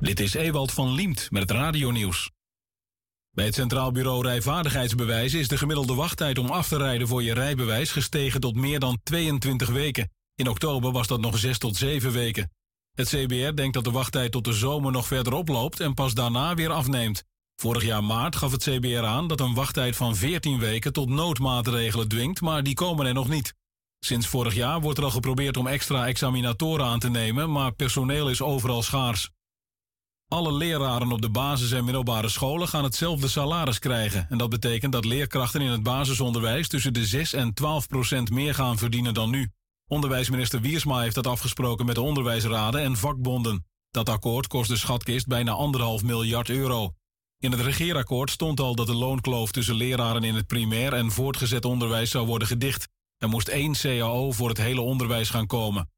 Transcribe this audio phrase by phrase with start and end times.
[0.00, 2.30] Dit is Ewald van Liemt met het radionieuws.
[3.30, 7.34] Bij het Centraal Bureau Rijvaardigheidsbewijzen is de gemiddelde wachttijd om af te rijden voor je
[7.34, 10.10] rijbewijs gestegen tot meer dan 22 weken.
[10.34, 12.50] In oktober was dat nog 6 tot 7 weken.
[12.94, 16.54] Het CBR denkt dat de wachttijd tot de zomer nog verder oploopt en pas daarna
[16.54, 17.24] weer afneemt.
[17.56, 22.08] Vorig jaar maart gaf het CBR aan dat een wachttijd van 14 weken tot noodmaatregelen
[22.08, 23.54] dwingt, maar die komen er nog niet.
[24.00, 28.30] Sinds vorig jaar wordt er al geprobeerd om extra examinatoren aan te nemen, maar personeel
[28.30, 29.30] is overal schaars.
[30.28, 34.26] Alle leraren op de basis- en middelbare scholen gaan hetzelfde salaris krijgen.
[34.30, 38.54] En dat betekent dat leerkrachten in het basisonderwijs tussen de 6 en 12 procent meer
[38.54, 39.50] gaan verdienen dan nu.
[39.88, 43.66] Onderwijsminister Wiersma heeft dat afgesproken met de onderwijsraden en vakbonden.
[43.90, 46.94] Dat akkoord kost de schatkist bijna anderhalf miljard euro.
[47.46, 51.64] In het regeerakkoord stond al dat de loonkloof tussen leraren in het primair en voortgezet
[51.64, 52.88] onderwijs zou worden gedicht.
[53.18, 55.90] Er moest één CAO voor het hele onderwijs gaan komen.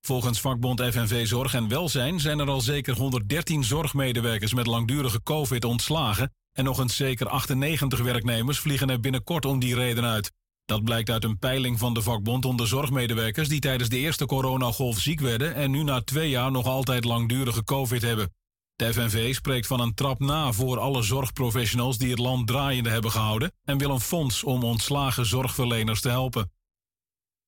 [0.00, 5.64] Volgens vakbond FNV Zorg en Welzijn zijn er al zeker 113 zorgmedewerkers met langdurige COVID
[5.64, 10.32] ontslagen en nog eens zeker 98 werknemers vliegen er binnenkort om die reden uit.
[10.64, 14.98] Dat blijkt uit een peiling van de vakbond onder zorgmedewerkers die tijdens de eerste coronagolf
[14.98, 18.32] ziek werden en nu na twee jaar nog altijd langdurige COVID hebben.
[18.76, 23.10] De FNV spreekt van een trap na voor alle zorgprofessionals die het land draaiende hebben
[23.10, 26.52] gehouden en wil een fonds om ontslagen zorgverleners te helpen.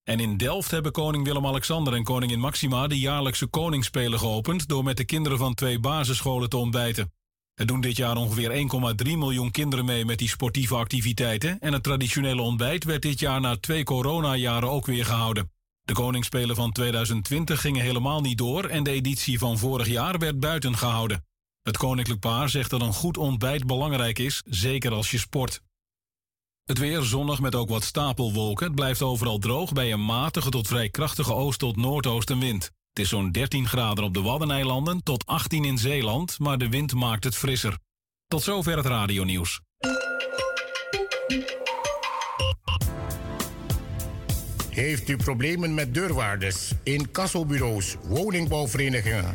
[0.03, 4.97] En in Delft hebben koning Willem-Alexander en koningin Maxima de jaarlijkse koningsspelen geopend door met
[4.97, 7.12] de kinderen van twee basisscholen te ontbijten.
[7.54, 11.82] Er doen dit jaar ongeveer 1,3 miljoen kinderen mee met die sportieve activiteiten en het
[11.82, 15.50] traditionele ontbijt werd dit jaar na twee coronajaren ook weer gehouden.
[15.86, 20.41] De koningsspelen van 2020 gingen helemaal niet door en de editie van vorig jaar werd
[20.41, 21.24] buiten gehouden.
[21.62, 25.60] Het koninklijk paar zegt dat een goed ontbijt belangrijk is, zeker als je sport.
[26.64, 28.66] Het weer zonnig met ook wat stapelwolken.
[28.66, 32.64] Het blijft overal droog bij een matige tot vrij krachtige oost- tot noordoostenwind.
[32.64, 36.94] Het is zo'n 13 graden op de Waddeneilanden tot 18 in Zeeland, maar de wind
[36.94, 37.78] maakt het frisser.
[38.26, 39.60] Tot zover het radionieuws.
[44.76, 49.32] Heeft u problemen met deurwaarders, incassobureaus, woningbouwverenigingen,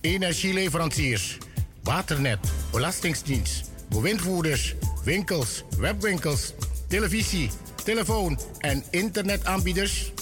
[0.00, 1.38] energieleveranciers,
[1.82, 2.38] waternet,
[2.72, 6.54] belastingsdienst, bewindvoerders, winkels, webwinkels,
[6.88, 7.50] televisie,
[7.84, 10.12] telefoon en internetaanbieders?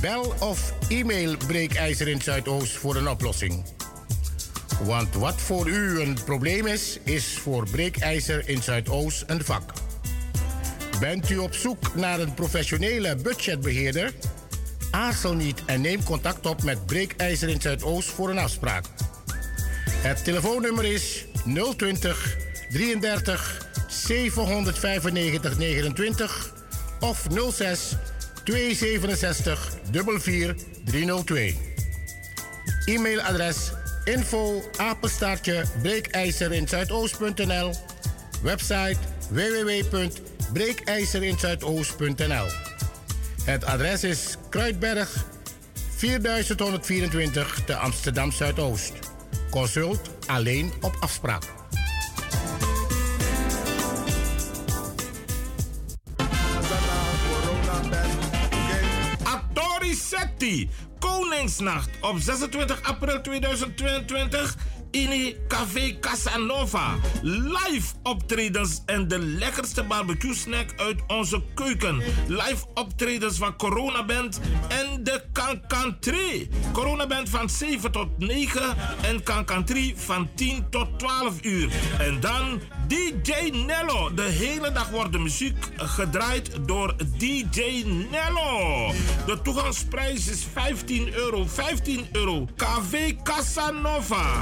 [0.00, 3.64] Bel of e-mail Breekijzer in Zuidoost voor een oplossing.
[4.84, 9.72] Want wat voor u een probleem is, is voor Breekijzer in Zuidoost een vak.
[11.02, 14.12] Bent u op zoek naar een professionele budgetbeheerder?
[14.90, 18.84] Aarzel niet en neem contact op met Breekijzer in Zuidoost voor een afspraak.
[19.90, 21.24] Het telefoonnummer is
[21.76, 22.36] 020
[22.70, 26.54] 33 795 29
[27.00, 27.96] of 06
[28.44, 31.56] 267 44 302.
[32.84, 33.72] E-mailadres
[34.04, 37.74] info apenstaartje breekijzer in Zuidoost.nl
[38.42, 38.98] Website
[40.52, 42.46] www.breekijzerinzuidoost.nl
[43.44, 45.24] Het adres is Kruidberg
[45.96, 48.92] 4124 te Amsterdam Zuidoost.
[49.50, 51.42] Consult alleen op afspraak.
[60.98, 64.56] Koningsnacht op 26 april 2022
[64.92, 66.94] in Café Casanova.
[67.22, 72.02] Live optredens en de lekkerste barbecue snack uit onze keuken.
[72.26, 76.48] Live optredens van Corona Band en de Cancan 3.
[76.72, 81.72] Corona Band van 7 tot 9 en Cancan 3 van 10 tot 12 uur.
[81.98, 84.14] En dan DJ Nello.
[84.14, 88.92] De hele dag wordt de muziek gedraaid door DJ Nello.
[89.26, 91.46] De toegangsprijs is 15 euro.
[91.46, 92.48] 15 euro.
[92.56, 94.40] KV Casanova.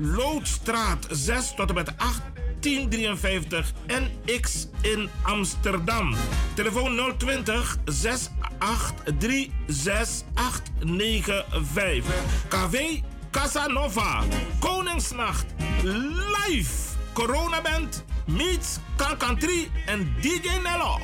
[0.00, 2.20] Loodstraat 6 tot en met 8
[2.60, 6.14] 1053 NX in Amsterdam.
[6.54, 12.14] Telefoon 020 683 6895.
[12.48, 13.00] KV
[13.30, 14.22] Casanova.
[14.58, 15.46] Koningsnacht.
[15.82, 16.72] Live.
[17.12, 18.04] Corona Band.
[18.26, 20.98] Meets Kankantri en DJ Nello.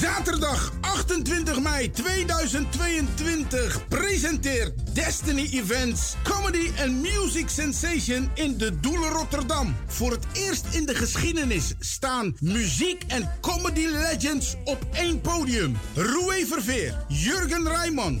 [0.00, 9.76] Zaterdag 28 mei 2022 presenteert Destiny Events Comedy and Music Sensation in de Doelen Rotterdam.
[9.86, 15.76] Voor het eerst in de geschiedenis staan muziek en comedy legends op één podium.
[15.94, 18.20] Roué Verveer, Jurgen Rijman,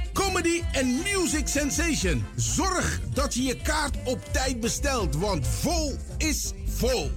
[0.13, 2.25] Comedy and Music Sensation.
[2.35, 7.11] Zorg dat je je kaart op tijd bestelt, want vol is vol.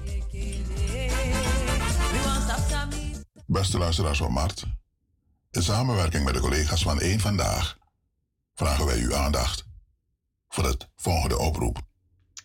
[3.47, 4.65] Beste luisteraars van Mart,
[5.51, 7.79] in samenwerking met de collega's van Eén Vandaag
[8.55, 9.65] vragen wij uw aandacht
[10.49, 11.83] voor het volgende oproep.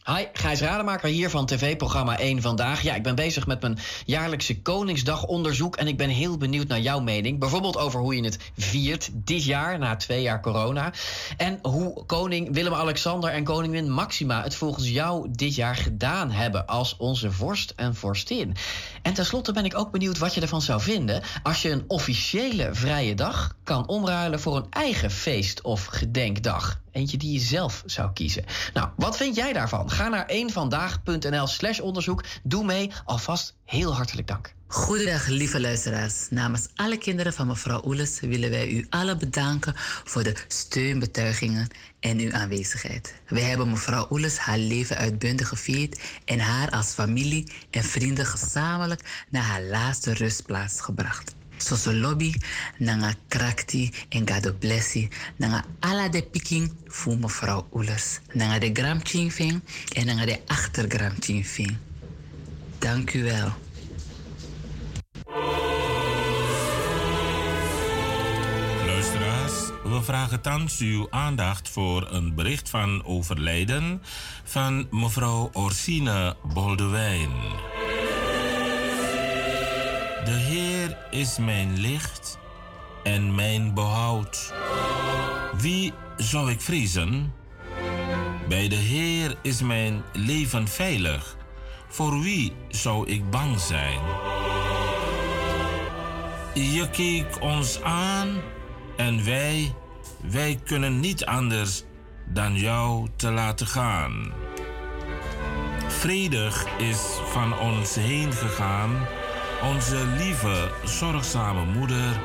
[0.06, 2.82] Hi, Gijs Rademaker hier van tv-programma 1 Vandaag.
[2.82, 5.76] Ja, ik ben bezig met mijn jaarlijkse Koningsdagonderzoek...
[5.76, 7.40] en ik ben heel benieuwd naar jouw mening.
[7.40, 10.94] Bijvoorbeeld over hoe je het viert dit jaar, na twee jaar corona.
[11.38, 14.44] En hoe koning Willem-Alexander en koningin Maxima...
[14.44, 18.56] het volgens jou dit jaar gedaan hebben als onze vorst en vorstin.
[19.10, 21.22] En tenslotte ben ik ook benieuwd wat je ervan zou vinden...
[21.44, 26.82] als je een officiële vrije dag kan omruilen voor een eigen feest of gedenkdag.
[26.92, 28.46] Eentje die je zelf zou kiezen.
[28.74, 29.92] Nou, wat vind jij daarvan?
[29.92, 32.24] Ga naar eenvandaag.nl slash onderzoek.
[32.44, 32.92] Doe mee.
[33.06, 34.54] Alvast heel hartelijk dank.
[34.72, 36.28] Goedendag, lieve luisteraars.
[36.30, 39.74] Namens alle kinderen van mevrouw Oeles willen wij u allen bedanken
[40.04, 41.68] voor de steunbetuigingen
[42.00, 43.14] en uw aanwezigheid.
[43.28, 49.26] Wij hebben mevrouw Oeles haar leven uitbundig gevierd en haar als familie en vrienden gezamenlijk
[49.30, 51.36] naar haar laatste rustplaats gebracht.
[51.58, 52.34] Soso lobby,
[52.78, 58.20] nanga krakti en gado blessi, nanga ala de piking voor mevrouw Oelers.
[58.34, 59.02] Nanga de gram
[59.94, 61.14] en nanga de achtergram.
[62.80, 63.68] Dank u wel.
[68.86, 74.02] Luisteraars, we vragen thans uw aandacht voor een bericht van overlijden
[74.44, 77.30] van mevrouw Orsine Boldewijn.
[80.26, 82.40] De Heer is mijn licht
[83.04, 84.54] en mijn behoud.
[85.58, 87.34] Wie zou ik vrezen?
[88.48, 91.38] Bij de Heer is mijn leven veilig.
[91.88, 94.00] Voor wie zou ik bang zijn?
[96.60, 98.42] Je keek ons aan
[98.98, 99.74] en wij,
[100.22, 101.84] wij kunnen niet anders
[102.26, 104.32] dan jou te laten gaan.
[105.88, 109.08] Vredig is van ons heen gegaan
[109.64, 112.22] onze lieve, zorgzame moeder,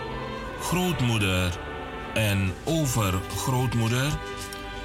[0.61, 1.59] grootmoeder
[2.15, 4.13] en overgrootmoeder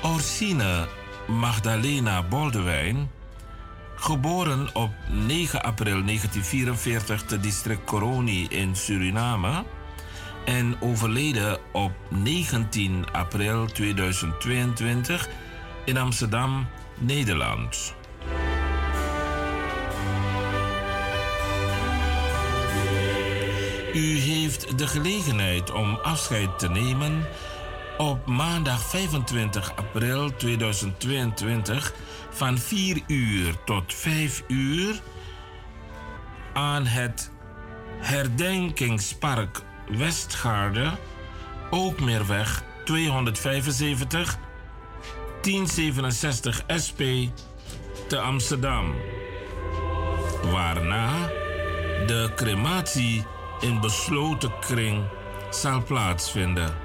[0.03, 0.87] Orsine
[1.27, 3.11] Magdalena Boldewijn,
[3.99, 9.63] geboren op 9 april 1944 te district Coroni in Suriname
[10.45, 15.29] en overleden op 19 april 2022
[15.85, 17.93] in Amsterdam, Nederland.
[23.93, 27.27] U heeft de gelegenheid om afscheid te nemen
[27.97, 31.93] op maandag 25 april 2022
[32.39, 35.01] van 4 uur tot 5 uur
[36.53, 37.31] aan het
[37.97, 40.91] Herdenkingspark Westgaarde,
[41.69, 44.37] Ookmeerweg 275
[45.41, 47.01] 1067 SP
[48.07, 48.95] te Amsterdam.
[50.51, 51.27] Waarna
[52.05, 53.25] de crematie
[53.59, 55.03] in besloten kring
[55.49, 56.75] zal plaatsvinden.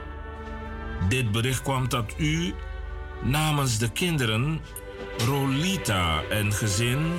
[1.09, 2.55] Dit bericht kwam tot u
[3.23, 4.61] namens de kinderen
[5.19, 7.13] Rolita en gezin,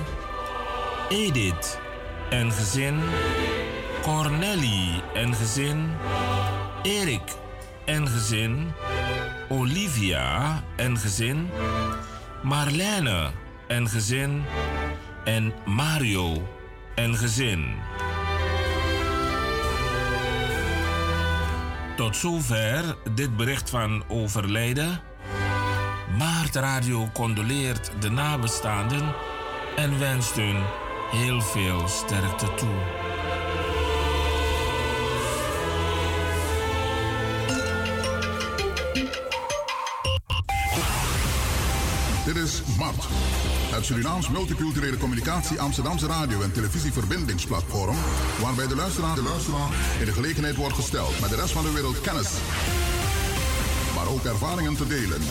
[1.10, 1.80] Edith
[2.30, 3.00] en gezin,
[4.02, 5.92] Corneli en gezin,
[6.84, 7.36] Erik
[7.86, 8.74] en gezin,
[9.50, 11.50] Olivia en gezin,
[12.44, 13.32] Marlene
[13.68, 14.44] en gezin
[15.24, 16.48] en Mario
[16.96, 17.76] en gezin.
[21.96, 25.02] Tot zover dit bericht van overlijden.
[26.18, 29.16] Maart Radio condoleert de nabestaanden
[29.76, 30.64] en wenst hun
[31.12, 32.76] heel veel sterkte toe.
[42.26, 43.08] Dit is Mart,
[43.72, 47.96] het Surinaams Multiculturele Communicatie Amsterdamse radio- en televisieverbindingsplatform,
[48.42, 49.70] waarbij de luisteraar, de luisteraar
[50.00, 52.32] in de gelegenheid wordt gesteld met de rest van de wereld kennis,
[53.96, 55.22] maar ook ervaringen te delen.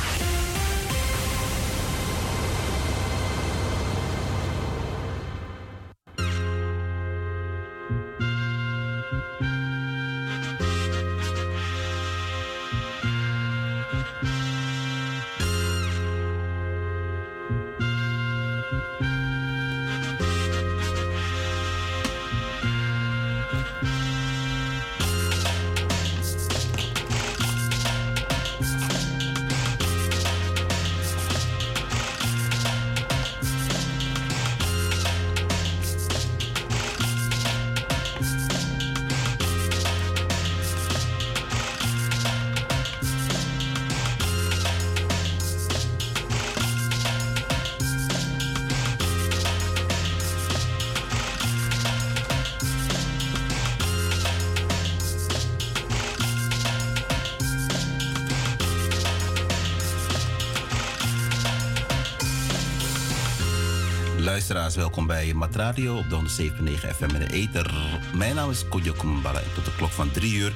[64.54, 67.74] luisteraars, welkom bij Mat Radio op de 107.9 FM in de Eter.
[68.14, 70.52] Mijn naam is Kodjo Kumbala en tot de klok van 3 uur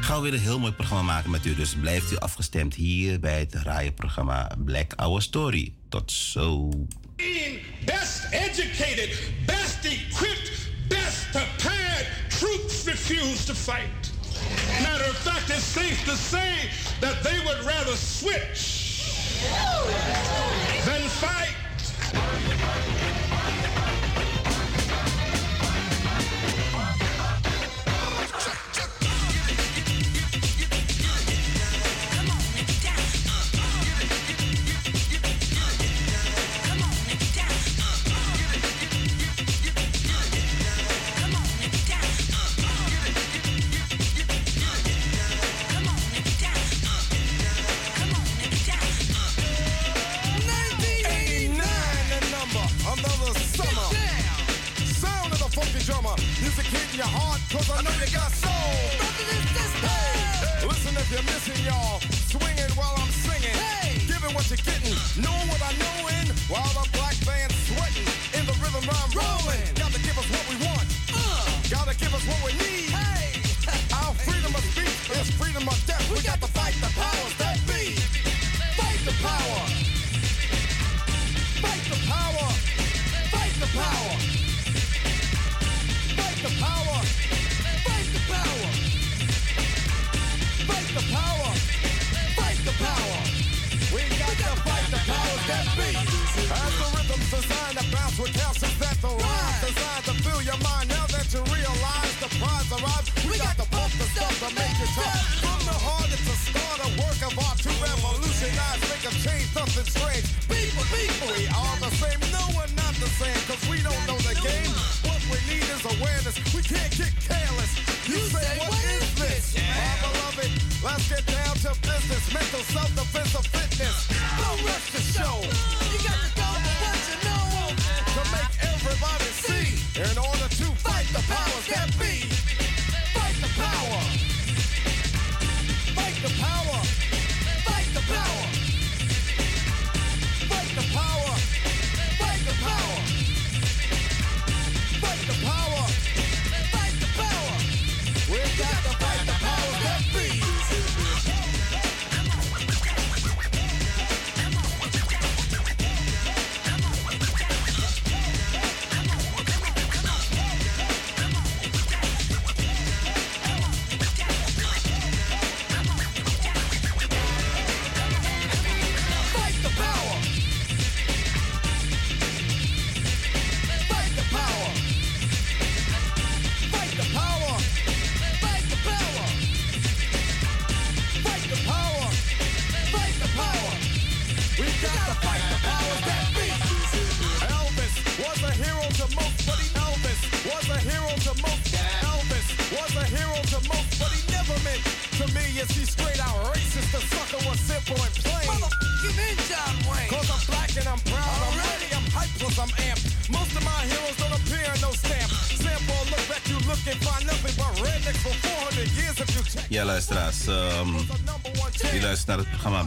[0.00, 1.54] gaan we weer een heel mooi programma maken met u.
[1.54, 5.74] Dus blijft u afgestemd hier bij het radioprogramma Black Hour Story.
[5.88, 6.68] Tot zo.
[7.84, 10.52] Best educated, best equipped,
[10.88, 14.12] best prepared troops refuse to fight.
[14.82, 18.82] Matter of fact, it's safe to say that they would rather switch
[20.84, 21.62] than fight.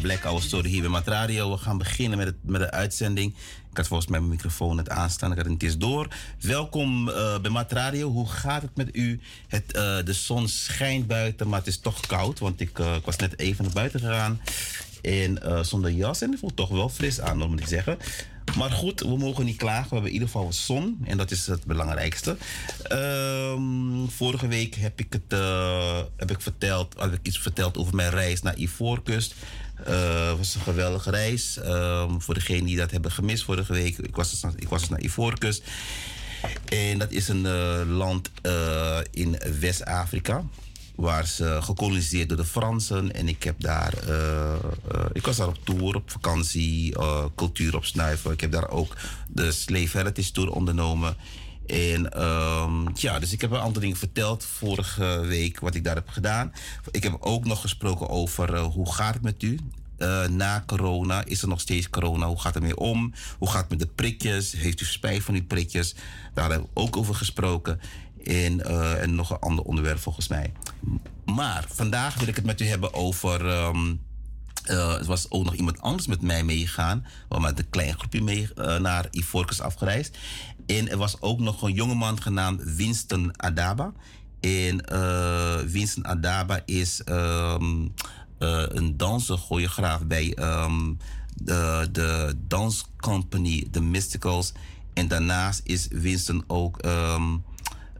[0.05, 1.51] Black Hour Story hier bij Mat Radio.
[1.51, 3.33] We gaan beginnen met, het, met de uitzending.
[3.71, 5.31] Ik had volgens mij mijn microfoon net aanstaan.
[5.31, 6.07] Ik had het eens door.
[6.41, 8.09] Welkom uh, bij Mat Radio.
[8.09, 9.19] Hoe gaat het met u?
[9.47, 12.39] Het, uh, de zon schijnt buiten, maar het is toch koud.
[12.39, 14.41] Want ik, uh, ik was net even naar buiten gegaan.
[15.01, 16.21] En zonder jas.
[16.21, 17.97] En het voelt toch wel fris aan, moet ik zeggen.
[18.57, 19.88] Maar goed, we mogen niet klagen.
[19.89, 21.00] We hebben in ieder geval zon.
[21.03, 22.38] En dat is het belangrijkste.
[22.91, 25.39] Um, vorige week heb ik, het,
[26.15, 29.35] heb ik, verteld, had ik iets verteld over mijn reis naar Ivoorkust.
[29.88, 31.58] Uh, het was een geweldige reis.
[31.65, 33.98] Um, voor degenen die dat hebben gemist vorige week.
[33.98, 35.63] Ik was, dus, ik was dus naar Ivoorkust.
[36.65, 38.32] En dat is een uh, land
[39.12, 40.44] in West-Afrika
[40.96, 43.13] waar ze gekoloniseerd door de Fransen.
[43.13, 43.94] En ik heb daar,
[45.13, 46.96] ik was daar op tour, op vakantie,
[47.36, 48.32] cultuur opsnuiven.
[48.32, 48.96] Ik heb daar ook
[49.27, 51.17] de Slave Heritage Tour ondernomen.
[51.67, 55.95] En um, ja, dus ik heb een aantal dingen verteld vorige week wat ik daar
[55.95, 56.53] heb gedaan.
[56.91, 59.60] Ik heb ook nog gesproken over hoe gaat het met u?
[59.98, 62.27] Uh, na corona, is er nog steeds corona?
[62.27, 63.13] Hoe gaat het mee om?
[63.38, 64.51] Hoe gaat het met de prikjes?
[64.51, 65.95] Heeft u spijt van uw prikjes?
[66.34, 67.79] Daar hebben we ook over gesproken.
[68.24, 70.51] En, uh, en nog een ander onderwerp volgens mij.
[71.25, 73.45] Maar vandaag wil ik het met u hebben over.
[73.45, 74.00] Um,
[74.63, 77.05] er was ook nog iemand anders met mij meegegaan.
[77.29, 80.17] We met een klein groepje mee naar Ivorcus afgereisd.
[80.65, 83.93] En er was ook nog een jongeman genaamd Winston Adaba.
[84.39, 87.93] En uh, Winston Adaba is um,
[88.38, 90.98] een danser, choreograaf bij um,
[91.36, 94.51] de, de danscompany The Mysticals.
[94.93, 96.86] En daarnaast is Winston ook.
[96.86, 97.43] Um,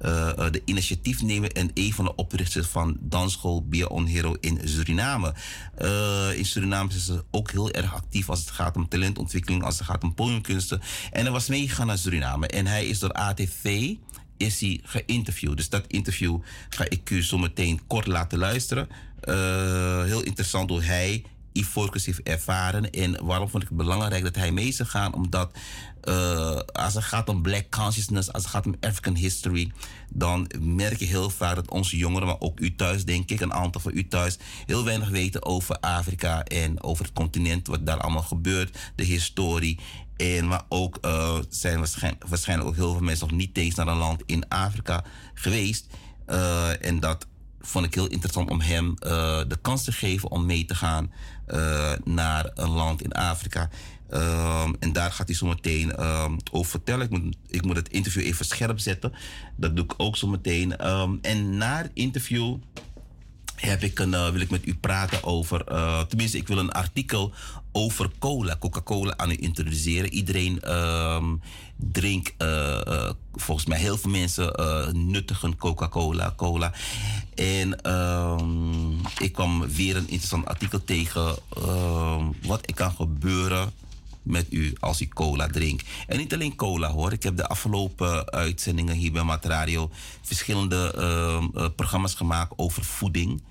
[0.02, 5.34] uh, de initiatiefnemer en een van de oprichters van dansschool Beyond Hero in Suriname.
[5.82, 9.78] Uh, in Suriname is ze ook heel erg actief als het gaat om talentontwikkeling, als
[9.78, 10.82] het gaat om podiumkunsten.
[11.12, 13.94] En hij was meegegaan naar Suriname en hij is door ATV
[14.38, 15.58] is hij geïnterviewd.
[15.58, 18.88] Dus dat interview ga ik u zo meteen kort laten luisteren.
[20.06, 21.24] Heel interessant hoe hij
[21.58, 22.90] Ivorcus heeft ervaren.
[22.90, 25.14] En waarom vond ik het belangrijk dat hij mee zou gaan?
[25.14, 25.52] Omdat
[26.04, 29.72] uh, als het gaat om black consciousness, als het gaat om African history,
[30.10, 33.54] dan merk je heel vaak dat onze jongeren, maar ook u thuis, denk ik, een
[33.54, 38.00] aantal van u thuis, heel weinig weten over Afrika en over het continent, wat daar
[38.00, 39.80] allemaal gebeurt, de historie.
[40.18, 43.88] En maar ook uh, zijn waarschijnlijk, waarschijnlijk ook heel veel mensen nog niet eens naar
[43.88, 45.88] een land in Afrika geweest.
[46.30, 47.28] Uh, en dat
[47.66, 51.12] vond ik heel interessant om hem uh, de kans te geven om mee te gaan
[51.48, 53.70] uh, naar een land in Afrika.
[54.14, 57.06] Um, en daar gaat hij zo meteen um, over vertellen.
[57.06, 59.14] Ik moet, ik moet het interview even scherp zetten.
[59.56, 60.88] Dat doe ik ook zo meteen.
[60.88, 62.58] Um, en na het interview
[63.56, 65.64] heb ik een, uh, wil ik met u praten over.
[66.08, 67.34] Tenminste, ik wil een artikel
[67.78, 70.14] over cola, Coca-Cola aan u introduceren.
[70.14, 71.42] Iedereen um,
[71.76, 74.54] drinkt, uh, volgens mij heel veel mensen
[75.12, 76.74] nuttigen Coca-Cola, cola.
[77.36, 81.36] En um, ik kwam weer een interessant artikel tegen.
[81.58, 83.72] Um, wat er kan gebeuren
[84.22, 85.88] met u als u cola drinkt.
[86.08, 87.12] En niet alleen cola hoor.
[87.12, 89.90] Ik heb de afgelopen uitzendingen hier bij Mat Radio
[90.22, 90.94] verschillende
[91.76, 93.44] programma's gemaakt over voeding.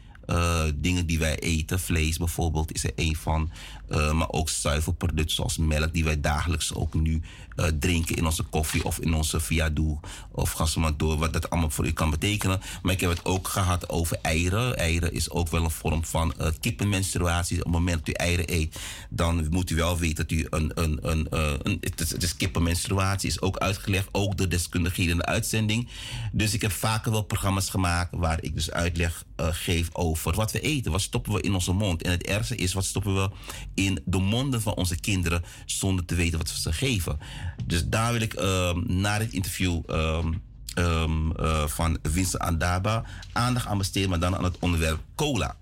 [0.74, 3.50] Dingen die wij eten, vlees bijvoorbeeld, is er een van.
[3.90, 7.23] Uh, maar ook zuivelproducten zoals melk, die wij dagelijks ook nu
[7.57, 9.99] uh, drinken in onze koffie of in onze viadoe.
[10.31, 12.61] Of ga door, wat dat allemaal voor u kan betekenen.
[12.83, 14.77] Maar ik heb het ook gehad over eieren.
[14.77, 17.59] Eieren is ook wel een vorm van uh, kippenmenstruatie.
[17.59, 18.79] Op het moment dat u eieren eet,
[19.11, 20.73] dan moet u wel weten dat u een.
[20.75, 25.25] een, een, een het, is, is kippenmenstruatie, is ook uitgelegd, ook door deskundigen in de
[25.25, 25.88] uitzending.
[26.33, 30.61] Dus ik heb vaker wel programma's gemaakt waar ik dus uitleg geef over wat we
[30.61, 30.92] eten.
[30.92, 32.03] Wat stoppen we in onze mond?
[32.03, 33.31] En het ergste is, wat stoppen we
[33.74, 37.18] in de monden van onze kinderen zonder te weten wat we ze geven.
[37.64, 40.42] Dus daar wil ik um, na dit interview um,
[40.78, 45.56] um, uh, van Vincent Andaba aandacht aan besteden, maar dan aan het onderwerp cola.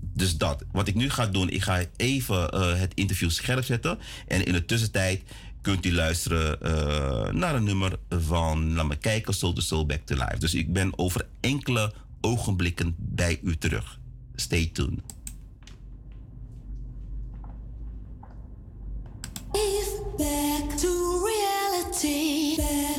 [0.00, 0.64] dus dat.
[0.72, 3.98] Wat ik nu ga doen, ik ga even uh, het interview scherp zetten.
[4.26, 5.22] En in de tussentijd
[5.66, 10.00] kunt u luisteren uh, naar een nummer van, laat me kijken, Soul to Soul Back
[10.04, 10.38] to Life.
[10.38, 13.98] Dus ik ben over enkele ogenblikken bij u terug.
[14.34, 15.15] Stay tuned.
[20.18, 22.56] Back to reality.
[22.56, 22.95] Back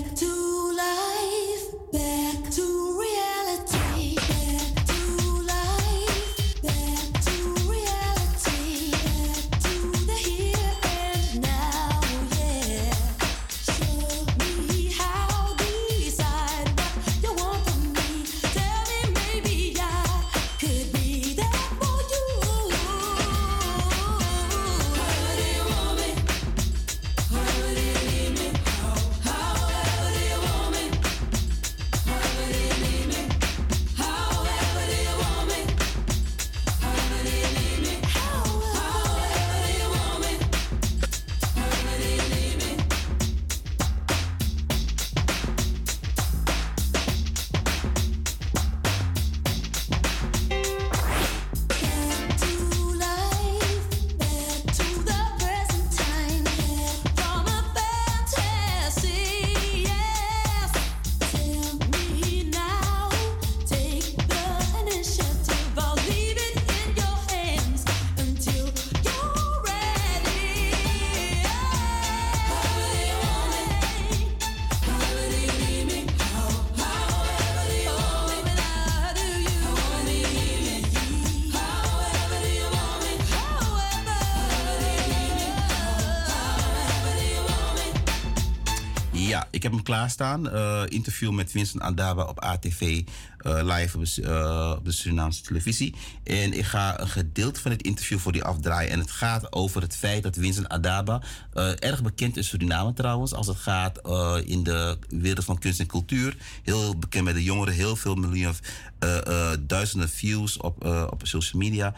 [90.15, 90.49] klaarstaan.
[90.49, 93.03] Eh interview met Vincent Andaba op ATV.
[93.37, 95.95] eh, live op de, eh, de Surinaamse televisie.
[96.23, 98.91] En ik ga een gedeelte van het interview voor die afdraaien.
[98.91, 101.21] En het gaat over het feit dat Vincent Adaba,
[101.79, 104.01] erg bekend in Suriname trouwens, als het gaat
[104.45, 106.37] in de wereld van kunst en cultuur.
[106.63, 108.55] Heel bekend bij de jongeren, heel veel miljoen,
[109.59, 111.93] duizenden views op, op social media.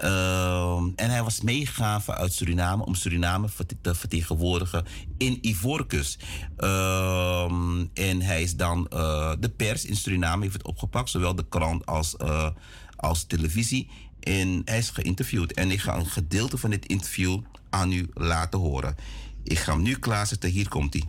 [0.00, 3.48] Ehm, en hij was meegegaan vanuit Suriname om Suriname
[3.80, 4.84] te vertegenwoordigen
[5.18, 6.22] in Ivoorkust.
[6.56, 11.48] Ehm, en hij is dan eh, de pers in Suriname heeft het opgepakt, zowel de
[11.48, 12.50] krant als, eh,
[12.96, 13.90] als televisie.
[14.20, 15.52] En hij is geïnterviewd.
[15.52, 18.96] En ik ga een gedeelte van dit interview aan u laten horen.
[19.42, 20.50] Ik ga hem nu klaarzetten.
[20.50, 21.04] Hier komt hij.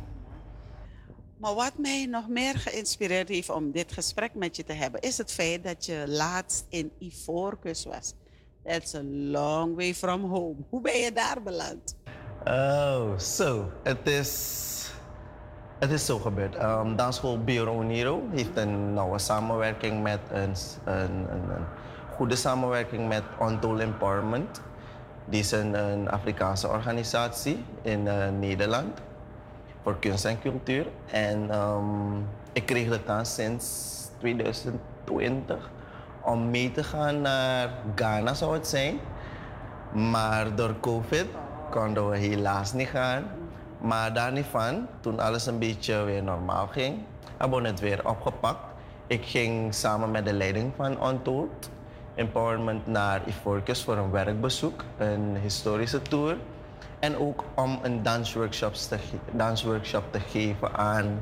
[1.38, 5.17] Maar wat mij nog meer geïnspireerd heeft om dit gesprek met je te hebben, is
[5.17, 8.13] het feit dat je laatst in Ivoorkust was.
[8.63, 10.56] That's a long way from home.
[10.69, 11.95] Hoe ben je daar beland?
[12.45, 13.71] Oh, zo.
[13.84, 14.91] Het is,
[15.80, 16.63] het is zo gebeurd.
[16.63, 20.54] Um, Dansschool Bureau Nero heeft een nauwe samenwerking met een,
[20.86, 21.65] een, een,
[22.15, 24.62] goede samenwerking met Untold Empowerment.
[25.26, 29.00] Die is een, Afrikaanse organisatie in eh, Nederland
[29.84, 30.88] voor kunst en cultuur.
[31.12, 33.65] En um, ik kreeg de kans sinds
[34.17, 35.69] 2020
[36.21, 38.99] om mee te gaan naar Ghana zou het zijn.
[39.91, 41.25] Maar door COVID
[41.69, 43.23] konden we helaas niet gaan.
[43.81, 46.97] Maar daar niet van, toen alles een beetje weer normaal ging,
[47.38, 48.63] hebben we het weer opgepakt.
[49.07, 51.69] Ik ging samen met de leiding van Untold
[52.15, 56.38] Empowerment naar Ivoorkust voor een werkbezoek, een historische tour.
[56.99, 58.97] En ook om een dansworkshop te,
[59.31, 61.21] dansworkshop te geven aan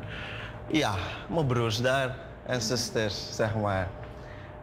[0.68, 0.94] ja,
[1.30, 3.88] mijn broers daar en zusters, zeg maar.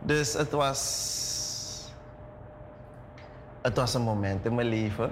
[0.03, 1.15] Dus het was
[3.67, 5.11] het was een moment in mijn leven.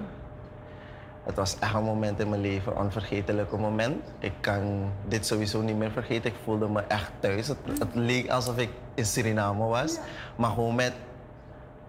[1.23, 4.05] Het was echt een moment in mijn leven, een onvergetelijke moment.
[4.19, 6.31] Ik kan dit sowieso niet meer vergeten.
[6.31, 7.49] Ik voelde me echt thuis.
[7.49, 9.99] Het, het leek alsof ik in Suriname was,
[10.37, 10.93] maar gewoon met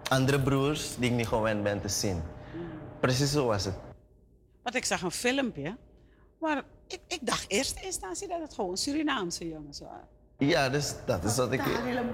[0.08, 2.22] andere broers die ik niet gewend ben te zien.
[3.00, 3.74] Precies zo was het.
[4.62, 5.76] Want ik zag een filmpje,
[6.40, 10.15] maar ik, ik dacht in eerste instantie dat het gewoon Surinaamse jongens waren.
[10.38, 11.62] Ja, dus dat is wat ik.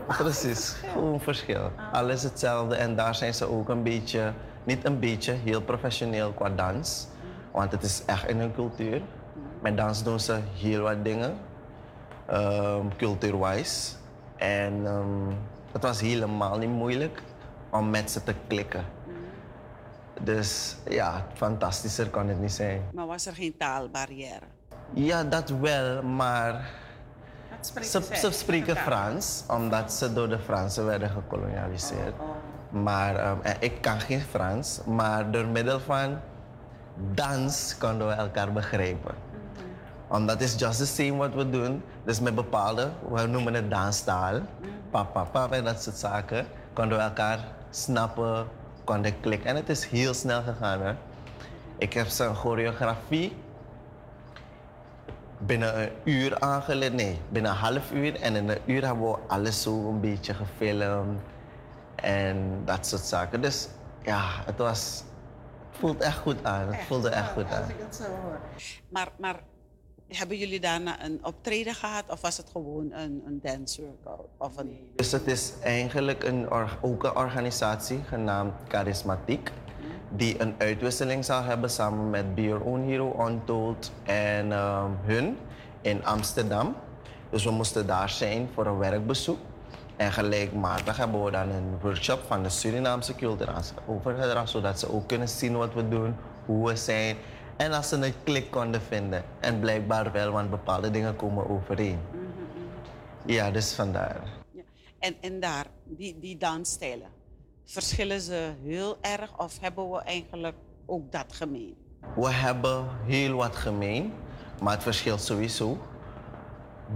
[0.07, 1.71] Precies, gewoon verschil.
[1.93, 4.33] Alles hetzelfde en daar zijn ze ook een beetje,
[4.65, 7.07] niet een beetje, heel professioneel qua dans.
[7.53, 9.03] Want het is echt in hun cultuur.
[9.61, 11.37] Met dans doen ze heel wat dingen,
[12.33, 13.97] um, cultuurwijs.
[14.37, 15.37] En ehm,
[15.73, 17.23] het was helemaal niet moeilijk
[17.71, 18.85] om met ze te klikken.
[20.21, 22.83] Dus ja, fantastischer kan het niet zijn.
[22.93, 24.47] Maar was er geen taalbarrière?
[24.93, 26.71] Ja, dat wel, maar
[27.67, 28.77] spreken ze, spreken.
[28.77, 32.15] Frans, omdat ze door de Fransen werden gekolonialiseerd.
[32.69, 36.19] Maar ehm, en ik kan geen Frans, maar door middel van
[37.15, 39.15] dans konden we elkaar begrijpen.
[40.09, 41.83] Omdat het is just the same wat we doen.
[42.05, 44.41] Dus met bepaalde, we noemen het danstaal,
[44.91, 47.39] pap, pap, pap en dat soort zaken, konden we elkaar
[47.71, 48.47] snappen,
[48.85, 49.49] konden klikken.
[49.49, 50.83] En het is heel snel gegaan.
[50.83, 50.95] Hè?
[51.79, 53.37] Ik heb zijn choreografie
[55.47, 56.93] binnen een uur aangeleerd.
[56.93, 58.21] Nee, binnen een half uur.
[58.21, 61.21] En in een uur hebben we alles zo een beetje gefilmd.
[61.95, 63.41] En dat soort zaken.
[63.41, 63.69] Dus
[64.03, 65.05] ja, het was...
[65.71, 66.73] Het voelt echt goed aan.
[66.73, 67.63] Het voelde echt goed aan.
[67.79, 68.39] het zo hoor.
[68.89, 69.41] Maar, maar
[70.09, 74.29] hebben jullie daarna een optreden gehad of was het gewoon een, een dance workout?
[74.37, 74.91] Of een...
[74.97, 76.51] Dus het is eigenlijk een,
[76.81, 79.51] ook een organisatie genaamd Charismatiek.
[80.17, 85.37] Die een uitwisseling zal hebben samen met Be Your Own Hero Untold en ehm, hun
[85.81, 86.77] in Amsterdam.
[87.31, 89.39] Dus we moesten daar zijn voor een werkbezoek.
[89.97, 95.07] En gelijkmatig hebben we dan een workshop van de Surinaamse cultuur overgedragen, zodat ze ook
[95.07, 97.17] kunnen zien wat we doen, hoe we zijn.
[97.57, 99.25] En als ze een klik konden vinden.
[99.41, 101.99] En blijkbaar wel, want bepaalde dingen komen overeen.
[103.27, 104.23] Ja, dus vandaar.
[104.99, 107.09] En, en daar, die, die dansstijlen,
[107.65, 111.77] verschillen ze heel erg of hebben we eigenlijk ook dat gemeen?
[112.15, 114.13] We hebben heel wat gemeen,
[114.61, 115.79] maar het verschilt sowieso.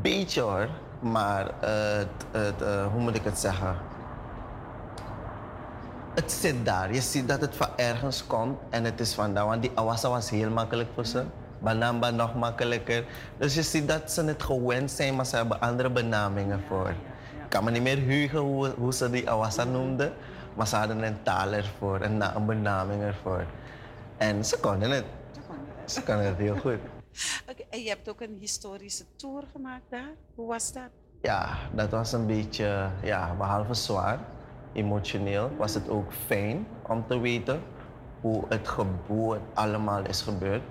[0.02, 0.68] Beetje hoor,
[1.00, 3.76] maar eh, hoe moet ik het zeggen?
[6.14, 6.94] Het zit daar.
[6.94, 9.46] Je ziet dat het van ergens komt en het is vandaan.
[9.46, 11.24] Want die awasa was heel makkelijk voor ze.
[11.58, 13.04] Banamba nog makkelijker.
[13.38, 16.88] Dus je ziet dat ze het gewend zijn, maar ze hebben andere benamingen voor.
[16.88, 20.12] Ik kan me niet meer heugen hoe, hoe ze die awasa noemden.
[20.56, 23.44] Maar ze hadden een taal ervoor, een, na- een benaming ervoor.
[24.16, 25.04] En ze konden het.
[25.84, 26.78] Ze konden het heel goed.
[27.70, 30.10] En je hebt ook een historische tour gemaakt daar.
[30.34, 30.88] Hoe was dat?
[31.20, 34.18] Ja, dat was een beetje, ja, behalve zwaar,
[34.72, 37.60] emotioneel, was het ook fijn om te weten
[38.20, 40.62] hoe het, ge- hoe het allemaal is gebeurd.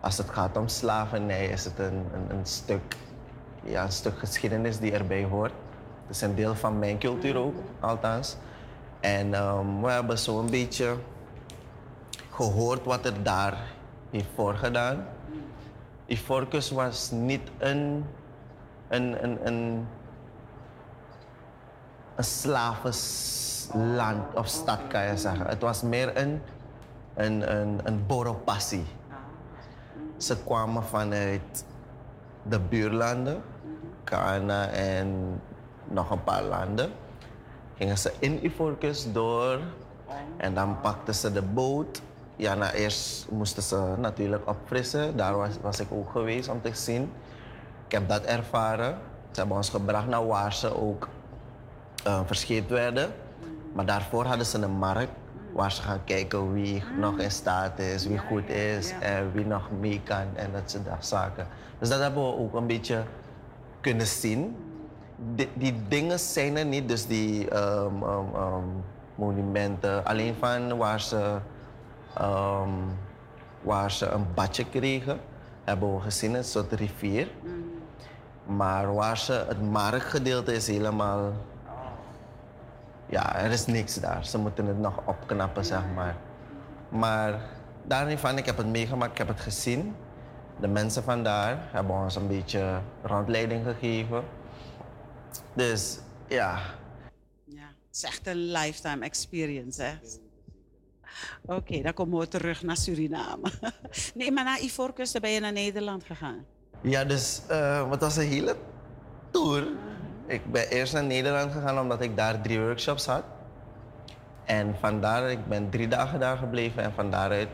[0.00, 2.96] als het gaat om slavernij, is het een, een, een, stuk,
[3.64, 5.52] ja, een stuk geschiedenis die erbij hoort.
[6.06, 8.36] Het is een deel van mijn cultuur ook, althans.
[9.04, 10.96] En ehm, we hebben zo een beetje
[12.30, 13.58] gehoord wat er daar
[14.10, 15.06] heeft voorgedaan.
[16.06, 18.04] Ivoorkust was niet een,
[18.88, 19.86] een, een, een,
[22.16, 25.46] een slavensland of stad, kan je zeggen.
[25.46, 26.42] Het was meer een,
[27.14, 28.84] een, een, een borrelpassie.
[30.16, 31.64] Ze kwamen vanuit
[32.42, 33.42] de buurlanden,
[34.04, 35.40] Ghana en
[35.84, 36.92] nog een paar landen.
[37.76, 39.58] Gingen ze in Ivoorkust door
[40.36, 42.00] en dan pakten ze de boot.
[42.36, 45.16] Ja, nou, eerst moesten ze natuurlijk opfrissen.
[45.16, 47.12] Daar was, was ik ook geweest om te zien.
[47.86, 48.98] Ik heb dat ervaren.
[49.30, 51.08] Ze hebben ons gebracht naar waar ze ook
[52.06, 53.12] uh, verscheept werden.
[53.72, 55.12] Maar daarvoor hadden ze een markt
[55.52, 59.70] waar ze gaan kijken wie nog in staat is, wie goed is en wie nog
[59.80, 61.46] mee kan en dat soort zaken.
[61.78, 63.02] Dus dat hebben we ook een beetje
[63.80, 64.56] kunnen zien.
[65.16, 71.00] Die, die dingen zijn er niet, dus die um, um, um, monumenten, alleen van waar
[71.00, 71.38] ze,
[73.62, 75.20] waar ze een badje kregen,
[75.64, 77.28] hebben we gezien, een soort rivier.
[78.46, 81.32] Maar waar ze het marktgedeelte is helemaal
[83.06, 84.26] ja, er is niks daar.
[84.26, 86.16] Ze moeten het nog opknappen, zeg maar.
[86.88, 87.40] Maar
[87.82, 89.96] daarin van, ik heb het meegemaakt, ik heb het gezien.
[90.60, 94.22] De mensen van daar hebben ons een beetje rondleiding gegeven.
[95.54, 96.60] Dus ja.
[97.44, 99.92] Ja, het is echt een lifetime experience, hè?
[101.46, 103.50] Oké, dan komen we terug naar Suriname.
[104.14, 106.44] nee, maar na Ivoorkust ben je naar Nederland gegaan.
[106.80, 108.56] Ja, dus uh, het was een hele
[109.30, 109.66] tour.
[110.26, 113.24] Ik ben eerst naar Nederland gegaan omdat ik daar drie workshops had.
[114.44, 117.48] En vandaar, ik ben drie dagen daar gebleven en van daaruit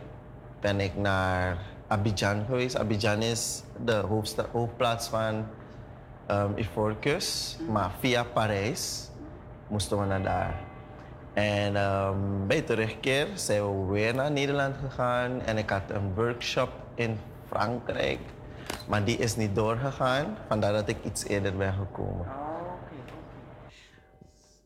[0.61, 2.77] ben ik naar Abidjan geweest.
[2.77, 4.05] Abidjan is de
[4.53, 5.47] hoofdplaats van
[6.31, 9.09] um, Ivoorkust, maar via Parijs
[9.69, 10.61] moesten we naar daar.
[11.33, 16.71] En um, bij terugkeer zijn we weer naar Nederland gegaan en ik had een workshop
[16.95, 18.21] in Frankrijk,
[18.89, 22.27] maar die is niet doorgegaan, vandaar dat ik iets eerder ben gekomen.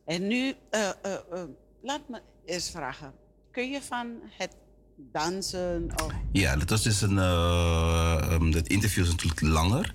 [0.05, 1.43] En nu, uh, uh, uh,
[1.81, 3.13] laat me eens vragen.
[3.51, 4.55] Kun je van het
[4.95, 6.11] dansen of...
[6.31, 7.17] Ja, dat was dus een...
[7.17, 9.93] Um, het interview is natuurlijk langer.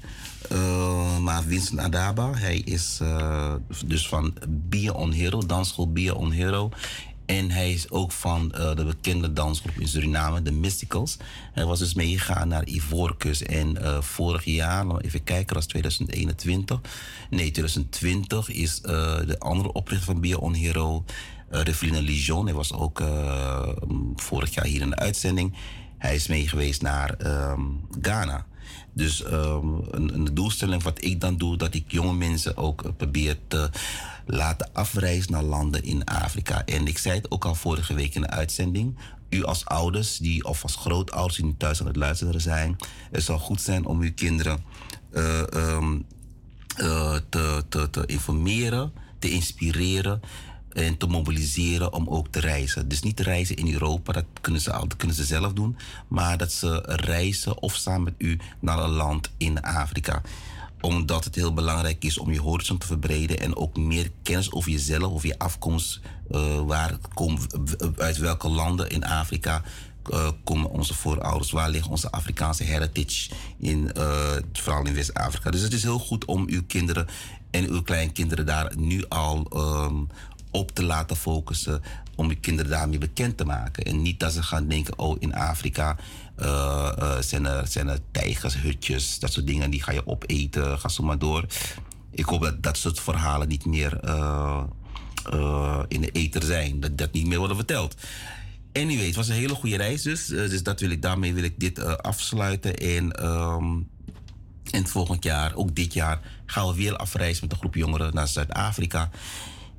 [1.21, 3.01] maar Vincent Adaba, hij is
[3.87, 6.71] dus van Beer on Hero, dansschool Beer on Hero.
[7.31, 11.17] En hij is ook van uh, de bekende dansgroep in Suriname, de Mysticals.
[11.53, 13.41] Hij was dus meegegaan naar Ivoorkust.
[13.41, 16.81] En uh, vorig jaar, even kijken, was 2021.
[17.31, 18.91] Nee, 2020 is uh,
[19.27, 21.05] de andere oprichter van Bio On Hero,
[21.51, 22.45] Reveline Lijon.
[22.45, 23.03] Hij was ook
[24.17, 25.55] vorig jaar hier in de uitzending.
[25.99, 27.15] Hij is mee geweest naar
[27.53, 28.47] um, Ghana.
[28.93, 33.37] Dus um, een, een, doelstelling wat ik dan doe, dat ik jonge mensen ook probeer
[33.49, 33.71] te
[34.27, 36.65] laten afreizen naar landen in Afrika.
[36.65, 38.99] En ik zei het ook al vorige week in de uitzending.
[39.29, 42.77] U als ouders die, of als grootouders die nu thuis aan het luisteren zijn,
[43.11, 44.65] het zou goed zijn om uw kinderen
[45.13, 45.43] uh,
[47.29, 50.21] te, te, te informeren, te inspireren
[50.73, 52.89] en te mobiliseren om ook te reizen.
[52.89, 55.77] Dus niet te reizen in Europa, dat kunnen ze, dat kunnen ze zelf doen,
[56.09, 60.23] maar dat ze reizen of samen met u naar een land in Afrika
[60.81, 64.71] omdat het heel belangrijk is om je horizon te verbreden en ook meer kennis over
[64.71, 66.99] jezelf, over je afkomst, uh, waar
[67.97, 69.63] uit welke landen in Afrika
[70.11, 75.51] uh, komen onze voorouders, waar ligt onze Afrikaanse heritage, in, uh, vooral in West-Afrika.
[75.51, 77.07] Dus het is heel goed om uw kinderen
[77.51, 80.09] en uw kleinkinderen daar nu al um,
[80.51, 81.83] op te laten focussen,
[82.15, 83.85] om uw kinderen daarmee bekend te maken.
[83.85, 85.97] En niet dat ze gaan denken, oh in Afrika
[86.41, 89.71] uh, uh, zijn, er, zijn er tijgers, hutjes, dat soort dingen.
[89.71, 91.45] Die ga je opeten, ga zo maar door.
[92.11, 94.63] Ik hoop dat dat soort verhalen niet meer uh,
[95.89, 96.81] in de ether zijn.
[96.81, 97.95] Dat dat niet meer worden verteld.
[98.73, 100.27] Anyway, het was een hele goede reis dus.
[100.27, 102.77] dus dat wil ik, daarmee wil ik dit afsluiten.
[102.77, 103.89] En, um,
[104.71, 108.29] en volgend jaar, ook dit jaar, gaan we weer afreizen met een groep jongeren naar
[108.29, 109.11] Zuid-Afrika.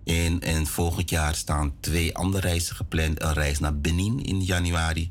[0.05, 3.21] En, en volgend jaar staan twee andere reizen gepland.
[3.21, 5.09] Een reis naar Benin in januari.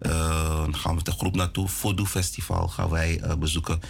[0.00, 1.68] Uh, dan gaan we de groep naartoe.
[1.68, 3.80] Voodoo Festival gaan wij uh, bezoeken.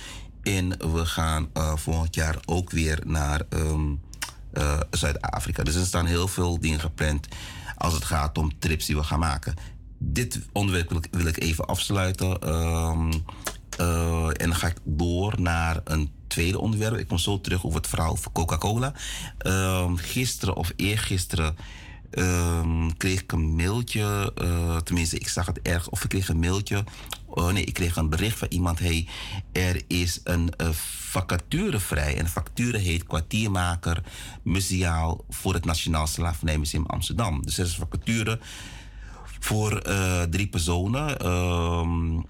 [0.43, 4.01] En we gaan uh, volgend jaar ook weer naar um,
[4.91, 5.63] Zuid-Afrika.
[5.63, 7.29] Dus er staan heel veel dingen gepland
[7.77, 9.55] als het gaat om trips die we gaan maken.
[9.99, 12.55] Dit onderwerp wil ik, wil ik even afsluiten.
[12.55, 13.11] Um,
[14.37, 16.97] en dan ga ik door naar een tweede onderwerp.
[16.97, 18.93] Ik kom zo terug over het verhaal van Coca-Cola.
[19.47, 21.57] Um, gisteren of eergisteren
[22.11, 24.33] um, kreeg ik een mailtje.
[24.43, 25.89] Uh, tenminste, ik zag het erg.
[25.89, 26.85] Of ik kreeg een mailtje
[27.31, 28.79] oh nee, ik kreeg een bericht van iemand.
[28.79, 29.07] Hey,
[29.53, 32.17] er is een eh, vacature vrij.
[32.17, 34.03] En de vacature heet kwartiermaker
[34.43, 37.43] museaal voor het Nationaal Slavernijmuseum Amsterdam.
[37.43, 38.39] Dus er is een vacature
[39.41, 41.19] voor eh, drie personen.
[41.19, 42.21] ehm,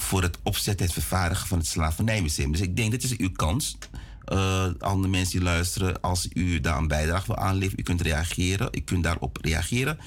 [0.00, 2.52] voor het opzetten en vervaardigen van het Slavernijmuseum.
[2.52, 3.78] Dus ik denk, dit is uw kans.
[4.24, 8.68] Eh andere mensen die luisteren, als u daar een bijdrage wil aanleveren, u kunt reageren.
[8.72, 9.98] U kunt daarop reageren.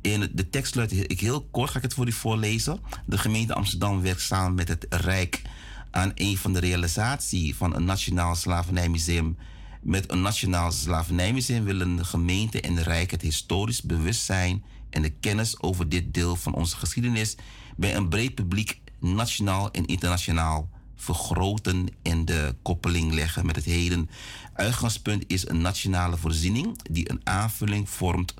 [0.00, 2.80] In de tekst luidt ik heel kort, ga ik het voor u voorlezen.
[3.06, 5.42] De gemeente Amsterdam werkt samen met het Rijk
[5.90, 9.36] aan een van de realisatie van een nationaal slavernijmuseum.
[9.82, 15.10] Met een nationaal slavernijmuseum willen de gemeente en de Rijk het historisch bewustzijn en de
[15.10, 17.36] kennis over dit deel van onze geschiedenis
[17.76, 24.10] bij een breed publiek, nationaal en internationaal, vergroten en de koppeling leggen met het heden.
[24.54, 28.34] Uitgangspunt is een nationale voorziening die een aanvulling vormt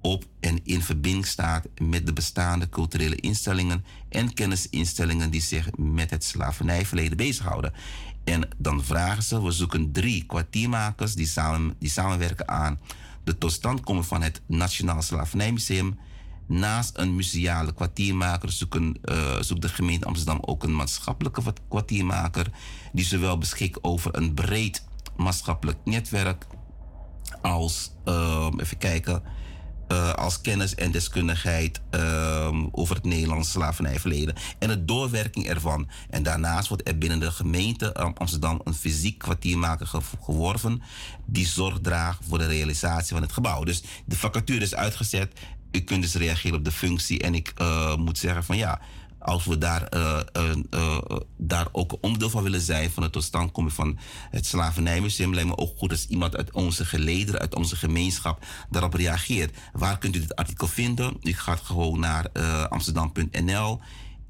[0.00, 6.10] op en in verbinding staat met de bestaande culturele instellingen en kennisinstellingen die zich met
[6.10, 7.72] het slavernijverleden bezighouden.
[8.24, 12.78] En dan vragen ze, we zoeken drie kwartiermakers die, samen, die samenwerken aan
[13.24, 15.98] de totstandkoming van het Nationaal Slavernijmuseum.
[16.46, 22.46] Naast een museale kwartiermaker zoeken, eh, zoekt de gemeente Amsterdam ook een maatschappelijke kwartiermaker
[22.92, 24.84] die zowel beschikt over een breed
[25.16, 26.46] maatschappelijk netwerk
[27.42, 29.22] als, ehm, even kijken,
[29.88, 35.88] eh, als kennis en deskundigheid ehm, over het Nederlandse slavernijverleden en de doorwerking ervan.
[36.10, 40.82] En daarnaast wordt er binnen de gemeente Am- Amsterdam een fysiek kwartiermaker ge- geworven
[41.26, 43.64] die zorg draagt voor de realisatie van het gebouw.
[43.64, 45.32] Dus de vacature is uitgezet.
[45.72, 47.20] U kunt dus reageren op de functie.
[47.20, 48.80] En ik eh, moet zeggen van ja,
[49.18, 53.74] als we daar, eh, eh, daar ook een onderdeel van willen zijn van de totstandkoming
[53.74, 53.98] van
[54.30, 58.94] het Slavernijmuseum, lijkt me ook goed als iemand uit onze gelederen, uit onze gemeenschap, daarop
[58.94, 59.56] reageert.
[59.72, 61.16] Waar kunt u dit artikel vinden?
[61.22, 62.30] U gaat gewoon naar
[62.68, 63.80] amsterdam.nl.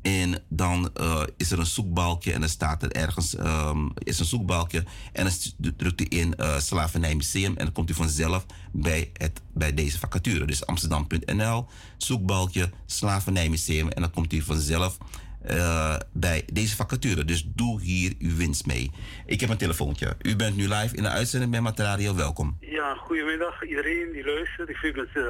[0.03, 4.25] En dan eh, is er een zoekbalkje en dan staat er ergens ehm, is een
[4.25, 9.41] zoekbalkje en dan drukt u in eh Slavernijmuseum en dan komt u vanzelf bij, het,
[9.55, 10.45] bij deze vacature.
[10.45, 14.99] Dus amsterdam.nl, zoekbalkje Slavernijmuseum en dan komt u vanzelf
[15.43, 17.25] eh, bij deze vacature.
[17.25, 18.91] Dus doe hier uw winst mee.
[19.27, 20.17] Ik heb een telefoontje.
[20.23, 22.15] U bent nu live in de uitzending bij Materadio.
[22.15, 22.57] Welkom.
[22.61, 24.69] Ja, goedemiddag iedereen die luistert.
[24.69, 25.25] Ik vind het uh,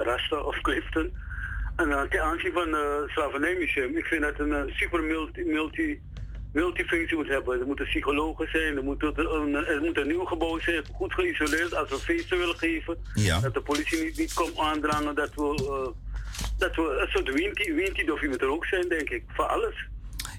[0.00, 1.12] Rasta of Clifton.
[1.76, 6.00] En uh, ten aanzien van het Slavernijmuseum, ik vind dat een eh, super multi, multi,
[6.52, 7.60] multifunctie moet hebben.
[7.60, 11.74] Er moeten psychologen zijn, er moet, een, er moet een nieuw gebouw zijn, goed geïsoleerd
[11.74, 12.98] als we feesten willen geven.
[13.14, 13.40] Ja.
[13.40, 15.92] Dat de politie niet, niet komt aandrangen, dat we, eh,
[16.58, 19.90] dat we een soort winti moet er ook zijn, denk ik, voor alles.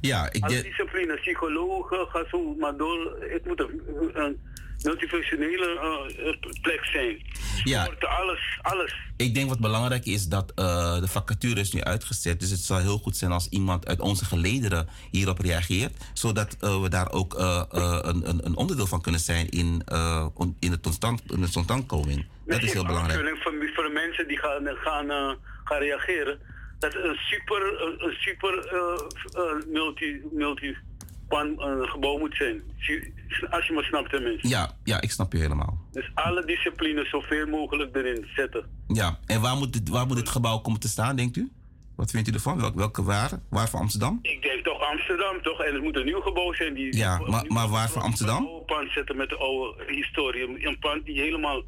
[0.02, 3.17] Ja, ik Alle disciplines, psychologen, ga zo maar door.
[3.19, 3.82] Het moet een,
[4.13, 4.39] een
[4.84, 5.80] multifunctionele
[6.17, 7.26] eh, plek zijn.
[7.63, 7.89] Ja.
[8.00, 8.96] Alles, alles.
[9.17, 12.39] Ik denk wat belangrijk is dat eh, de vacature is nu uitgezet.
[12.39, 15.93] Dus het zou heel goed zijn als iemand uit onze gelederen hierop reageert.
[16.13, 19.82] Zodat we daar ook een, een, een onderdeel van kunnen zijn in,
[20.34, 22.26] on- in, de totstand, in de totstandkoming.
[22.46, 23.38] Dat is heel belangrijk.
[23.43, 26.39] Voor, voor de mensen die gaan, gaan, gaan reageren.
[26.80, 28.53] Dat een super, een, super
[29.72, 30.78] multi, multi
[31.34, 32.61] pan, eh, gebouw moet zijn.
[33.49, 34.47] Als je me snapt tenminste.
[34.47, 35.77] Ja, ja, ik snap u helemaal.
[35.91, 38.65] Dus alle disciplines zoveel mogelijk erin zetten.
[38.88, 41.51] Ja, en waar moet, dit, waar moet dit gebouw komen te staan, denkt u?
[41.95, 42.59] Wat vindt u ervan?
[42.59, 43.31] Welke, welke waar?
[43.49, 44.19] Waar voor Amsterdam?
[44.21, 45.59] Ik denk toch Amsterdam, toch?
[45.63, 46.73] En het moet een nieuw gebouw zijn.
[46.73, 48.41] Die, Ja, maar, maar waar voor Amsterdam?
[48.43, 50.67] Een oude pand zetten met de oude historie.
[50.67, 51.61] Een pand die helemaal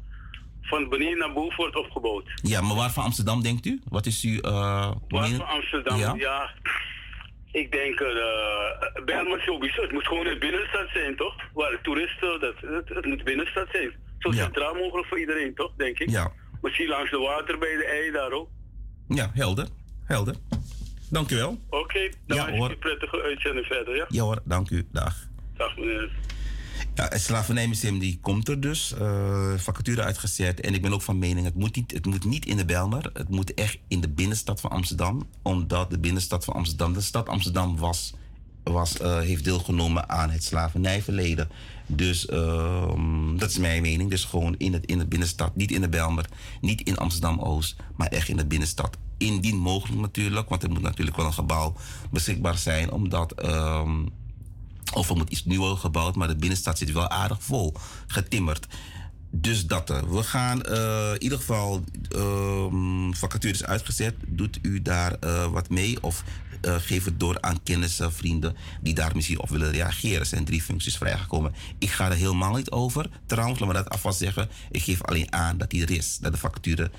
[0.62, 2.24] van beneden naar boven wordt opgebouwd.
[2.42, 3.80] Ja, maar waar voor Amsterdam denkt u?
[3.88, 4.40] Wat is uw...
[4.40, 6.14] eh Waar van Amsterdam, Ja.
[6.16, 6.50] ja.
[7.62, 9.82] Ik denk, uh, Belmer sowieso.
[9.82, 11.34] Het moet gewoon in de binnenstad zijn, toch?
[11.54, 13.92] Waar de toeristen, dat, het, het moet binnenstad zijn.
[14.18, 14.42] Zo Ja.
[14.42, 15.72] centraal mogelijk voor iedereen, toch?
[15.76, 16.10] Denk ik.
[16.10, 16.32] Ja.
[16.62, 18.48] Misschien langs de water bij de ei daar ook.
[19.08, 19.66] Ja, helder.
[20.04, 20.34] Helder.
[21.10, 21.58] Dank u wel.
[21.70, 22.70] Oké, dan Ja, hoor.
[22.70, 24.04] een prettige uitzending verder, ja?
[24.08, 24.86] Ja hoor, dank u.
[24.92, 25.14] Dag.
[25.56, 26.10] Dag meneer.
[26.94, 28.92] Ja, het slavernijmuseum die komt er dus.
[28.92, 30.60] eh, vacature uitgezet.
[30.60, 33.10] En ik ben ook van mening, het moet, niet, het moet niet in de Belmer.
[33.12, 35.26] Het moet echt in de binnenstad van Amsterdam.
[35.42, 38.14] Omdat de binnenstad van Amsterdam, de stad Amsterdam was,
[38.62, 41.48] was, eh, heeft deelgenomen aan het slavernijverleden.
[41.86, 44.10] Dus ehm, dat is mijn mening.
[44.10, 45.56] Dus gewoon in, het, in de binnenstad.
[45.56, 46.26] Niet in de Belmer,
[46.60, 48.96] niet in Amsterdam-Oost, maar echt in de binnenstad.
[49.18, 51.74] Indien mogelijk natuurlijk, want er moet natuurlijk wel een gebouw
[52.10, 52.90] beschikbaar zijn.
[52.90, 53.32] Omdat...
[53.32, 54.04] ehm,
[54.94, 57.74] of er moet iets nieuwer gebouwd, maar de binnenstad zit wel aardig vol,
[58.06, 58.66] getimmerd.
[59.30, 60.14] Dus dat er.
[60.14, 64.14] We gaan eh, in ieder geval ehm vacatures uitgezet.
[64.26, 66.24] Doet u daar eh, wat mee of
[66.60, 70.20] eh, geef het door aan kennissen, vrienden die daar misschien op willen reageren.
[70.20, 71.54] Er zijn drie functies vrijgekomen.
[71.78, 73.08] Ik ga er helemaal niet over.
[73.26, 74.48] Trouwens, laat me dat alvast zeggen.
[74.70, 76.90] Ik geef alleen aan dat die er is, dat de vacature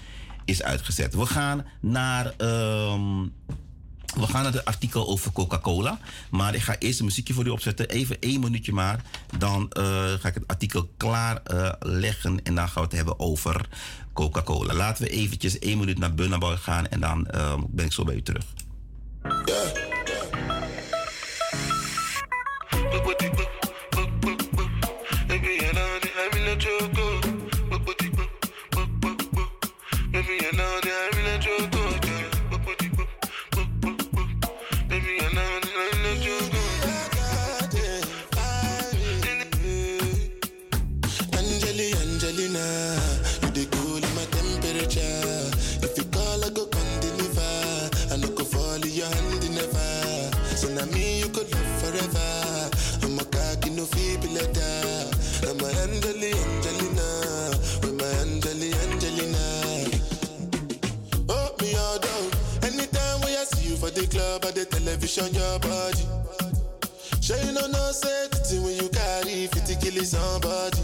[0.46, 1.14] is uitgezet.
[1.14, 3.26] We gaan naar ehm,
[4.20, 6.00] We gaan naar het artikel over Coca-Cola.
[6.30, 7.90] Maar ik ga eerst een muziekje voor u opzetten.
[7.90, 9.02] Even één minuutje maar.
[9.38, 9.84] Dan eh,
[10.20, 12.44] ga ik het artikel klaar eh, leggen.
[12.44, 13.68] En dan gaan we het hebben over
[14.14, 14.74] Coca-Cola.
[14.74, 16.88] Laten we eventjes één minuut naar Bunnaboy gaan.
[16.88, 18.46] En dan eh, ben ik zo bij u terug.
[65.08, 67.22] The television, your body.
[67.22, 70.80] Sure you know no safety when you carry 50 kill somebody.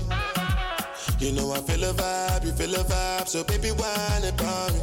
[1.20, 4.82] You know I feel a vibe, you feel a vibe, so baby whine about me.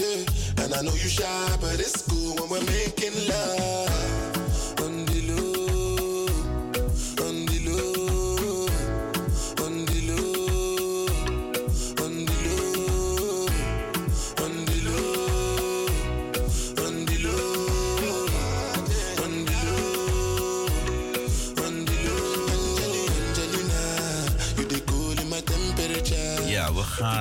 [0.00, 4.31] Yeah, and I know you shy, but it's cool when we're making love.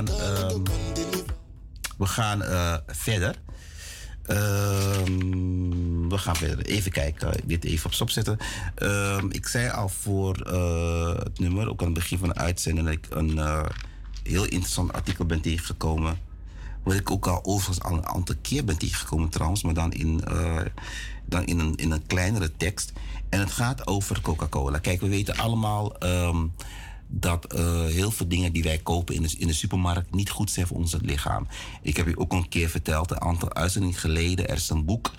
[0.07, 0.61] Ehm,
[1.97, 3.35] we gaan eh, verder.
[4.25, 6.65] Ehm, we gaan verder.
[6.65, 7.33] Even kijken.
[7.43, 8.37] Dit even op stop zetten.
[8.75, 12.85] Ehm, ik zei al voor eh, het nummer, ook aan het begin van de uitzending,
[12.85, 13.65] dat ik een eh,
[14.23, 16.19] heel interessant artikel ben tegengekomen.
[16.83, 20.23] Wat ik ook al overigens al een aantal keer ben tegengekomen trouwens, maar dan in,
[21.25, 22.91] dan in, een, in een kleinere tekst.
[23.29, 24.77] En het gaat over Coca-Cola.
[24.77, 25.97] Kijk, we weten allemaal
[27.13, 30.51] dat eh, heel veel dingen die wij kopen in de, in de supermarkt niet goed
[30.51, 31.47] zijn voor ons lichaam.
[31.81, 35.11] Ik heb u ook een keer verteld, een aantal uitzendingen geleden, er is een boek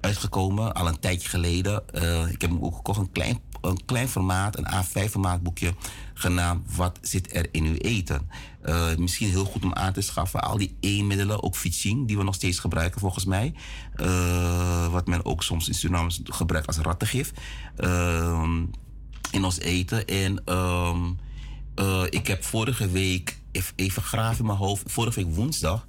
[0.00, 1.88] uitgekomen, al een tijdje geleden.
[1.88, 5.74] Eh, ik heb hem ook gekocht, een klein, een klein formaat, een A5 formaat boekje,
[6.14, 8.30] genaamd Wat zit er in uw eten?
[8.62, 10.42] Eh, misschien heel goed om aan te schaffen.
[10.42, 13.54] Al die E-middelen, ook fietsing, die we nog steeds gebruiken volgens mij.
[14.90, 17.32] Wat men ook soms in Suriname gebruikt als rattengif.
[17.76, 18.64] Ehm,
[19.30, 20.06] in ons eten.
[20.06, 21.12] En ehm,
[21.76, 23.38] eh, ik heb vorige week,
[23.76, 25.86] even, graaf in mijn hoofd, vorige week woensdag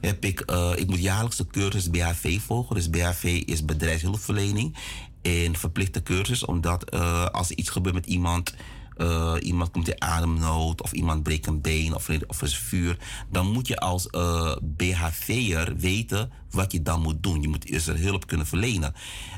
[0.00, 2.74] heb ik, eh, ik moet jaarlijks de cursus BHV volgen.
[2.74, 4.76] Dus BHV is bedrijfshulpverlening.
[5.22, 8.54] En verplichte cursus, omdat eh, als er iets gebeurt met iemand,
[8.96, 12.98] eh, iemand komt in ademnood of iemand breekt een been of, of er is vuur,
[13.30, 17.40] dan moet je als eh BHV'er weten wat je dan moet doen.
[17.42, 18.94] Je moet eerst er hulp kunnen verlenen.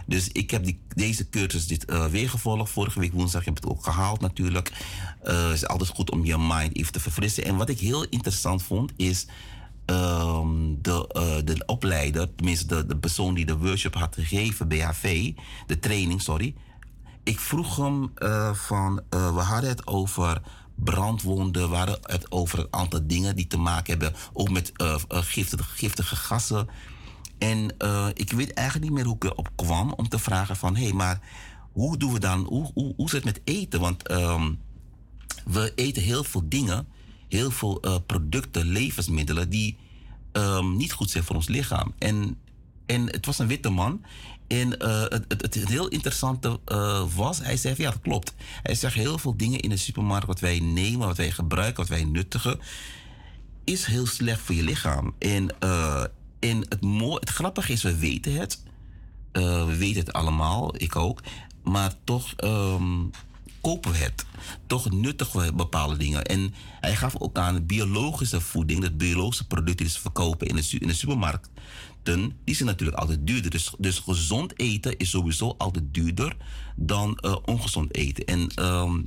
[0.06, 2.70] Dus ik heb die, deze cursus dit eh, weer gevolgd.
[2.70, 4.72] Vorige week woensdag heb ik het ook gehaald natuurlijk.
[5.22, 7.44] Het is altijd goed om je mind even te verfrissen.
[7.44, 9.26] En wat ik heel interessant vond is
[9.84, 15.32] ehm, de, de opleider, tenminste de, de persoon die de workshop had gegeven, BHV,
[15.66, 16.54] de training, sorry.
[17.28, 20.42] Ik vroeg hem eh, van, eh, we hadden het over
[20.74, 24.96] brandwonden, we hadden het over een aantal dingen die te maken hebben, ook met eh,
[25.08, 26.68] giftige, giftige gassen.
[27.38, 27.74] En
[28.14, 30.92] ik weet eigenlijk niet meer hoe ik erop kwam om te vragen van, hé, hey,
[30.92, 31.20] maar
[31.72, 33.80] hoe doen we dan, hoe, hoe, hoe zit het met eten?
[33.80, 34.52] Want ehm,
[35.44, 36.88] we eten heel veel dingen,
[37.28, 39.76] heel veel producten, levensmiddelen die
[40.32, 41.94] ehm, niet goed zijn voor ons lichaam.
[41.98, 42.38] En,
[42.86, 44.02] en het was een witte man.
[44.48, 48.34] En eh, het, het, het heel interessante eh, was, hij zei ja, dat klopt.
[48.62, 51.88] Hij zegt heel veel dingen in de supermarkt wat wij nemen, wat wij gebruiken, wat
[51.88, 52.60] wij nuttigen,
[53.64, 55.14] is heel slecht voor je lichaam.
[55.18, 56.02] En, eh,
[56.40, 56.84] het,
[57.20, 58.66] het grappige is, we weten het.
[59.32, 61.22] We weten het allemaal, ik ook.
[61.62, 63.04] Maar toch ehm,
[63.60, 64.26] kopen we het.
[64.66, 66.24] Toch nuttigen we bepaalde dingen.
[66.24, 70.88] En hij gaf ook aan biologische voeding, dat biologische producten die ze verkopen in in
[70.88, 70.94] de
[72.44, 73.50] die zijn natuurlijk altijd duurder.
[73.50, 76.36] Dus, dus gezond eten is sowieso altijd duurder
[76.76, 78.24] dan eh, ongezond eten.
[78.24, 79.00] En ehm,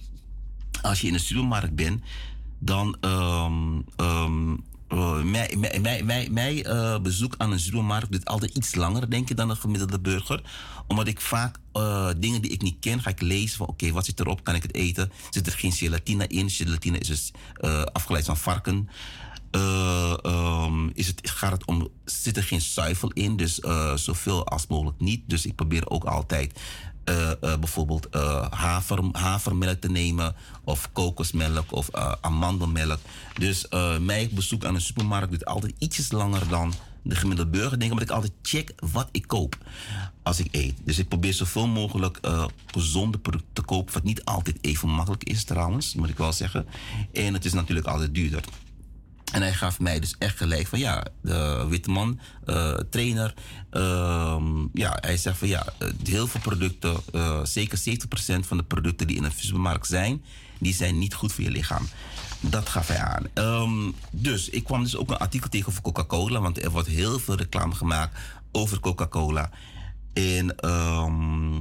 [0.81, 2.01] als je in de supermarkt bent,
[2.59, 4.55] dan ehm, ehm,
[4.87, 9.09] eh, mijn, mijn, mijn, mijn, mijn, eh, bezoek aan een supermarkt duurt altijd iets langer,
[9.09, 10.41] denk ik, dan een gemiddelde burger.
[10.87, 11.59] Omdat ik vaak
[12.17, 14.43] dingen die ik niet ken, ga ik lezen van oké, wat zit erop?
[14.43, 15.11] Kan ik het eten?
[15.29, 16.49] Zit er geen gelatina in?
[16.49, 17.31] Gelatina is dus
[17.93, 18.89] afgeleid van varken.
[19.51, 23.37] Ehm, is het, gaat het om, zit er geen zuivel in?
[23.37, 25.21] Dus eh, zoveel als mogelijk niet.
[25.27, 26.59] Dus ik probeer ook altijd
[27.03, 28.07] eh, bijvoorbeeld
[28.49, 31.89] haver, havermelk te nemen of kokosmelk of
[32.21, 32.99] amandelmelk.
[33.37, 33.65] Dus
[34.01, 36.73] mijn bezoek aan een supermarkt duurt altijd ietsjes langer dan
[37.03, 39.57] de gemiddelde burger denken, maar ik altijd check wat ik koop
[40.23, 40.75] als ik eet.
[40.83, 42.19] Dus ik probeer zoveel mogelijk
[42.65, 46.65] gezonde producten te kopen, wat niet altijd even makkelijk is trouwens, moet ik wel zeggen.
[47.13, 48.43] En het is natuurlijk altijd duurder.
[49.31, 53.33] En hij gaf mij dus echt gelijk van ja, de Witteman, eh, trainer.
[53.69, 58.63] ehm, ja, hij zegt van ja, eh, heel veel producten, eh, zeker 70% van de
[58.63, 60.23] producten die in de supermarkt zijn,
[60.59, 61.87] die zijn niet goed voor je lichaam.
[62.39, 63.23] Dat gaf hij aan.
[63.33, 67.19] Ehm, dus ik kwam dus ook een artikel tegen over Coca-Cola, want er wordt heel
[67.19, 68.19] veel reclame gemaakt
[68.51, 69.49] over Coca-Cola.
[70.13, 71.59] En, ehm,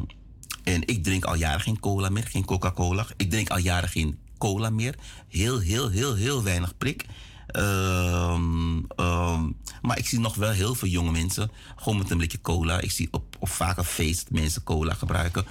[0.65, 3.07] en ik drink al jaren geen cola meer, geen Coca-Cola.
[3.17, 4.95] Ik drink al jaren geen cola meer.
[5.29, 7.05] Heel, heel, heel, heel weinig prik.
[7.53, 9.43] Ehm, ehm,
[9.83, 12.81] maar ik zie nog wel heel veel jonge mensen gewoon met een blikje cola.
[12.81, 15.47] Ik zie op, op vaker feest mensen cola gebruiken.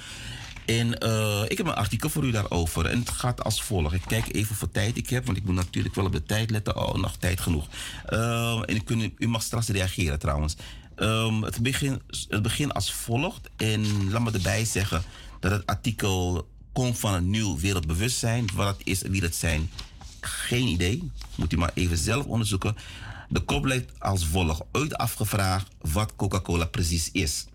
[0.66, 2.86] En eh, ik heb een artikel voor u daarover.
[2.86, 3.94] En het gaat als volgt.
[3.94, 6.50] Ik kijk even voor tijd ik heb, want ik moet natuurlijk wel op de tijd
[6.50, 6.78] letten.
[6.78, 7.68] Oh, nog tijd genoeg.
[8.06, 10.56] Ehm, en u, u mag straks reageren trouwens.
[11.42, 13.50] Het, begin, het begin als volgt.
[13.58, 15.04] En laat me erbij zeggen
[15.40, 18.50] dat het artikel komt van een nieuw wereldbewustzijn.
[18.54, 19.70] Wat is en wie het zijn,
[20.26, 21.12] geen idee.
[21.36, 22.76] Moet u maar even zelf onderzoeken.
[23.30, 24.62] De kop lijkt als volgt.
[24.72, 27.46] Ooit afgevraagd wat Coca-Cola precies is.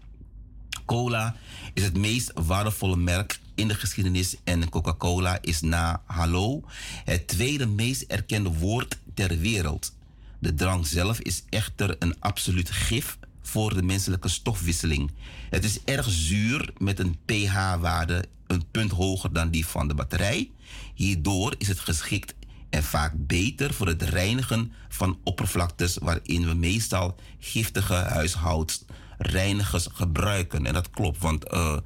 [0.85, 1.37] Cola
[1.75, 6.65] is het meest waardevolle merk in de geschiedenis en Coca-Cola is na Hallo
[7.05, 9.95] het tweede meest erkende woord ter wereld.
[10.39, 15.11] De drank zelf is echter een absoluut gif voor de menselijke stofwisseling.
[15.51, 20.51] Het is erg zuur met een pH-waarde een punt hoger dan die van de batterij.
[20.95, 22.35] Hierdoor is het geschikt
[22.75, 30.67] en vaak beter voor het reinigen van oppervlaktes waarin we meestal giftige huishoudreinigers gebruiken.
[30.67, 31.77] En dat klopt, want eh,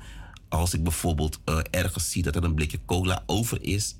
[0.48, 3.96] als ik bijvoorbeeld eh, ergens zie dat er een blikje cola over is,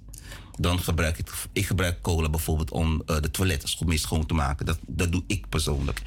[0.58, 4.66] dan gebruik ik, ik gebruik cola bijvoorbeeld om eh, de toiletten mee schoon te maken.
[4.66, 6.02] Dat, dat doe ik persoonlijk.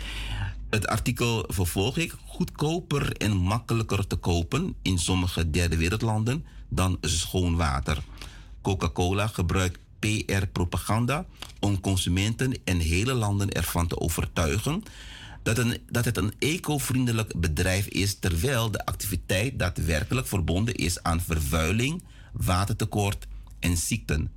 [0.69, 2.15] Het artikel vervolg ik.
[2.25, 7.97] Goedkoper en makkelijker te kopen in sommige derde wereldlanden dan schoon water.
[8.61, 11.25] Coca-Cola gebruikt PR-propaganda
[11.59, 14.83] om consumenten en hele landen ervan te overtuigen
[15.43, 21.21] dat, een, dat het een eco-vriendelijk bedrijf is, terwijl de activiteit daadwerkelijk verbonden is aan
[21.21, 23.27] vervuiling, watertekort
[23.59, 24.31] en ziekten.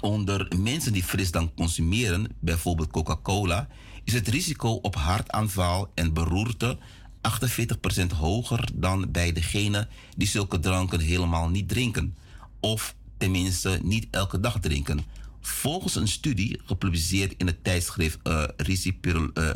[0.00, 3.68] Onder mensen die frisdrank consumeren, bijvoorbeeld Coca-Cola,
[4.04, 6.78] is het risico op hartaanval en beroerte
[7.20, 12.16] 48% hoger dan bij degenen die zulke dranken helemaal niet drinken.
[12.60, 15.04] Of tenminste niet elke dag drinken.
[15.40, 18.44] Volgens een studie gepubliceerd in het tijdschrift eh,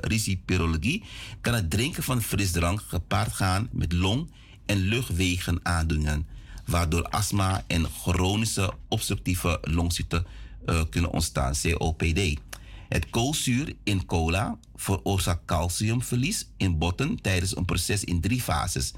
[0.01, 1.05] Risipirologie
[1.41, 4.31] kan het drinken van frisdrank gepaard gaan met long-
[4.67, 6.27] en luchtwegen aandoeningen,
[6.67, 10.27] waardoor astma en chronische obstructieve longziekten
[10.67, 12.41] eh, kunnen ontstaan, COPD.
[12.89, 18.93] Het koolzuur in cola veroorzaakt calciumverlies in botten tijdens een proces in drie fases.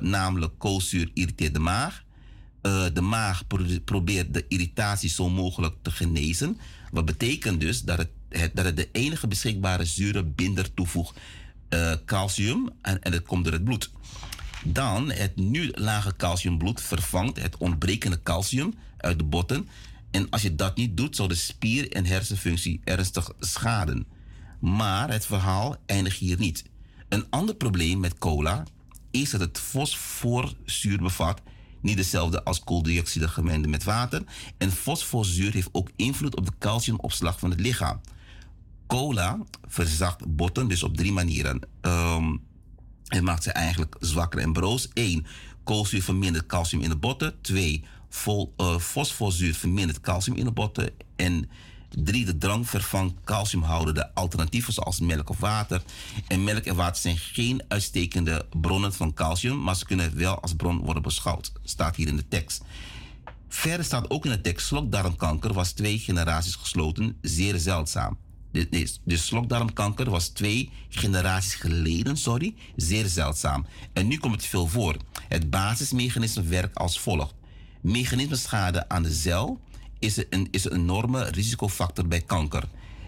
[0.00, 2.04] Namelijk koolzuur irriteert de maag.
[2.66, 6.58] Eh, de maag pro- probeert de irritatie zo mogelijk te genezen.
[6.90, 8.10] Wat betekent dus dat het,
[8.54, 11.18] dat het de enige beschikbare zure binder toevoegt
[11.68, 13.90] eh, calcium en, en het komt door het bloed.
[14.64, 19.68] Dan het nu lage calciumbloed vervangt het ontbrekende calcium uit de botten.
[20.10, 24.06] En als je dat niet doet, zal de spier- en hersenfunctie ernstig schaden.
[24.60, 26.64] Maar het verhaal eindigt hier niet.
[27.08, 28.64] Een ander probleem met cola
[29.10, 31.40] is dat het fosforzuur bevat,
[31.86, 34.22] niet dezelfde als kooldioxide gemengd met water.
[34.58, 38.00] En fosforzuur heeft ook invloed op de calciumopslag van het lichaam.
[38.86, 41.60] Cola verzacht botten dus op drie manieren.
[41.80, 42.36] Ehm,
[43.04, 44.88] het maakt ze eigenlijk zwakker en broos.
[44.94, 45.26] 1.
[45.64, 47.40] Koolzuur vermindert calcium in de botten.
[47.40, 47.84] 2.
[48.08, 50.90] Vol, eh, fosforzuur vermindert calcium in de botten.
[51.16, 51.48] En
[52.04, 52.24] 3.
[52.24, 55.82] De drank vervangt calciumhoudende alternatieven zoals melk of water.
[56.26, 60.54] En melk en water zijn geen uitstekende bronnen van calcium, maar ze kunnen wel als
[60.54, 61.52] bron worden beschouwd.
[61.64, 62.62] Staat hier in de tekst.
[63.48, 68.18] Verder staat ook in de tekst: slokdarmkanker was twee generaties gesloten, zeer zeldzaam.
[68.52, 73.66] De, de slokdarmkanker was twee generaties geleden, sorry, zeer zeldzaam.
[73.92, 74.96] En nu komt het veel voor.
[75.28, 77.34] Het basismechanisme werkt als volgt.
[77.80, 79.60] Mechanismeschade aan de cel
[79.98, 82.64] is een, is een enorme risicofactor bij kanker.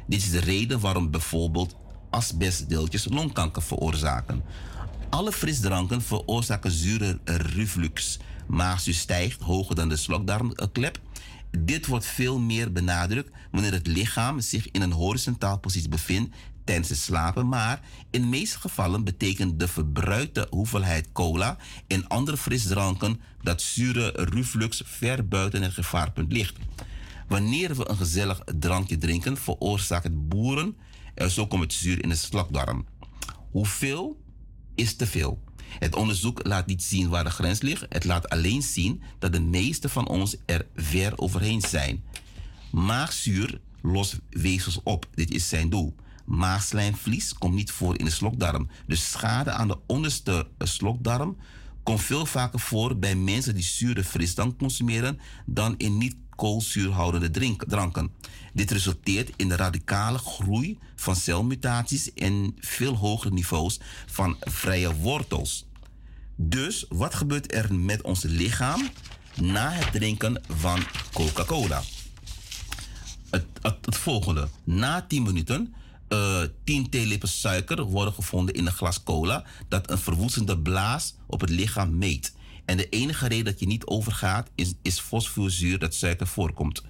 [0.07, 1.77] Dit is de reden waarom bijvoorbeeld
[2.11, 4.43] asbestdeeltjes longkanker veroorzaken.
[5.11, 8.19] Alle frisdranken veroorzaken zure reflux.
[8.47, 11.01] Maagzuur stijgt hoger dan de slokdarmklep.
[11.59, 16.35] Dit wordt veel meer benadrukt wanneer het lichaam zich in een horizontaal positie bevindt
[16.69, 17.81] tijdens het slapen, maar
[18.11, 24.83] in de meeste gevallen betekent de verbruikte hoeveelheid cola en andere frisdranken dat zure reflux
[24.85, 26.57] ver buiten het gevaarpunt ligt.
[27.29, 30.77] Wanneer we een gezellig drankje drinken, veroorzaakt het boeren
[31.15, 32.87] en zo komt het zuur in de slokdarm.
[33.51, 34.21] Hoeveel
[34.75, 35.43] is te veel?
[35.79, 37.87] Het onderzoek laat niet zien waar de grens ligt.
[37.89, 42.05] Het laat alleen zien dat de meeste van ons er ver overheen zijn.
[42.71, 45.09] Maagzuur lost weefsels op.
[45.15, 45.95] Dit is zijn doel.
[46.25, 48.69] Maagslijmvlies komt niet voor in de slokdarm.
[48.87, 51.37] Dus schade aan de onderste eh, slokdarm
[51.83, 57.65] komt veel vaker voor bij mensen die zure frisdrank consumeren dan in niet koolzuurhoudende drink-
[57.69, 58.11] dranken.
[58.53, 65.67] Dit resulteert in de radicale groei van celmutaties en veel hogere niveaus van vrije wortels.
[66.37, 68.89] Dus wat gebeurt er met ons lichaam
[69.41, 70.81] na het drinken van
[71.13, 71.83] Coca-Cola?
[73.31, 74.49] Het, het, volgende.
[74.65, 75.75] Na 10 minuten,
[76.09, 81.41] eh 10 theelepels suiker worden gevonden in een glas cola dat een verwoestende blaas op
[81.41, 82.33] het lichaam meet.
[82.69, 86.83] En de enige reden dat je niet overgaat is, is fosforzuur dat suiker voorkomt.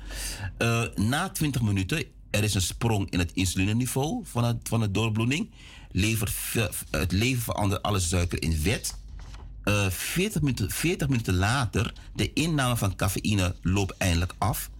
[0.56, 4.90] Eh, na 20 minuten, er is een sprong in het insulineniveau van, het, van de
[4.90, 5.50] doorbloeding.
[5.92, 8.94] Levert, ve- het leven verandert alle suiker in vet.
[9.64, 14.70] Eh, 40, minuten, 40 minuten later, de inname van cafeïne loopt eindelijk af.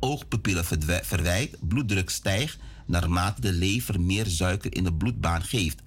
[0.00, 0.64] Oogpupillen
[1.04, 5.82] verwijt, bloeddruk stijgt naarmate de lever meer suiker in de bloedbaan geeft.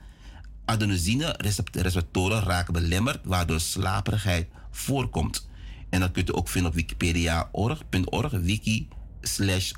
[0.66, 4.48] Adenosine-receptoren raken belemmerd, waardoor slaperigheid
[4.80, 5.48] voorkomt.
[5.90, 8.88] En dat kunt u ook vinden op wikipedia.org, wiki
[9.22, 9.72] slash.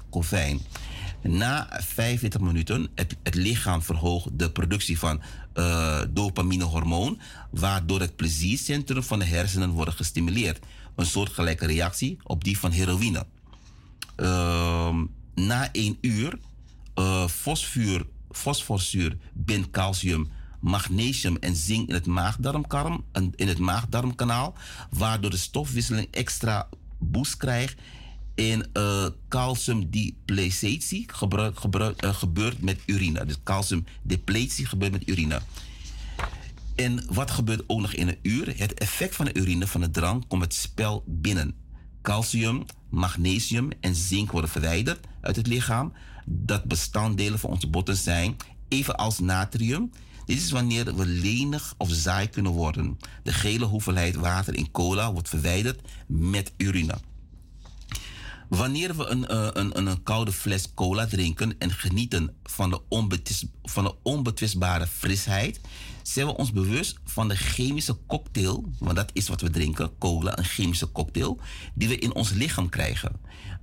[1.21, 5.21] Na 45 minuten, het, lichaam verhoogt de productie van
[5.53, 10.59] eh dopaminehormoon, waardoor het pleziercentrum van de hersenen wordt gestimuleerd.
[10.95, 13.25] Een soortgelijke reactie op die van heroïne.
[14.15, 16.39] Ehm, na één uur
[16.93, 20.29] eh fosfuur, fosforzuur bindt calcium,
[20.61, 23.03] magnesium en zink in het, maagdarmkarm,
[23.35, 24.53] in het maagdarmkanaal,
[24.89, 26.67] waardoor de stofwisseling extra
[26.99, 27.75] boost krijgt.
[28.35, 33.25] En eh calciumdepletie eh, gebeurt met urine.
[33.25, 35.41] Dus calciumdepletie gebeurt met urine.
[36.75, 38.53] En wat gebeurt ook nog in een uur?
[38.57, 41.55] Het effect van de urine van de drank komt het spel binnen.
[42.01, 45.93] Calcium, magnesium en zink worden verwijderd uit het lichaam.
[46.25, 48.35] Dat bestanddelen van onze botten zijn,
[48.67, 49.91] evenals natrium.
[50.31, 52.97] Dit is wanneer we lenig of zaai kunnen worden.
[53.23, 56.95] De gele hoeveelheid water in cola wordt verwijderd met urine.
[58.49, 63.45] Wanneer we een, eh, een, een, koude fles cola drinken en genieten van de, onbetwist,
[63.63, 65.61] van de onbetwistbare frisheid,
[66.03, 70.37] zijn we ons bewust van de chemische cocktail, want dat is wat we drinken, cola,
[70.37, 71.39] een chemische cocktail,
[71.73, 73.11] die we in ons lichaam krijgen.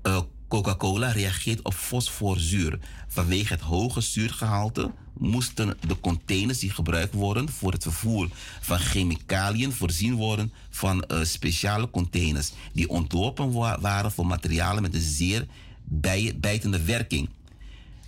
[0.02, 2.78] Eh, Coca-Cola reageert op fosforzuur.
[3.08, 8.28] Vanwege het hoge zuurgehalte moesten de containers die gebruikt worden voor het vervoer
[8.60, 14.94] van chemicaliën voorzien worden van eh, speciale containers die ontworpen wa- waren voor materialen met
[14.94, 15.46] een zeer
[15.84, 17.28] bij- bijtende werking.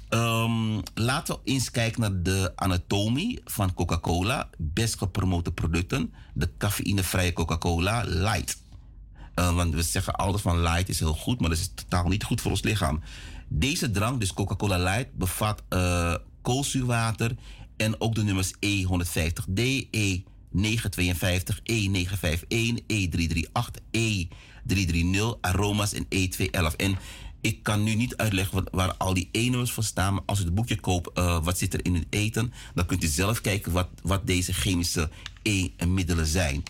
[0.08, 4.48] Ehm, laten we eens kijken naar de anatomie van Coca-Cola.
[4.58, 6.12] Best gepromote producten.
[6.34, 8.59] De cafeïnevrije Coca-Cola Light.
[9.34, 12.24] Eh, want we zeggen altijd van light is heel goed, maar dat is totaal niet
[12.24, 13.00] goed voor ons lichaam.
[13.48, 17.36] Deze drank, dus Coca-Cola Light, bevat eh koolzuurwater
[17.76, 19.62] en ook de nummers E150D,
[19.96, 26.76] E952, E951, E338, E330, aroma's en E211.
[26.76, 26.98] En
[27.40, 30.44] ik kan nu niet uitleggen wat, waar al die E-nummers voor staan, maar als u
[30.44, 33.72] het boekje koopt, eh, wat zit er in het eten, dan kunt u zelf kijken
[33.72, 35.10] wat, wat deze chemische
[35.42, 36.62] E-middelen zijn.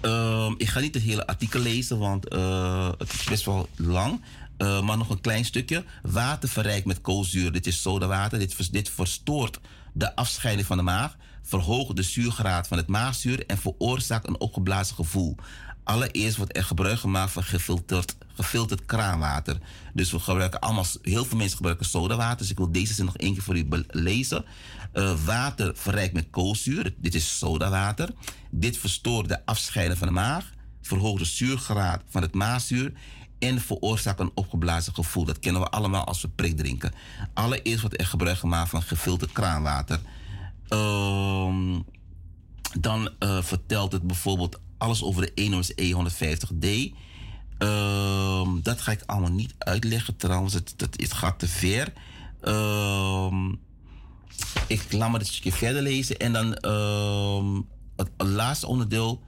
[0.00, 4.20] Ehm, ik ga niet het hele artikel lezen, want eh, het is best wel lang.
[4.56, 5.84] Eh, maar nog een klein stukje.
[6.02, 7.52] Water verrijkt met koolzuur.
[7.52, 8.38] Dit is sodawater.
[8.38, 9.60] Dit, dit verstoort
[9.92, 11.16] de afscheiding van de maag.
[11.42, 13.46] Verhoogt de zuurgraad van het maagzuur.
[13.46, 15.36] En veroorzaakt een opgeblazen gevoel.
[15.84, 19.58] Allereerst wordt er gebruik gemaakt van gefilterd, gefilterd kraanwater.
[19.92, 22.38] Dus we gebruiken allemaal, heel veel mensen gebruiken sodawater.
[22.38, 24.44] Dus ik wil deze zin nog één keer voor u lezen.
[24.92, 26.94] Eh, water verrijkt met koolzuur.
[26.96, 28.10] Dit is sodawater.
[28.50, 30.50] Dit verstoort de afscheiding van de maag.
[30.82, 32.92] Verhoogt de zuurgraad van het maagzuur.
[33.38, 35.24] En veroorzaakt een opgeblazen gevoel.
[35.24, 36.92] Dat kennen we allemaal als we prik drinken.
[37.34, 40.00] Allereerst wordt er gebruik gemaakt van gefilterd kraanwater.
[40.68, 41.80] Ehm,
[42.78, 46.94] dan eh, vertelt het bijvoorbeeld alles over de Enos E150D.
[47.58, 50.54] Ehm, dat ga ik allemaal niet uitleggen trouwens.
[50.54, 51.92] Het, het, gaat te ver.
[52.40, 53.52] Ehm,
[54.66, 56.18] ik laat me dit stukje verder lezen.
[56.18, 57.54] En dan ehm,
[57.96, 59.22] het, het laatste onderdeel.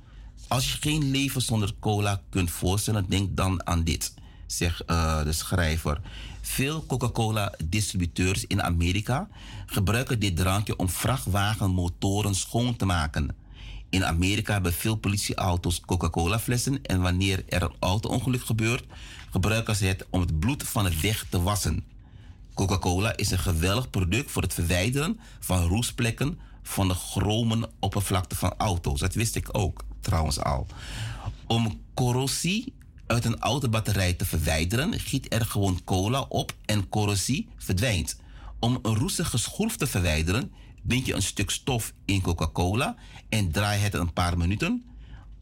[0.49, 4.15] Als je geen leven zonder cola kunt voorstellen, denk dan aan dit,
[4.47, 6.01] zegt eh, de schrijver.
[6.41, 9.29] Veel Coca-Cola-distributeurs in Amerika
[9.67, 13.37] gebruiken dit drankje om vrachtwagenmotoren schoon te maken.
[13.91, 18.85] In Amerika hebben veel politieauto's Coca-Cola-flessen en wanneer er een auto-ongeluk gebeurt,
[19.31, 21.85] gebruiken ze het om het bloed van de weg te wassen.
[22.55, 28.55] Coca-Cola is een geweldig product voor het verwijderen van roestplekken van de chromen oppervlakte van
[28.57, 29.01] auto's.
[29.01, 30.67] Dat wist ik ook trouwens al.
[31.47, 32.75] Om corrosie
[33.07, 38.21] uit een oude batterij te verwijderen, giet er gewoon cola op en corrosie verdwijnt.
[38.59, 42.97] Om een roestige schroef te verwijderen, bind je een stuk stof in Coca-Cola
[43.29, 44.85] en draai het een paar minuten.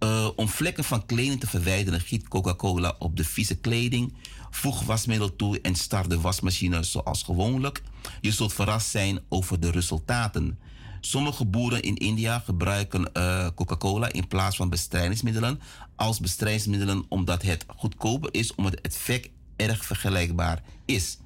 [0.00, 4.14] Uh, om vlekken van kleding te verwijderen, giet Coca-Cola op de vieze kleding.
[4.50, 7.82] Voeg wasmiddel toe en start de wasmachine zoals gewoonlijk.
[8.20, 10.58] Je zult verrast zijn over de resultaten.
[11.00, 15.60] Sommige boeren in India gebruiken uh, Coca-Cola in plaats van bestrijdingsmiddelen
[15.96, 21.18] als bestrijdingsmiddelen omdat het goedkoper is omdat het effect erg vergelijkbaar is.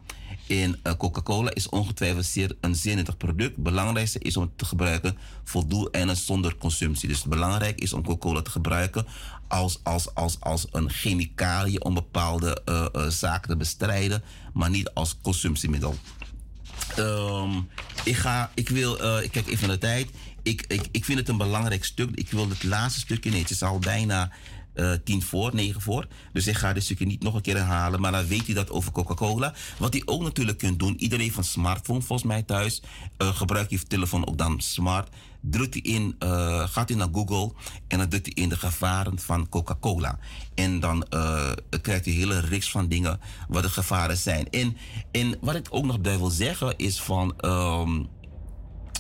[0.47, 3.55] En uh, Coca-Cola is ongetwijfeld zeer, een zeer nuttig product.
[3.55, 7.09] Het belangrijkste is om het te gebruiken voor doeleinden zonder consumptie.
[7.09, 9.07] Dus belangrijk is om Coca-Cola te gebruiken
[9.49, 14.23] als, als, als, als een chemicaliën om bepaalde uh, uh, zaken te bestrijden,
[14.53, 15.95] maar niet als consumptiemiddel.
[16.99, 17.69] Um,
[18.05, 20.11] ik, ga, ik wil, ik kijk even naar de tijd.
[20.43, 22.11] Ik, ik, ik vind het een belangrijk stuk.
[22.15, 24.31] Ik wil het laatste stukje, nee, het is al bijna
[24.75, 26.07] uh, tien voor, negen voor.
[26.33, 28.01] Dus ik ga dit stukje niet nog een keer herhalen.
[28.01, 29.55] Maar dan weet hij dat over Coca-Cola.
[29.79, 30.97] Wat hij ook natuurlijk kunt doen.
[30.97, 32.83] Iedereen een smartphone volgens mij thuis.
[33.19, 35.09] Uh, gebruikt je telefoon ook dan smart.
[35.41, 37.53] Drukt hij in, uh, gaat hij naar Google.
[37.89, 40.19] En dan drukt hij in de gevaren van Coca-Cola.
[40.55, 41.07] En dan
[41.81, 44.51] krijgt hij een hele reeks van dingen wat de gevaren zijn.
[44.51, 44.77] En,
[45.13, 47.35] en wat ik ook nog bij wil zeggen is van...
[47.41, 48.09] Um,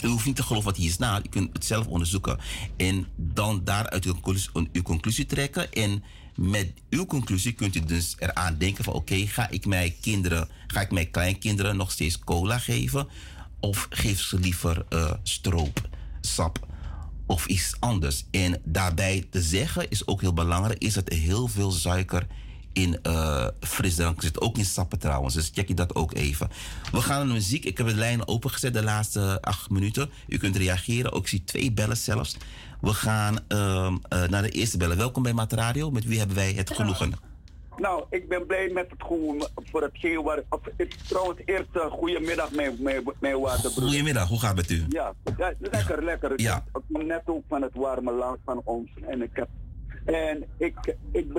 [0.05, 1.27] u hoeft niet te geloven wat hier staat.
[1.27, 2.39] U kunt het zelf onderzoeken.
[2.77, 5.73] En dan daaruit uw conclusie, uw conclusie trekken.
[5.73, 6.03] En
[6.35, 8.95] met uw conclusie kunt u dus eraan denken van...
[8.95, 13.09] oké, ga ik mijn kinderen, ga ik mijn kleinkinderen nog steeds cola geven?
[13.61, 15.89] Of geef ze liever uh, stroop,
[16.21, 16.67] sap
[17.27, 18.25] of iets anders?
[18.31, 20.79] En daarbij te zeggen is ook heel belangrijk...
[20.83, 22.27] is dat er heel veel suiker
[22.75, 24.41] in uh, frisdrank zit.
[24.41, 25.35] Ook in sappen trouwens.
[25.35, 26.49] Dus check je dat ook even.
[26.93, 27.65] We gaan naar de muziek.
[27.65, 30.11] Ik heb de lijnen opengezet de laatste acht minuten.
[30.29, 31.13] U kunt reageren.
[31.13, 32.37] Ook ik zie twee bellen zelfs.
[32.81, 33.59] We gaan uh,
[34.13, 34.97] uh, naar de eerste bellen.
[34.97, 35.91] Welkom bij Mat Radio.
[35.91, 37.13] Met wie hebben wij het genoegen?
[37.77, 40.43] Nou, ik ben blij met het gewoon voor hetgeen waar.
[40.49, 43.89] Of, ik, trouwens, eerst uh, goedemiddag, mijn, mijn, mijn waterbroer.
[43.89, 44.85] Goedemiddag, hoe gaat het met u?
[44.89, 46.41] Ja, ja lekker, lekker.
[46.41, 46.57] Ja.
[46.57, 48.91] Ik kom net ook van het warme land van ons.
[49.09, 49.49] En ik heb.
[50.05, 51.33] En ik, ik,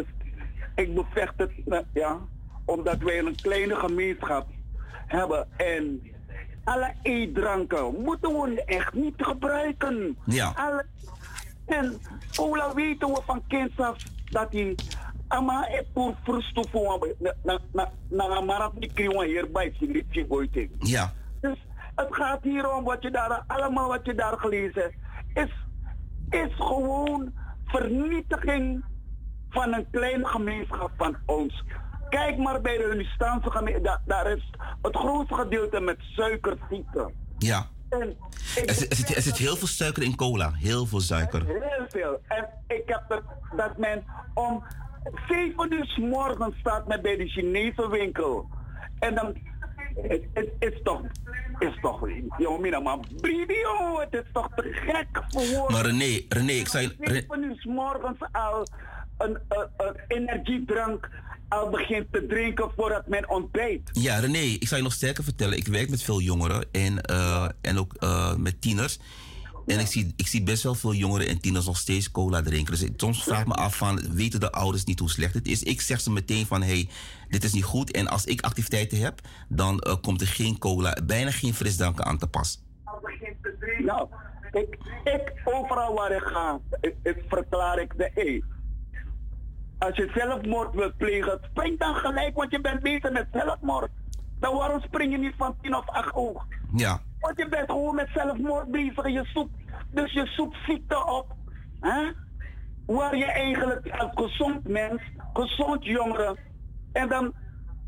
[0.76, 1.52] ik bevecht het,
[1.94, 2.20] ja,
[2.66, 4.48] omdat wij een kleine gemeenschap
[5.08, 6.02] hebben en
[6.64, 10.18] alle eetdranken moeten we echt niet gebruiken.
[10.26, 10.54] Ja.
[10.56, 10.86] Alle,
[11.66, 12.02] en
[12.36, 14.76] cola weten we van kind af dat hij
[15.28, 19.74] ama e pour frusto voor na na na marat niet hierbij
[20.52, 21.14] dit Ja.
[21.42, 21.58] Dus
[21.96, 24.94] het gaat hier om wat je daar allemaal wat je daar gelezen
[25.34, 25.52] is
[26.30, 27.34] is gewoon
[27.66, 28.84] vernietiging
[29.56, 31.64] van een kleine gemeenschap van ons.
[32.10, 34.50] Kijk maar bij de Unistaanse gemeenschap, daar is
[34.82, 37.12] het grootste gedeelte met suikerziekte.
[37.38, 37.68] Ja.
[37.90, 38.18] En
[38.66, 41.46] er, zit, er zit heel veel suiker in cola, heel veel suiker.
[41.46, 42.20] Heel veel.
[42.28, 43.24] En ik heb het,
[43.56, 44.04] dat men
[44.34, 44.64] om
[45.28, 48.50] 7 uur s morgens staat men bij de Chinese winkel.
[49.00, 49.38] En dan
[50.02, 51.02] het, het is toch,
[51.60, 55.72] is toch, jongen, maar Bridio, het is toch te gek voor woorden.
[55.72, 56.96] Maar René, René, ik zei...
[57.00, 58.68] 7 uur s morgens al
[59.18, 61.10] een, een, een energiedrank
[61.50, 63.90] al begint te drinken voordat men ontbijt.
[63.92, 65.58] Ja, René, ik zal je nog sterker vertellen.
[65.58, 69.00] Ik werk met veel jongeren en, uh, en ook uh, met tieners.
[69.66, 72.74] En ik, zie, ik zie best wel veel jongeren en tieners nog steeds cola drinken.
[72.80, 75.64] Dus soms vraag ik me af van, weten de ouders niet hoe slecht het is?
[75.64, 76.90] Ik zeg ze meteen van, hey,
[77.30, 77.92] dit is niet goed.
[77.92, 82.18] En als ik activiteiten heb, dan uh, komt er geen cola, bijna geen frisdranken aan
[82.18, 82.64] te pas.
[83.86, 84.08] Nou,
[84.52, 88.42] ik, ik overal waar ik ga, ik, ik verklaar ik de E.
[89.78, 93.90] Als je zelfmoord wilt plegen, spring dan gelijk, want je bent bezig met zelfmoord.
[94.40, 96.46] Dan waarom spring je niet van 10 of 8 oog?
[96.76, 97.00] Ja.
[97.20, 99.08] Want je bent gewoon met zelfmoord bezig.
[99.08, 99.54] Je zoekt,
[99.92, 101.36] dus je zoekt ziekte op.
[101.80, 102.12] Hè?
[102.86, 105.02] Waar je eigenlijk als gezond mens,
[105.34, 106.38] gezond jongere.
[106.92, 107.34] En dan,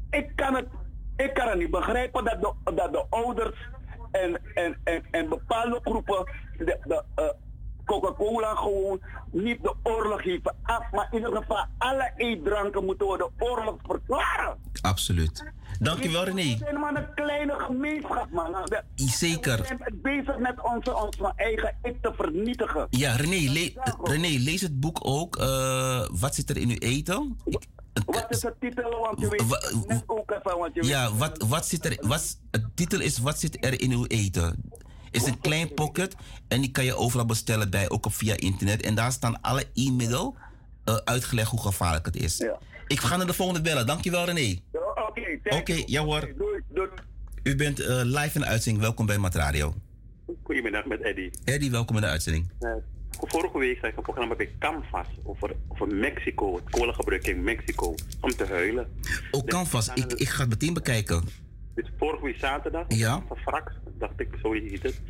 [0.10, 0.68] ik kan het,
[1.16, 3.70] ik kan het niet begrijpen dat de, dat de ouders
[4.12, 7.30] en, en, en, en bepaalde groepen de, de, uh,
[7.88, 9.00] Coca-Cola gewoon
[9.32, 10.92] niet de oorlog geven af.
[10.92, 14.58] Maar in ieder geval, alle eetdranken moeten worden oorlog verklaren.
[14.82, 15.52] Absoluut.
[15.80, 16.44] Dankjewel René.
[16.44, 18.52] We zijn maar een kleine gemeenschap man.
[18.52, 19.58] De, Zeker.
[19.58, 22.88] We zijn bezig met onze, onze eigen ik te vernietigen.
[22.90, 23.74] Ja René, le
[24.04, 25.38] René lees het boek ook.
[25.38, 27.38] Uh, wat zit er in uw eten?
[27.46, 27.68] Ik,
[28.06, 29.00] wat is de titel?
[29.00, 30.58] Want je weet net ook even.
[30.58, 31.98] Want je ja, weet, wat, wat zit er?
[32.08, 34.72] Wat, de titel is Wat zit er in uw eten?
[35.18, 36.16] Is een klein pocket
[36.48, 38.82] en die kan je overal bestellen bij, ook op via internet.
[38.82, 40.36] En daar staan alle e-middel
[40.86, 42.38] uh, uitgelegd hoe gevaarlijk het is.
[42.38, 42.60] Ja.
[42.88, 43.86] Ik ga naar de volgende bellen.
[43.86, 44.60] Dankjewel René.
[45.44, 46.34] Oké, okay, ja hoor.
[46.38, 46.90] Doei, doei.
[47.44, 48.84] U bent eh, live in de uitzending.
[48.84, 49.74] Welkom bij Matradio.
[50.44, 51.30] Goedemiddag met Eddy.
[51.44, 52.52] Eddy, welkom in de uitzending.
[52.60, 52.72] Eh,
[53.22, 57.96] vorige week zag ik een programma bij Canvas over, over Mexico, het kolengebruik in Mexico,
[58.22, 58.88] om te huilen.
[59.32, 61.24] Oh, Canvas, ik, ik ga het meteen bekijken.
[61.76, 63.24] Dus vorige week zaterdag, Ja.
[63.46, 65.02] Frax, dacht ik, zo heet het.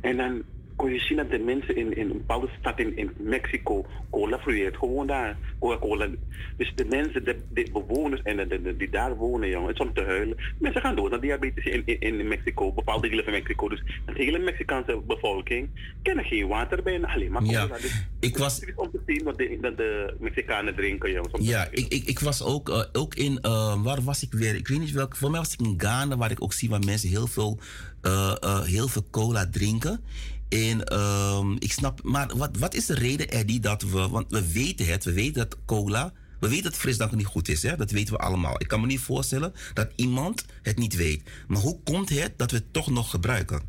[0.00, 0.42] En dan
[0.76, 4.38] kon je zien dat de mensen in, in een bepaalde stad in, in Mexico cola
[4.38, 4.74] vloeien.
[4.74, 6.08] Gewoon daar, Coca-Cola.
[6.56, 9.94] Dus de mensen, de, de bewoners en de, die daar wonen, jongen, het is om
[9.94, 10.36] te huilen.
[10.58, 13.68] Mensen gaan door naar diabetes in, in, in Mexico, bepaalde delen van Mexico.
[13.68, 15.68] Dus de hele Mexicaanse bevolking
[16.02, 17.52] kennen geen water bijna, alleen maar cola.
[17.52, 18.60] Ja, Dus ik was...
[18.60, 21.46] het is om te zien wat de, dat de Mexicanen drinken, jongens.
[21.46, 24.54] Ja, ik, ik, ik was ook, eh, ook in, eh, waar was ik weer?
[24.54, 26.84] Ik weet niet welke, voor mij was ik in Ghana, waar ik ook zie waar
[26.84, 27.58] mensen heel veel,
[28.02, 30.00] eh, heel veel cola drinken.
[30.48, 34.52] En ehm, ik snap, maar wat, wat is de reden, Eddie, dat we, want we
[34.52, 37.76] weten het, we weten dat cola, we weten dat frisdrank niet goed is, hè?
[37.76, 38.54] dat weten we allemaal.
[38.58, 41.30] Ik kan me niet voorstellen dat iemand het niet weet.
[41.48, 43.62] Maar hoe komt het dat we het toch nog gebruiken?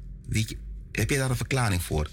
[0.91, 2.07] Heb je daar een verklaring voor?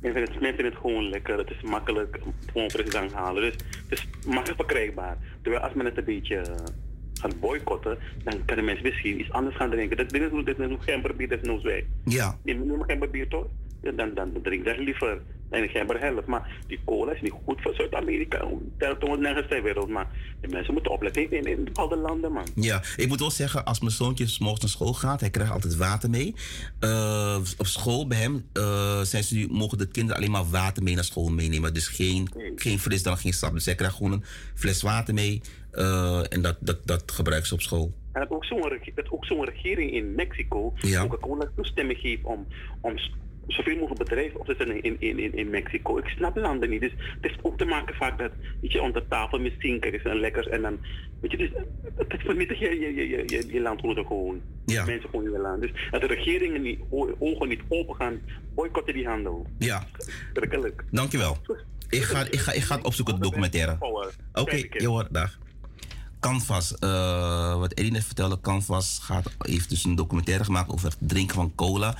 [0.00, 1.38] Men vindt, het, het gewoon lekker.
[1.38, 2.18] Het is makkelijk
[2.52, 3.42] gewoon frisdrank halen.
[3.42, 3.52] Dus
[3.88, 5.16] het is makkelijk verkrijgbaar.
[5.42, 6.54] Terwijl als men het een beetje
[7.20, 9.96] gaat boycotten, dan kunnen mensen misschien iets anders gaan drinken.
[9.96, 11.86] Dit, dit is, dit is nog geen bier, is nog wij.
[12.04, 12.38] Ja.
[12.44, 13.46] Je geen bier toch?
[13.82, 15.20] Ja, dan, dan drink dat liever.
[15.50, 16.26] En ik heb er helft.
[16.26, 18.48] Maar die cola is niet goed voor Zuid-Amerika.
[18.78, 19.88] Ter toon nergens ter wereld.
[19.88, 20.08] Maar
[20.40, 22.46] de mensen moeten opletten in, in bepaalde landen, man.
[22.54, 25.52] Ja, ik moet wel zeggen, als mijn zoontje 's morgens naar school gaat, hij krijgt
[25.52, 26.34] altijd water mee.
[26.80, 30.82] Eh, op school bij hem eh, zijn ze nu, mogen de kinderen alleen maar water
[30.82, 31.74] mee naar school meenemen.
[31.74, 33.52] Dus geen, geen frisdrank, geen sap.
[33.52, 35.40] Dus zij krijgt gewoon een fles water mee
[35.72, 37.92] eh, en dat, dat, dat gebruiken ze op school.
[38.12, 41.00] En dat ook zo'n reg- dat ook zo'n regering in Mexico Ja.
[41.02, 42.46] Coca-Cola toestemming geeft om,
[42.80, 42.94] om
[43.46, 45.98] zoveel mogelijk bedrijven op te zetten in, in, in, in Mexico.
[45.98, 46.80] Ik snap landen niet.
[46.80, 50.20] Dus het is ook te maken vaak dat weet je, onder tafel met zinkers en
[50.20, 50.78] lekkers en dan,
[51.20, 51.50] weet je, dus
[51.96, 54.40] het vernietigt je, je, je, je, je, je landgenoten gewoon.
[54.66, 54.84] Ja.
[54.84, 55.60] Mensen gewoon je land.
[55.60, 58.20] Dus dat de regeringen niet, o- ogen niet open gaan,
[58.54, 59.46] boycotten die handel.
[59.58, 59.86] Ja,
[60.32, 60.84] Werkelijk.
[60.90, 61.36] dankjewel.
[61.88, 63.76] Ik ga, ik ga, ik ga het opzoeken, de documentaire.
[64.32, 65.38] Oké, joh, dag.
[66.20, 70.96] Canvas, eh, wat Eddie net vertelde, Canvas gaat, heeft dus een documentaire gemaakt over het
[71.00, 71.96] drinken van cola.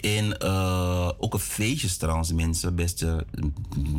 [0.00, 3.26] En eh, ook een feestjes trouwens, mensen, beste,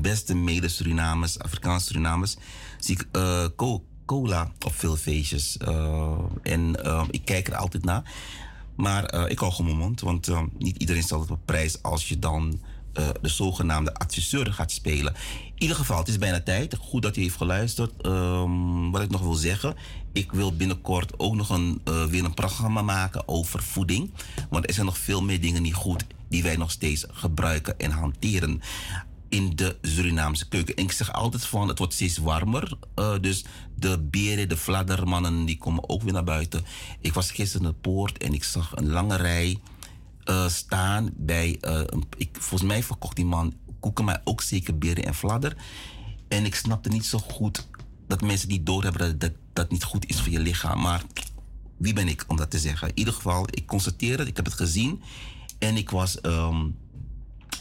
[0.01, 2.35] beste mede-Surinamers, Afrikaanse Surinamers,
[2.79, 3.07] zie ik
[3.55, 5.57] co- cola op veel feestjes.
[6.41, 6.75] En
[7.11, 8.13] ik kijk er altijd naar.
[8.75, 12.19] Maar ik hou gewoon mijn mond, want niet iedereen stelt het op prijs als je
[12.19, 12.59] dan
[12.93, 15.13] eh, de zogenaamde adviseur gaat spelen.
[15.55, 16.75] In ieder geval, het is bijna tijd.
[16.75, 17.91] Goed dat u heeft geluisterd.
[18.01, 19.75] Ehm, wat ik nog wil zeggen,
[20.13, 24.11] ik wil binnenkort ook nog een, eh, weer een programma maken over voeding.
[24.49, 27.91] Want er zijn nog veel meer dingen niet goed die wij nog steeds gebruiken en
[27.91, 28.61] hanteren
[29.31, 30.75] in de Surinaamse keuken.
[30.75, 32.77] En ik zeg altijd van, het wordt steeds warmer.
[32.95, 36.65] Eh, dus de beren, de fladdermannen, die komen ook weer naar buiten.
[36.99, 39.59] Ik was gisteren in de poort en ik zag een lange rij
[40.23, 41.57] eh, staan bij...
[41.61, 41.81] eh,
[42.17, 45.55] ik, volgens mij verkocht die man koeken, maar ook zeker beren en fladder.
[46.27, 47.67] En ik snapte niet zo goed
[48.07, 50.81] dat mensen niet doorhebben dat dat, dat niet goed is voor je lichaam.
[50.81, 51.03] Maar
[51.77, 52.87] wie ben ik om dat te zeggen?
[52.87, 55.01] In ieder geval, ik constateer het, ik heb het gezien.
[55.59, 56.21] En ik was...
[56.21, 56.65] ehm,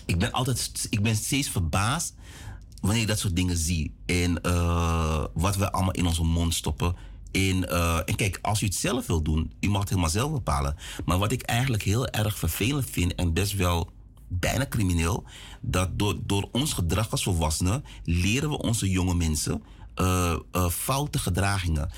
[0.06, 2.14] ik ben altijd ik ben steeds verbaasd
[2.80, 3.94] wanneer ik dat soort dingen zie.
[4.06, 6.94] En eh, wat we allemaal in onze mond stoppen.
[7.32, 10.32] En, eh, en kijk, als u het zelf wil doen, u mag het helemaal zelf
[10.32, 10.76] bepalen.
[11.04, 13.90] Maar wat ik eigenlijk heel erg vervelend vind en best wel
[14.28, 15.24] bijna crimineel,
[15.60, 19.62] dat door, door ons gedrag als volwassenen leren we onze jonge mensen
[19.94, 21.90] eh, eh, foute gedragingen.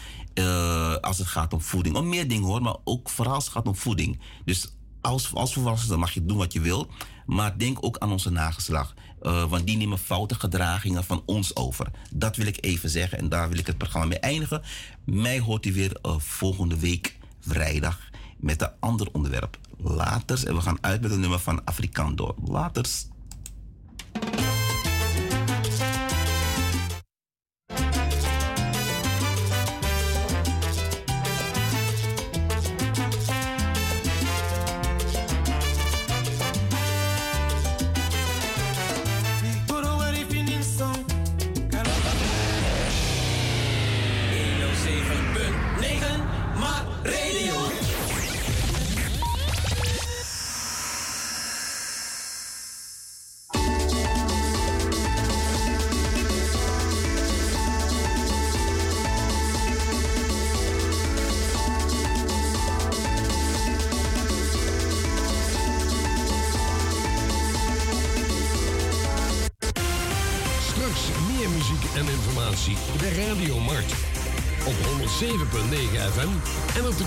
[1.01, 1.97] Als het gaat om voeding.
[1.97, 4.21] Om meer dingen hoor, maar ook vooral als het gaat om voeding.
[4.45, 6.87] Dus als, als volwassene mag je doen wat je wil.
[7.27, 8.95] Maar denk ook aan onze nageslag.
[9.23, 11.91] Eh, want die nemen foute gedragingen van ons over.
[12.11, 13.19] Dat wil ik even zeggen.
[13.19, 14.63] En daar wil ik het programma mee eindigen.
[15.05, 18.01] Mij hoort u weer eh, volgende week vrijdag.
[18.37, 19.59] Met een ander onderwerp.
[19.79, 20.45] Laters.
[20.45, 22.35] En we gaan uit met een nummer van Afrikando.
[22.45, 23.07] Laters.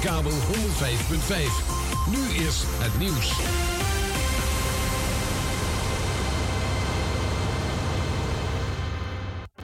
[0.05, 0.37] Kabel 105.5.
[2.11, 3.33] Nu is het nieuws.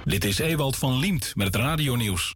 [0.03, 2.35] Dit is Ewald van Liemt met het radionieuws.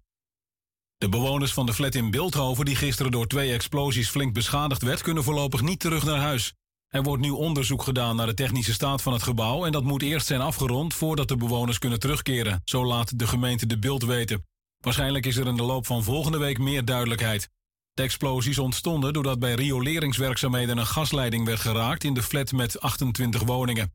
[0.97, 5.01] De bewoners van de flat in Beeldhoven, die gisteren door twee explosies flink beschadigd werd,
[5.01, 6.53] kunnen voorlopig niet terug naar huis.
[6.87, 10.01] Er wordt nu onderzoek gedaan naar de technische staat van het gebouw en dat moet
[10.01, 12.61] eerst zijn afgerond voordat de bewoners kunnen terugkeren.
[12.65, 14.45] Zo laat de gemeente de beeld weten.
[14.79, 17.49] Waarschijnlijk is er in de loop van volgende week meer duidelijkheid.
[17.95, 23.43] De explosies ontstonden doordat bij rioleringswerkzaamheden een gasleiding werd geraakt in de flat met 28
[23.43, 23.93] woningen.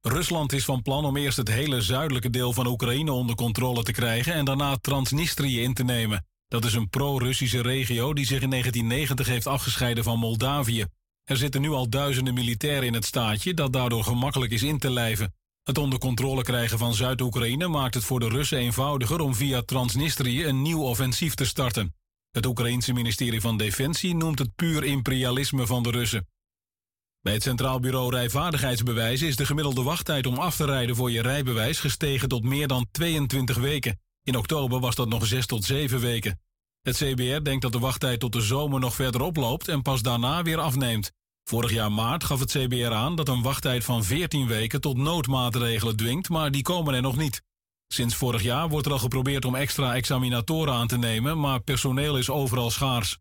[0.00, 3.92] Rusland is van plan om eerst het hele zuidelijke deel van Oekraïne onder controle te
[3.92, 6.26] krijgen en daarna Transnistrië in te nemen.
[6.48, 10.84] Dat is een pro-Russische regio die zich in 1990 heeft afgescheiden van Moldavië.
[11.24, 14.90] Er zitten nu al duizenden militairen in het staatje dat daardoor gemakkelijk is in te
[14.90, 15.34] lijven.
[15.62, 20.44] Het onder controle krijgen van Zuid-Oekraïne maakt het voor de Russen eenvoudiger om via Transnistrië
[20.44, 21.94] een nieuw offensief te starten.
[22.30, 26.28] Het Oekraïense ministerie van Defensie noemt het puur imperialisme van de Russen.
[27.20, 31.22] Bij het Centraal Bureau Rijvaardigheidsbewijzen is de gemiddelde wachttijd om af te rijden voor je
[31.22, 34.00] rijbewijs gestegen tot meer dan 22 weken.
[34.22, 36.40] In oktober was dat nog 6 tot 7 weken.
[36.82, 40.42] Het CBR denkt dat de wachttijd tot de zomer nog verder oploopt en pas daarna
[40.42, 41.12] weer afneemt.
[41.44, 45.96] Vorig jaar maart gaf het CBR aan dat een wachttijd van 14 weken tot noodmaatregelen
[45.96, 47.42] dwingt, maar die komen er nog niet.
[47.92, 52.18] Sinds vorig jaar wordt er al geprobeerd om extra examinatoren aan te nemen, maar personeel
[52.18, 53.18] is overal schaars.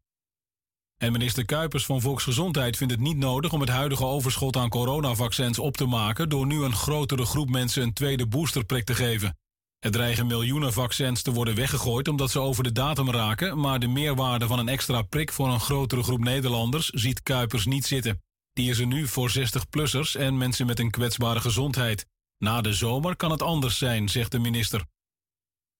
[0.97, 5.59] En minister Kuipers van Volksgezondheid vindt het niet nodig om het huidige overschot aan coronavaccins
[5.59, 9.37] op te maken door nu een grotere groep mensen een tweede boosterprik te geven.
[9.79, 13.87] Er dreigen miljoenen vaccins te worden weggegooid omdat ze over de datum raken, maar de
[13.87, 18.21] meerwaarde van een extra prik voor een grotere groep Nederlanders ziet Kuipers niet zitten.
[18.53, 22.05] Die is er nu voor 60-plussers en mensen met een kwetsbare gezondheid.
[22.39, 24.85] Na de zomer kan het anders zijn, zegt de minister.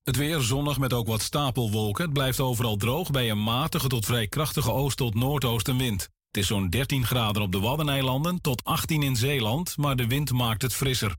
[0.03, 2.03] Het weer zonnig met ook wat stapelwolken.
[2.03, 6.01] Het blijft overal droog bij een matige tot vrij krachtige oost- tot noordoostenwind.
[6.01, 10.31] Het is zo'n 13 graden op de Waddeneilanden tot 18 in Zeeland, maar de wind
[10.31, 11.15] maakt het frisser.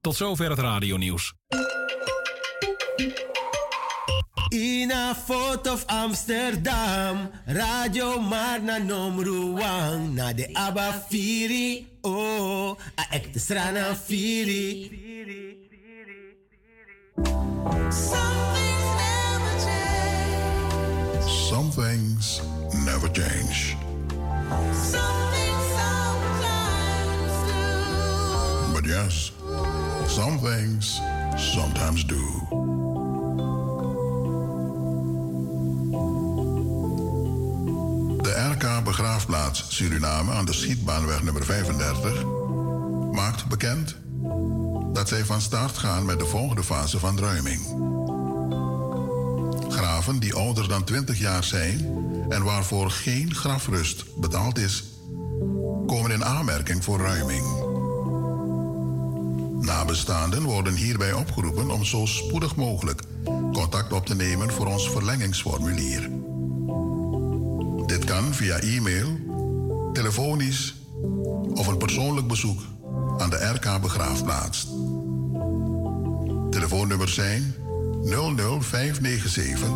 [0.00, 1.34] Tot zover het radionieuws.
[4.54, 13.38] Ina foto of Amsterdam, radio maar na nomruang, na de Abba Firi, oh, a ekte
[13.38, 14.90] strana Firi.
[21.18, 22.40] Some things
[22.86, 23.76] never change.
[28.72, 29.32] But yes,
[30.06, 31.00] some things
[31.36, 32.83] sometimes do.
[38.34, 42.24] De RK Begraafplaats Suriname aan de Schietbaanweg nummer 35
[43.12, 43.96] maakt bekend
[44.92, 47.60] dat zij van start gaan met de volgende fase van ruiming.
[49.68, 51.78] Graven die ouder dan 20 jaar zijn
[52.28, 54.84] en waarvoor geen grafrust betaald is,
[55.86, 57.44] komen in aanmerking voor ruiming.
[59.60, 63.02] Nabestaanden worden hierbij opgeroepen om zo spoedig mogelijk
[63.52, 66.23] contact op te nemen voor ons verlengingsformulier.
[67.86, 69.18] Dit kan via e-mail,
[69.92, 70.74] telefonisch
[71.54, 72.60] of een persoonlijk bezoek
[73.18, 74.68] aan de RK Begraafplaats.
[76.50, 77.54] Telefoonnummers zijn
[78.04, 79.68] 00597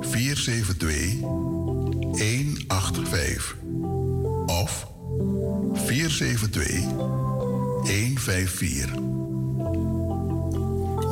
[0.00, 3.56] 472 185
[4.46, 4.86] of
[5.72, 6.84] 472
[7.82, 8.94] 154.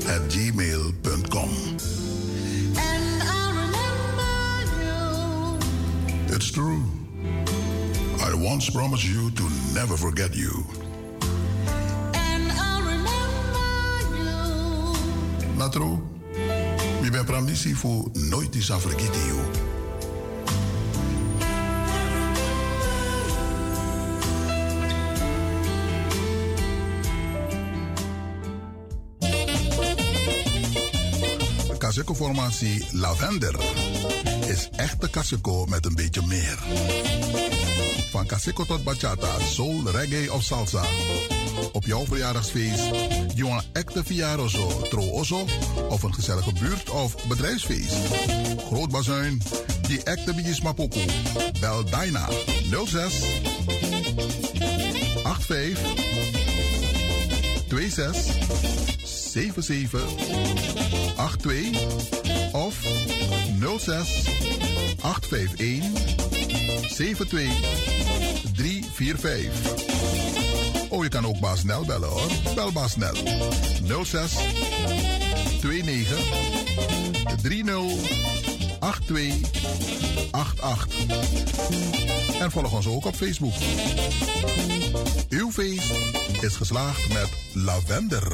[0.08, 1.50] at gmail.com.
[6.30, 6.84] It's true.
[8.20, 9.44] I once promised you to
[9.74, 10.66] never forget you.
[15.58, 16.02] Natro,
[17.02, 19.40] mi ben pramisi fu nooit is afrekiti you.
[32.06, 33.56] Kaseko-formatie Lavender
[34.48, 36.58] is echte Kaseko met een beetje meer.
[38.12, 40.84] Van Kaseko tot bachata, soul, reggae of salsa.
[41.72, 42.84] Op jouw verjaardagsfeest,
[43.36, 45.46] een echte verjaardagszo, trooso
[45.90, 47.96] of een gezellige buurt- of bedrijfsfeest.
[48.68, 49.42] Groot bazuin,
[49.88, 51.00] die echte bietjes mapoko.
[51.60, 52.30] Bel Dyna
[52.86, 53.14] 06
[55.24, 55.80] 85
[57.68, 58.16] 26
[59.04, 60.95] 77
[61.26, 62.76] 82 of
[63.78, 64.28] 06
[65.02, 65.82] 851
[66.90, 67.50] 72
[68.54, 70.90] 345.
[70.90, 72.32] Oh, je kan ook Baas Nel bellen hoor.
[72.56, 73.14] Bel Baas Nel.
[74.04, 74.34] 06
[75.62, 76.18] 29
[77.42, 77.84] 30
[79.06, 79.52] 82
[80.32, 80.88] 88.
[82.40, 83.54] En volg ons ook op Facebook.
[85.30, 85.92] Uw feest
[86.42, 88.34] is geslaagd met lavender.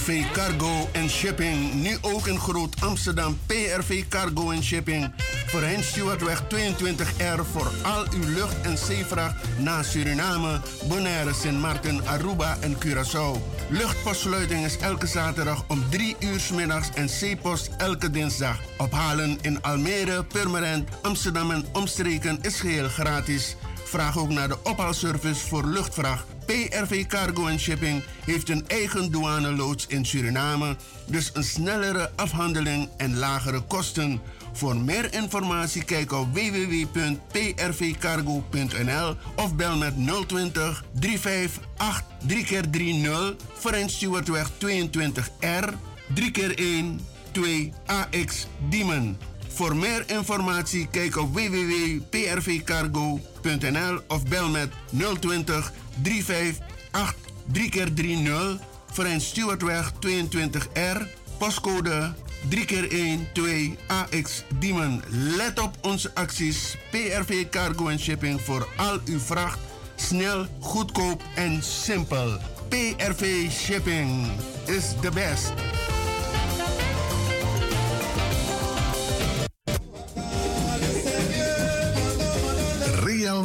[0.00, 1.74] PRV Cargo en Shipping.
[1.74, 3.38] Nu ook in Groot Amsterdam.
[3.46, 5.12] PRV Cargo en Shipping.
[5.46, 12.56] Voorheen Stewardweg 22R voor al uw lucht- en zeevracht naar Suriname, Bonaire, Sint Maarten, Aruba
[12.60, 13.38] en Curaçao.
[13.68, 18.58] Luchtpostsluiting is elke zaterdag om 3 uur 's middags en zeepost elke dinsdag.
[18.78, 23.56] Ophalen in Almere, Purmerend, Amsterdam en omstreken is geheel gratis.
[23.90, 26.24] Vraag ook naar de ophaalservice voor luchtvracht.
[26.46, 30.76] PRV Cargo and Shipping heeft een eigen douaneloods in Suriname,
[31.06, 34.20] dus een snellere afhandeling en lagere kosten.
[34.52, 39.94] Voor meer informatie kijk op www.prvcargo.nl of bel met
[40.26, 45.68] 020 358 3x30 Frans Stewartweg 22R
[46.14, 47.00] 3x1
[47.32, 49.18] 2AX Diemen.
[49.52, 54.72] Voor meer informatie kijk op www.prvcargo.nl of bel met
[55.20, 55.72] 020
[56.02, 57.14] 358
[57.52, 58.60] 3x30
[58.92, 61.06] Frans Stewartweg 22R,
[61.38, 62.12] postcode
[62.48, 65.02] 3x1 2AX Diemen.
[65.08, 69.58] Let op onze acties PRV Cargo en Shipping voor al uw vracht.
[69.96, 72.38] Snel, goedkoop en simpel.
[72.68, 74.26] PRV Shipping
[74.66, 75.79] is the best.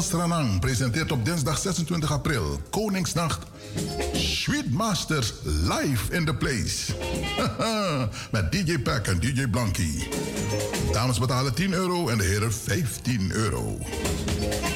[0.02, 3.44] Stranang presenteert op dinsdag 26 april Koningsnacht
[4.14, 6.94] Sweet Masters live in the place.
[8.32, 10.08] Met DJ Pack en DJ Blankie.
[10.92, 13.78] Dames betalen 10 euro en de heren 15 euro.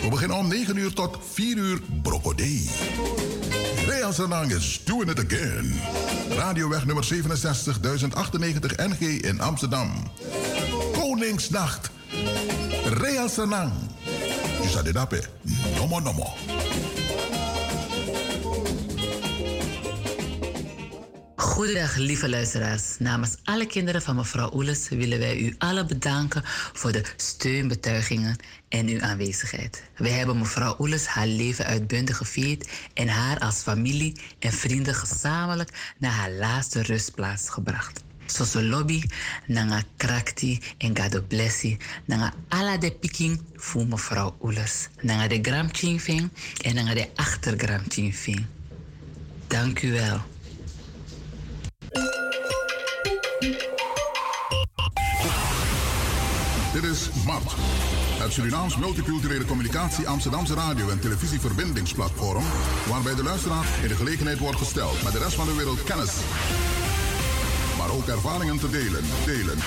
[0.01, 2.69] We beginnen om 9 uur tot 4 uur Brocodee.
[3.87, 5.73] Real Stranang is doing it again.
[6.29, 9.89] Radioweg nummer 67 1098 NG in Amsterdam.
[10.93, 11.89] Koningsnacht.
[12.85, 13.71] Real Sanang.
[14.83, 15.21] Dit dappen.
[15.75, 16.33] Nomo nomo.
[21.35, 22.95] Goedendag, lieve luisteraars.
[22.99, 26.41] Namens alle kinderen van mevrouw Oeles willen wij u allen bedanken
[26.73, 28.35] voor de steunbetuigingen
[28.69, 29.83] en uw aanwezigheid.
[29.97, 35.93] Wij hebben mevrouw Oeles haar leven uitbundig gevierd en haar als familie en vrienden gezamenlijk
[35.97, 38.03] naar haar laatste rustplaats gebracht.
[38.29, 39.03] Soso lobby,
[39.45, 44.89] nanga krakti en gado blessi, nanga ala de piking voor mevrouw Oeles.
[45.01, 46.29] Nanga de gram chinfing
[46.61, 48.45] en nanga de achtergram chinfing.
[49.47, 50.21] Dank u wel.
[56.73, 57.55] Dit is MAT,
[58.19, 62.43] het Surinaams Multiculturele Communicatie Amsterdamse Radio- en Televisieverbindingsplatform,
[62.89, 66.13] waarbij de luisteraar in de gelegenheid wordt gesteld met de rest van de wereld kennis,
[67.91, 69.03] ook ervaringen te delen.
[69.25, 69.57] delen.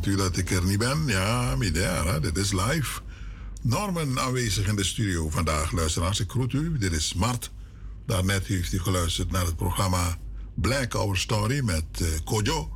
[0.00, 1.06] Denkt u dat ik er niet ben?
[1.06, 3.00] Ja, midden, dit is live.
[3.62, 6.20] Norman aanwezig in de studio vandaag, luisteraars.
[6.20, 7.50] Ik groet u, dit is Mart.
[8.06, 10.18] Daarnet heeft u geluisterd naar het programma
[10.54, 12.70] Black Our Story met uh, Kojo,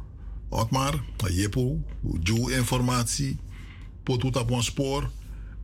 [0.48, 1.84] Otmar, Jeppo,
[2.20, 3.38] Joe-informatie,
[4.02, 5.10] Potut op ons spoor.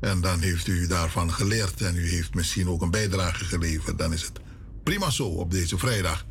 [0.01, 3.99] En dan heeft u daarvan geleerd en u heeft misschien ook een bijdrage geleverd.
[3.99, 4.41] Dan is het
[4.82, 6.27] prima zo op deze vrijdag.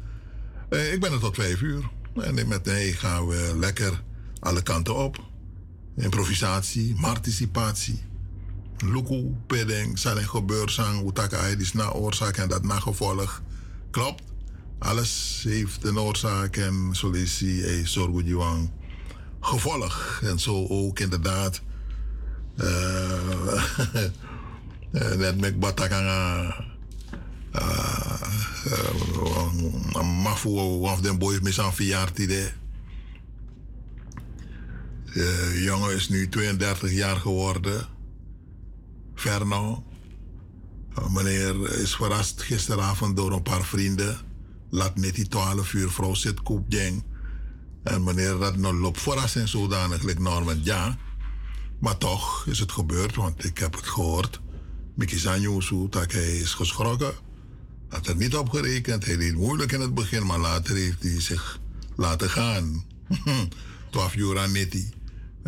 [0.69, 1.89] Uh, ik ben er tot vijf uur.
[2.15, 4.07] En met mij gaan we lekker
[4.49, 5.17] alle kanten op.
[5.95, 8.01] Improvisatie, participatie.
[8.77, 13.41] Luku, pedding, zijn gebeursang, utaka is na oorzaak en dat na gevolg.
[13.91, 14.23] Klopt.
[14.79, 18.71] Alles heeft een oorzaak en solutie, eh, zorgujewang.
[19.39, 20.19] Gevolg.
[20.23, 21.61] En zo ook inderdaad.
[22.57, 23.63] Uh,
[25.17, 26.55] net met batakanga.
[27.53, 28.21] Uh,
[30.23, 32.51] mafu of den boys mis aan verjaardag.
[35.13, 37.87] De jongen is nu 32 jaar geworden.
[39.15, 39.83] Verno.
[41.09, 44.17] Meneer is verrast gisteravond door een paar vrienden.
[44.69, 47.03] Laat net die 12 uur vrouw zit koop jeng.
[47.83, 50.97] En meneer nog loopt verrast en zodanig, Norman, ja.
[51.79, 54.41] Maar toch is het gebeurd, want ik heb het gehoord.
[54.95, 57.13] Mickey Zanjosu, dat hij is geschrokken.
[57.89, 59.05] Had er niet op gerekend.
[59.05, 61.59] Hij deed moeilijk in het begin, maar later heeft hij zich
[61.95, 62.85] laten gaan.
[63.91, 64.98] 12 uur aan Nettie.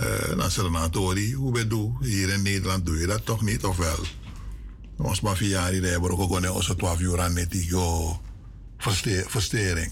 [0.02, 3.99] Uh, naar Serenatori, hoe bedoel Hier in Nederland doe je dat toch niet, of wel?
[4.98, 7.65] Ons mafiari, daar hebben we ook gewoon onze 12 uur aan Nettie.
[7.65, 8.22] Yo,
[9.28, 9.91] verstering.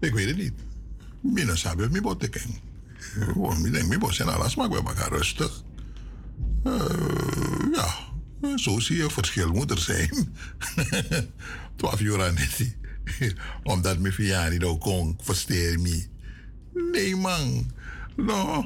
[0.00, 0.52] Ik weet het niet.
[1.20, 2.60] Mina sabi, mi botekeng.
[2.96, 5.62] Gewoon, ik denk, mi bot zijn alles, maar we elkaar rustig.
[6.64, 6.84] Uh,
[7.72, 7.94] ja,
[8.56, 10.36] zo zie je, verschil moet er zijn.
[11.76, 12.76] 12 uur aan Nettie.
[13.62, 16.06] Omdat mijn verjaardag ook kon versteren me.
[16.92, 17.70] Nee, man.
[18.16, 18.64] No.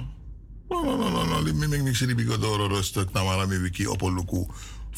[0.74, 1.52] No, no, no, no, no.
[1.55, 4.46] Mi mi mi sili bigo doro rustig na mara mi wiki opo luku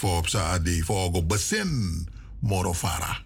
[0.03, 2.09] op sa adi voor go besin
[2.40, 3.23] morofara.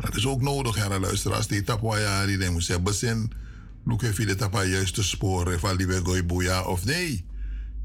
[0.00, 1.46] Dat is ook nodig, herre luisteraars.
[1.46, 3.32] Die tapwa ja, die moet zeggen besin.
[3.98, 7.24] If je de tapwa juiste sporen, van die gooi boeia of nee.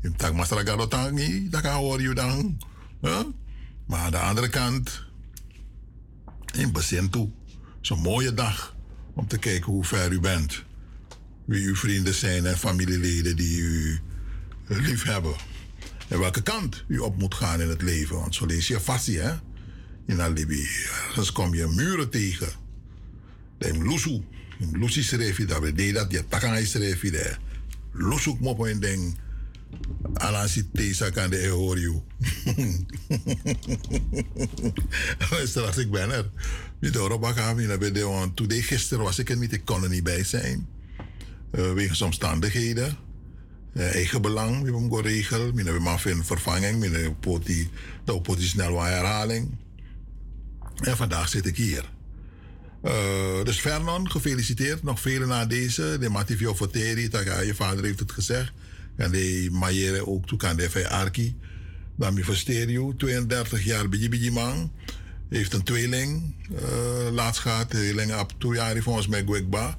[0.02, 2.58] Je tak masra gado tangi, kan hoor je dan.
[3.86, 5.06] Maar aan de andere kant,
[6.54, 7.30] in besin toe.
[7.82, 8.76] Zo'n mooie dag
[9.14, 10.64] om te kijken hoe ver u bent
[11.50, 14.00] wie uw vrienden zijn en familieleden die u
[14.68, 15.36] lief hebben.
[16.08, 18.16] En welke kant u op moet gaan in het leven.
[18.16, 19.32] Want zo lees je vast, hè?
[20.06, 20.68] In Alibi.
[21.08, 22.50] Ergens kom je muren tegen.
[23.58, 24.24] De lusu.
[24.72, 26.12] Lusi schreef je dat we deden dat.
[26.12, 27.36] Je takan schreef je de.
[27.94, 29.18] Lusu mopo in ding.
[30.14, 32.02] Alansi tesa kan de je.
[35.48, 36.30] Straks, ik ben er.
[36.80, 39.54] Niet door op gaan we de today gisteren was ik er niet.
[39.54, 40.68] Ik kon er niet bij zijn
[41.52, 42.98] uh, wegens omstandigheden.
[43.74, 45.54] Uh, eigen belang, we hebben geregeld.
[45.54, 47.44] We hebben een vervanging, we hebben
[48.06, 49.58] de oppositie snel herhaling.
[50.80, 51.90] En vandaag zit ik hier.
[52.84, 54.84] Uh, dus Vernon, gefeliciteerd.
[54.84, 55.98] Nog vele na deze.
[56.00, 57.02] De Mativio Foteri,
[57.46, 58.52] je vader heeft het gezegd.
[58.96, 61.36] En de Mayere ook toe kan de Arki.
[61.96, 64.72] Dan mi versterio, 32 jaar bij man.
[65.30, 66.36] Heeft een tweeling.
[66.52, 69.78] Uh, laatst gaat, tweeling op twee jaar volgens mij Gwekba.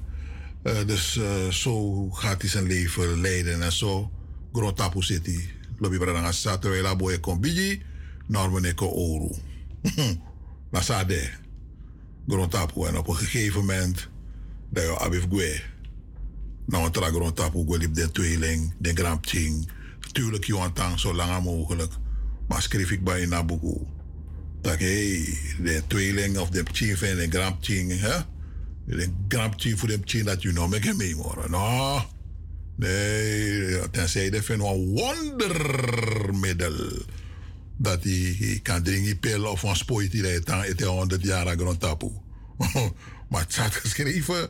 [0.63, 4.11] Uh, dus uh, zo gaat hij zijn leven leiden en zo.
[4.53, 5.39] Groot tapu city.
[5.77, 7.81] Lobi brada sa terwijl la boy kon biji.
[8.27, 9.35] Normen ko oru.
[10.71, 11.29] La sa de.
[12.27, 12.85] Groot tapu.
[12.85, 14.09] En op een gegeven moment.
[14.69, 15.61] Dat je abif gwe.
[16.65, 17.63] Nou een tra groot tapu.
[17.65, 18.73] Gwe liep de tweeling.
[18.77, 19.69] De grand ching.
[20.11, 21.93] Tuurlijk je aan zo lang mogelijk.
[22.47, 23.77] Maar schreef ik bij Nabuku.
[24.61, 27.99] Dat hey, de tweeling of de chief en de grand ching.
[27.99, 28.19] Hè?
[28.97, 31.51] De grapje voor dem chin dat je nou met mee horen.
[31.51, 32.05] No.
[32.75, 36.75] Nee, tenzij de vindt een wondermiddel.
[37.77, 42.11] Dat hij kan drinken pil of een spoit die aan het 100 jaar grond tapu.
[43.29, 44.49] maar het staat geschreven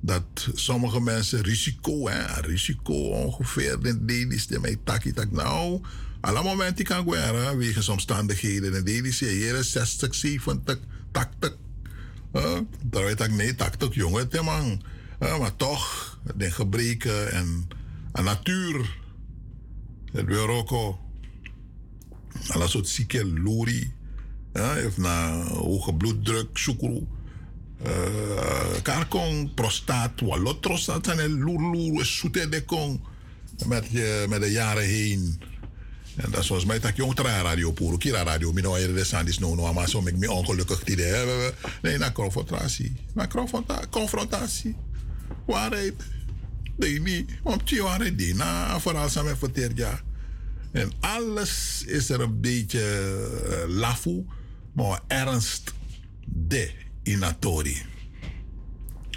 [0.00, 5.80] dat sommige mensen risico, hè, risico ongeveer, de dedies, de mij taki tak nou.
[6.20, 8.74] Alle momenten kan gweren, wegens omstandigheden.
[8.74, 10.78] En dedies, hier 60, 70,
[11.12, 11.56] 80
[12.30, 14.82] Daar weet ik nee, dat toch jongen, te man.
[15.20, 17.68] Uh, maar toch, de gebreken en
[18.12, 18.96] de natuur.
[20.12, 20.98] Het Weroko.
[22.48, 23.92] Alle soort zieke luri.
[24.52, 27.06] Uh, heeft na hoge bloeddruk, sukru.
[27.86, 33.00] Uh, karkong, prostaat, walotros, dat zijn loer, loer, zoete de kong.
[33.66, 33.92] Met,
[34.28, 35.40] met de jaren heen.
[36.18, 39.54] En dat volgens mij dat ook radio puro, kira radio, mino er de sandis no
[39.54, 40.96] no, maar zo ik me ongelukkig die
[41.82, 42.96] Nee, naar confrontatie.
[43.12, 43.28] Naar
[43.90, 44.76] confrontatie.
[45.46, 45.94] Waarheid.
[46.76, 47.30] Nee, niet.
[47.42, 50.00] Want Chiware Dina, vooral samen verteerd ja.
[50.72, 52.80] En alles is er een beetje
[53.68, 54.26] uh, lafu,
[54.72, 55.72] maar ernst
[56.24, 56.70] de
[57.02, 57.82] inatori.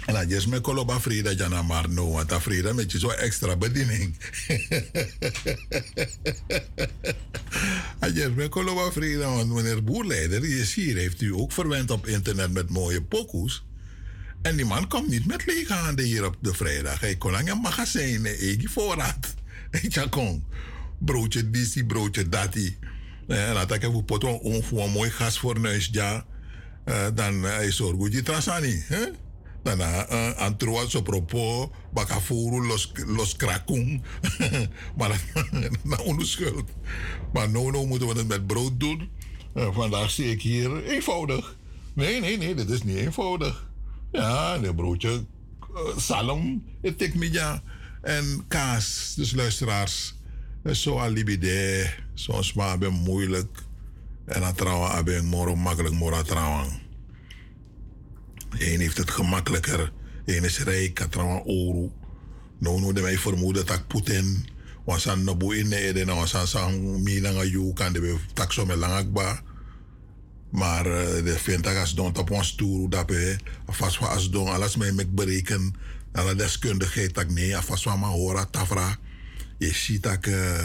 [0.06, 3.56] En is me koloba Frida jana maar no, want dat Frida met je zo extra
[3.56, 4.16] bediening.
[7.98, 11.90] En je me koloba Frida, want meneer Boerleider, die is hier, heeft u ook verwend
[11.90, 13.64] op internet met mooie pokoes.
[14.42, 17.00] En die man komt niet met lege handen hier op de vrijdag.
[17.00, 19.34] Hij kon lang een magazijn, hij die voorraad.
[19.82, 20.44] Ik kon
[20.98, 22.78] broodje disi, broodje dati.
[23.28, 26.26] En dat ik even pot een voor een mooi gas voor neus ja.
[26.84, 28.84] Uh, dan is er goed die trasani.
[28.86, 29.04] Hè?
[29.62, 34.02] Dan uh, antro so propos bakafuru los los krakung.
[34.98, 35.20] maar
[35.82, 36.68] na onschuld.
[37.32, 39.10] Maar no no moeten we het met brood doen.
[39.54, 41.56] Uh, vandaag zie ik hier eenvoudig.
[41.92, 43.70] Nee, nee, nee, dit is niet eenvoudig.
[44.12, 45.24] Ja, een broodje
[46.82, 47.62] uh, tik ja.
[48.02, 49.14] En kaas.
[49.16, 50.14] Dus luisteraars,
[50.72, 53.62] zo alibide, soms maar ben moeilijk.
[54.24, 56.81] En dan trouwen ben moro makkelijk moro trouwen.
[58.58, 59.92] Eén heeft het gemakkelijker.
[60.24, 61.90] Eén is rijk, kan trouwen oru.
[62.58, 64.48] Nou, nou, mij vermoeden dat Poetin
[64.84, 68.52] was aan de boe in de eden, was aan zijn minanga yu kan de tak
[68.52, 69.42] zo met langakba.
[70.50, 74.30] Maar uh, de vindt dat als don op ons toer dat we vast van als
[74.30, 75.74] don alles mee met bereken
[76.12, 78.96] alle deskundigheid dat nee vast van maar horen tafra
[79.58, 80.64] je ziet dat uh,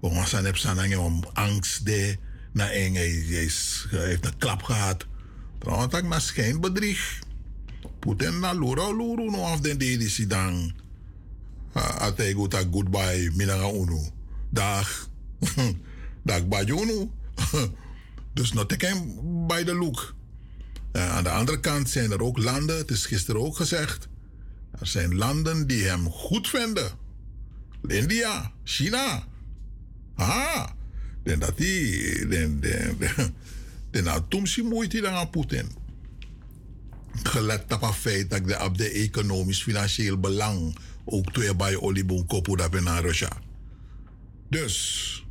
[0.00, 2.16] ons aan heb staan angst de
[2.52, 3.24] na eng hij
[3.90, 5.06] heeft een klap gehad
[5.58, 7.18] dat na schijnbedrieg
[7.98, 10.72] Putin na lura luru no af den de die dan
[11.72, 14.10] at hij goed goodbye minanga unu.
[14.50, 15.08] Dag.
[16.22, 17.10] Dag bajunu
[18.32, 20.14] dus not again bij de look.
[20.92, 24.08] Aan de andere kant zijn er ook landen, het is gisteren ook gezegd,
[24.78, 26.90] er zijn landen die hem goed vinden.
[27.86, 29.24] India, China.
[30.14, 30.66] Ah,
[31.22, 33.34] dan dat die, dan, dan,
[33.90, 35.68] dan nou tumsi moeite aan Poetin.
[37.22, 42.56] Gelet op het feit dat de, op de economisch-financieel belang ook twee bij oliebon kopu
[42.56, 43.32] dat naar Russia.
[44.50, 45.26] Dus,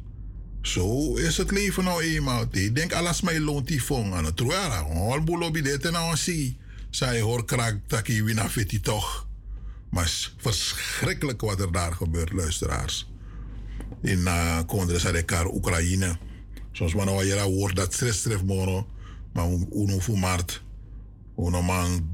[0.61, 2.45] zo is het leven nou eenmaal.
[2.51, 4.79] Ik denk alles mij loont die fong aan het truara.
[4.79, 6.57] Al boelo bi dit nou zie.
[6.89, 9.27] Zij hoor krak taki wina fiti toch.
[9.89, 13.09] Maar verschrikkelijk wat er daar gebeurt, luisteraars.
[14.01, 15.05] In uh, Kondres
[15.53, 16.17] Oekraïne.
[16.77, 18.87] Soms maar nou je woord dat stress treft mono.
[19.33, 20.63] Maar uno fu mart.
[21.37, 22.09] Uno man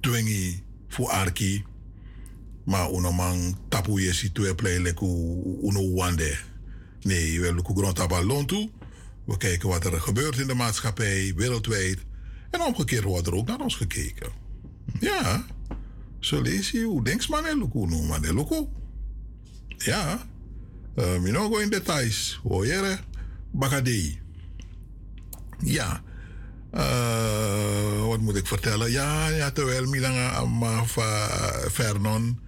[0.00, 1.64] twingi fu arki.
[2.64, 5.06] Maar uno man tapu je si twee play leku
[5.62, 6.38] uno wande.
[7.00, 8.70] Nee, we lopen grond op ballon toe.
[9.24, 11.98] We kijken wat er gebeurt in de maatschappij, wereldwijd.
[12.50, 14.30] En omgekeerd wordt er ook naar ons gekeken.
[15.00, 15.46] Ja,
[16.18, 18.68] zo lees je hoe denkt man en luku nu, man en.
[19.76, 20.26] Ja,
[20.96, 22.40] uh, we go in details.
[22.42, 22.98] Hoor je,
[23.54, 24.20] Bakadei.
[25.58, 26.02] Ja,
[26.74, 28.90] uh, wat moet ik vertellen?
[28.90, 30.96] Ja, ja terwijl Milanga Amaf
[31.66, 32.38] Vernon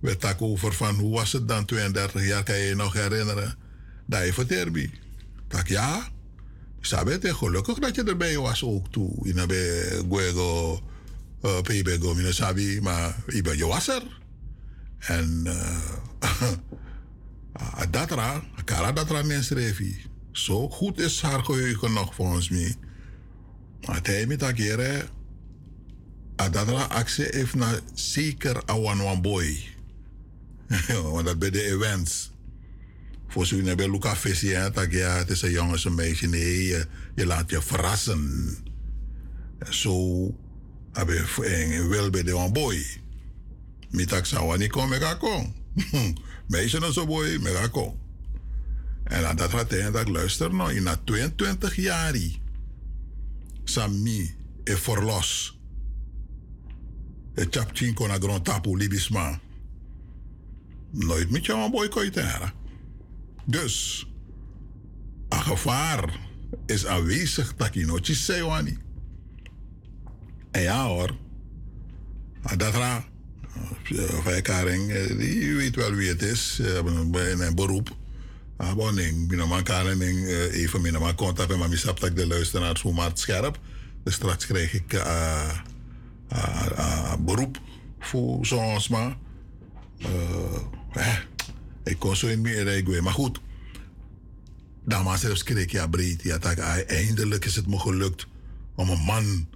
[0.00, 3.56] werd over van hoe was het dan 32 jaar, kan je je nog herinneren?
[4.06, 4.90] dat je verterbi.
[5.48, 6.08] Tak ja,
[6.80, 9.28] sabete gelukkig dat je erbij was ook toe.
[9.28, 10.80] In de Guego,
[11.42, 14.20] uh, Pebego, Mino Sabi, maar je was er.
[14.98, 15.42] En
[17.60, 20.10] uh, datra, kara datra menserevi.
[20.32, 22.74] Zo goed is haar geheugen nog volgens mij.
[23.86, 25.10] Maar hij met dat keer,
[26.36, 29.58] datra actie heeft na zeker een one boy.
[31.12, 32.32] Want dat bij de events
[33.32, 36.26] voor zo'n hebben Luca Vissi, dat ja, het is een jongens, een meisje.
[36.26, 38.56] Nee, je, je laat je verrassen.
[39.70, 40.24] Zo
[40.92, 42.84] heb je wel bij de one boy.
[43.90, 45.54] Mitak zou niet komen, ik kom.
[46.48, 48.01] Meisje is zo boy, ik ga kom.
[49.12, 52.14] En dat hij dat luister nou, in 22 jaar.
[53.64, 54.34] Sami
[54.64, 55.58] e verlos.
[57.34, 59.40] E chapchin kon a grond tapu libisma.
[60.90, 62.52] Nooit met jou koiteren.
[63.44, 64.06] Dus,
[65.28, 66.18] een gevaar
[66.66, 68.42] is aanwezig dat je nooit zei
[70.50, 71.16] En ja hoor,
[72.56, 73.04] dat ra,
[74.22, 78.00] van Karing, die weet wel wie het is, in een beroep.
[78.62, 81.70] Aboning, binnen mijn Karing, even minder mijn contact met mijn
[82.00, 83.58] dat de luisteraars hoe maar scherp.
[84.04, 85.58] Dus straks krijg ik uh,
[86.32, 87.60] uh, uh, beroep
[87.98, 89.16] voor zoals maar.
[89.98, 91.16] Uh,
[91.84, 93.02] ik kon zo in meer.
[93.02, 93.40] Maar goed,
[94.84, 96.22] dan maar zelfs kreeg ja breed.
[96.22, 98.26] Ja, dat, eindelijk is het me gelukt
[98.74, 99.48] om een man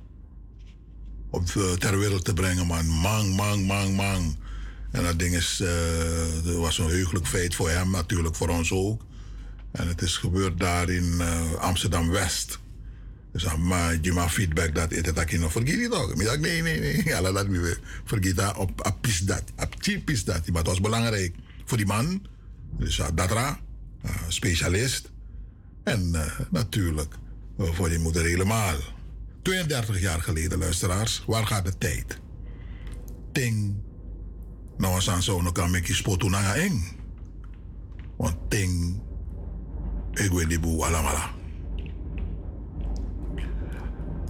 [1.31, 1.47] op,
[1.79, 2.87] ter wereld te brengen, man.
[2.87, 4.37] Man, man, man, man.
[4.97, 8.73] En dat ding is, eh, dat was een heugelijk feit voor hem natuurlijk, voor ons
[8.73, 9.05] ook.
[9.73, 12.59] En het is gebeurd daar in eh, Amsterdam-West.
[13.33, 16.15] Dus dan maar je maar feedback dat het dat ik nog vergeet toch?
[16.15, 17.05] Nee, nee, nee.
[17.05, 17.47] Ja, dat.
[18.05, 19.43] Vergeet dat op op dat.
[19.57, 20.47] Op cheap dat.
[20.47, 22.27] Maar het was belangrijk voor die man.
[22.79, 23.61] Dus uh, Datra,
[24.05, 25.11] uh, specialist.
[25.85, 26.15] En
[26.51, 27.15] natuurlijk
[27.59, 28.77] voor die moeder helemaal.
[29.43, 31.23] 32 jaar geleden, luisteraars.
[31.27, 32.19] Waar gaat de tijd?
[33.33, 33.85] Ting.
[34.79, 36.85] Nou, als aan zo kan ik je spotu naar eng.
[38.17, 39.03] Want ting.
[40.13, 41.31] Ik weet niet hoe allemaal.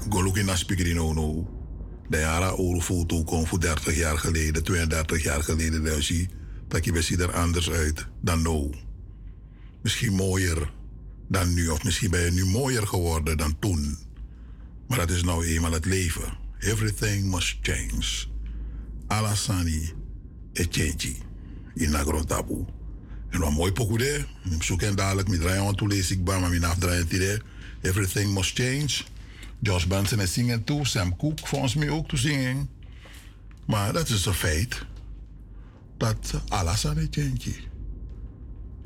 [0.09, 1.51] Goluk in speaker in ono.
[2.09, 5.85] De jaren oude foto komt voor 30 jaar geleden, 32 jaar geleden.
[5.85, 6.28] Dan zie
[6.68, 8.70] dat je ziet er anders uit dan nu.
[9.82, 10.73] Misschien mooier
[11.28, 13.98] dan nu, of misschien ben je nu mooier geworden dan toen.
[14.89, 16.39] Maar dat is nou eenmaal het leven.
[16.59, 18.27] Everything must change.
[19.06, 19.93] Alasani
[20.59, 20.95] e.
[21.74, 22.65] In Nagron Tabu.
[23.31, 24.24] En wat mooi pokoe de.
[24.61, 27.43] Zoek en dadelijk, mi draaien toen lees ik bij, maar mi afdraaien tide.
[27.83, 29.05] Everything must change.
[29.59, 30.87] Josh Benson is zingen toe.
[30.87, 32.69] Sam Cooke volgens mij ook te zingen.
[33.66, 34.85] Maar dat is een feit.
[35.97, 37.55] Dat alles aan het change.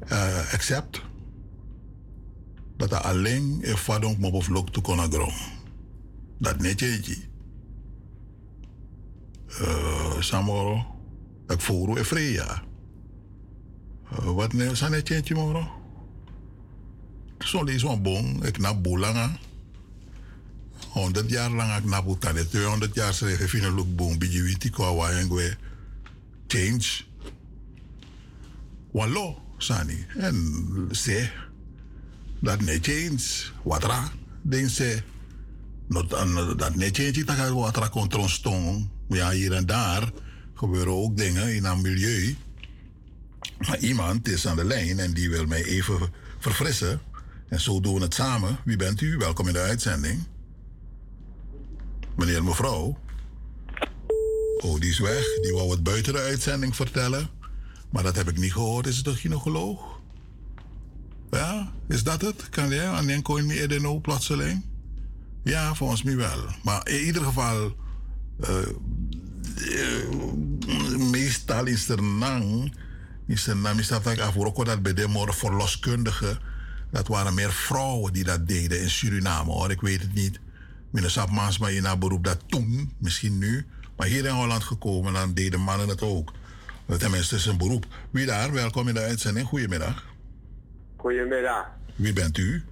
[0.09, 1.01] Uh, except
[2.77, 5.35] dat er alleen een vadong mop of lok te kunnen grond.
[6.39, 7.17] Dat niet change.
[9.61, 10.87] Uh, Samoro,
[11.59, 12.62] voel een vrija.
[14.12, 15.68] Uh, wat nee, zijn het change moro?
[17.39, 19.39] Zo lees een bon, ik na boelanga.
[20.90, 24.70] 100 jaar lang ik napu kan het 200 jaar vind ik ook boom bij witi
[24.70, 25.56] kwa waangwe
[26.47, 27.05] change
[28.90, 31.31] wallo sani en se
[32.40, 34.10] dat ne change watra
[34.66, 35.02] se
[35.89, 36.10] not
[36.59, 40.12] dat ne change dat gaat watra contra stong ja hier en daar
[40.61, 42.37] gebeuren ook dingen in een milieu
[43.59, 47.01] maar iemand is aan de lijn en die wil mij even verfrissen
[47.49, 50.27] en zo doen we het samen wie bent u welkom in de uitzending
[52.20, 52.99] meneer, mevrouw.
[54.57, 55.24] Oh, die is weg.
[55.43, 57.28] Die wou het buiten de uitzending vertellen.
[57.91, 58.87] Maar dat heb ik niet gehoord.
[58.87, 60.01] Is het een gynaecoloog?
[61.31, 62.49] Ja, is dat het?
[62.49, 64.65] Kan jij aan den koin me edeno plotseling?
[65.45, 66.45] Ja, volgens mij wel.
[66.62, 67.77] Maar in ieder geval...
[68.41, 68.49] Uh,
[69.57, 70.12] uh,
[71.11, 72.75] meestal is er nang...
[73.27, 76.39] Is er nang, is dat ik af dat bij de morgen verloskundigen...
[76.91, 79.71] Dat waren meer vrouwen die dat deden in Suriname, hoor.
[79.71, 80.41] Ik weet het niet.
[80.91, 83.67] Meneer Sapmaas, maar in beroep dat toen, misschien nu.
[83.97, 86.33] Maar hier in Holland gekomen, dan deden mannen het ook.
[86.99, 87.87] Tenminste, is een beroep.
[88.11, 88.53] Wie daar?
[88.53, 89.47] Welkom in de uitzending.
[89.47, 90.05] Goedemiddag.
[90.97, 91.67] Goedemiddag.
[91.97, 92.65] Wie bent u?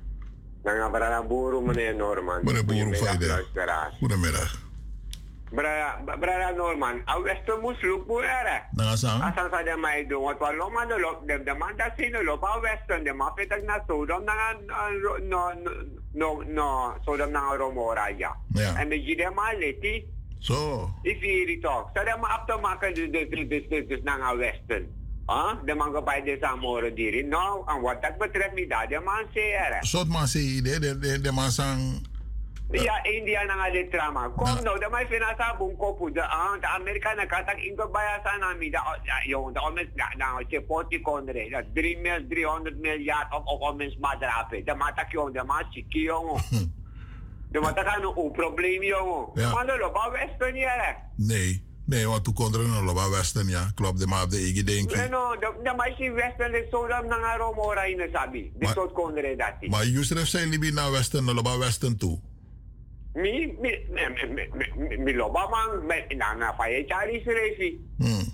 [0.65, 2.45] Nanga Brada Boeru, meneer Norman.
[2.45, 2.95] Meneer Boeru,
[3.99, 4.68] Goedemiddag.
[5.51, 8.63] Brada, brada Norman, a westen moest loop boeren.
[8.73, 9.23] Nanga sang?
[9.23, 12.25] Asan sa de mai do, wat wa loma de lop, de de man dat zien
[12.25, 14.57] loop a westen, de ma petak na so dom nanga
[15.29, 15.53] no
[16.13, 18.37] no no so dom nanga romora ja.
[18.53, 18.77] Ja.
[18.77, 20.05] En de jide ma leti.
[20.39, 20.91] Zo.
[21.03, 24.37] If hier toch, sa de ma op te maken dus dus dus dus dus nanga
[24.37, 24.97] westen.
[25.27, 27.23] Ah, de man go bij de samore diri.
[27.23, 29.77] Nou, en wat dat betreft niet dat de man zeer.
[29.81, 32.07] Soort man zei de de de de man sang
[32.71, 34.29] Ja, India na de trama.
[34.37, 37.89] Kom no, da may finasa bung ko po da ang da Amerika na katak ingo
[37.89, 38.85] baya sa nami da
[39.25, 43.63] yung da omes da na che poti konre da 3 mil 300 miljard of of
[43.63, 44.61] omes madrape.
[44.69, 46.37] Da matak yung da mas chiki yung.
[47.49, 49.33] Da matak ano o problem yung.
[49.33, 49.49] Ja.
[49.49, 51.17] Mano lo ba westen yere.
[51.17, 51.65] Nee.
[51.89, 53.71] Nee, want toen kon er een Loba Westen, ja.
[53.75, 55.11] Klopt, maar op de eigen denk ik.
[55.11, 55.35] No,
[55.77, 58.53] may si westen de so dam na nga romora ina sabi.
[58.59, 59.69] De so konre dati.
[59.69, 62.21] Maar Yusref zei libi naar Westen, naar Loba Westen toe.
[63.19, 63.33] Mi
[63.63, 64.03] mi mi
[64.37, 64.45] mi
[64.89, 67.71] mi mi loba man me na na faye chari srefi.
[67.99, 68.27] Hmm.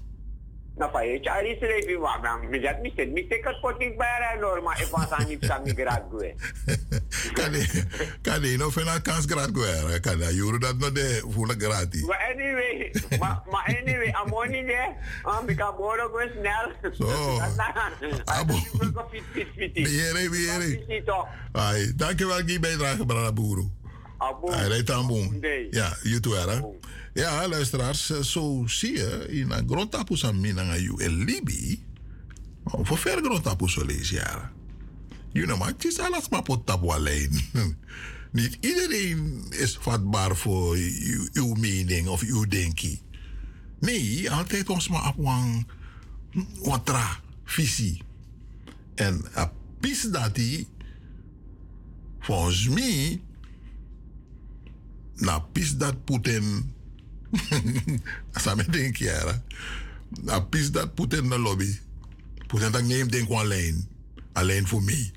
[0.76, 4.72] Na faye chari srefi wa na mi jat mi sen mi tekat potik bayara norma
[4.82, 6.34] e pasani sa mi grad gue.
[8.22, 10.00] Kan je nog veel kans gratis gweren?
[10.00, 12.04] Kan je jure dat nog de volle gratis?
[12.06, 14.92] Maar anyway, maar ma anyway, amoni ne,
[15.22, 16.92] am bika boro gue snel.
[16.92, 17.38] Zo.
[18.24, 18.54] Abo.
[19.72, 20.68] Biere, biere.
[21.52, 23.70] Ai, dankjewel Guy bijdrage Brada Boero.
[24.42, 25.38] Hij rijdt aan boom.
[25.70, 26.60] Ja, hè.
[27.14, 31.84] Ja, luisteraars, zo zie je in een grondtapus aan mina you in Libi.
[32.64, 34.50] Voor ver grondtapus zo lees jaren.
[35.32, 37.40] You know, maar het is alles maar pot tapu alleen.
[38.32, 40.76] Niet iedereen is vatbaar voor
[41.32, 43.02] uw, mening of uw denkie.
[43.80, 45.66] Nee, altijd ons maar op een
[46.62, 48.02] watra visie.
[48.94, 50.68] En a pis dat die,
[52.20, 53.20] volgens mij,
[55.16, 56.72] na pis dat Putin,
[58.56, 59.44] me denk jaren.
[60.22, 61.78] Na pis dat put in de lobby.
[62.46, 63.88] Put in dat neem denk alleen.
[64.32, 65.12] Alleen voor mij.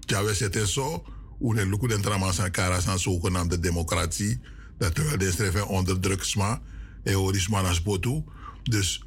[0.00, 1.04] Ja, we zetten zo.
[1.38, 4.40] Hoe de lukken den trama zijn karas aan zogenaamde democratie.
[4.78, 6.62] Dat terwijl de schrijven onder druk sma.
[7.02, 8.24] En hoor is man als botu.
[8.62, 9.02] Dus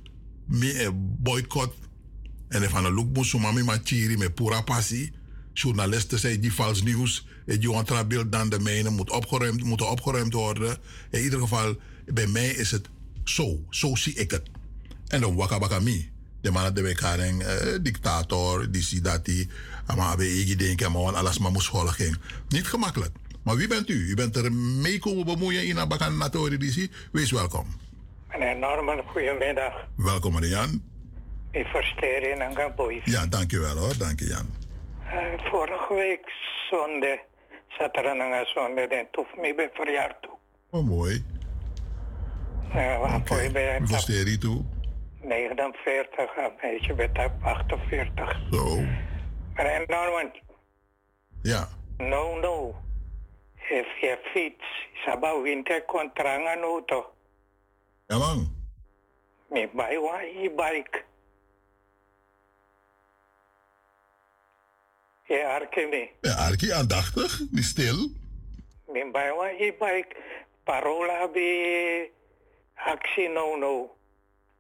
[0.46, 1.74] me een boycott.
[2.48, 5.12] En van de look moest mami ma chiri met pura passie.
[5.62, 7.28] Journalisten zei die vals nieuws.
[7.46, 10.78] Het Johan beeld dan de mijne moet opgeruimd, moeten opgeruimd worden.
[11.10, 11.76] In ieder geval,
[12.06, 12.90] bij mij is het
[13.24, 13.60] zo.
[13.70, 14.50] Zo zie ik het.
[15.08, 16.12] En dan waka waka mi.
[16.42, 19.50] De man de een eh, dictator, die ziet dat die.
[19.96, 22.18] Maar we ik denken, maar alles maar moest volgen.
[22.48, 23.12] Niet gemakkelijk.
[23.44, 24.10] Maar wie bent u?
[24.10, 26.90] U bent er mee komen bemoeien in Abakan Natori DC.
[27.12, 27.68] Wees welkom.
[28.30, 29.74] Meneer Norman, goedemiddag.
[29.96, 30.84] Welkom, meneer Jan.
[31.52, 33.02] Ik versteer in Angaboy.
[33.04, 33.98] Ja, dankjewel hoor.
[33.98, 34.59] Dank je, Jan.
[35.14, 36.32] Uh, vorige week
[36.70, 37.20] zonde
[37.68, 40.38] zat er een zonde en toef me bij verjaard toe.
[40.70, 41.26] Oh, mooi.
[42.76, 44.66] Uh, waarvoor je bij Hoe versteer je toe?
[45.22, 48.40] 49, een beetje bij 48.
[48.52, 48.76] Zo.
[49.54, 50.32] Meneer Norman.
[51.42, 51.68] Ja.
[51.98, 52.76] No, no.
[53.56, 57.14] If je fiets, sabau winter contrangan auto.
[58.08, 58.58] Ja, man.
[59.50, 61.04] Me buy one e-bike.
[65.30, 66.10] Ja, Arke me.
[66.22, 67.40] Ja, Arki, aandachtig.
[67.52, 68.10] Niet stil.
[68.86, 70.16] Buy one e-bike.
[70.64, 72.10] Parola be
[72.76, 73.96] actie no no.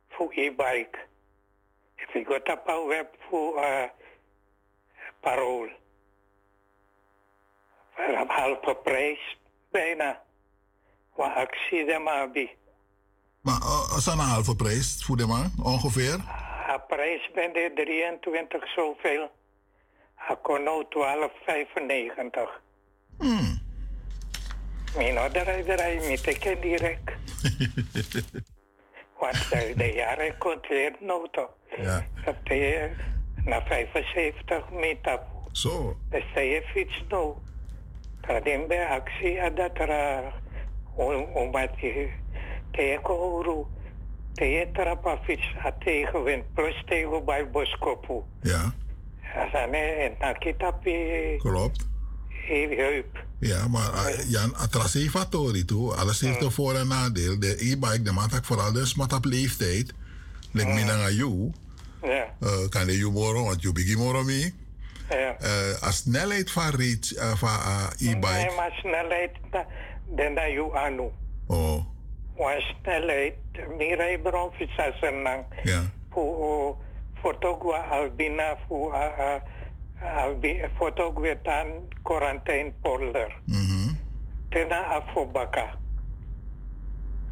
[0.10, 0.98] Voor e-bike.
[1.96, 3.84] If you got a web voor uh,
[5.20, 5.70] parool.
[7.96, 9.38] Voor een halve prijs
[9.72, 10.22] bijna.
[11.16, 12.56] Wat actie de maar bij.
[13.42, 16.18] Maar uh, is dat een halve prijs voor de man, ongeveer?
[16.68, 19.30] De prijs ben de 23 zoveel.
[20.64, 22.62] Nou 12,95.
[23.18, 23.62] Hmm.
[24.96, 25.18] Mijn
[25.66, 27.00] draai met ik ken direct.
[29.20, 30.96] Want de, de jaren komt weer
[31.32, 31.50] toch.
[31.78, 32.06] Ja.
[32.26, 32.92] Dat je
[33.46, 35.20] na 75 meter.
[35.52, 35.98] Zo.
[36.10, 37.36] Dus je fiets nou.
[38.22, 40.24] Dat in bij actie dat er
[41.34, 42.10] omdat je
[42.72, 43.66] tegen horen.
[44.34, 48.22] Tegen trappa fiets tegenwind plus tegen bij boskopu.
[48.42, 48.74] Ja.
[49.36, 51.38] Asane en nakitapi.
[51.38, 51.88] Klopt.
[52.48, 53.26] Heup.
[53.40, 55.94] Ja, maar uh, Jan, atrasevatory toe.
[55.96, 57.40] Alles heeft een voor- en nadeel.
[57.40, 59.94] De e-bike, de maakt vooral de smat op leeftijd.
[60.52, 61.52] Lek me naar jou.
[62.02, 62.36] Ja.
[62.40, 64.56] Uh, kan de jou moro, want je begint moro mee.
[65.10, 65.38] Ja.
[65.42, 68.28] Uh, a snelheid van uh, uh, e-bike.
[68.28, 69.32] Nee, maar snelheid,
[70.16, 71.10] dan dat je anu.
[71.48, 71.86] Oh.
[72.38, 73.34] Maar snelheid,
[73.78, 75.44] meer bronfiets als een lang.
[75.64, 75.82] Ja.
[76.12, 76.78] Voor
[77.22, 78.58] fotogwa albina
[80.18, 81.68] albi fotogwa dan
[82.04, 83.36] quarantaine polder.
[83.46, 83.90] Mhm.
[84.50, 85.78] Tena afobaka.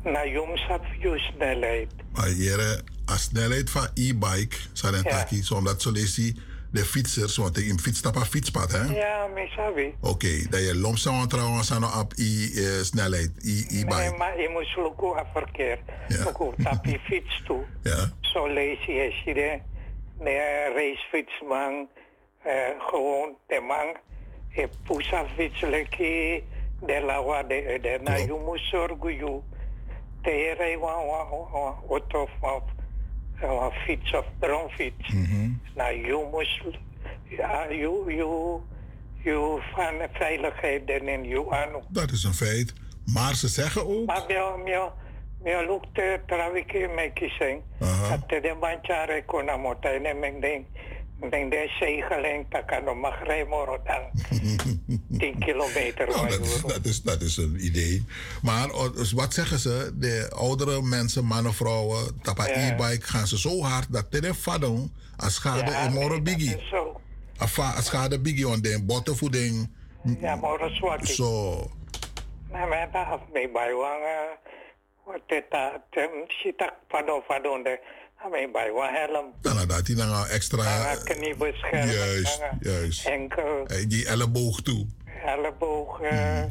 [0.03, 1.91] Na jums af je snelheid.
[2.13, 2.81] Maar hier,
[3.11, 5.01] a snelheid van e-bike, zijn Ja.
[5.01, 6.33] taki, zodat zo lees je
[6.71, 8.83] de fietsers, want ik fiets op een fietspad, hè?
[8.83, 9.93] Ja, me sabi.
[10.01, 13.85] Oké, dat je lomstaan trouwens aan op e-snelheid, e-bike.
[13.95, 15.79] Nee, maar je moet lukken aan verkeer.
[16.07, 16.23] Ja.
[16.23, 17.63] Lukken op je fiets toe.
[17.83, 18.11] Ja.
[18.21, 19.59] Zo lees je je
[20.17, 21.87] de, de racefietsman,
[22.43, 23.95] eh, gewoon de man,
[24.49, 26.41] je pusa fiets lekker,
[26.81, 29.39] de lawa de, de, na je moet zorgen je,
[30.21, 32.63] de rij wa wa auto of
[33.39, 35.13] wa fiets of bronfiets.
[35.75, 36.77] Nou, je moet,
[37.23, 38.59] ja, je, je,
[39.23, 41.69] je van veiligheid en in je aan.
[41.89, 42.73] Dat is een feit.
[43.05, 44.05] Maar ze zeggen ook.
[44.05, 44.25] Maar
[45.43, 47.61] mio mio lukte traviki me kiseng.
[47.79, 50.65] Dat de manchare kona mota ene meng ding
[51.19, 54.01] meng de zegeling takano magremoro dan
[55.17, 56.07] 10 kilometer.
[56.07, 58.05] Nou, dat, is, dat, is, dat is een idee.
[58.41, 59.91] Maar oh, dus wat zeggen ze?
[59.95, 65.33] De oudere mensen, mannen, vrouwen, tapa e-bike, gaan ze zo hard dat de vadong als
[65.35, 66.55] schade Ja, en moro biggie.
[67.37, 69.69] als schade biggie on den bottenvoeding.
[70.19, 71.13] Ja, moro swaki.
[71.13, 71.71] Zo.
[72.51, 74.39] Na me da af me baiwang wat
[75.27, 75.83] teta
[76.27, 77.23] sitak pado
[78.93, 79.33] helm.
[79.41, 79.57] Dan
[79.95, 80.95] dan een extra.
[81.03, 81.93] Kniebescherming.
[81.93, 83.05] Juist, juist.
[83.05, 83.65] Enkel.
[83.65, 84.85] Eh, Die elleboog toe.
[85.25, 86.49] elleboog, eh, eh,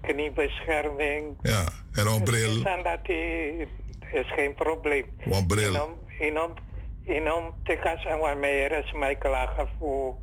[0.00, 1.36] kniebescherming.
[1.42, 2.52] Ja, en een bril.
[2.54, 3.08] Dus dat
[4.12, 5.06] is geen probleem.
[5.24, 5.74] Een bril.
[5.74, 6.54] Inom, inom,
[7.04, 10.14] inom tekas en wat meer is mij klagen voor,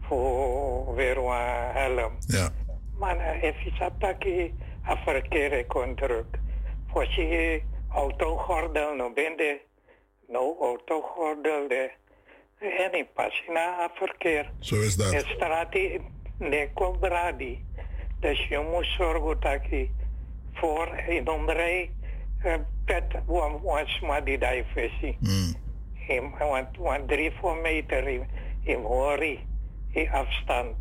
[0.00, 2.12] voor weer een helm.
[2.26, 2.48] Ja.
[2.98, 6.38] Maar uh, even sataki a verkeer kon druk.
[6.86, 9.60] Voor je autogordel no bende,
[10.26, 11.90] no autogordel de.
[12.58, 14.50] En in pasina a verkeer.
[14.58, 15.12] Zo is dat.
[15.12, 15.74] En straat
[16.38, 16.68] ne
[17.00, 17.64] bradi.
[18.20, 19.88] Dus je moet zorgen dat je
[20.52, 21.90] voor in omrij
[22.42, 22.54] eh,
[22.84, 25.16] pet wan wan smadi dai fesi.
[25.20, 25.54] Mm.
[25.94, 26.34] Hem
[26.78, 28.26] want drie voor meter hem
[28.64, 29.46] hem hori
[29.92, 30.76] in afstand.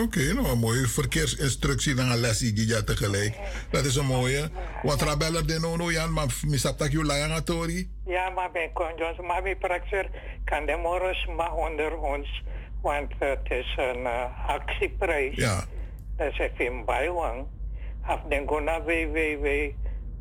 [0.00, 3.36] Oké, nou een mooie verkeersinstructie dan die je tegelijk.
[3.70, 4.50] Dat is een mooie.
[4.82, 7.90] Want rabeller de no no Jan, maar misap tak you layang atori.
[8.06, 10.10] Ja, maar bij conjons, maar bij praxer
[10.44, 12.42] kan de morgens maar onder ons,
[12.82, 15.36] want het is een uh, actieprijs.
[15.36, 15.64] Ja.
[16.16, 17.46] Dat is even bijwang.
[18.02, 19.46] Af den go naar www.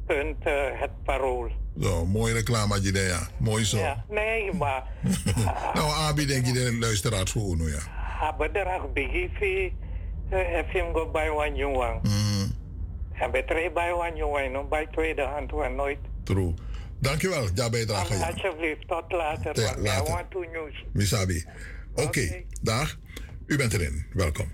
[0.06, 1.52] Punt, uh, het parool.
[1.82, 3.28] Zo, mooie reclame je daar, ja.
[3.38, 3.78] Mooi zo.
[3.78, 4.84] Ja, nee, maar
[5.74, 8.01] nou, Abi denk je de luisteraars voor Uno, ja.
[8.54, 9.74] Er ook begifi
[10.70, 12.00] FM go bij one jongen.
[12.04, 12.52] Mm,
[13.14, 16.00] En bij twee bij one jongen, nog bij tweede hand wel nooit.
[16.24, 16.54] true.
[17.00, 18.14] Dankjewel, ja bijdrage.
[18.18, 18.28] Ja.
[18.28, 19.60] Alsjeblieft, tot later.
[19.60, 20.14] Ja, I later.
[20.14, 20.86] want to news.
[20.94, 21.46] Misabi.
[21.96, 22.98] Oké, dag.
[23.46, 24.06] U bent erin.
[24.14, 24.52] Welkom.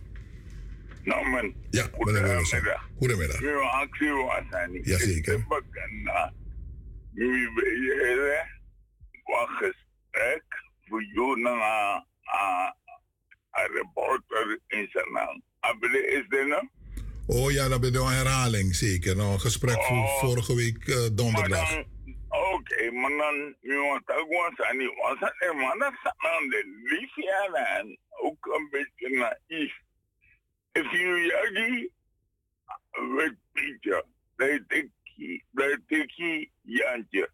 [1.04, 2.60] Nou man, Ja, meneer Wilson.
[2.98, 3.40] Goedemiddag.
[3.40, 4.86] nu actie was hij niet.
[4.86, 5.18] Jazeker.
[5.18, 6.34] Ik heb bekend,
[7.14, 8.44] nu ben je
[9.24, 10.44] wat gesprek
[10.88, 12.06] voor jou naar
[13.64, 15.44] een reporter in zijn naam.
[15.60, 16.70] Abele is dit nou?
[17.28, 19.16] Oh ja, dat ben je een herhaling, zeker.
[19.16, 20.20] Nou, een gesprek voor Oh.
[20.20, 21.72] vorige week eh, donderdag.
[21.72, 21.86] Maar
[22.30, 26.50] oké, maar dan, nu want ik was aan die was aan die man, dat aan
[26.50, 27.32] de liefje
[27.78, 29.74] en ook een beetje naïef.
[30.72, 31.90] If you yagi,
[33.54, 34.04] picture,
[34.38, 34.90] they take
[35.56, 37.30] they take jantje.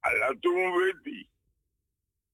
[0.00, 1.30] Alla toen weet die.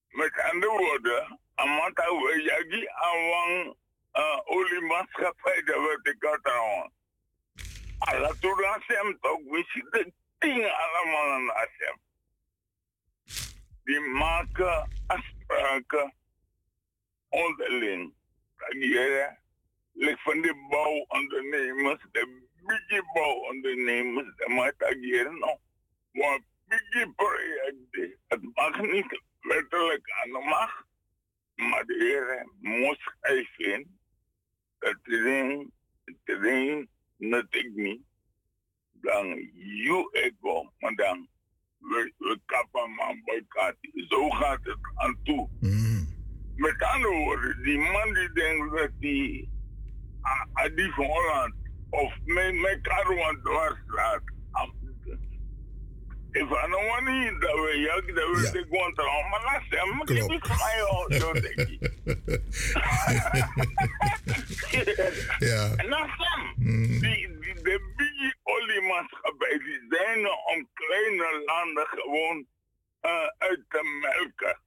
[0.09, 3.77] Met andere woorden, amata we yagi awang
[4.17, 6.93] uh, oliemaatschappij, dat werd ik had aan.
[7.99, 11.99] Alla toen asem toch, we zitten dingen allemaal aan asem.
[13.85, 16.15] Die maken afspraken
[17.29, 18.15] onderling.
[18.57, 19.39] Reageren.
[19.93, 25.59] Lik van de bouwondernemers, de biggie bouwondernemers, de moet ageren nou.
[26.13, 30.84] Want biggie projecten, het mag niet wettelijk aan de macht.
[31.57, 33.99] Maar de heren moest even
[34.79, 34.97] dat
[36.25, 38.01] het ding, net ik niet.
[38.93, 41.29] Dan you ego, maar dan
[41.79, 43.77] we, we kappen man boycott.
[44.09, 45.49] Zo gaat het aan toe.
[46.57, 49.49] Met andere woorden, die man die denkt dat die
[50.27, 51.55] a- a die van Holland
[51.91, 54.23] of mijn mijn Karuan dwarsstraat.
[56.35, 59.63] If I don't want to dat we jak, dat we de gewoon te maar laat
[59.69, 61.93] hem, die is mij al zo denk ik.
[65.39, 65.75] Ja.
[65.77, 66.09] En dan
[67.01, 72.47] die, de biggie oliemaatschappij, die zijn er om kleine landen gewoon
[73.03, 74.61] uh, uit te melken.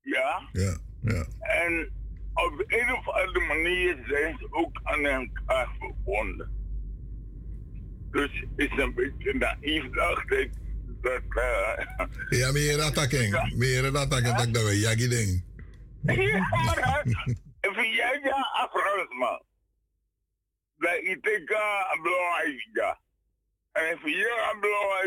[0.00, 0.48] Ja?
[0.52, 1.26] Ja, ja.
[1.38, 1.92] En
[2.34, 6.57] op een of andere manier zijn ze ook aan elkaar verbonden.
[8.10, 10.50] Dus is een beetje naïef, dacht ik.
[11.02, 13.54] Dat, uh, Ja, meer dat taking.
[13.56, 15.44] Meer dat taking, dat dat we jagi ding.
[16.02, 17.04] ja, maar
[17.60, 19.42] even jij ja afrust man.
[20.78, 22.98] Dat ik denk aan belangrijk ja.
[23.72, 24.60] En even jij aan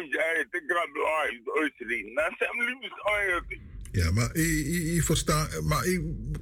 [0.09, 2.15] ja, ik denk aan belangrijk Duitsland.
[2.15, 3.45] Dan zijn liefst gewoon
[3.91, 4.35] Ja, maar
[4.95, 5.83] ik versta, maar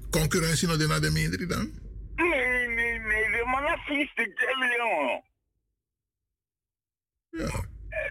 [0.10, 1.72] concurrentie naar de minder dan?
[2.16, 3.64] Nee, nee, nee, de man
[3.98, 5.24] is kellen, jongen.
[7.30, 7.64] Ja.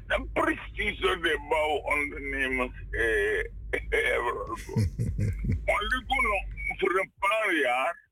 [0.06, 3.44] En precies zo de bouwondernemers eh,
[3.88, 4.46] hebben.
[5.66, 6.46] Maar die kunnen
[6.78, 8.08] voor een paar jaar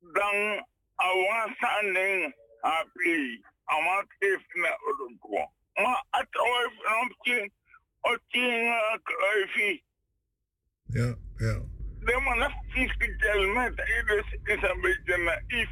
[0.00, 3.40] dan awansen happy.
[3.64, 5.48] Amat even naar Uruguay.
[5.74, 7.52] Maar het was een een
[8.00, 9.84] beetje kluifie.
[10.86, 11.60] Ja, ja.
[11.98, 12.42] De man
[13.16, 13.76] kellen met
[14.06, 15.68] dus is een beetje naïef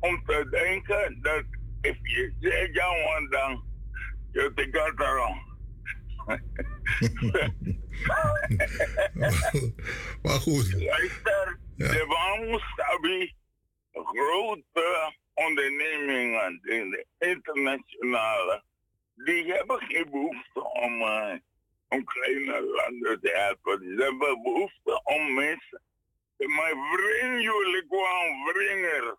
[0.00, 1.44] om te denken dat
[1.80, 3.71] if je zegt ja, want dan
[4.32, 5.50] je te gaat erom.
[10.22, 10.72] maar goed.
[10.72, 13.34] Luister, de Wamstabi,
[13.92, 18.62] grote ondernemingen, de internationale,
[19.14, 21.34] die hebben geen behoefte om, uh,
[21.88, 23.78] om kleine landen te helpen.
[23.96, 25.80] Ze hebben behoefte om mensen.
[26.36, 29.16] Maar bring jullie gewoon vringer.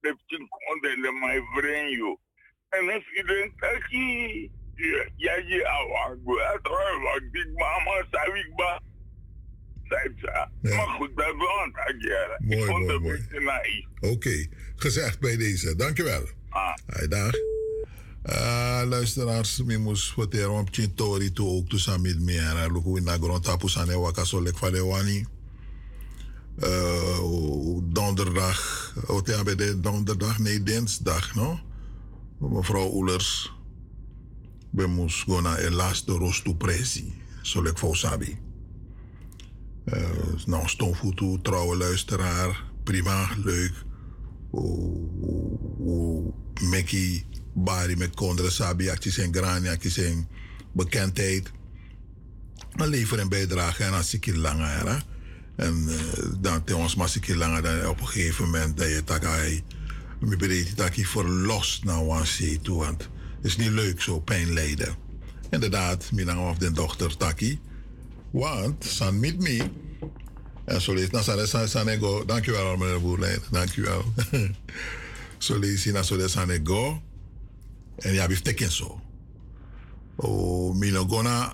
[0.00, 2.18] De cinquante de mij bring you.
[2.78, 4.50] En als je denkt dat je,
[5.16, 8.80] ja, je awak, wat ik mama, zei ik ba.
[9.84, 10.48] Zei ze.
[10.74, 12.38] Maar goed, dat wil ik ageren.
[12.38, 13.18] Ik Mooi, vond mooi, het een mooi.
[13.18, 14.12] beetje naïef.
[14.14, 14.46] Oké,
[14.76, 15.76] gezegd bij deze.
[15.76, 16.28] Dankjewel.
[16.48, 16.74] Ah.
[16.86, 17.32] Hai, dag.
[18.24, 23.04] Uh, luisteraars, mi mus verteren op Chintori toe ook to samit mi en luku in
[23.04, 25.26] na grond tapu sane waka so lek fade wani.
[26.58, 28.92] Uh, donderdag,
[29.56, 30.38] de donderdag?
[30.38, 31.60] Nee, dinsdag, no?
[32.50, 33.52] Mevrouw Oelers.
[34.70, 37.12] we moest go naar Elas de Rostu Presi.
[37.42, 38.38] Zo leuk voor Sabi.
[39.84, 40.08] Uh,
[40.46, 42.64] nou, Stonvoetu, trouwe luisteraar.
[42.84, 43.84] Prima, leuk.
[46.60, 50.28] Mekki, Bari met Kondre Sabi, actie zijn grani, actie zijn
[50.72, 51.52] bekendheid.
[52.76, 55.04] Maar lever een bijdrage en als ik langer.
[55.56, 55.98] En uh,
[56.40, 59.64] dan tegen maar ik langer dan op een gegeven moment dat je takai.
[60.24, 62.78] Me bereid dat ik verlost naar een toe.
[62.78, 64.96] Want het is niet leuk zo pijn lijden.
[65.50, 67.60] Inderdaad, mijn of de dochter Taki.
[68.30, 69.70] Want, san met me.
[70.64, 72.24] En zo lees, nou, san, san, ego.
[72.24, 73.40] Dankjewel, meneer Boerlijn.
[73.50, 74.04] Dankjewel.
[75.38, 77.02] zo lees je, nou, zo san ego.
[77.96, 79.00] En ja, we teken zo.
[80.16, 81.52] Oh, mino gona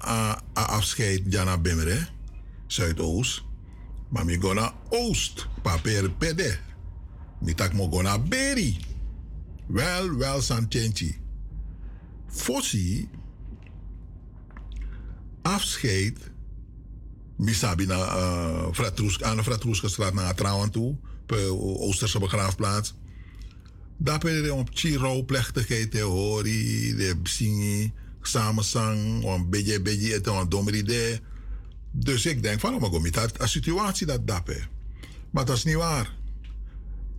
[0.52, 2.06] afscheid jana bemere.
[2.66, 3.42] Zuidoost.
[4.08, 5.46] Maar mi gona oost.
[5.62, 6.58] Paper pede.
[7.40, 8.76] Mi tak mo gona beri.
[9.66, 11.16] Wel, wel chenchi.
[12.26, 13.08] Fossi.
[15.42, 16.30] Afscheid.
[17.36, 18.68] Mi sabi na uh,
[19.20, 20.96] aan de Fratroeske straat naar Trouwen toe.
[21.26, 21.36] Pe
[21.78, 22.94] Oosterse begraafplaats.
[23.96, 27.92] Daar ben je op Chiro-plechtigheid, hori, de singi,
[28.22, 31.20] samenzang, een beetje, beetje, een domme idee.
[31.90, 32.90] Dus ik denk van, oh, maar
[33.38, 34.68] een situatie dat dappen.
[35.30, 36.18] Maar dat is niet waar.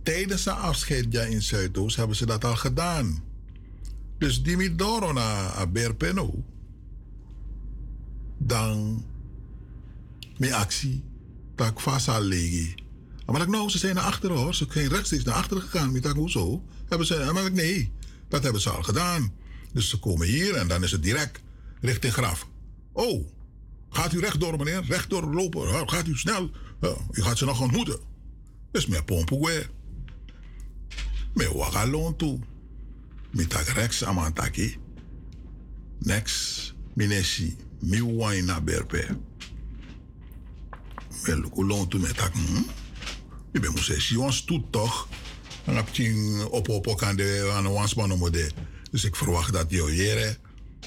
[0.02, 3.22] Tijdens de afscheid ja, in Zuidoost hebben ze dat al gedaan.
[4.18, 6.44] Dus die met door naar Berpeno.
[8.38, 9.04] Dan
[10.36, 11.04] mijn actie,
[11.54, 12.74] dat ik legi.
[13.26, 14.54] Maar ik nou, ze zijn naar achteren hoor.
[14.54, 15.92] Ze zijn rechtstreeks naar achteren gegaan.
[15.92, 16.62] Met dat hoezo?
[16.88, 17.92] Hebben ze, maar ik, nee,
[18.28, 19.32] dat hebben ze al gedaan.
[19.72, 21.40] Dus ze komen hier en dan is het direct
[21.80, 22.48] richting graf.
[22.92, 23.26] Oh,
[23.90, 25.88] gaat u rechtdoor meneer, rechtdoor lopen.
[25.88, 26.50] Gaat u snel.
[26.80, 28.00] Ja, u gaat ze nog ontmoeten.
[28.70, 29.36] Dus meer pompen
[31.34, 32.38] Me wagalon toe.
[33.30, 34.76] Mitak rechts amantaki.
[35.98, 39.06] Next, minesi, mi wine berpe.
[41.26, 42.32] Me toe met tak.
[42.32, 42.62] Hm?
[43.52, 45.08] Je bent moest zeggen, je stoet toch.
[45.64, 45.88] En heb
[46.50, 48.50] op op op aan de aan de wansman model.
[48.90, 50.36] Dus ik verwacht dat je jere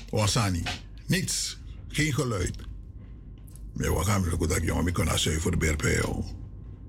[0.09, 0.63] wasani.
[1.05, 1.57] Niets,
[1.88, 2.55] geen geluid.
[3.73, 5.84] Maar wat gaan we dat jongen, kan dat voor de BRP.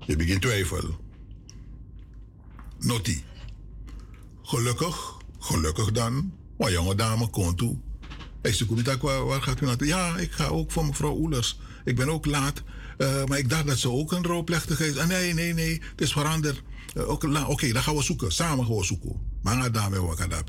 [0.05, 1.05] Je begint twijfel.
[2.79, 3.23] Noti.
[4.47, 6.33] Gelukkig, gelukkig dan.
[6.57, 7.77] Maar jonge dame komt toe.
[8.41, 9.87] Ik zei, waar, waar gaat u naartoe?
[9.87, 11.59] Ja, ik ga ook voor mevrouw Oelers.
[11.83, 12.63] Ik ben ook laat.
[12.97, 14.97] Uh, maar ik dacht dat ze ook een rouwplechtigheid is.
[14.97, 16.63] Ah, nee, nee, nee, het is veranderd.
[16.97, 18.31] Uh, Oké, dan gaan we zoeken.
[18.31, 19.15] Samen gaan we zoeken.
[19.41, 20.43] Maar daarmee wat kan dat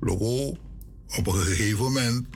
[0.00, 0.56] Logo,
[1.16, 2.26] op een gegeven moment.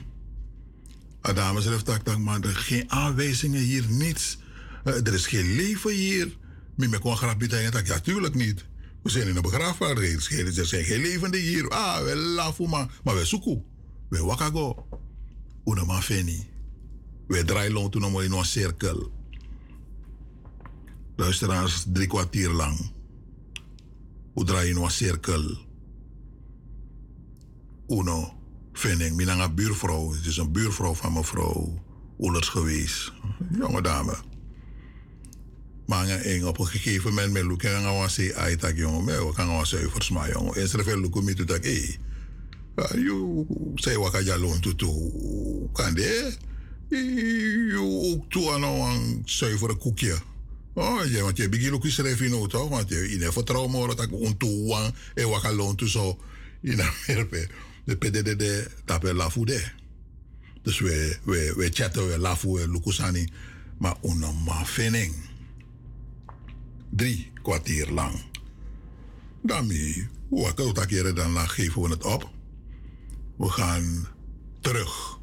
[1.21, 4.37] Adame zegt dat ik maar er geen aanwijzingen hier, niets.
[4.85, 6.37] Uh, er is geen leven hier.
[6.75, 8.68] Maar ik kon graag betekenen ja, tuurlijk niet.
[9.03, 10.29] We zijn in een begraafplaats.
[10.29, 11.69] Er zijn geen levenden hier.
[11.69, 12.99] Ah, we lachen maar.
[13.03, 13.63] Maar we zoeken.
[14.09, 14.87] We wakago.
[15.65, 16.47] Una ma feni.
[17.27, 19.11] We draaien toen nog in een cirkel.
[21.15, 22.91] Luisteraars, drie kwartier lang.
[24.33, 25.57] We draaien in een cirkel.
[27.87, 28.33] Uno,
[28.73, 30.11] Vinning, mijn buurvrouw.
[30.13, 31.83] Het is een buurvrouw van mevrouw
[32.19, 33.11] Oelers geweest.
[33.51, 34.28] Jonge dame.
[35.89, 39.65] Maar en op een gegeven moment met Luke en gaan we zeggen, jongen, we gaan
[39.65, 40.55] zuivers maar jongen.
[40.55, 41.97] En ze veel Luke met dat, hé,
[42.95, 43.45] you
[43.75, 44.75] say wat kan je loon toe
[45.73, 46.33] kan de?
[46.89, 50.17] Je ook toe aan een koekje.
[50.73, 52.69] Oh, ja, want je begint ook eens schrijven in toch?
[52.69, 56.19] Want je in vertrouwen moet dat ik ontoe en wat kan loon toe zo
[56.61, 57.47] in Amerika
[57.83, 59.71] de PDD dat we lafude.
[60.61, 63.27] Dus we, we, we chatten, we lafu, we lukusani.
[63.77, 65.28] Maar onnormaal vinning.
[66.89, 68.21] Drie kwartier lang.
[69.47, 69.67] Kan
[70.73, 72.29] dat keren dan geven we het op.
[73.37, 74.07] We gaan
[74.61, 75.17] terug.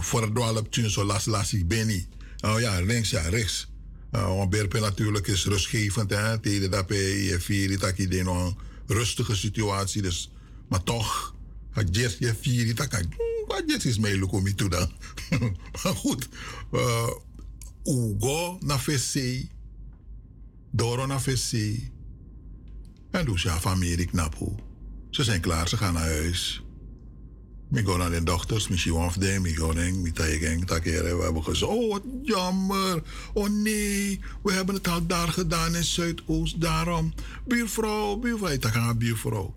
[0.00, 2.08] Voor het dwalen tien zo las las ik ben niet.
[2.40, 3.68] Oh ja, links ja, rechts.
[4.12, 6.10] Uh, want Berpen natuurlijk is rustgevend.
[6.10, 6.38] Hè?
[6.38, 8.56] Tegen dat je vier, dat je een
[8.86, 10.02] rustige situatie.
[10.02, 10.30] Dus
[10.68, 11.34] maar toch,
[11.70, 13.12] het je vier, dat kan
[13.46, 14.92] wat jes is mij lukken toe dan.
[15.82, 16.28] maar goed,
[16.72, 17.10] uh,
[17.84, 19.44] Ugo na VC,
[20.76, 21.52] Doro na VC.
[23.10, 24.54] En dus ja, familie knapo.
[25.10, 26.62] Ze zijn klaar, ze gaan naar huis.
[27.72, 29.72] Ik ga naar de dochters, misschien of them, ik ga
[30.82, 35.84] we hebben gezegd, oh wat jammer, oh nee, we hebben het al daar gedaan in
[35.84, 37.14] Zuidoost, daarom.
[37.46, 39.52] Buurvrouw, buurvrouw, ik ga buurvrouw.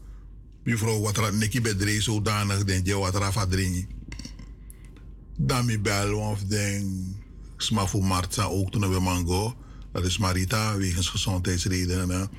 [0.63, 3.87] Mevrouw wat er Nicky bedreef zodanig, denk je wat er afdringen.
[5.37, 6.85] Dan bel of denk,
[7.57, 9.55] sma voor Marta ook toen we mango.
[9.91, 12.29] Dat is Marita, wegens gezondheidsredenen.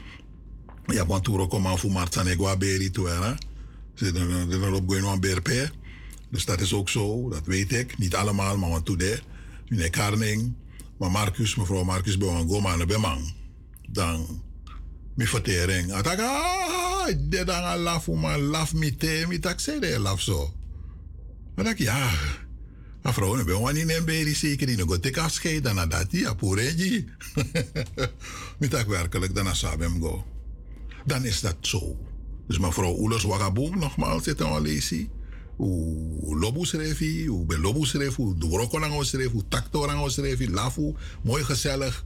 [0.87, 3.37] Ja, want toen kom aan voor Marta en ik beri toe.
[3.95, 4.05] Ze
[4.51, 5.71] zijn op gewoon een BRP.
[6.31, 7.99] Dus dat is ook zo, dat weet ik.
[7.99, 9.21] Niet allemaal, maar wat toede.
[9.69, 10.53] Meneer Karning,
[10.99, 13.33] maar Marcus, mevrouw Marcus, bij een goma en bij man.
[13.89, 14.43] Dan,
[15.15, 15.93] mijn vertering.
[15.93, 20.21] Atak, ah, dit dan een laf, maar laf mi te, mi tak zei de laf
[20.21, 20.53] zo.
[21.55, 22.11] Maar dan, ja,
[23.03, 26.07] een vrouw, dan ben je niet in beri zeker, die nog tik afscheid, dan dat
[26.11, 27.09] ja, poereji.
[28.59, 29.55] Mi tak werkelijk, dan
[30.01, 30.25] go.
[31.05, 31.97] Dan is dat zo.
[32.47, 35.09] Dus mevrouw Oelers Wagaboom, nogmaals, zit aan lezen.
[35.57, 39.45] Hoe lobo schreef hoe bij lobo schreef, hoe dworoko schreef, hoe
[40.09, 42.05] schreef, lafu, mooi gezellig.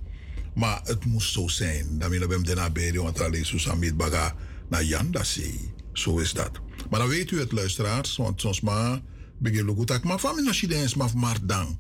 [0.55, 1.99] Maar het moest zo zijn.
[1.99, 4.35] Dan willen we hem daarna bij want alleen Susamit Baga
[4.69, 5.73] naar Jan Dassi.
[5.93, 6.51] Zo is dat.
[6.91, 9.01] Maar dan weet u het, luisteraars, want soms maar
[9.39, 11.79] begin ik goed maar van mijn is maar maar dan.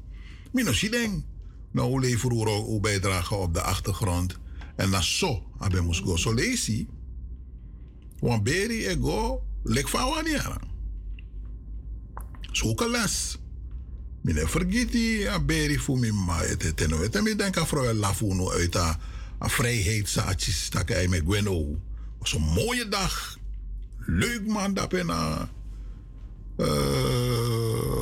[0.53, 1.25] Mijn shideng.
[1.71, 4.39] Nou, hoe leven hoe bijdragen op de achtergrond.
[4.77, 6.17] En dan zo, abe moest go.
[6.17, 6.87] Zo lees je.
[8.19, 10.57] Want beri ego, lek van wanneer.
[12.41, 13.39] Zoek les.
[14.21, 17.03] Mine vergeti a beri fu mi ma ete teno.
[17.03, 18.99] Ete mi denka vrouw lafu no uit a,
[19.43, 21.81] a vrijheidszaadjes tak hij met Gweno.
[22.19, 23.39] was mooie dag.
[23.99, 25.43] Leuk man dat uh,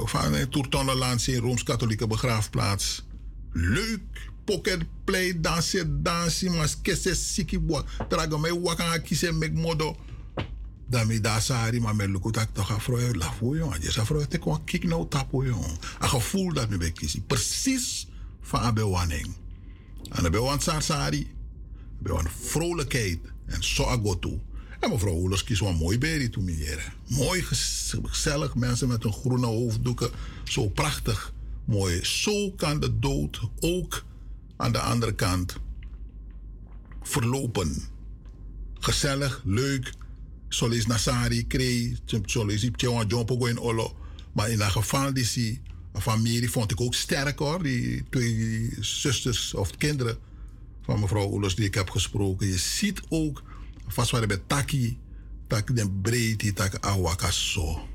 [0.05, 3.05] van een Tourtonneland in Rooms-Katholieke begraafplaats.
[3.53, 4.31] Leuk.
[4.45, 7.85] Pocket play, dansen, dansen, mas kese siki boa.
[8.09, 9.97] Traga me waka kise mek modo
[10.93, 14.05] dan mi daar sari maar me lukt dat toch afro la fo yo je sa
[14.05, 15.43] fro te ko kik no tapo
[16.03, 18.07] a gevoel dat me be kisi precies
[18.41, 19.35] van abe waning
[20.11, 21.27] en abe wan sar sari
[22.05, 24.41] abe vrolijkheid en zo agotu
[24.83, 29.47] en mevrouw Oelers kies wel mooi beri toe meer mooi gezellig mensen met een groene
[29.47, 30.11] hoofddoeken
[30.45, 31.33] zo prachtig
[31.65, 34.05] mooi zo kan de dood ook
[34.57, 35.57] aan de andere kant
[37.03, 37.77] verlopen
[38.81, 39.93] gezellig leuk
[40.55, 41.97] solis nasari kree,
[42.27, 43.97] solis ip tjewan jompo go in olo.
[44.33, 45.61] Maar in dat geval die si,
[46.01, 47.63] familie vond ik ook sterk hoor.
[47.63, 50.19] Die twee zusters of kinderen
[50.83, 52.47] van mevrouw Oelos die ik heb gesproken.
[52.47, 53.43] Je ziet ook,
[53.87, 54.99] vast waren bij Taki,
[55.47, 57.89] tak den breedte, tak awakaso.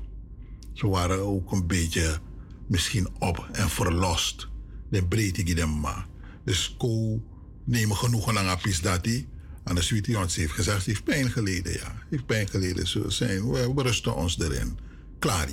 [0.72, 2.20] Ze waren ook een beetje
[2.66, 4.48] misschien op en verlost.
[4.90, 6.06] De breedte die dem ma.
[6.44, 7.22] Dus ko
[7.64, 9.28] nemen genoegen aan apis dat die.
[9.64, 12.02] En de Sweetie Jons heeft gezegd, ze heeft pijn geleden, ja.
[12.10, 13.50] Heeft pijn geleden, zo zijn.
[13.50, 14.78] We, we rusten ons erin.
[15.18, 15.48] Klaar.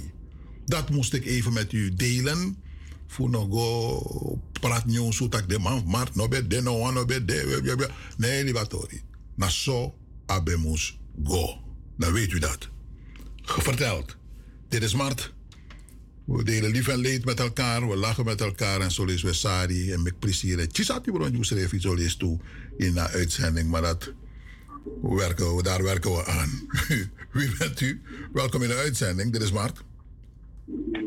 [0.65, 2.57] Dat moest ik even met u delen.
[3.07, 7.89] Voor nog go praat niet zo dat de man, maar no de no be de.
[8.17, 9.01] Nee, libatori.
[9.35, 9.95] Na zo
[10.25, 11.59] abemus go.
[11.97, 12.69] Dan weet u dat.
[13.41, 14.15] Verteld.
[14.67, 15.33] Dit is Mart.
[16.25, 19.33] We delen lief en leed met elkaar, we lachen met elkaar en zo is we
[19.33, 20.67] Sari en met plezier.
[20.71, 22.39] Chisati bron schreef iets zo toe
[22.77, 24.13] in de uitzending, maar dat
[25.01, 26.49] werken we, daar werken we aan.
[27.31, 28.01] Wie bent u?
[28.33, 29.83] Welkom in de uitzending, dit is Mart.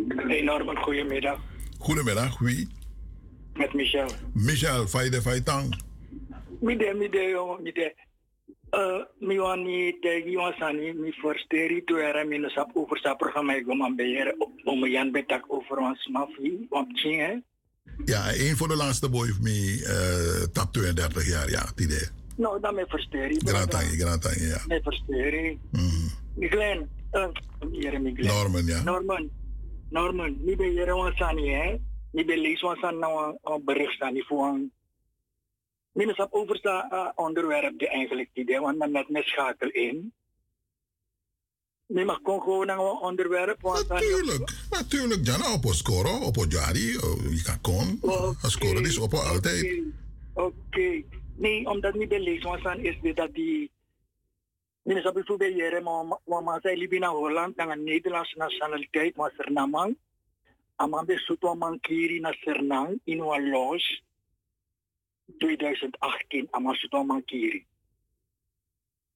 [0.08, 1.40] Hey Norman, goedemiddag.
[1.78, 2.68] Goedemiddag, wie?
[3.54, 4.10] Met Michel.
[4.32, 5.80] Michel, Faide Faitang.
[6.60, 7.94] Mide, mide, jongen, mide.
[8.70, 12.98] Uh, mi wan ni tegi wan sani mi forsteri tu era mi no sap over
[13.00, 14.34] sa programma ik man beheer
[14.64, 17.34] om jan betak over wan smafi wan ching hè.
[18.04, 22.08] Ja, één voor de laatste boy of me uh, tap 32 jaar, ja, het idee.
[22.36, 23.36] Nou, dan me forsteri.
[23.44, 24.60] Grand tangi, grand tangi, ja.
[24.66, 25.58] Me forsteri.
[25.70, 26.48] Mm.
[26.48, 27.28] Glenn, uh,
[27.72, 28.34] hier mi Glenn.
[28.34, 28.82] Norman, ja.
[28.82, 29.30] Norman,
[29.90, 31.76] Norman, mi beheer wan sani hè.
[32.10, 34.60] Mi lees wan san nou een bericht sani voor
[35.92, 40.12] Minus op oversta uh, onderwerp die eigenlijk die want dan met me schakel in.
[41.86, 43.60] Nee, maar kon gewoon naar een onderwerp.
[43.60, 44.56] Want natuurlijk, dan...
[44.70, 45.26] natuurlijk.
[45.26, 46.92] Jana op scoren, op jari,
[47.36, 47.98] je kan kon.
[48.00, 48.50] Okay.
[48.50, 49.82] Scoren is op altijd.
[50.34, 50.52] Oké.
[50.68, 51.04] Okay.
[51.34, 53.70] Nee, omdat niet beleefd was, dan is dit dat die.
[54.82, 59.96] Op het jaren, maar maar zij liepen naar Holland, naar een Nederlandse nationaliteit, maar Sernamang.
[60.76, 64.00] Amambe Soto Mankiri naar Sernang, in een lodge.
[65.36, 67.66] 2018 ama suto mankiri.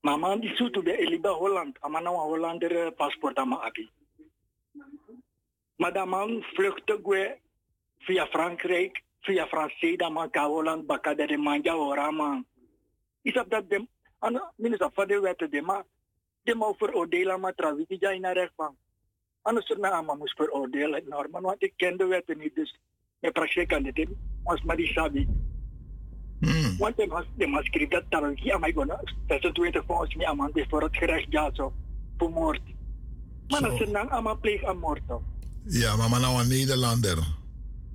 [0.02, 3.88] Mama di sutu be eliba Holland, ama na Hollander paspoort ama abi.
[5.78, 7.38] Man vluchtte gue
[8.06, 12.44] via Frankrijk, via Frankrijk, dan man ka Holland baka de manja ora man.
[13.22, 15.84] Is op dat dem, ana minister van de wet de ma,
[16.42, 18.76] de ma veroordelen maar traviti ja in rechtbank.
[19.42, 22.78] Anders er na ama moest veroordelen, normaal, want ik ken de wetten niet, dus
[23.20, 24.08] mijn praktijk kan dit,
[24.64, 25.26] maar die sabi.
[26.42, 26.76] Hmm.
[26.78, 29.00] Want de mas, de mas schreef dat Tarangi aan mij gona.
[29.28, 31.72] 26 volgens mij aan is voor het gerecht ja zo.
[32.18, 32.60] Voor moord.
[33.48, 35.00] Maar dat is dan allemaal pleeg aan moord.
[35.64, 37.18] Ja, maar maar nou een Nederlander.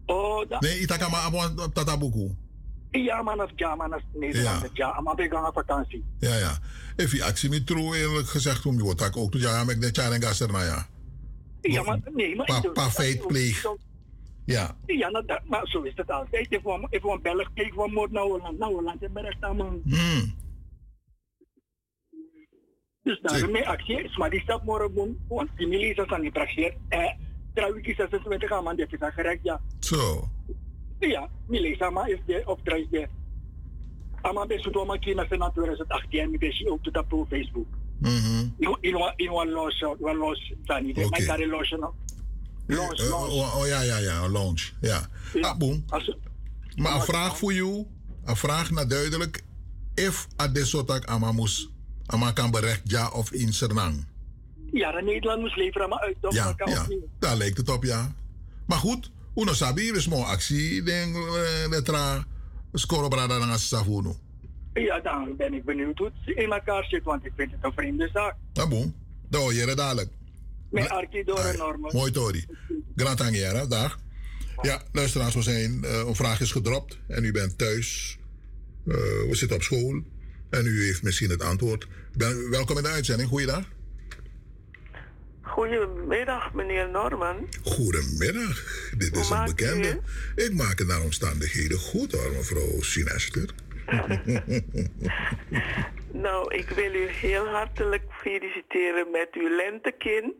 [0.05, 0.61] Oh, dat...
[0.61, 2.35] Nee, ik ga maar op Tatabuku.
[2.91, 4.69] Ja, man, of ja, man, of Nederland.
[4.73, 6.03] Ja, maar ik ga op vakantie.
[6.19, 6.59] Ja, ja.
[6.95, 9.33] If je actie niet true, eerlijk gezegd, om je wordt ook.
[9.33, 10.87] Ja, maar ik net jaar en gas erna, ja.
[11.61, 12.45] Ja, maar nee, maar...
[12.45, 13.65] Pa, pa feit pleeg.
[14.47, 14.75] Ja.
[14.85, 16.59] Ja, nou, dat, maar zo is het altijd.
[16.63, 19.81] One, if one Belg pleegt van moord naar Holland, naar Holland, je bent echt man.
[19.83, 20.35] Hmm.
[23.03, 26.75] Dus daarmee actie is, maar die stap morgen want die miliezen zijn niet praxeer.
[26.89, 27.11] Eh,
[27.53, 28.99] trouwens, ik 26 aan man, dit is
[29.41, 29.61] ja.
[29.79, 30.29] Zo.
[30.99, 33.07] Ja, miliezen maar is de opdracht de.
[34.21, 37.67] Ama besu do ma kina senator 2018 mi besi ook tot op Facebook.
[37.99, 38.49] Mhm.
[38.57, 40.93] In in in Sani.
[40.93, 41.09] De Oké.
[41.09, 41.47] mijn carre
[42.67, 43.33] Loss, Eh, loss.
[43.33, 44.69] oh, oh, ja, ja, ja, een lounge.
[44.81, 45.07] Ja.
[45.41, 45.85] Ah, boem.
[46.75, 47.85] Maar een vraag voor jou.
[48.25, 49.43] Een vraag naar duidelijk.
[49.95, 51.69] If adesotak amamus
[52.05, 54.05] ama kan berecht ja of in Sernang.
[54.71, 56.15] Ja, de Nederland moest leveren, maar uit.
[56.29, 56.85] Ja, kan ja.
[57.19, 58.15] Daar lijkt het op, ja.
[58.65, 60.83] Maar goed, uno sabi, is mooi actie.
[60.83, 62.25] Denk, eh, letra,
[62.73, 64.15] score brada dan als safuno.
[64.73, 67.71] Ja, dan ben ik benieuwd hoe het in elkaar zit, want ik vind het een
[67.73, 68.35] vreemde zaak.
[68.53, 68.95] Ah, boem.
[69.29, 70.09] Dat hoor je dadelijk.
[70.69, 71.95] Met een normen.
[71.95, 72.45] Mooi, Tori.
[72.95, 73.99] Grand Angiera, dag.
[74.61, 78.17] Ja, luisteraars, we zijn, eh, een vraag is gedropt en u bent thuis.
[78.87, 80.01] Eh, we zitten op school
[80.49, 81.87] en u heeft misschien het antwoord.
[82.13, 83.63] Ben, welkom in de uitzending, goeiedag.
[85.41, 87.47] Goedemiddag, meneer Norman.
[87.63, 88.63] Goedemiddag,
[88.97, 89.99] dit is een u bekende.
[90.35, 93.49] Ik maak het naar omstandigheden goed hoor, mevrouw Sinester.
[96.11, 100.35] Nou, ik wil u heel hartelijk feliciteren met uw lentekind.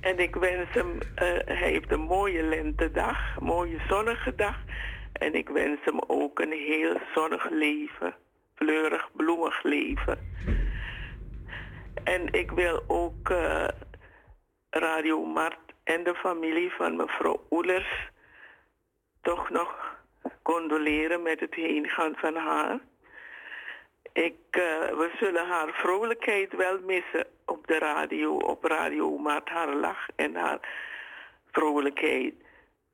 [0.00, 4.56] En ik wens hem, eh, hij heeft een mooie lentedag, een mooie zonnige dag.
[5.12, 8.14] En ik wens hem ook een heel zonnig leven,
[8.54, 10.18] fleurig, bloemig leven.
[12.04, 13.68] En ik wil ook eh,
[14.70, 18.10] Radio Mart en de familie van mevrouw Oelers
[19.22, 19.96] toch nog
[20.42, 22.78] condoleren met het heengaan van haar.
[24.26, 24.60] Ik, eh,
[25.00, 30.34] we zullen haar vrolijkheid wel missen op de radio, op Radio Mart, haar lach en
[30.34, 30.58] haar
[31.50, 32.34] vrolijkheid.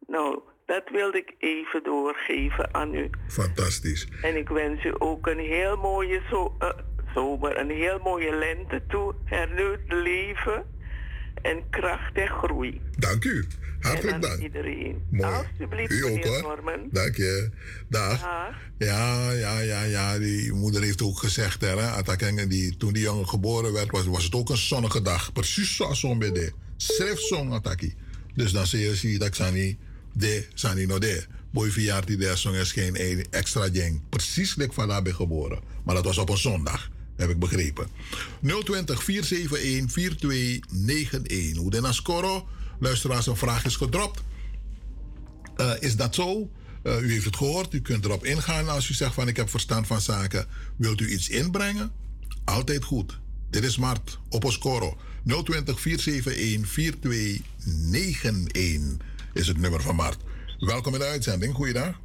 [0.06, 3.10] Nou, dat wilde ik even doorgeven aan u.
[3.28, 4.08] Fantastisch.
[4.22, 6.68] En ik wens u ook een heel mooie zo, eh,
[7.14, 10.66] zomer, een heel mooie lente toe, hernieuwd leven
[11.42, 12.80] en kracht en groei.
[12.98, 13.44] Dank u.
[13.88, 14.40] Hartelijk dank.
[14.42, 15.02] iedereen.
[15.10, 15.32] Mooi.
[15.32, 16.42] Alsjeblieft, U ook meneer hoor.
[16.42, 16.88] Norman.
[16.92, 17.50] Dank je.
[17.88, 18.20] Dag.
[18.20, 18.54] Dag.
[18.78, 20.18] Ja, ja, ja, ja.
[20.18, 24.24] Die moeder heeft ook gezegd, hè, Atakenge, die, toen die jongen geboren werd, was, was
[24.24, 25.32] het ook een zonnige dag.
[25.32, 26.52] Precies zoals zo'n bede.
[26.76, 27.94] Schrijf zo'n Ataki.
[28.34, 29.78] Dus dan zie je, dat ik Sani
[30.12, 31.24] de, Sani no de.
[31.50, 34.00] Boy verjaardag die song is geen extra ding.
[34.08, 35.60] Precies like van daar ben geboren.
[35.84, 36.90] Maar dat was op een zondag.
[37.16, 37.88] Heb ik begrepen.
[38.40, 41.56] 020 471 4291.
[41.56, 42.48] Hoe den Ascoro?
[42.78, 44.22] Luisteraars, een vraag is gedropt.
[45.56, 46.50] Eh, is dat zo?
[46.82, 47.74] Eh, u heeft het gehoord.
[47.74, 50.46] U kunt erop ingaan als u zegt van ik heb verstand van zaken.
[50.76, 51.92] Wilt u iets inbrengen?
[52.44, 53.20] Altijd goed.
[53.50, 54.96] Dit is Mart op Oscoro.
[55.24, 60.18] 020 471 4291 is het nummer van Mart.
[60.58, 61.54] Welkom in de uitzending.
[61.54, 62.00] Goeiedag.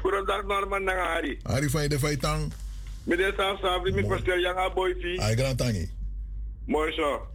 [0.00, 1.38] Goedendag Norman Nangari.
[1.42, 2.52] Ari van de Faitang.
[3.04, 5.58] Meneer Safsafi, mi pastel yang aboy Ai Grand
[6.64, 6.72] Tangi.
[6.72, 7.28] Mooi zo.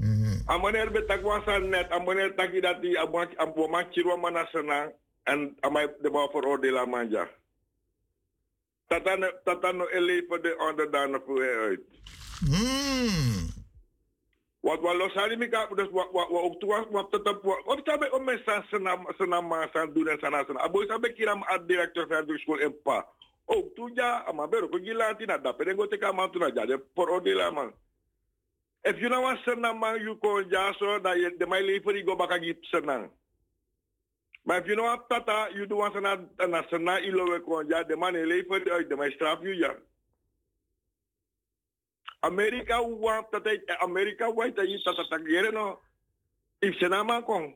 [0.47, 4.91] A meneer betak wasan net, a meneer taki dat die aboma kirwa mana senang
[5.23, 7.27] en amai de bouw veroordelen manja.
[8.87, 11.81] Tatano, tatano eleven de onderdaan voor uit.
[12.39, 13.47] Hmm.
[14.61, 18.11] Wat wat los hari mika dus wat wat wat ook wat tetap wat wat sabe
[18.11, 20.59] om mensen senam senam san doen en sana sana.
[20.59, 23.05] Aboy sabe kiram ad directeur van de school en pa.
[23.45, 26.65] Ook toen ja, ama bero ko gilanti na da pedengo te kama tu na ja
[26.65, 27.73] de veroordelen man.
[28.85, 32.01] If you know what senang man you ko ja so da ye de my lever
[32.05, 33.09] go baka gip senang.
[34.47, 36.15] Maar if you know what tata you do want sana
[36.47, 39.75] na sana ilo we ko ja de man uit de my straf you ja.
[42.23, 43.51] Amerika wa tata
[43.83, 45.79] Amerika wa ta yi tata tagere no.
[46.61, 47.53] If senama kong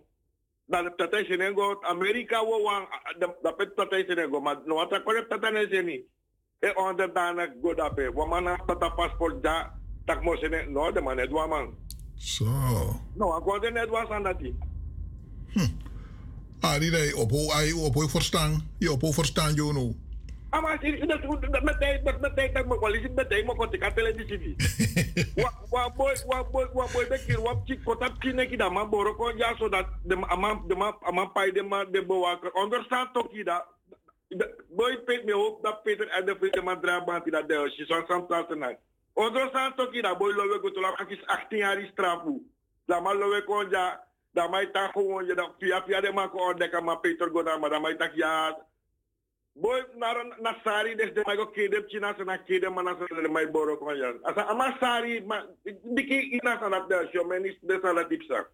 [0.67, 2.85] na tata senengo Amerika wo wa
[3.19, 6.03] da pet tata senengo ma no ata ko tata ne seni.
[6.61, 9.71] E onder dana go da pe wa mana tata passport ja
[10.05, 11.75] tak mo sene no de man edwa man.
[12.17, 12.45] Zo.
[13.15, 14.55] No, ako de edwa sandati.
[16.63, 18.69] Ah, die nee, op hoe ai op hoe verstaan.
[18.79, 19.93] Je op hoe verstaan je.
[20.49, 21.21] Ama si dat
[21.51, 24.55] dat met tijd met met tijd dat me kwalisi met tijd mo ko tika televisie.
[25.35, 28.57] Wa wa boy wa boy wa boy be kir wa chik ko tap kine ki
[28.57, 31.85] da ma boro ko ja so dat de ama de ma ama pai de ma
[31.85, 33.65] de bo wa understand to ki da
[34.69, 37.85] boy pet me hoop dat Peter en de vrienden ma dra ban dat de she
[37.85, 38.27] so some
[39.15, 39.35] tonight.
[39.35, 42.41] Understand to ki da boy lowe go to la akis 18 jaar strafu.
[42.87, 43.97] Da ma lowe ko ja
[44.35, 47.29] da mai ta gewoon je da via via de ma ko de ka ma Peter
[47.29, 48.55] go da ma tak ja
[49.55, 52.95] Boy, naar naar Sari, des de mij ook kede, china se na kede, maar na
[52.99, 54.13] se de mij boro kon ja.
[54.21, 55.45] Asa ama Sari, maar
[55.95, 58.47] diki ina sa na de show, men is de sa na dipsa.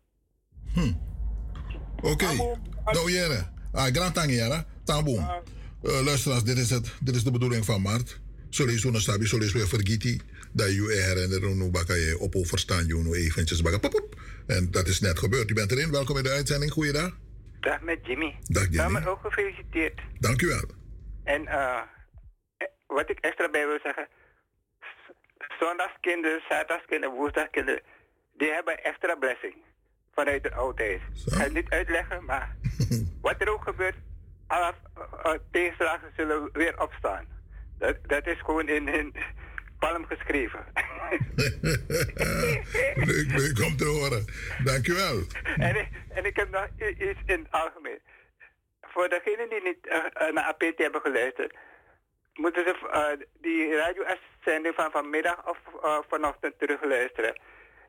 [2.02, 2.26] Oké.
[2.86, 3.48] Nou, Jere.
[3.72, 4.65] Ah, grand tang, Jere.
[4.84, 5.19] Tamboom.
[5.84, 8.19] Uh, luisteraars, dit is, het, dit is de bedoeling van Mart.
[8.49, 12.85] Je zo'n sabi, zullen je weer vergeten dat je herinneren hoe baka je op verstaan
[12.85, 14.15] je nu eventjes baka pop, pop.
[14.47, 15.49] En dat is net gebeurd.
[15.49, 15.91] U bent erin.
[15.91, 16.71] Welkom in de uitzending.
[16.71, 17.17] Goeiedag.
[17.59, 18.35] Dag met Jimmy.
[18.47, 18.77] Dag Jimmy.
[18.77, 20.01] Dames ook gefeliciteerd.
[20.19, 20.63] Dank u wel.
[21.23, 21.81] En uh,
[22.88, 24.07] wat ik extra bij wil zeggen.
[25.59, 27.81] Zondagskinderen, zaterdagskinderen, woensdagskinderen.
[28.38, 29.55] Die hebben extra blessing.
[30.13, 31.01] Vanuit de oudheid.
[31.26, 32.55] Ik ga het niet uitleggen, maar
[33.21, 33.95] wat er ook gebeurt.
[34.47, 37.26] Alle uh, tegenslagen zullen weer opstaan.
[37.77, 39.15] Dat, dat is gewoon in hun
[39.80, 40.65] palm geschreven.
[43.10, 44.26] leuk, leuk om te horen.
[44.64, 45.18] Dank u wel.
[45.57, 47.99] En, en ik heb nog iets in het algemeen.
[48.81, 51.56] Voor degenen die niet uh, naar APT hebben geluisterd,
[52.34, 57.39] moeten ze uh, die radio-uitzending van vanmiddag of uh, vanochtend terugluisteren.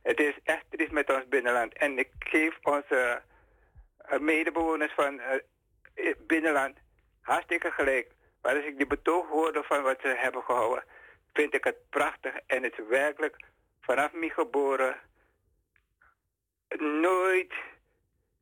[0.03, 1.73] Het is echt triest met ons binnenland.
[1.77, 3.23] En ik geef onze
[4.21, 5.21] medebewoners van
[6.27, 6.77] binnenland
[7.21, 8.09] hartstikke gelijk.
[8.43, 10.85] Maar als ik die betoog hoorde van wat ze hebben gehouden,
[11.32, 12.35] vind ik het prachtig.
[12.47, 13.36] En het is werkelijk
[13.81, 14.97] vanaf mij geboren.
[16.78, 17.52] Nooit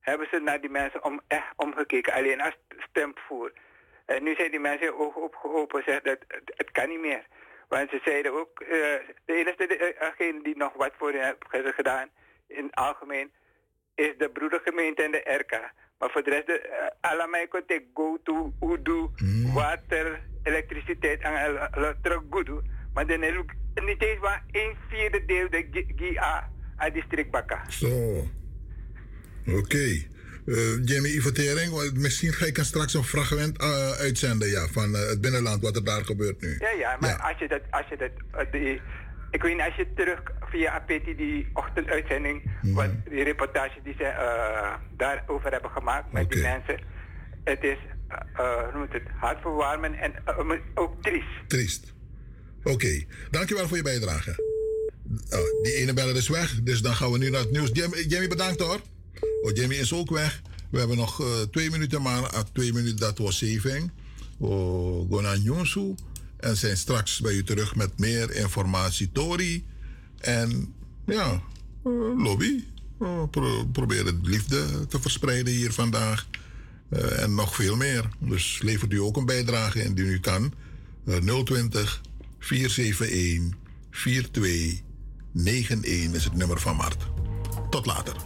[0.01, 2.13] hebben ze naar die mensen om, echt omgekeken.
[2.13, 3.53] Alleen als stemvoer.
[4.07, 7.27] En nu zijn die mensen ogen opgeopen zeggen dat het, het, kan niet meer.
[7.69, 12.09] Want ze zeiden ook, uh, de enige degene die nog wat voor hen hebben gedaan,
[12.47, 13.33] in het algemeen,
[13.95, 15.73] is de broedergemeente en de RK.
[15.99, 19.53] Maar voor de rest, uh, allemaal kon ik go to, udu, mm.
[19.55, 21.71] water, elektriciteit en
[22.03, 22.51] terug goed.
[22.99, 23.53] Maar dan is ook
[23.85, 27.71] niet eens maar een vierde deel de GIA aan district Bakka.
[27.71, 27.87] Zo.
[29.47, 29.59] Oké.
[29.59, 30.09] Okay.
[30.47, 35.21] Uh, Jamie Ivertering, misschien ga ik straks een fragment uh, uitzenden ja, van uh, het
[35.21, 36.57] binnenland, wat er daar gebeurt nu.
[36.59, 37.17] Ja, ja, maar ja.
[37.17, 38.81] als je dat, als je dat, die,
[39.31, 42.75] ik weet niet, als je terug via APT die ochtenduitzending, mm.
[42.75, 44.13] wat die reportage die ze
[44.97, 46.39] daarover hebben gemaakt met okay.
[46.39, 46.87] die mensen,
[47.45, 47.79] het is,
[48.37, 50.13] hoe noemt het, hartverwarmend en
[50.75, 51.49] ook triest.
[51.49, 51.97] Triest.
[52.69, 53.07] Oké, okay.
[53.31, 54.43] dankjewel voor je bijdrage.
[55.31, 57.71] Oh, die ene beller is weg, dus dan gaan we nu naar het nieuws.
[58.09, 58.81] Jamie, bedankt hoor.
[59.43, 60.43] Oh, Jamie is ook weg.
[60.71, 63.91] We hebben nog uh, twee minuten, maar uh, twee minuten dat was saving.
[64.39, 65.95] Oh, Gonan Yonsu.
[66.37, 69.13] En zijn straks bij u terug met meer informatie.
[69.13, 69.67] Tori.
[70.19, 70.75] En
[71.07, 71.43] ja,
[71.87, 72.65] uh, lobby.
[73.31, 76.29] Pro probeer het liefde te verspreiden hier vandaag.
[76.91, 78.09] en nog veel meer.
[78.19, 80.53] Dus levert u ook een bijdrage indien u kan.
[81.45, 82.01] 020
[82.49, 83.57] 471
[83.91, 87.07] 4291 is het nummer van Mart.
[87.71, 88.17] Tot later.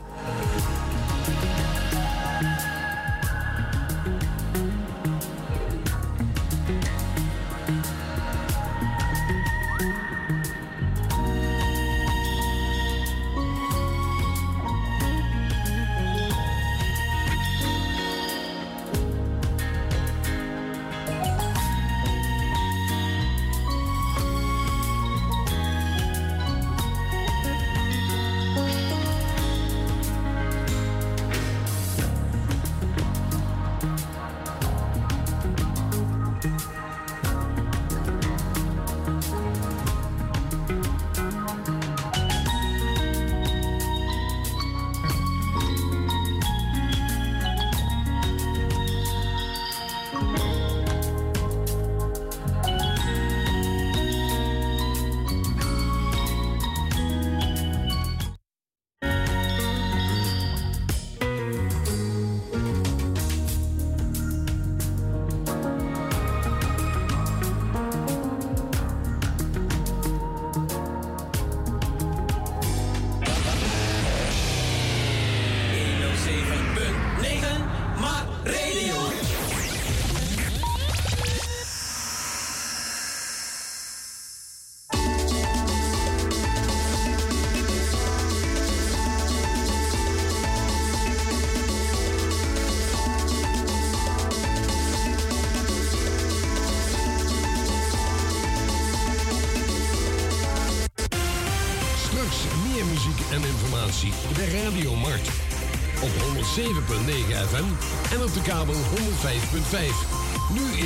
[109.73, 109.81] Nu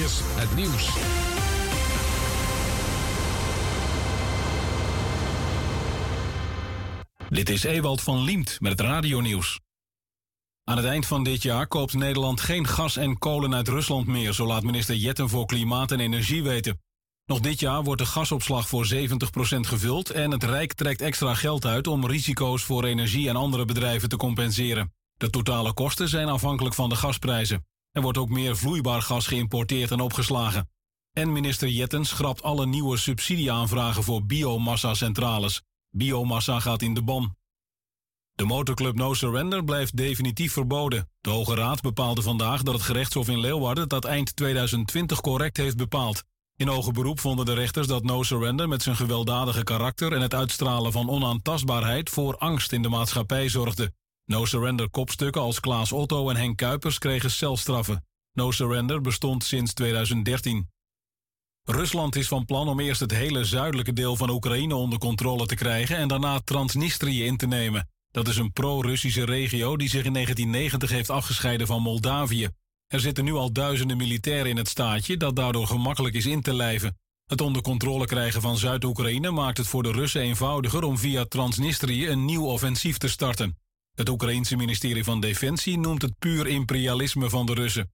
[0.03, 0.95] is het nieuws.
[7.29, 9.61] Dit is Ewald van Liemt met het radionieuws.
[10.65, 14.33] Aan het eind van dit jaar koopt Nederland geen gas en kolen uit Rusland meer,
[14.33, 16.81] zo laat minister Jetten voor Klimaat en Energie weten.
[17.25, 18.99] Nog dit jaar wordt de gasopslag voor 70%
[19.61, 24.09] gevuld en het Rijk trekt extra geld uit om risico's voor energie en andere bedrijven
[24.09, 24.93] te compenseren.
[25.17, 27.65] De totale kosten zijn afhankelijk van de gasprijzen.
[27.97, 30.71] Er wordt ook meer vloeibaar gas geïmporteerd en opgeslagen.
[31.13, 35.63] En minister Jetten schrapt alle nieuwe subsidieaanvragen voor biomassa-centrales.
[35.91, 37.37] Biomassa gaat in de ban.
[38.35, 41.11] De motorclub No Surrender blijft definitief verboden.
[41.21, 45.77] De Hoge Raad bepaalde vandaag dat het gerechtshof in Leeuwarden dat eind 2020 correct heeft
[45.77, 46.23] bepaald.
[46.57, 50.35] In hoger beroep vonden de rechters dat No Surrender met zijn gewelddadige karakter en het
[50.35, 53.93] uitstralen van onaantastbaarheid voor angst in de maatschappij zorgde.
[54.27, 58.05] No Surrender kopstukken als Klaas Otto en Henk Kuipers kregen celstraffen.
[58.33, 60.69] No Surrender bestond sinds 2013.
[61.65, 65.55] Rusland is van plan om eerst het hele zuidelijke deel van Oekraïne onder controle te
[65.55, 67.89] krijgen en daarna Transnistrië in te nemen.
[68.11, 72.49] Dat is een pro-Russische regio die zich in 1990 heeft afgescheiden van Moldavië.
[72.87, 76.55] Er zitten nu al duizenden militairen in het staatje dat daardoor gemakkelijk is in te
[76.55, 76.99] lijven.
[77.27, 82.09] Het onder controle krijgen van Zuid-Oekraïne maakt het voor de Russen eenvoudiger om via Transnistrië
[82.09, 83.57] een nieuw offensief te starten.
[83.97, 87.93] Het Oekraïense ministerie van Defensie noemt het puur imperialisme van de Russen.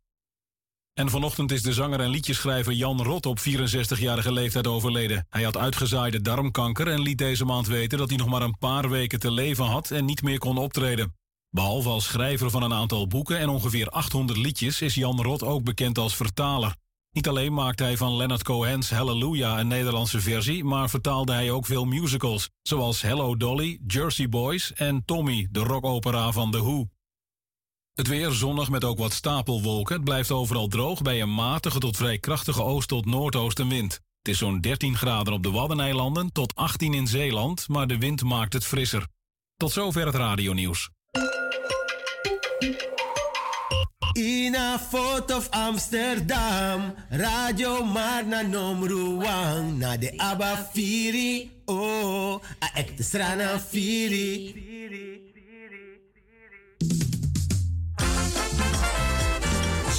[0.94, 5.26] En vanochtend is de zanger en liedjeschrijver Jan Rot op 64-jarige leeftijd overleden.
[5.28, 8.90] Hij had uitgezaaide darmkanker en liet deze maand weten dat hij nog maar een paar
[8.90, 11.16] weken te leven had en niet meer kon optreden.
[11.50, 15.64] Behalve als schrijver van een aantal boeken en ongeveer 800 liedjes is Jan Rot ook
[15.64, 16.76] bekend als vertaler.
[17.12, 21.66] Niet alleen maakte hij van Leonard Cohen's Hallelujah een Nederlandse versie, maar vertaalde hij ook
[21.66, 26.86] veel musicals, zoals Hello Dolly, Jersey Boys en Tommy, de rockopera van The Who.
[27.92, 29.94] Het weer zonnig met ook wat stapelwolken.
[29.94, 33.92] Het blijft overal droog bij een matige tot vrij krachtige oost- tot noordoostenwind.
[33.92, 38.22] Het is zo'n 13 graden op de Waddeneilanden tot 18 in Zeeland, maar de wind
[38.22, 39.06] maakt het frisser.
[39.56, 40.90] Tot zover het radionieuws.
[44.16, 53.58] Ina Fort of Amsterdam, Radio Marna Nomruang, na de Abba Firi, oh, a ekte strana
[53.58, 54.52] Firi.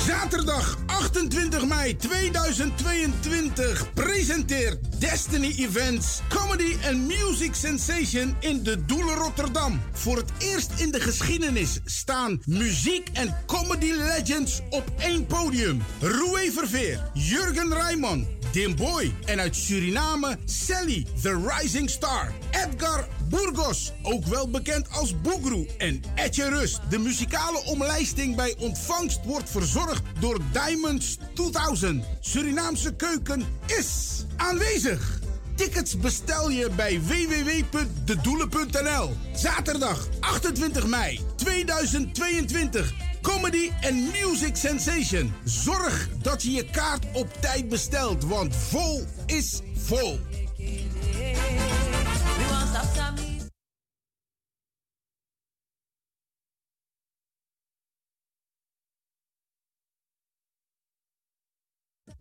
[0.06, 9.82] Zaterdag 28 mei 2022 presenteert Destiny Events Comedy and Music Sensation in de Doelen Rotterdam.
[9.92, 15.82] Voor het eerst in de geschiedenis staan muziek en comedy legends op één podium.
[16.00, 22.32] Roué Verveer, Jurgen Rijman, Dim Boy en uit Suriname Sally, The Rising Star.
[22.52, 25.68] Edgar Burgos, ook wel bekend als Boegroe.
[25.78, 26.80] En Etje Rust.
[26.90, 30.40] De muzikale omlijsting bij ontvangst wordt verzorgd door
[30.84, 32.04] Diamonds 2000.
[32.20, 35.20] Surinaamse keuken is aanwezig.
[35.56, 39.16] Tickets bestel je bij www.dedoelen.nl.
[39.36, 42.94] Zaterdag 28 mei 2022.
[43.22, 45.34] Comedy and Music Sensation.
[45.44, 50.20] Zorg dat je je kaart op tijd bestelt, want vol is vol.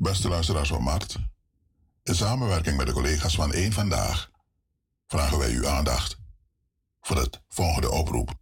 [0.03, 1.19] Beste luisteraars van Mart,
[2.03, 4.31] in samenwerking met de collega's van Eén Vandaag
[5.07, 6.19] vragen wij uw aandacht
[7.01, 8.42] voor het volgende oproep.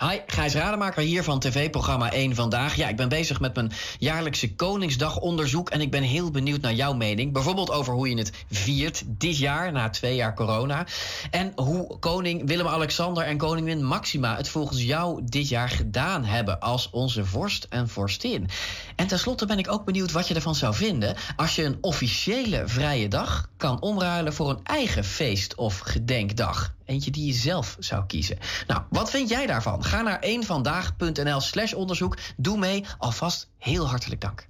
[0.00, 2.74] Hi, Gijs Rademaker hier van tv-programma 1 Vandaag.
[2.74, 5.70] Ja, ik ben bezig met mijn jaarlijkse Koningsdagonderzoek...
[5.70, 7.32] en ik ben heel benieuwd naar jouw mening.
[7.32, 10.86] Bijvoorbeeld over hoe je het viert dit jaar, na twee jaar corona.
[11.30, 14.36] En hoe koning Willem-Alexander en koningin Maxima...
[14.36, 18.48] het volgens jou dit jaar gedaan hebben als onze vorst en vorstin.
[18.96, 21.16] En tenslotte ben ik ook benieuwd wat je ervan zou vinden...
[21.36, 26.76] als je een officiële vrije dag kan omruilen voor een eigen feest of gedenkdag.
[26.84, 28.38] Eentje die je zelf zou kiezen.
[28.66, 29.84] Nou, wat vind jij daarvan?
[29.88, 32.18] Ga naar eenvandaag.nl slash onderzoek.
[32.36, 32.84] Doe mee.
[32.98, 34.48] Alvast heel hartelijk dank.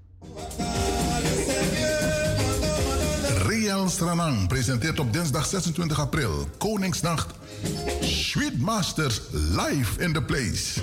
[3.68, 7.34] Real Stranang presenteert op dinsdag 26 april Koningsnacht
[8.00, 10.80] Sweet Masters live in the place.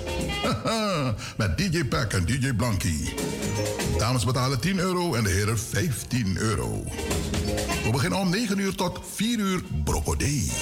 [1.38, 3.14] Met DJ Pack en DJ Blankie.
[3.98, 6.84] Dames betalen 10 euro en de heren 15 euro.
[7.84, 10.52] We beginnen om 9 uur tot 4 uur Brocodee.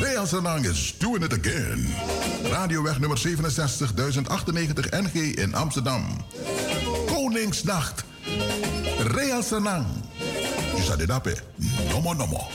[0.00, 1.86] Real Sanang is doing it again.
[2.42, 6.02] Radioweg nummer 67 1098 NG in Amsterdam.
[7.28, 8.04] Koningsnacht.
[8.98, 9.86] Real Sanang.
[10.96, 11.32] Dit hè?
[11.92, 12.46] Nomo nomo.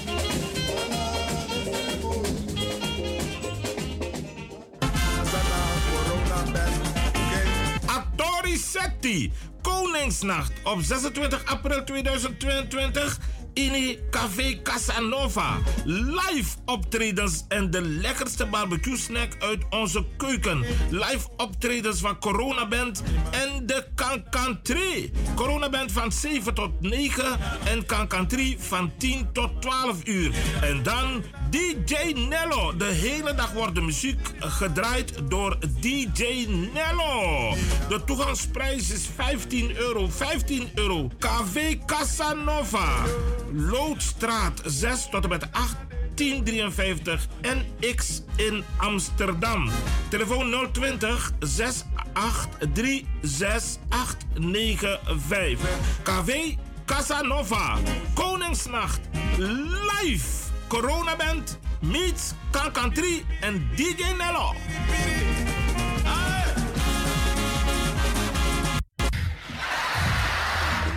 [8.72, 9.32] Setti.
[9.62, 13.20] Koningsnacht op 26 april 2022
[13.53, 15.57] in Café Casanova.
[15.85, 20.65] Live optredens en de lekkerste barbecue snack uit onze keuken.
[20.89, 25.11] Live optredens van Corona Band en de Cancan 3.
[25.35, 30.34] Corona Band van 7 tot 9 en Cancan 3 van 10 tot 12 uur.
[30.61, 32.77] En dan DJ Nello.
[32.77, 37.55] De hele dag wordt de muziek gedraaid door DJ Nello.
[37.89, 40.07] De toegangsprijs is 15 euro.
[40.09, 41.09] 15 euro.
[41.19, 43.03] KV Casanova.
[43.53, 45.75] Loodstraat 6 tot en met 8.
[46.15, 49.69] 1053 NX in Amsterdam.
[50.09, 55.69] Telefoon 020 683 6895.
[56.03, 56.55] KV
[56.85, 57.77] Casanova.
[58.13, 58.99] Koningsnacht.
[59.38, 60.27] Live.
[60.67, 61.59] Corona Band.
[61.80, 64.53] Meets Kankantri en DJ Nello.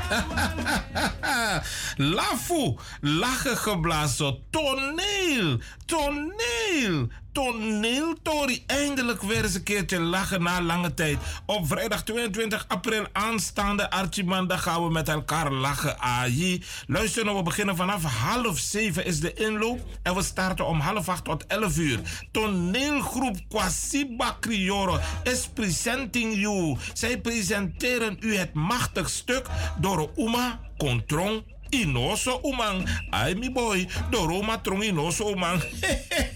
[2.14, 8.62] Lafu, lachen geblazen, toneel, toneel, toneeltory.
[8.66, 11.18] Eindelijk weer eens een keertje lachen na lange tijd.
[11.46, 15.98] Op vrijdag 22 april aanstaande Archimanda gaan we met elkaar lachen.
[15.98, 16.64] AI.
[16.86, 19.80] Luister nou, we beginnen vanaf half zeven is de inloop.
[20.02, 22.00] En we starten om half acht tot elf uur.
[22.32, 26.76] Toneelgroep Kwasiba Crioro is presenting you.
[26.92, 29.46] Zij presenteren u het machtig stuk
[29.80, 32.88] door Uma Kontrong Inoso Umang.
[33.10, 35.62] Ai mi boy, Doroma Trong Inoso Umang.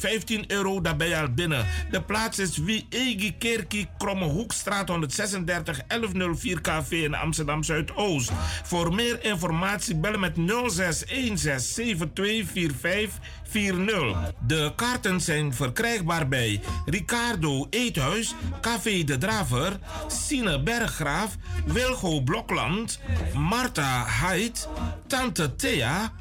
[0.00, 1.66] 15 euro, daar ben je al binnen.
[1.90, 8.30] De plaats is Wie Egi Kerkie, Kromme Hoekstraat 136 1104 KV in Amsterdam Zuidoost.
[8.62, 13.10] Voor meer informatie bellen met 06167245 40.
[13.52, 21.36] De kaarten zijn verkrijgbaar bij Ricardo Eethuis, Café de Draver, Sine Berggraaf,
[21.66, 23.00] Wilgo Blokland,
[23.34, 24.68] Marta Haidt,
[25.06, 26.12] Tante Thea,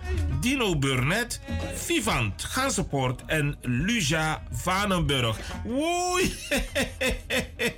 [0.42, 1.40] Dino Burnett,
[1.74, 5.38] Vivant Gansenpoort en Luja Vanenburg.
[5.64, 6.36] Woei!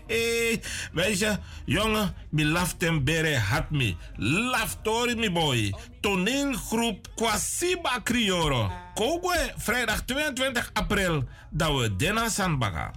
[0.93, 3.95] Weet je, jongen, mi laftem bere hat me.
[4.15, 5.73] Laftori mi boy.
[5.99, 8.71] Toneelgroep Kwasiba Crioro.
[9.01, 12.91] Kogwe, vrijdag 22 april, dat we Dena Sanbaga.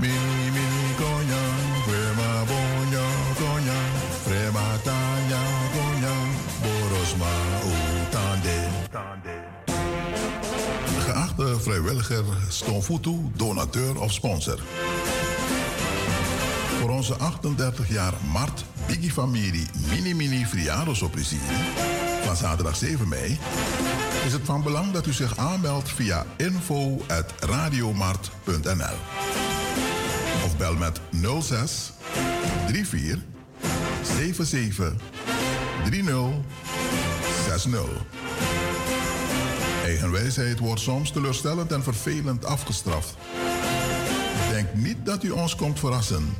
[0.00, 1.42] Mini mini konya,
[1.86, 3.80] frema bonya konya,
[4.22, 5.42] frema tanya
[5.74, 6.14] konya,
[6.62, 7.32] borosma
[7.72, 8.68] utande.
[11.06, 14.58] Geachte vrijwilliger, stonfutu, donateur of sponsor.
[16.82, 20.46] Voor onze 38 jaar Mart Biggie Familie Mini Mini
[20.92, 21.56] Soprisieri
[22.24, 23.38] van zaterdag 7 mei
[24.26, 28.96] is het van belang dat u zich aanmeldt via info.radiomart.nl
[30.44, 31.00] of bel met
[31.40, 31.92] 06
[32.66, 33.18] 34
[34.02, 34.92] 77
[35.90, 36.26] 30
[37.48, 37.80] 60.
[39.84, 43.16] Eigenwijsheid wordt soms teleurstellend en vervelend afgestraft.
[44.62, 46.36] Denk niet dat u ons komt verrassen,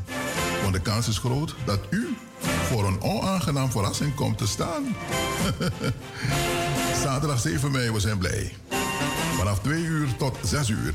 [0.63, 4.97] want de kans is groot dat u voor een onaangenaam verrassing komt te staan.
[7.05, 8.53] Zaterdag 7 mei, we zijn blij.
[9.37, 10.95] Vanaf 2 uur tot 6 uur.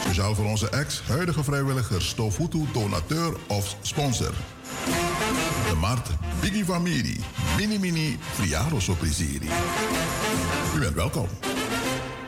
[0.00, 4.34] Speciaal voor onze ex-huidige vrijwilligers, Stofutu, donateur of sponsor.
[5.68, 6.08] De Mart
[6.40, 7.20] Biggie Familie,
[7.56, 9.48] Mini Mini Friaro Soprisiri.
[10.76, 11.28] U bent welkom.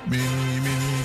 [0.09, 1.05] Mini Mini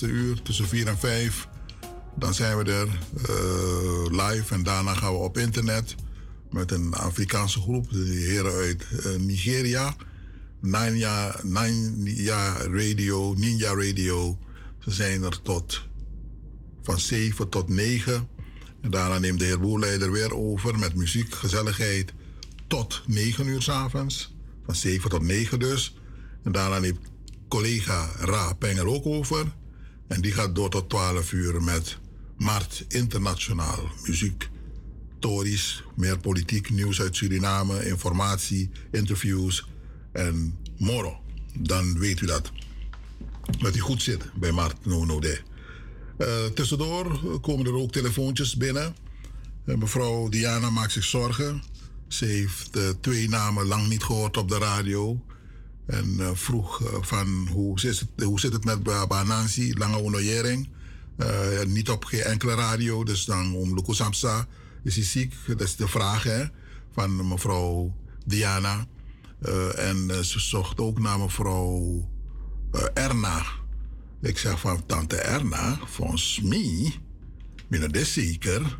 [0.00, 1.48] Laatste uur, tussen 4 en 5.
[2.16, 2.88] Dan zijn we er
[3.28, 5.94] uh, live en daarna gaan we op internet
[6.50, 9.96] met een Afrikaanse groep, de heren uit uh, Nigeria.
[10.60, 14.38] Ninja, Ninja Radio, Ninja Radio.
[14.78, 15.82] Ze zijn er tot
[16.82, 18.28] van 7 tot 9.
[18.80, 22.12] En daarna neemt de heer Boerleider weer over met muziek, gezelligheid
[22.66, 24.34] tot 9 uur s avonds.
[24.64, 25.96] Van 7 tot 9 dus.
[26.44, 26.98] En daarna neemt
[27.48, 29.58] collega Ra Pengel ook over.
[30.10, 31.98] En die gaat door tot 12 uur met
[32.36, 33.90] Mart Internationaal.
[34.06, 34.48] Muziek,
[35.18, 39.66] tories, meer politiek, nieuws uit Suriname, informatie, interviews
[40.12, 41.20] en moro.
[41.58, 42.52] Dan weet u dat.
[43.58, 45.20] Dat hij goed zit bij Mart No No.
[45.22, 48.96] Uh, tussendoor komen er ook telefoontjes binnen.
[49.64, 51.62] Uh, mevrouw Diana maakt zich zorgen.
[52.08, 55.24] Ze heeft uh, twee namen lang niet gehoord op de radio.
[55.90, 60.68] En vroeg van hoe zit, het, hoe zit het met Banansi, Lange Onojering.
[61.66, 63.92] niet op geen enkele radio, dus dan om Luko
[64.82, 65.34] is hij ziek.
[65.46, 66.44] Dat is de vraag hè,
[66.92, 67.94] van mevrouw
[68.26, 68.86] Diana.
[69.74, 72.08] en ze zocht ook naar mevrouw
[72.94, 73.44] Erna.
[74.22, 77.00] Ik zeg van tante Erna, volgens mij,
[77.68, 78.78] binnen de zeker.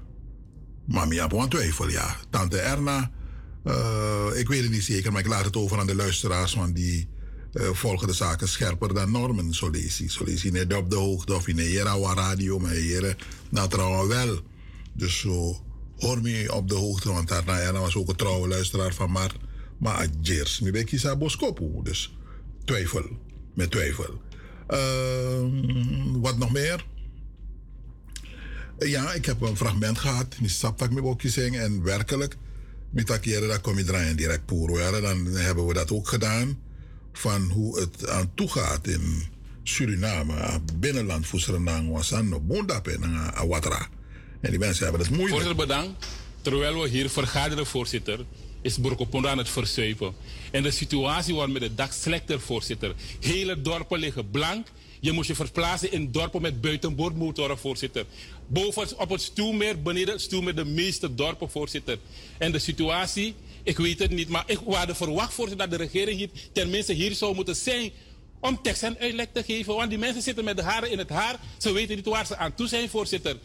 [0.85, 2.17] Maar ik heb een twijfel, ja.
[2.31, 3.11] Tante Erna,
[3.65, 6.75] uh, ik weet het niet zeker, maar ik laat het over aan de luisteraars, want
[6.75, 7.09] die
[7.53, 10.01] uh, volgen de zaken scherper dan Normen, zo lees
[10.77, 11.71] op de hoogte of in een
[12.15, 13.17] radio, maar hier,
[13.49, 14.41] nou trouwens wel.
[14.93, 15.63] Dus zo
[15.99, 19.33] hoor me op de hoogte, want Tante Erna was ook een trouwe luisteraar van maar,
[19.79, 21.65] maar Jers, mi ben ik Boskopu.
[21.83, 22.17] Dus
[22.65, 23.05] twijfel,
[23.55, 24.21] met twijfel.
[24.69, 26.87] Uh, wat nog meer?
[28.79, 30.37] Ja, ik heb een fragment gehad.
[30.43, 31.63] Ik saptak me ook zingen.
[31.63, 32.37] En werkelijk,
[32.91, 35.01] met dat kom je draaien direct poer.
[35.01, 36.59] Dan hebben we dat ook gedaan.
[37.13, 39.23] Van hoe het aan toe gaat in
[39.63, 40.61] Suriname.
[40.77, 41.91] Binnenland voor Suriname.
[41.91, 43.89] Was aan Bondap en Awatra.
[44.41, 45.41] En die mensen hebben het moeilijk.
[45.41, 46.07] Voorzitter, bedankt.
[46.43, 48.25] Terwijl we hier vergaderen, voorzitter,
[48.63, 50.15] is Burkoponda aan het verzuipen.
[50.51, 52.95] En de situatie wordt met de dag slechter, voorzitter.
[53.21, 54.67] Hele dorpen liggen blank.
[55.01, 58.05] Je moet je verplaatsen in dorpen met buitenboordmotoren, voorzitter.
[58.53, 61.99] Boven op het Stoelmeer, beneden het Stoelmeer, de meeste dorpen, voorzitter.
[62.39, 66.19] En de situatie, ik weet het niet, maar ik had verwacht, voorzitter, dat de regering
[66.19, 67.93] hier tenminste hier zou moeten zijn
[68.41, 69.75] om tekst en uitleg te geven.
[69.75, 71.41] Want die mensen zitten met de haren in het haar.
[71.59, 73.37] Ze weten niet waar ze aan toe zijn, voorzitter.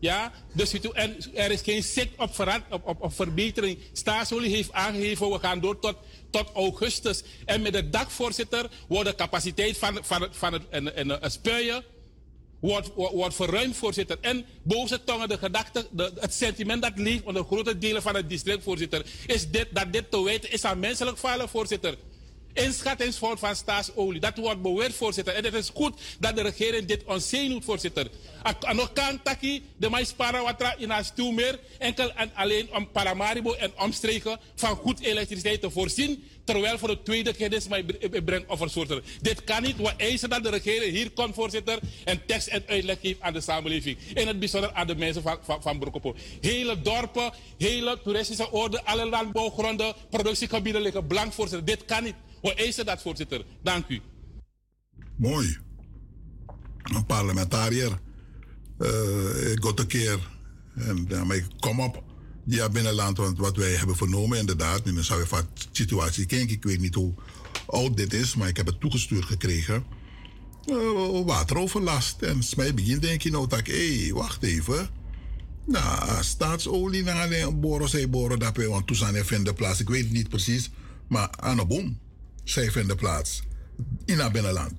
[0.00, 3.78] Ja, dus en er is geen zicht op, op, op, verbetering.
[3.92, 5.96] Staatsolie heeft aangegeven, we gaan door tot,
[6.30, 7.22] tot augustus.
[7.44, 9.98] En met de dagvoorzitter wordt de capaciteit van,
[10.30, 11.84] van, het en, en, spuien
[12.62, 14.18] wordt, wordt verruimd, voorzitter.
[14.20, 18.28] En boze tongen, de gedachte, de, het sentiment dat leeft onder grote delen van het
[18.28, 21.96] district, voorzitter, is dit, dat dit te weten is aan menselijk falen, voorzitter
[22.52, 24.20] inschattingsfout van staatsolie.
[24.20, 25.34] Dat wordt beweerd, voorzitter.
[25.34, 28.06] En het is goed dat de regering dit onzenuwt, voorzitter.
[28.72, 33.72] Nog kan taki de mais parawatra in haar meer enkel en alleen om Paramaribo en
[33.78, 36.24] omstreken van goed elektriciteit te voorzien.
[36.44, 37.84] Terwijl voor de tweede keer dit mij
[38.24, 39.02] brengt offersoorten.
[39.20, 39.76] Dit kan niet.
[39.76, 41.78] We eisen dat de regering hier komt, voorzitter.
[42.04, 43.98] En tekst en uitleg geeft aan de samenleving.
[44.14, 46.16] In het bijzonder aan de mensen van, van, van.
[46.40, 51.66] Hele dorpen, hele toeristische orde, alle landbouwgronden, productiegebieden liggen blank, voorzitter.
[51.66, 52.14] Dit kan niet.
[52.42, 53.44] We eisen dat, voorzitter.
[53.62, 54.00] Dank u.
[55.16, 55.58] Mooi.
[56.82, 58.00] Een parlementariër.
[58.78, 60.30] Uh, ik een keer.
[60.74, 62.02] En daarmee kom op.
[62.44, 64.84] Ja, binnenland, want wat wij hebben vernomen, inderdaad.
[64.84, 66.54] Nu zou je van situatie kijken.
[66.54, 67.14] Ik weet niet hoe
[67.66, 69.84] oud dit is, maar ik heb het toegestuurd gekregen.
[70.66, 72.22] Uh, wateroverlast.
[72.22, 74.88] En mij begin denk je nou dat ik, hé, hey, wacht even.
[75.66, 79.80] Nou, staatsolie, naar een boren, zij boren, dat we want toestaan vinden plaats.
[79.80, 80.70] Ik weet het niet precies,
[81.08, 81.98] maar aan de boom.
[82.44, 83.42] Zij vinden plaats
[84.04, 84.72] in haar binnenland.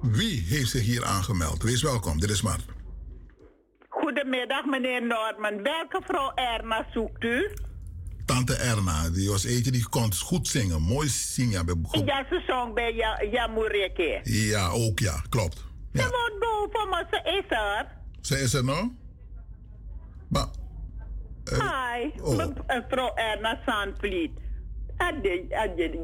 [0.00, 1.62] Wie heeft zich hier aangemeld?
[1.62, 2.64] Wees welkom, dit is Mart.
[3.88, 5.62] Goedemiddag, meneer Norman.
[5.62, 7.50] Welke vrouw Erna zoekt u?
[8.24, 10.82] Tante Erna, die was eentje die kon goed zingen.
[10.82, 11.86] Mooi zingen.
[12.04, 14.20] Ja, ze zong bij ja, Jamureke.
[14.22, 15.64] Ja, ook ja, klopt.
[15.92, 16.02] Ja.
[16.02, 17.86] Ze woont boven, maar ze is er.
[18.20, 18.88] Ze is er nog?
[20.28, 20.46] Maar...
[21.52, 22.36] Uh, Hi, oh.
[22.66, 24.30] mevrouw Erna Sandvliet.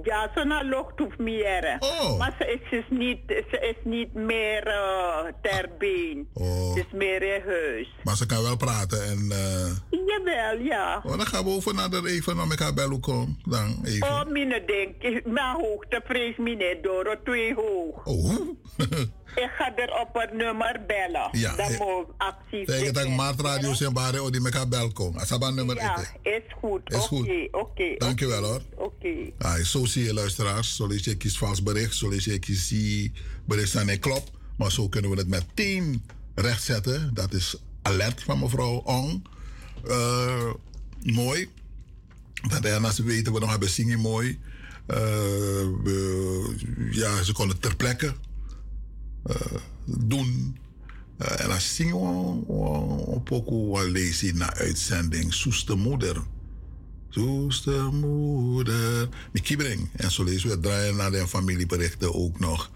[0.03, 1.77] Ja, ze naar lucht hoeft meer.
[1.79, 2.19] Oh.
[2.19, 6.29] Maar ze is, is, niet, ze is niet meer uh, ter been.
[6.33, 6.73] Oh.
[6.73, 7.89] Ze is meer in huis.
[8.05, 9.29] Maar ze kan wel praten en...
[9.31, 9.99] Uh...
[10.07, 11.03] Jawel, ja.
[11.05, 13.39] Oh, dan gaan we over naar de even naar elkaar bellen komen.
[13.45, 14.07] Dan even.
[14.07, 15.27] Oh, mine denk ik.
[15.27, 18.07] Mijn hoogte vrees mine door twee hoog.
[18.07, 18.35] Oh,
[19.35, 21.29] Ik ga er op het nummer bellen.
[21.33, 23.15] Ja, Dan eh, moet ik actief Tegen dat zijn.
[23.15, 25.19] Maart Radio zijn bare die meka belkom.
[25.19, 26.81] Asaba nummer Ja, is goed.
[26.85, 27.21] Is goed.
[27.29, 27.95] Oké, oké.
[27.99, 28.63] Dankjewel hoor.
[28.75, 29.09] Oké.
[29.39, 30.77] Ah, zo zie je luisteraars.
[30.77, 31.95] Zo lees je kies vals bericht.
[31.95, 33.13] Zo lees je kies die
[33.45, 34.31] bericht zijn niet klopt.
[34.57, 36.05] Maar zo kunnen we het meteen
[36.35, 37.11] rechtzetten.
[37.15, 39.25] Dat is alert van mevrouw Ong.
[39.89, 40.51] Eh,
[41.03, 41.49] mooi.
[42.49, 44.39] Dat daarnaast weten we nog hebben zingen mooi.
[44.87, 46.55] We-
[46.91, 48.15] ja, ze konden ter plekke
[49.85, 50.57] doen.
[51.19, 55.35] Eh, en dan zingen we een pokoe wat lees je na uitzending.
[55.35, 56.23] Soeste moeder.
[57.09, 59.09] Soeste moeder.
[59.33, 59.89] Miki breng.
[59.97, 62.71] En zo lezen we draaien naar de familieberichten ook nog.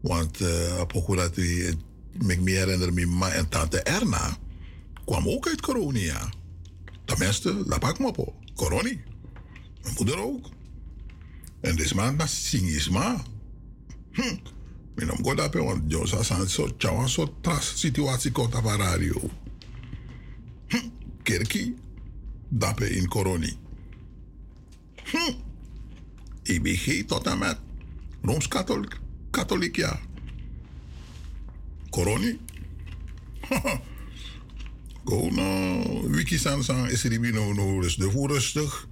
[0.00, 1.74] Want uh, pokoe dat we,
[2.26, 4.36] ik me herinner me, ma en tante Erna
[5.04, 6.28] kwam ook uit Coronia.
[7.04, 8.34] Tenminste, laat pak me op.
[8.54, 9.00] Coroni.
[9.82, 10.48] Mijn moeder ook.
[11.60, 13.22] En deze man, dat zing is maar.
[14.12, 14.36] Hm.
[14.94, 18.62] Nam goed op, want Jos was een soort, tja, een soort tras situatie komt op
[18.62, 19.30] de radio.
[20.68, 20.88] Hm.
[21.22, 21.74] Kerkie,
[22.48, 23.56] dappen in Coroni.
[25.04, 25.32] Hm.
[26.42, 27.58] IBG tot en met
[28.22, 28.98] Rooms-Katholiek,
[29.30, 30.00] katholiek, ja.
[31.90, 32.38] Coroni.
[35.04, 38.88] Go no, wiki san san is er no no dus de voor rustig.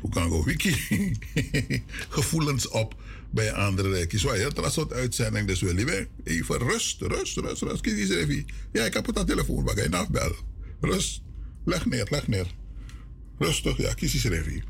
[0.00, 1.16] Hoe kan go wiki
[2.16, 2.94] gevoelens op
[3.30, 4.20] bij andere rijkjes.
[4.20, 7.80] Zo, dat soort uitzending dus wil je even rust, rust, rust, rust.
[7.80, 8.46] Kies eens even.
[8.72, 10.32] Ja, ik heb het aan telefoon, maar ga je afbel.
[10.80, 11.22] Rust,
[11.64, 12.54] leg neer, leg neer.
[13.38, 14.62] Rustig, ja, kies eens even.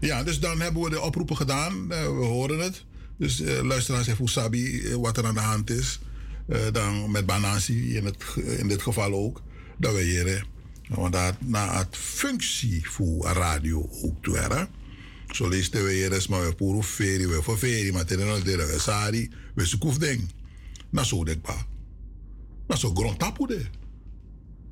[0.00, 1.92] Ja, dus dan hebben we de oproepen gedaan.
[1.92, 2.84] Eh, we horen het.
[3.16, 6.00] Dus uh, luisteraars even Sabi uh, wat er aan de hand is.
[6.72, 8.24] Dan met Banasi in, het,
[8.58, 9.42] in dit geval ook.
[9.76, 10.46] Dat we hier,
[10.88, 14.68] want dat na het functie voor radio ook te hebben.
[15.30, 18.66] Zo leest we hier maar we puro ferie, we voor ferie, maar tegen ons deden
[18.66, 20.30] we sari, we zoeken ding.
[20.90, 21.66] Na zo dekba.
[22.66, 23.66] Na zo grond tapude.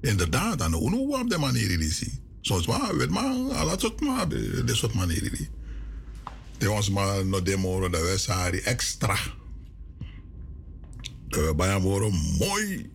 [0.00, 2.20] Inderdaad, aan de uno op de manier die zie.
[2.40, 5.48] Soms maar, weet maar, alle soort maar, de soort manier die.
[6.58, 9.18] De ons maar no demo dat we sari extra.
[11.28, 12.90] Dat we bijna worden mooi.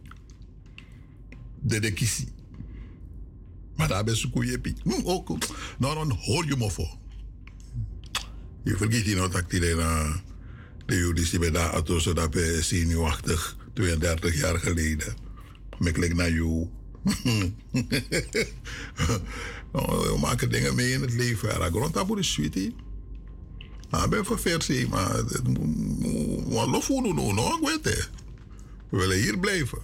[1.60, 2.28] De de kisi.
[3.76, 4.62] Maar daar ben je koeie
[5.04, 5.38] Ook,
[5.78, 7.00] nou dan hoor je me voor.
[8.64, 10.22] Je vergeet je nog dat die de,
[10.86, 15.14] judici bij daar auto zo dat we zenuwachtig 32 jaar geleden.
[15.80, 16.70] Met naar jou.
[19.74, 21.50] nou, we maken dingen mee in het leven.
[21.50, 22.76] Ja, grond voor de sweetie.
[23.90, 25.24] Nou, ik ben verversie, maar
[26.46, 28.10] wat lof we doen, no, ik weet het.
[28.90, 29.80] We willen hier blijven.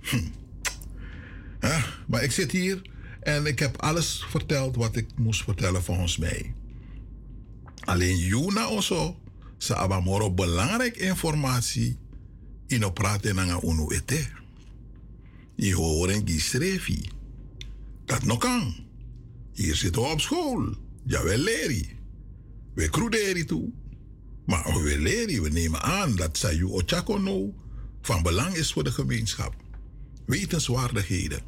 [0.00, 0.22] Hm.
[2.06, 2.82] Maar ik zit hier
[3.20, 6.54] en ik heb alles verteld wat ik moest vertellen volgens mij.
[7.86, 9.16] Alleen Juna also,
[9.58, 11.98] ze hebben belangrijke informatie
[12.66, 14.26] in de praten aan unu ete.
[15.54, 16.40] Je horen die
[18.04, 18.74] Dat nog kan.
[19.52, 20.74] Hier zitten we op school.
[21.04, 21.86] Ja, we leren.
[22.74, 23.70] We kruderen toe.
[24.46, 27.54] Maar we leren, we nemen aan dat Sayu Ochakono
[28.02, 29.54] van belang is voor de gemeenschap.
[30.26, 31.40] Wetenswaardigheden.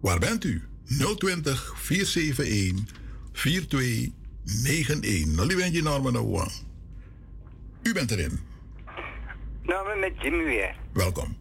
[0.00, 0.62] Waar bent u?
[1.18, 5.82] 020 471 42 91.
[5.82, 6.48] Norman Owen.
[7.82, 8.40] U bent erin.
[9.62, 10.76] Nou, met Jimmy weer.
[10.92, 11.36] Welkom.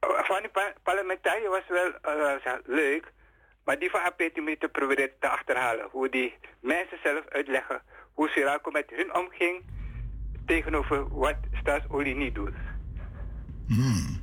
[0.00, 0.50] Oh, van die
[0.82, 3.12] parlementariër was wel eh, leuk,
[3.64, 5.88] maar die van APT te proberen te achterhalen.
[5.90, 7.82] Hoe die mensen zelf uitleggen
[8.12, 9.62] hoe Siraco met hun omging
[10.46, 12.54] tegenover wat Staatsolie niet doet.
[13.66, 14.21] Hmm.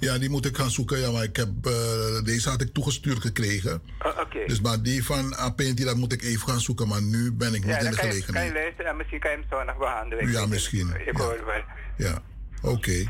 [0.00, 0.98] Ja, die moet ik gaan zoeken.
[0.98, 3.82] Ja, maar ik heb, uh, deze had ik toegestuurd gekregen.
[3.98, 4.46] Oh, okay.
[4.46, 6.88] Dus maar die van Apenti, dat moet ik even gaan zoeken.
[6.88, 8.26] Maar nu ben ik niet ja, in de kan gelegenheid.
[8.26, 10.30] Je, kan je luisteren en misschien kan je hem zondag behandelen.
[10.30, 10.88] Ja, misschien.
[11.06, 11.24] Ik ja.
[11.24, 11.62] hoor wel.
[11.96, 12.22] Ja,
[12.62, 12.74] oké.
[12.74, 13.08] Okay.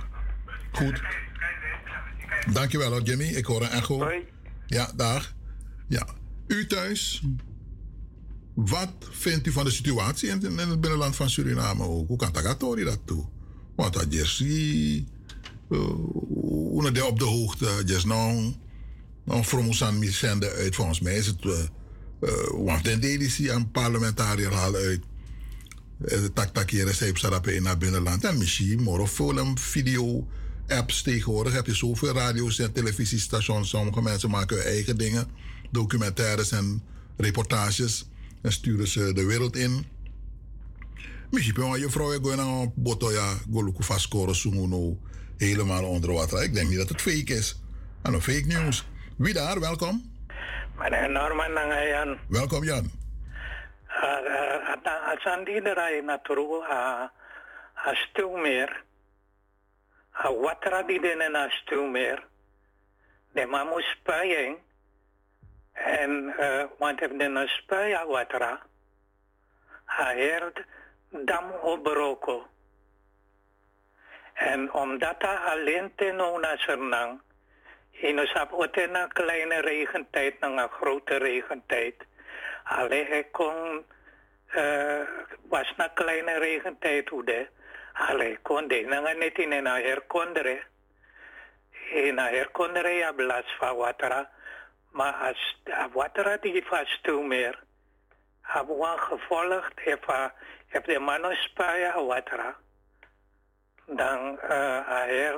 [0.73, 1.03] Goed.
[2.53, 3.25] Dankjewel hoor, Jimmy.
[3.25, 3.99] Ik hoor een echo.
[3.99, 4.27] Hoi.
[4.67, 5.35] Ja, dag.
[5.89, 6.07] Ja.
[6.47, 7.23] U thuis,
[8.55, 12.09] wat vindt u van de situatie in, in het binnenland van Suriname ook?
[12.09, 13.27] Hoe kan Tagatori dat toe?
[13.77, 14.11] Want dat
[15.71, 15.81] Uh,
[16.93, 18.55] de op de hoogte, just nou,
[19.25, 19.45] nou
[19.99, 20.75] mi zenden uit.
[20.75, 21.53] Volgens mij is het, uh,
[22.21, 22.31] uh,
[22.65, 25.01] want den dedici aan parlementariër halen uit.
[25.99, 27.01] De tak tak hier is
[27.55, 28.25] in naar binnenland.
[28.25, 30.27] En misschien film, video,
[30.69, 33.69] apps tegenwoordig heb je zoveel radio's en televisiestations.
[33.69, 35.27] Sommige mensen maken hun eigen dingen,
[35.71, 36.83] documentaires en
[37.17, 38.09] reportages
[38.43, 39.85] en sturen ze de wereld in.
[41.31, 44.97] Misschien ben je vrouw gewoon naar boto ja, goluku
[45.39, 46.43] helemaal onder water.
[46.43, 47.63] Ik denk niet dat het fake is.
[48.03, 48.87] En een fake news.
[49.17, 49.61] Wie daar?
[49.61, 50.17] Welkom.
[50.79, 52.19] Meneer Norman Nangayan.
[52.29, 52.91] Welkom Jan.
[55.11, 56.71] Als aan die draai natuurlijk
[57.87, 58.83] a stil meer
[60.25, 62.27] a watra di dene na stumer.
[63.33, 64.59] De mamu spuying.
[65.73, 68.63] En uh, want if de na spuya watra.
[69.85, 70.65] Ha herd
[71.11, 72.47] dam obroko.
[74.35, 77.21] En omdat hij alleen ten na sernang.
[77.91, 81.95] In een ote na kleine regentijd naar een grote regentijd.
[82.65, 83.85] Alleen hij kon,
[84.55, 85.01] uh,
[85.49, 87.47] was na kleine regentijd hoe de.
[87.93, 90.63] Alleen kon de na net in een herkondere.
[91.91, 94.31] In een herkondere ja blas van watera.
[94.91, 95.61] Maar als
[96.41, 97.67] die vast toe meer.
[98.49, 99.73] Hebben we gevolgd,
[100.67, 102.57] heeft de mannen spaya watera.
[103.87, 105.35] Dan uh,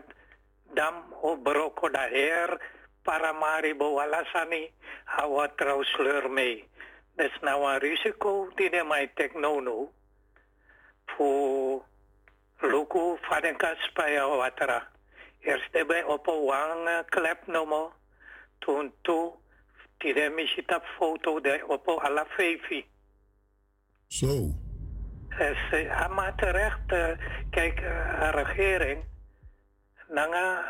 [0.74, 2.60] dam o broko da her
[3.02, 4.70] para mari bawalasani
[5.04, 6.68] hawa trau sleur mee.
[7.16, 9.92] Dus nou een risico die de mij teknono
[11.06, 11.82] voor
[12.60, 14.88] luku fadenka spaya watra.
[15.40, 17.92] Eerst bij op een wang klep nomo.
[18.58, 19.32] Toen toe
[19.98, 22.86] die de foto de op alla fevi.
[24.10, 24.54] Zo.
[25.38, 27.08] Uh, maar terecht, uh,
[27.50, 29.04] kijk, uh, regering
[30.08, 30.66] nanga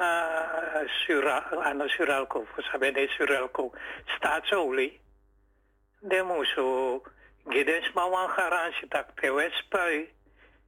[0.86, 3.72] sura, ano suralco, sabi de suralco,
[4.04, 5.00] staatsolie.
[6.00, 7.02] De moeso
[7.48, 10.08] gides mawang garantie tak pewes pui.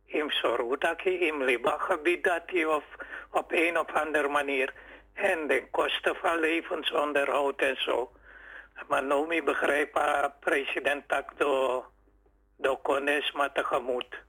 [0.06, 2.84] Im soru dat im liba gebied dat of
[3.30, 4.72] op een of andere manier.
[5.14, 8.12] En de kosten van levensonderhoud en zo.
[8.88, 9.92] Maar Nomi begrijp
[10.40, 11.84] president tak do,
[12.82, 14.20] kones maar tegemoet.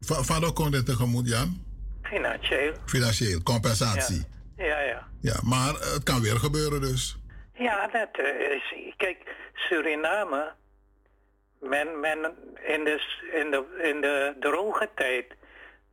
[0.00, 1.64] Van do kones tegemoet, Jan?
[2.02, 2.72] Financieel.
[2.86, 4.26] Financieel, compensatie.
[4.56, 4.80] Ja, ja.
[4.80, 7.16] Ja, ja maar het kan weer gebeuren dus.
[7.54, 8.74] Ja, dat is...
[8.96, 9.18] Kijk,
[9.54, 10.58] Suriname...
[11.60, 12.18] Men, men
[12.66, 13.00] in, de,
[13.32, 15.26] in, de, in de droge tijd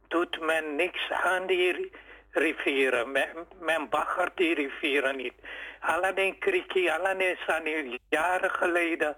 [0.08, 1.92] doet men niks aan die
[2.32, 3.12] rivieren.
[3.12, 3.28] Men,
[3.60, 5.34] men baggert die rivieren niet.
[5.80, 9.18] Alleen kriki, alleen sani, jaren geleden,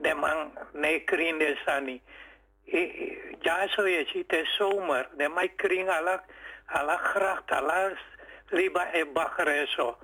[0.00, 2.02] de man, nee, krin de sani
[3.40, 5.08] ja, zo je ziet, het is zomer.
[5.16, 6.20] De mij kring alle,
[6.66, 7.98] alle gracht, alle
[8.48, 9.96] liba en bagger en zo.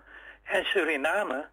[0.42, 1.48] En Suriname,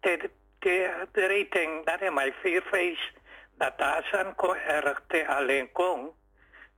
[0.00, 3.12] de, de, de rating, dat is mijn vier feest,
[3.58, 6.10] dat daar zijn ko erg te alleen kon,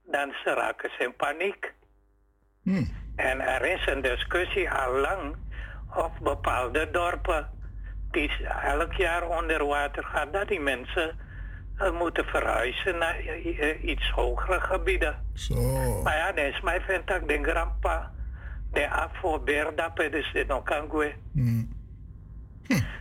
[0.05, 1.73] dan ze raken ze in paniek.
[2.63, 3.01] Hmm.
[3.17, 5.37] En er is een discussie al lang
[5.97, 7.51] of bepaalde dorpen
[8.13, 8.31] die
[8.63, 11.17] elk jaar onder water gaan, dat die mensen
[11.77, 13.17] we moeten verhuizen naar
[13.83, 15.17] iets hogere gebieden.
[15.35, 16.03] Zo.
[16.03, 18.13] Maar ja, dat is mijn vind ik de grandpa.
[18.73, 19.45] De afvoer
[19.77, 20.89] dat dus de nog kan
[21.33, 21.65] hm.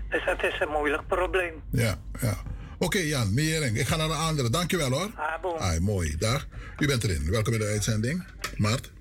[0.10, 1.54] Dus dat is een moeilijk probleem.
[1.70, 2.36] Ja, ja.
[2.74, 3.78] Oké okay, Jan, Meering.
[3.78, 4.50] Ik ga naar de andere.
[4.50, 5.10] Dankjewel hoor.
[5.16, 6.18] Ah, Ai, mooi.
[6.18, 6.48] Dag.
[6.78, 7.32] U bent erin.
[7.32, 8.26] Welkom in de uitzending.
[8.58, 8.92] Mart.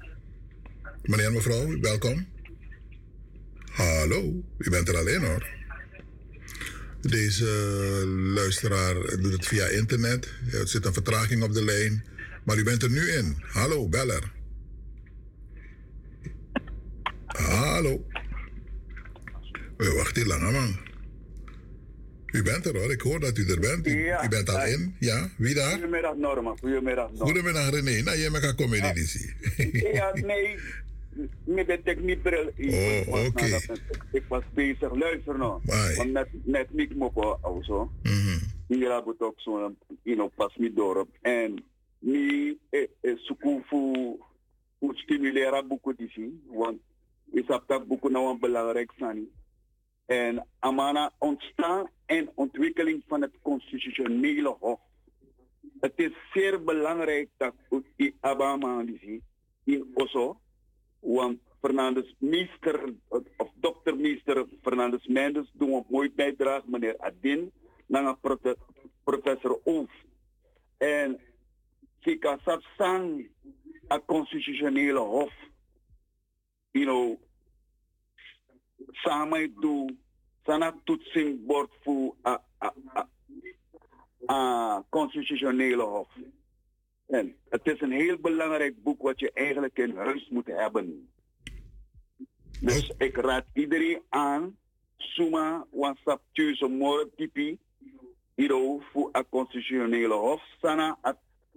[1.02, 2.26] Meneer en mevrouw, welkom.
[3.72, 4.22] Hallo.
[4.58, 5.59] U bent er alleen hoor.
[7.00, 7.46] Deze
[8.34, 10.28] luisteraar doet het via internet.
[10.52, 12.04] Er zit een vertraging op de lijn.
[12.44, 13.36] Maar u bent er nu in.
[13.40, 14.32] Hallo, beller.
[17.26, 18.06] Hallo.
[19.76, 20.78] We wachten langer, man.
[22.26, 23.86] U bent er hoor, ik hoor dat u er bent.
[23.86, 24.96] U, ja, u bent al in.
[24.98, 25.72] Ja, wie daar?
[25.72, 27.24] Goedemiddag Norma, goedemiddag Norma.
[27.24, 29.06] Goedemiddag René, nou jij mag komen in
[29.92, 30.58] Ja, nee,
[31.44, 32.46] met de techniekbril.
[32.46, 33.26] Oh, oké.
[33.26, 33.60] Okay.
[34.12, 35.60] Ik was bezig, luister nou.
[35.96, 37.90] Want net, net niet mopo also.
[38.66, 41.08] Hier hebben we ook zo'n, you know, pas dorp.
[41.20, 41.64] En
[41.98, 44.16] mi eh, eh, zoeken voor,
[44.78, 46.42] voor stimuleren boeken zien.
[46.46, 46.80] Want
[47.32, 49.28] is dat dat boeken nou een belangrijk zijn.
[50.06, 54.80] En amana ontstaan en ontwikkeling van het constitutionele hof.
[55.80, 57.54] Het is zeer belangrijk dat
[57.96, 59.22] die Abama die zien
[59.64, 60.39] in Osso
[61.00, 62.94] want Fernandes Meester,
[63.36, 67.52] of dokter Meester Fernandes Mendes, doen een mooi bijdrage, meneer Adin,
[67.86, 68.16] naar
[69.04, 69.90] professor Oof.
[70.78, 71.20] En
[72.00, 73.28] Sika Sapsang,
[73.88, 75.32] het constitutionele hof,
[76.70, 77.16] you know,
[78.92, 80.00] samen doen,
[80.44, 82.40] sana toetsing wordt voor het
[84.88, 86.08] constitutionele hof.
[87.10, 91.08] En het is een heel belangrijk boek wat je eigenlijk in huis moet hebben.
[92.60, 94.56] Dus ik raad iedereen aan,
[94.96, 97.58] Suma, WhatsApp, Tuzo, Moro, Tipi,
[98.34, 100.42] Hiro, voor het constitutionele hof.
[100.60, 100.98] Sana,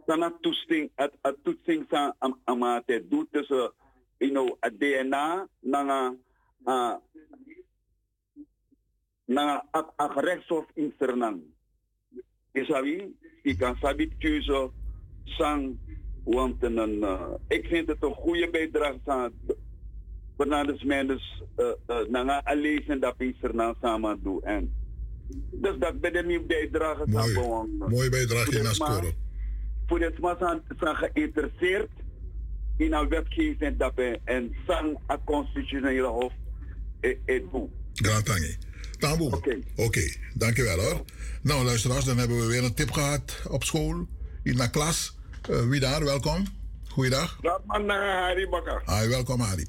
[0.06, 3.72] sana toetsing, het toetsing sa amate doet tussen,
[4.18, 6.16] you know, het DNA, nanga,
[6.66, 6.96] uh,
[9.26, 11.42] nanga, het gerechtshof in Suriname.
[12.52, 14.74] Isabi, ik kan sabi Tuzo,
[15.24, 15.78] sang
[16.24, 19.32] Want een, uh, ik vind het een goede bijdrage aan
[20.38, 24.44] Fernandes Mendes uh, uh, na alleen dat is er na samen doen.
[24.44, 24.74] En
[25.52, 27.70] dus dat ben ik niet bijdrage aan gewoon.
[27.78, 29.14] Mooie bijdrage in scoren.
[29.88, 31.90] Voor het maar zijn geïnteresseerd
[32.78, 33.94] in een wetgeving dat
[34.24, 36.34] en sang a constitutionele hof
[37.00, 37.44] het.
[37.94, 38.58] Grand tangi.
[39.00, 39.28] Tamboe.
[39.28, 39.36] Oké.
[39.36, 39.64] Okay.
[39.76, 41.06] Oké, okay, dankjewel hoor.
[41.42, 44.08] Nou luisteraars, dan hebben we weer een tip gehad op school,
[44.44, 45.18] in de klas.
[45.50, 46.44] Uh, wie daar, welkom.
[46.90, 47.38] Goeiedag.
[47.42, 48.82] Dat man naar Harry Bakker.
[48.86, 49.68] Hi, welkom Harry.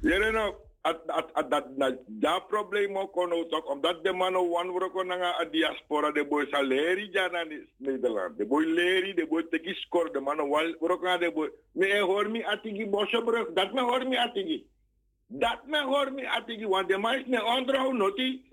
[0.00, 5.48] Jullie nou, dat dat probleem ook kon ook, omdat de mannen wan worden naar de
[5.50, 8.36] diaspora, de boy saleri jana Nederland.
[8.36, 11.50] De boy leri, de boy teki score, de mannen worden naar de boy.
[11.72, 14.66] Me hoor me atigi bosjebrug, dat me hoor me atigi.
[15.26, 18.50] Dat me hoor me atigi, want de man is ne onderhoud noti.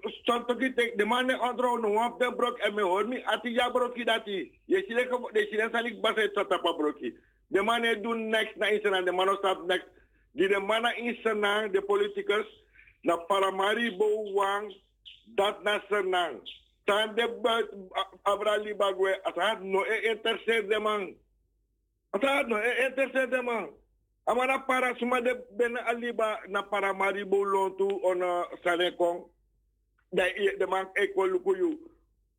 [0.00, 0.60] Stond ook
[0.96, 4.60] de man no op de brok en me hoor me atigi broki dati.
[4.64, 7.18] Je ziet dat de Chinees zal ik basen tot op broki.
[7.48, 9.86] Mannen doen next naar Israël, de mannen staat next.
[10.32, 12.64] Die de mannen in Senang, de politicus,
[13.02, 14.76] na Paramaribo Wang,
[15.24, 16.40] dat na Senang.
[16.84, 17.26] Tan de
[18.22, 21.14] Abrali Bagwe, at had no e intercept de man.
[22.10, 23.68] Had no e intercept de man.
[24.26, 28.20] Amana para suma de ben aliba na Paramaribo lontu on
[28.62, 29.24] Sanekong.
[30.12, 31.78] De, de man ekwo lukuyu.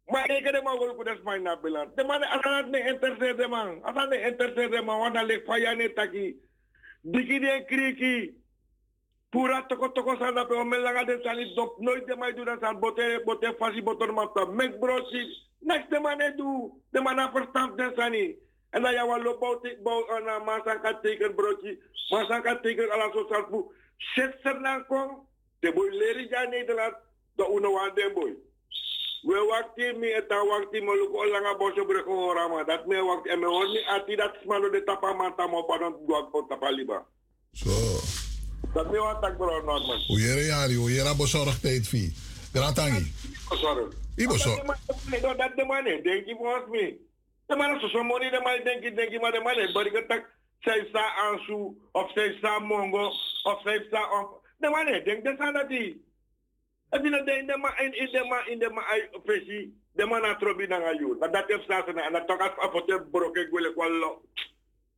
[0.08, 1.96] Maar ik heb hem ook wel eens mijn nabeland.
[1.96, 3.82] De man, hij niet interesseert, de man.
[4.10, 5.14] Niet interesseert, de man,
[5.46, 6.42] van jou niet taki.
[7.02, 8.44] Diki de kriki.
[9.30, 11.80] Pura toko toko sana pe ome langa de sani dop.
[11.80, 14.46] Nooit de man doen san bote bote fasi botor mapta.
[14.46, 15.46] Mek brosi.
[15.60, 16.82] Next de man do.
[16.92, 18.36] De man verstand de sani.
[18.78, 21.74] En dan jou lo bouw bouw aan masan ka teken brosi.
[22.14, 23.66] Masan ka teken ala so salpu.
[24.14, 25.26] Zet ser na kong.
[25.60, 26.96] De boy leri ja Nederland.
[27.36, 28.34] De uno de boy.
[29.28, 33.46] we wakti mi eta wakti mo luko langa boso breko horama dat me wakti me
[33.46, 37.02] honi ati dat smano de tapa mata mo padon gua ko tapa liba
[37.54, 37.74] so
[38.76, 42.14] dat me wat tak bro normal u yere yari u yera bezorgd tijd fi
[42.54, 43.12] gratangi
[44.16, 47.07] bezorgd dat de mane denki vos mi
[47.50, 50.24] de mane so so moni de mane denki denki ma de mane bari ka tak
[50.66, 53.11] sei sa ansu of sei sa mongo
[53.45, 55.98] of sei sa of de mane denk de sanati
[56.88, 58.82] Abi na de ma in in de ma in de ma
[59.27, 61.19] pesi de ma na trobi na ngayu.
[61.19, 64.24] Na dat ef sa na na tokas apote broke gwele kwallo.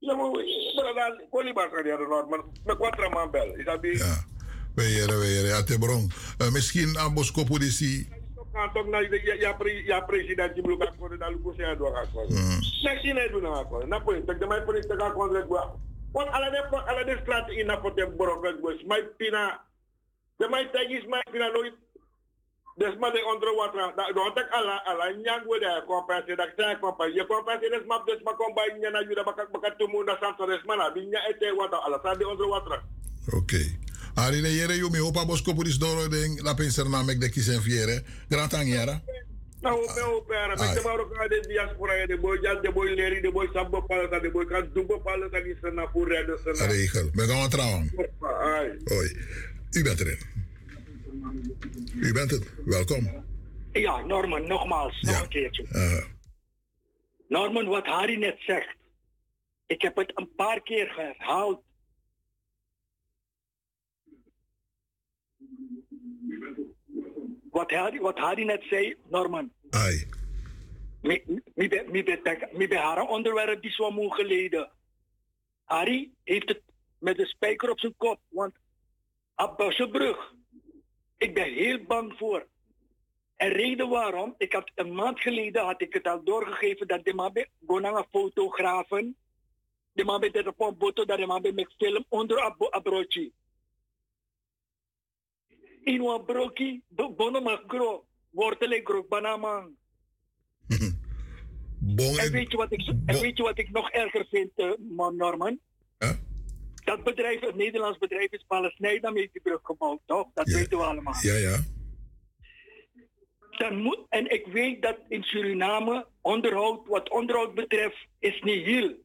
[0.02, 0.30] Ya mo
[0.78, 2.46] bra dal ko li ba ka dia normal.
[2.66, 3.58] Me kwatra man bel.
[3.58, 3.98] Isabi.
[3.98, 4.22] Ja.
[4.78, 6.14] We yere we yere ate bron.
[6.38, 7.50] Uh, misschien aan kantok
[8.54, 12.04] na ya ya pre ya president ji bluka ko da lu ko se do ka
[12.14, 12.26] ko.
[12.84, 13.84] Na si na do na ko.
[13.86, 15.78] Na po tak de mai police ka ko le gwa.
[16.14, 18.74] Wan ala de ala de strat ina pote broke gwa.
[18.88, 19.60] Mai pina
[20.40, 21.74] de mai tagis mai pina nooit
[22.80, 26.46] des maar de onder water da do tak ala ala nyang we da kompense da
[26.58, 29.76] ta kompense je kompense des map des ma kom bay nyana yu da bakat bakat
[29.78, 32.80] tumu da santo des mana bi nya ete wata ala sa de onder water
[33.36, 33.68] okay
[34.16, 37.62] ari yere yu mi hopa bosko pulis doro de la penser na mek de kisen
[37.62, 38.04] fiere.
[38.30, 39.02] Grand angiera
[39.62, 42.72] na o me o pera me te baro ka de diaspora de boy jal de
[42.72, 46.08] boy leri de boy sabbo pala de boy kan dumbo pala ka di sana pour
[46.08, 47.92] de sana regel me gaan trouwen.
[48.22, 49.10] Ai oi
[49.72, 50.20] u bent erin.
[52.00, 53.26] U bent het, welkom.
[53.72, 55.66] Ja, Norman, nogmaals, nog een keertje.
[55.72, 56.04] Uh.
[57.28, 58.76] Norman, wat Harry net zegt,
[59.68, 61.62] ik heb het een paar keer herhaald.
[67.60, 69.52] Wat Harry, wat Harry net zei, Norman.
[69.70, 70.08] Ai.
[72.54, 74.72] Mi bij haar onderwerp die zo moe geleden.
[75.64, 76.62] Harry heeft het
[77.00, 78.54] met de spijker op zijn kop, want
[79.36, 80.34] op Bussenbrug
[81.18, 82.48] ik ben heel bang voor.
[83.36, 87.14] En reden waarom, ik had een maand geleden had ik het al doorgegeven dat de
[87.14, 87.34] man
[87.96, 89.16] een fotografen,
[89.92, 93.32] de man bij de foto dat de man bij met film onder broodje.
[95.84, 99.76] In een broodje, bonen mag gro, wortelen gro, banamang.
[101.98, 104.72] En weet je wat ik, en weet je wat ik nog erger vind, uh,
[105.12, 105.60] Norman?
[105.98, 106.12] Huh?
[106.90, 110.28] dat bedrijf, het Nederlands bedrijf is Palestijn heeft die brug gebouwd, toch?
[110.34, 111.16] Dat weten we allemaal.
[111.22, 111.58] Ja, ja.
[113.50, 118.96] Dan moet, en ik weet dat in Suriname onderhoud, wat onderhoud betreft, is niet heel.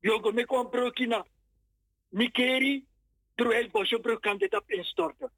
[0.00, 1.26] Jogo me kwam brokina.
[2.08, 2.86] Mikeri,
[3.34, 5.30] terwijl Bosjebrug kan dit op instorten.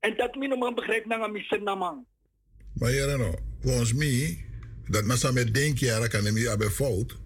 [0.00, 2.04] En dat min man begrijpt na een missen namang.
[2.74, 4.44] Maar ja, nou, volgens mij,
[4.86, 7.18] dat massa met denk je, kan hem hebben fout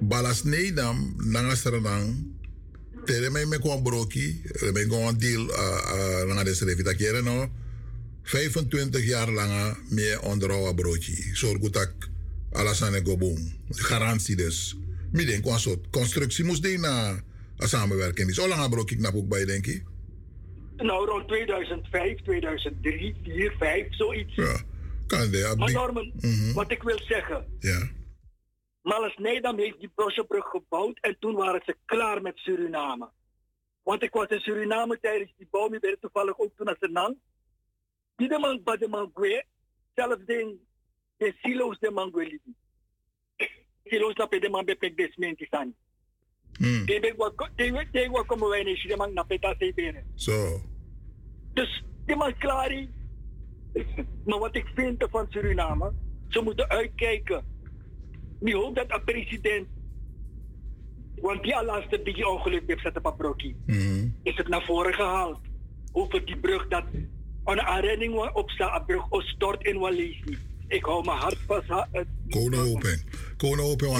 [0.00, 2.16] balas neidam nanga serenang
[3.04, 4.42] tere me kon broki
[4.72, 5.46] me kon deal
[6.26, 7.50] nanga de srefi kere no
[8.22, 11.30] 25 jaar lang meer onderhouden broodje.
[11.32, 11.90] Zorg dat
[12.52, 13.52] Alassane Gobon.
[13.70, 14.76] Garantie dus.
[15.12, 17.22] Ik denk soort constructie moest die na
[17.62, 18.36] een samenwerking is.
[18.36, 19.84] Hoe lang heb ik ook bij, denk ik?
[20.76, 24.34] Nou, rond 2005, 2003, 4, 5, zoiets.
[24.34, 24.60] Ja,
[25.06, 25.54] kan de.
[25.58, 26.52] Maar Norman, Mhm.
[26.52, 27.46] wat ik wil zeggen.
[27.58, 27.88] Ja.
[28.82, 33.10] Malas Nedam heeft die Brosjebrug gebouwd en toen waren ze klaar met Suriname.
[33.82, 37.16] Want ik was in Suriname tijdens die bouw, ik ben toevallig ook toen naar Senang.
[38.16, 39.44] Die de man bij de Mangue,
[39.94, 40.56] zelfs de,
[41.16, 42.42] de silo's de Mangue liep.
[43.84, 45.74] Silo's dat de man bepek desmenti sani.
[46.58, 50.04] Die ben wat, komen wij in de man na peta benen.
[50.14, 50.60] Zo.
[51.52, 52.86] Dus die man klaar.
[54.24, 55.92] Maar wat ik vind van Suriname,
[56.28, 57.44] ze moeten uitkijken.
[58.40, 59.68] Ik hoop dat een president,
[61.20, 63.56] want die laatste die ongeluk heeft zetten op Brokkie,
[64.22, 65.38] is het naar voren gehaald.
[65.92, 66.84] Over die brug dat
[67.44, 70.38] een aanrijding op staat, brug stort in Walisi.
[70.68, 71.68] Ik hou mijn hart vast.
[72.28, 73.04] Kone hoping.
[73.36, 73.92] Kone hoping.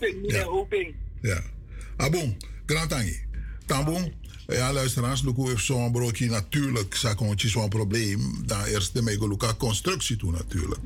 [0.00, 0.94] Meneer Hoping.
[1.20, 1.40] Ja.
[1.98, 2.36] Abon,
[2.66, 3.20] Grand Tangi.
[3.66, 4.12] Tambon.
[4.46, 8.42] Ja, luisteraars, Luku heeft zo'n broodje natuurlijk, zakontje zo'n probleem.
[8.46, 10.80] Dan eerst de megoluka constructie toe natuurlijk.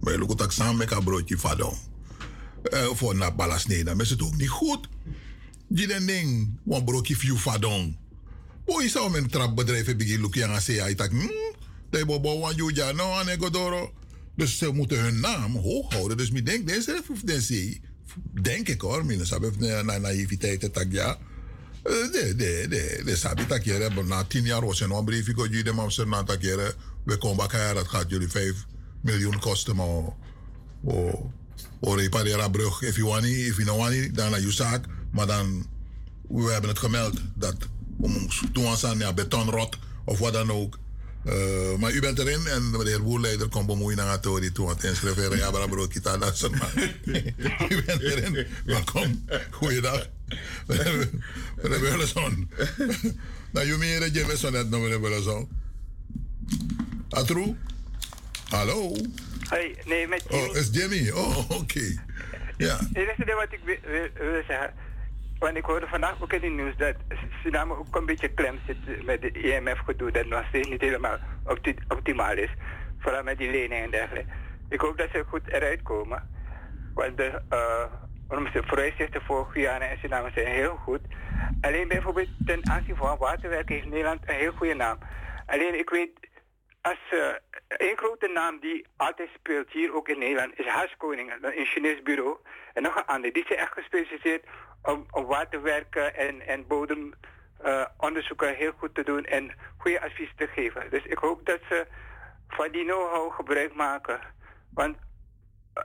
[0.00, 1.74] Maar lukt ook samen met een broodje vadon.
[2.72, 4.88] Uh, voor na balasnee, dan is het ook niet goed.
[5.68, 7.96] Je den ding, een broodje view vadon.
[8.64, 11.54] Hoe is dat met trapbedrijf heb ik lukken aan zeggen, ik dacht, hm,
[11.90, 13.92] dat je bobo wan juja, no, aan egodoro.
[14.36, 16.16] Dus ze moeten hun naam hoog houden.
[16.16, 17.78] Dus ik denk, deze of deze,
[18.42, 21.18] denk ik hoor, minus heb na naïviteit dat ja.
[21.82, 25.46] Eh, De, de, de, de sabi tak jere, na tien jaar was een briefje go
[25.46, 28.64] jullie ze na tak jere, we komen elkaar, dat gaat jullie vijf
[29.00, 29.86] miljoen kosten, maar
[30.84, 31.30] o
[31.80, 34.40] o repareren een brug, if you want it, if you don't want it, dan naar
[34.40, 35.66] je zaak, maar dan,
[36.28, 37.56] we hebben het gemeld dat
[38.00, 40.78] om toen aan ja, betonrot of wat dan ook.
[41.26, 44.66] Uh, maar u bent erin en de heer Woerleider komt bemoeien naar het tori toe.
[44.66, 46.42] Want inschrijven, ja, maar brood kita dat.
[47.68, 48.46] U bent erin.
[48.64, 49.24] Welkom.
[49.50, 50.08] Goeiedag.
[50.66, 51.10] Meneer
[51.80, 52.50] Beulenson.
[53.50, 55.48] Nou, je meer dat je best wel net meneer Beulenson.
[57.08, 57.56] Atru?
[58.48, 58.96] Hallo?
[59.48, 60.48] Hey, nee, met Jimmy.
[60.48, 61.10] Oh, is Jimmy?
[61.10, 61.54] Oh, oké.
[61.54, 61.98] Okay.
[62.56, 62.78] Ja.
[62.92, 63.60] Het is wat ik
[64.14, 64.72] wil zeggen.
[65.38, 66.94] Want ik hoorde vandaag ook in het nieuws dat
[67.42, 70.10] Suriname ook een beetje klem zit met het IMF-gedoe.
[70.10, 72.50] Dat nog steeds niet helemaal opti optimaal is.
[72.98, 74.32] Vooral met die leningen en dergelijke.
[74.68, 76.28] Ik hoop dat ze goed eruit komen.
[76.94, 81.00] Want de uh, vooruitzichten voor Guyana en Suriname zijn heel goed.
[81.60, 84.98] Alleen bijvoorbeeld ten aanzien van waterwerken heeft Nederland een heel goede naam.
[85.46, 86.10] Alleen ik weet,
[86.80, 86.98] als
[87.68, 92.36] een grote naam die altijd speelt hier ook in Nederland is Haskoning, een ingenieursbureau.
[92.72, 93.32] En nog een ander.
[93.32, 94.46] Die zijn echt gespecialiseerd
[94.86, 100.46] om, om waterwerken en, en bodemonderzoeken uh, heel goed te doen en goede advies te
[100.46, 100.90] geven.
[100.90, 101.86] Dus ik hoop dat ze
[102.48, 104.20] van die know-how gebruik maken.
[104.70, 104.96] Want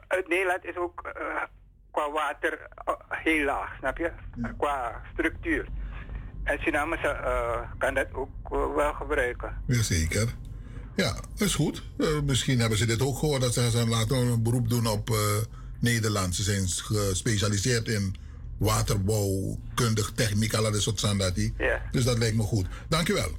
[0.08, 1.44] uit Nederland is ook uh,
[1.92, 4.12] qua water uh, heel laag, snap je?
[4.58, 5.68] Qua structuur.
[6.44, 6.98] En Suriname
[7.78, 9.64] kan dat ook wel gebruiken.
[9.68, 10.34] Jazeker.
[10.96, 11.84] Ja, dat is goed.
[12.26, 15.10] Misschien hebben ze dit ook gehoord dat ze, ze laten een beroep doen op
[15.80, 16.36] Nederland.
[16.36, 18.16] Ze zijn gespecialiseerd in
[18.62, 21.54] waterbouwkundig techniek, alle dat soort standaarden.
[21.58, 21.82] Ja.
[21.92, 22.66] Dus dat lijkt me goed.
[22.90, 23.32] Dankjewel.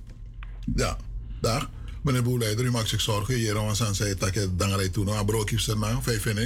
[0.76, 0.96] Ja,
[1.40, 1.70] dag.
[2.02, 3.34] Meneer Boeleider, u maakt zich zorgen.
[3.34, 6.38] Hier aan zijn zei dat je dangerij toen een broodje is na, vijf vind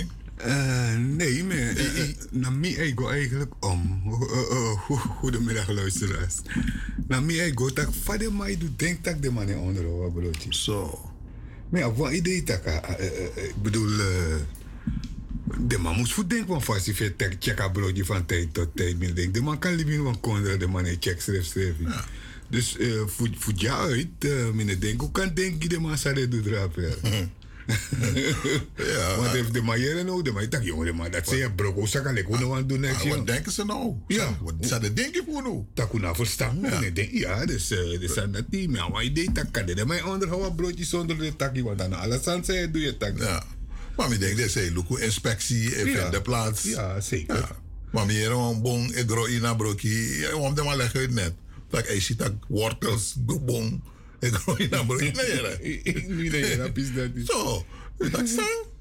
[0.46, 1.74] uh, nee, maar
[2.30, 4.02] naar mij ik go eigenlijk om.
[5.18, 6.34] Goedemiddag, luisteraars.
[7.08, 10.54] Naar mij ik go dat vader mij doet denk dat de man onder een broodje.
[10.54, 11.10] Zo.
[11.68, 12.60] Maar wat idee dat
[13.34, 13.90] ik bedoel.
[15.60, 19.34] De man moet goed denken van vast je check een broodje van tijd tot tijd.
[19.34, 21.84] De man kan liever van kondra, de man een check schrijft schrijven.
[21.84, 22.04] Ja.
[22.48, 25.98] Dus uh, voor, voor jou uit, uh, meneer Denk, hoe kan denk je de man
[25.98, 26.44] zou dit doen
[28.94, 29.16] ja.
[29.16, 32.28] Want heeft de manier nou, de man, jongen, man, dat zei bro, hoe kan ik
[32.28, 32.86] nou aan doen?
[33.08, 33.94] Wat denken ze nou?
[34.06, 34.38] Ja.
[34.42, 35.64] Wat zou dat denken voor nou?
[35.74, 36.58] Dat kun je nou verstaan.
[36.62, 38.70] Ja, denk, ja dus dus dat niet.
[38.70, 39.84] Maar idee, dat kan dit.
[39.84, 43.18] Maar onderhouden broodje zonder de takkie, want dan alles aan zei, doe je tak.
[43.18, 43.44] Ja.
[43.96, 46.10] Maar ik denk, dat is een inspectie in ja.
[46.10, 46.62] de plaats.
[46.62, 47.36] Ja, zeker.
[47.36, 47.56] Ja.
[47.90, 51.32] Maar meer een bon, ik groei in een broodje, om de maar leggen uit net.
[51.70, 53.82] Dat ik zie dat wortels, bon.
[54.20, 55.10] Ik groei in een broodje.
[55.10, 55.84] Nee,
[56.30, 56.72] nee, nee,
[57.14, 57.26] is.
[57.26, 57.66] Zo,
[57.98, 58.74] dat staan.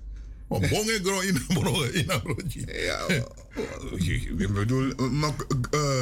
[0.47, 2.83] Maar bon, ik groei in een broodje.
[2.85, 3.01] Ja,
[4.37, 5.33] ik bedoel, maar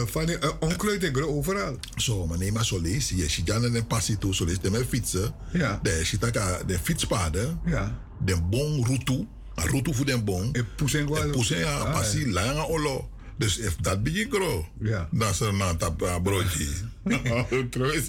[0.05, 1.77] van de onkruid ik overal.
[1.95, 3.15] Zo, maar nee, maar zo lees je.
[3.15, 5.35] Je dan een passie toe, zo lees je met fietsen.
[5.53, 5.79] Ja.
[5.83, 6.21] De, je ziet
[6.67, 7.59] de fietspaden.
[7.65, 7.99] Ja.
[8.25, 9.27] De bon route.
[9.55, 10.53] Een route voor den bon.
[10.53, 13.09] En poesen En poesen, ja, passie, lange olo.
[13.37, 15.09] Dus if dat begin grow, ja.
[15.11, 16.67] dan is er een tap broodje.
[17.69, 18.07] Trouwens,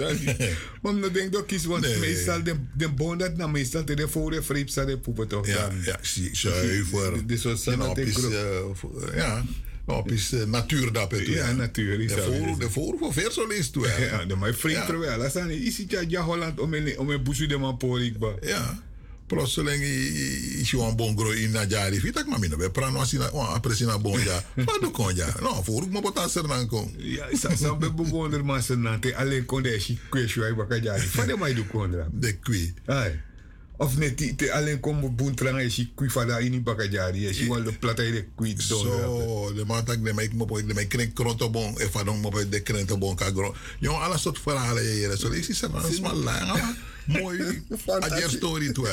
[0.83, 4.31] maar dan denk ik kies, want meestal de, de boon dat na meestal de voor
[4.31, 5.47] de vreep staat de poepen toch?
[5.47, 5.99] Ja, ja,
[6.33, 7.27] zuiver.
[7.27, 8.17] Dus wat zijn dat is,
[9.15, 9.45] ja.
[9.87, 13.47] Op is uh, natuur dat het Ja, natuur is De voor, de voor voor verso
[13.47, 13.89] is toe.
[14.11, 15.19] Ja, de mijn vriend terwijl.
[15.19, 18.33] Dat zijn is het ja Holland om een om een busu de man porik ba.
[18.43, 18.83] Ja.
[19.27, 21.53] Plotseling is je een bon groei in
[22.21, 22.59] ik maar minder.
[22.59, 24.45] We praten als je een apresi na bon ja.
[24.55, 25.35] Wat doe kon ja?
[25.41, 26.95] Nou, voor ik me wat aan dan kom.
[26.97, 30.55] Ja, ik zou be bewonder maar ze na te alleen kon de shi kwestie wij
[30.55, 31.03] bakajari.
[31.15, 32.73] Wat de mij doe kon De.
[32.87, 33.21] Ai.
[33.77, 37.27] Of net te alleen kom boentrang is je fada in bakajari.
[37.27, 38.81] Is je wel de platte de kwi don.
[38.81, 42.61] Zo, de man tak de mij mo de mij krenk krotobon e fadon mo de
[42.61, 43.55] krentobon ka gro.
[43.81, 45.17] Jong alle soort verhalen hier.
[45.17, 46.77] Zo is het maar smal lang.
[47.07, 47.63] Mooi.
[47.87, 48.89] Adjer story toe.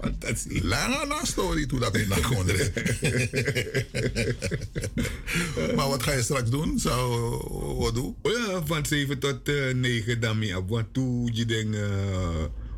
[0.00, 0.62] Fantastisch.
[0.62, 2.46] Lange na story toe dat ik naar gewoon
[5.76, 6.78] Maar wat ga je straks doen?
[6.78, 7.10] Zou
[7.78, 8.16] wat doen?
[8.22, 10.54] Ja, van 7 tot uh, 9 dan mee.
[10.66, 11.76] Want toen je denkt.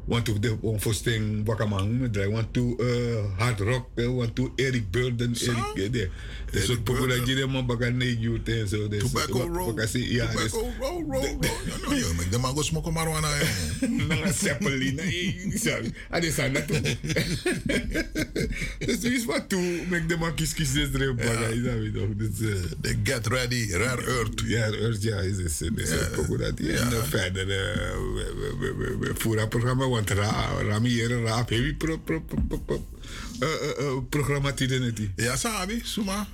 [0.09, 4.91] Uh, want to de onvoorsting wakamang draai want to uh, hard rock want to Eric
[4.91, 6.11] Burden Eric de
[6.51, 9.75] de soort pokoe dat je de man bakan nee youth en zo dus tobacco roll.
[9.93, 11.39] ja tobacco roll roll
[11.81, 12.15] roll.
[12.17, 13.29] no de mango smoke marijuana
[14.09, 15.01] na zeppelin
[15.55, 15.93] sorry.
[16.11, 16.81] Ade sa na tu
[18.87, 19.85] dus is wat toe?
[19.89, 22.17] Make de man kies kies des drep baga is dat toch?
[22.17, 22.37] Dus
[22.81, 24.41] de get ready rare earth.
[24.47, 27.47] Ja earth ja is is is pokoe dat je verder
[29.15, 30.55] voeren programma want ra
[31.25, 32.87] raap heavy pro pro pro pro
[34.09, 36.27] programma tiden het ja sabi suma.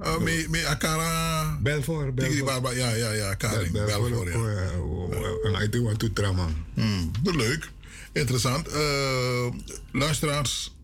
[0.00, 1.58] Uh, me me akara.
[1.62, 2.76] Belfort Belfort.
[2.76, 5.48] Ja ja ja Karing Belfort ja.
[5.48, 7.70] en ik doe want to trama hmm leuk.
[8.12, 8.68] Interessant.
[9.92, 10.76] Luisteraars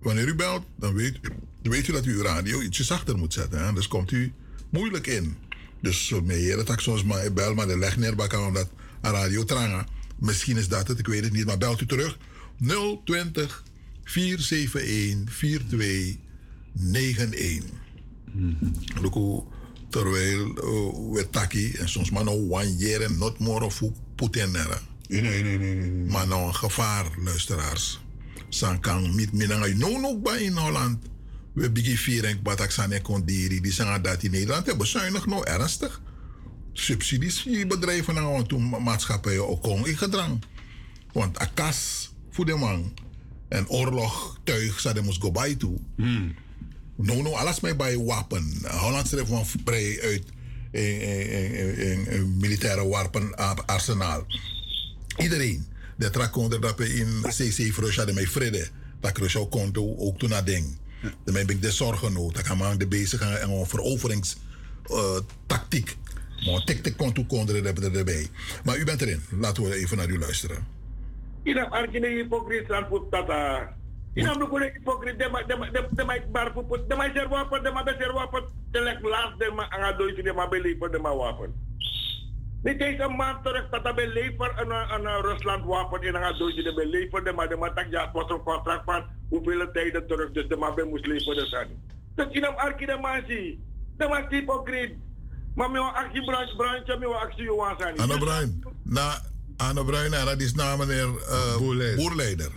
[0.00, 1.18] wanneer u belt dan weet
[1.62, 3.72] dan weet u dat u uw radio ietsjes zachter moet zetten hè?
[3.72, 4.32] dus komt u
[4.70, 5.36] moeilijk in.
[5.80, 8.68] Dus meer dat ik soms maar bel maar de leg neerbakken omdat
[9.00, 9.86] een radio tranga
[10.18, 12.18] Misschien is dat het, ik weet het niet, maar belt u terug.
[13.04, 13.64] 020
[14.04, 17.70] 471 4291.
[19.00, 19.40] Luku,
[19.90, 20.54] terwijl
[21.12, 23.82] we taki en soms maar nog one year en not more of
[24.14, 24.56] Putin
[25.08, 26.10] Nee, nee, nee, nee.
[26.10, 28.00] Maar nou een gevaar, luisteraars.
[28.48, 31.04] San kan niet meer no no bij in Holland.
[31.52, 33.60] We beginnen vieren batak san en kondiri.
[33.60, 36.00] Die zeggen dat in Nederland hebben bezuinig nou ernstig
[36.78, 40.44] subsidies die bedrijven nou toen maatschappijen ook kon in gedrang.
[41.12, 42.94] Want akas voor de man
[43.48, 45.78] en oorlog tuig ze moest go bij toe.
[45.96, 46.34] Hmm.
[46.96, 48.52] No, no, alles mee bij wapen.
[48.62, 50.22] Holland schreef van vrij uit
[50.70, 54.26] een militaire wapenarsenaal.
[55.16, 55.66] Iedereen.
[55.96, 58.68] De trakonder dat we in CC Frosja de mij vrede.
[59.00, 60.78] Dat ik zo konto ook toen naar ding.
[61.24, 62.34] Dan ben ik de zorgen nood.
[62.34, 65.96] Dat gaan de bezig en een veroveringstactiek.
[66.44, 68.26] Maar tik tik kon toe konden hebben erbij.
[68.64, 69.22] Maar u bent erin.
[69.40, 70.66] Laten we even naar u luisteren.
[71.42, 73.74] Ina argine hypocriet aan put tata.
[74.14, 77.72] No kone hypocriet de ma de de ma bar put de ma ser wapen de
[77.84, 80.98] be ser wapen de lek laat de ma anga doy de ma be lever de
[80.98, 81.54] ma wapen.
[82.62, 86.54] Dit is een maand terug dat we lever aan aan Rusland wapen in anga doy
[86.54, 90.06] de be lever de ma de ma tak ja was een contract van hoeveel tijden
[90.06, 91.68] terug dus de ma be moest leveren zijn.
[92.14, 93.60] Dat ina arki de ma zie.
[93.96, 95.05] De ma hypocriet.
[95.56, 97.98] Maar mijn actie branch branch, mijn actie johan zijn.
[97.98, 98.64] Anne Bruin.
[98.82, 99.22] Na
[99.56, 101.96] Anne Bruin, dat is na meneer uh, Boerleider.
[101.96, 102.50] Boerleider.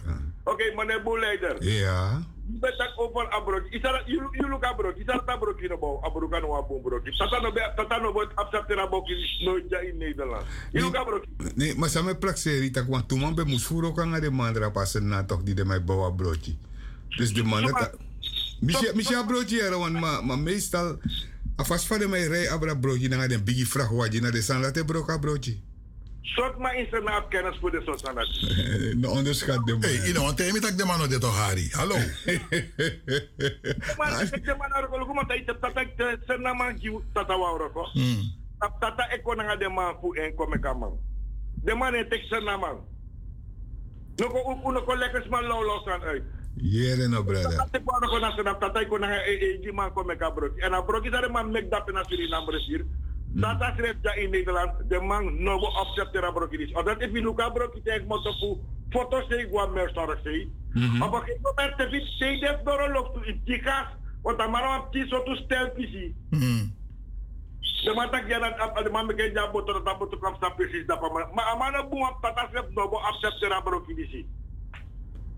[0.43, 1.63] Oké, okay, meneer Boerleider.
[1.63, 2.21] Ja.
[2.51, 3.61] Je bent over abroad.
[3.69, 4.03] Is dat
[4.49, 4.97] look abroad?
[4.97, 6.03] Is dat abroad in abroad?
[6.03, 7.03] Abroad kan wel abroad.
[7.41, 10.45] No be tata no wordt accepteren abroad nooit in Nederland.
[10.71, 11.25] Look abroad.
[11.55, 14.71] Nee, maar samen praxeri tak want toen man be moest voeren kan de man er
[14.71, 16.55] passen na toch die de mij bouwen broodje.
[17.09, 17.91] Dus de man dat
[18.59, 20.97] Micha Micha broodje er want maar meestal
[21.59, 25.17] Afas van de mij rij abra broodje naar de biggie vrachtwagen naar de sanlate broka
[25.17, 25.57] broodje.
[26.21, 28.95] Soort maar in zijn naam kennis voor de sanlate.
[29.01, 29.81] No onderschat de man.
[29.81, 31.69] Hey, you know, want hij met de man dit toch Harry.
[31.71, 31.95] Hallo.
[33.97, 35.85] Maar ik de man ook ook maar dat tata
[36.25, 36.79] zijn naam
[37.13, 37.85] tata wou ko.
[38.79, 40.99] Tata ik kon naar de man voor en kom ik aan.
[41.63, 42.63] De man het ik zijn naam.
[44.15, 46.23] Nog ook nog lekker smal los aan uit.
[46.57, 47.57] Jere no brother.
[47.57, 50.31] Tata ko na ko na sa tata ko na e e man ko me ka
[50.31, 50.49] bro.
[50.63, 52.85] En a bro ki sare man mek dap na Suriname resir.
[53.39, 56.73] Tata schreef ja in Nederland de man no go opzet ter bro ki dis.
[56.75, 58.59] Omdat if you look bro ki tek mo to
[58.91, 60.47] foto se gwa mer star se.
[60.73, 63.87] Maar ik kom er te fit se des doro lok tu itikas.
[64.23, 66.15] Want amaro ap ti so tu stel kisi.
[67.85, 70.49] De matak ya dat ap de man me ke ja boto ta boto kam sta
[70.49, 71.07] precies da pa.
[71.07, 74.25] Ma amana bu ap tata schreef no go opzet ter bro ki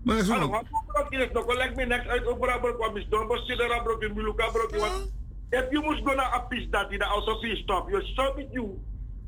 [0.04, 0.32] Maar zo.
[0.32, 3.46] Ano, wat bro ki no collect me next uit opera bro kwa mis don bos
[3.46, 5.08] ti dera bro ki miluka bro ki wat.
[5.50, 8.52] If you must go naar a dat die de auto pis stop, you stop with
[8.52, 8.80] you.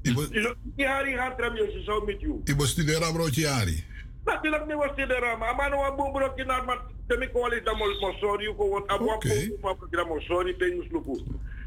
[0.02, 2.42] You die hari gaan tram je zo met you.
[2.56, 3.84] Bestuderen broodje Ari.
[4.24, 7.60] Natuurlijk niet was dit er maar maar no abu bro kina maar de mi kwali
[7.62, 10.84] da mo mo sorry ko wat abu abu pa pa kina mo sorry pe you
[10.88, 11.24] slupu.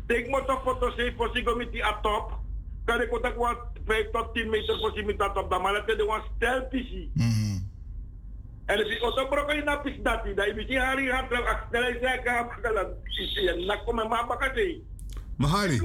[0.07, 2.39] Take mo to foto se for si gomiti a top.
[2.85, 5.85] Kan ik ook wat 5 tot 10 meter voor si mi dat op da maar
[5.85, 7.11] de was stel pisi.
[8.67, 11.45] En als je auto bro kan na pis dat die da ibi hari gaan tram
[11.45, 12.83] akstelle ze ka pakala
[13.23, 14.81] isi en na kom ma bakate.
[15.37, 15.79] Mahali.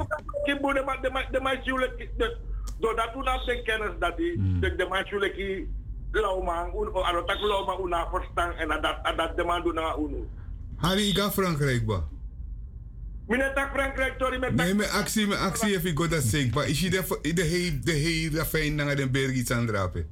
[0.44, 1.88] Kimbo de ma de de ma jule
[2.18, 2.36] de
[2.80, 5.68] doordat toen af de kennis dat die de de ma jule ki
[6.12, 9.96] lauwman, un, o ano tak lauwman una verstaan en dat dat de man doen na
[9.96, 10.28] unu.
[10.76, 12.02] Hari ik ga Frankrijk ba.
[13.28, 16.54] Mine tak Frankrijk tori met Nee, mijn actie, mijn actie heb ik goed dat zeker.
[16.54, 20.06] Maar is je de de hele de hele fijn naar de berg iets aan drapen?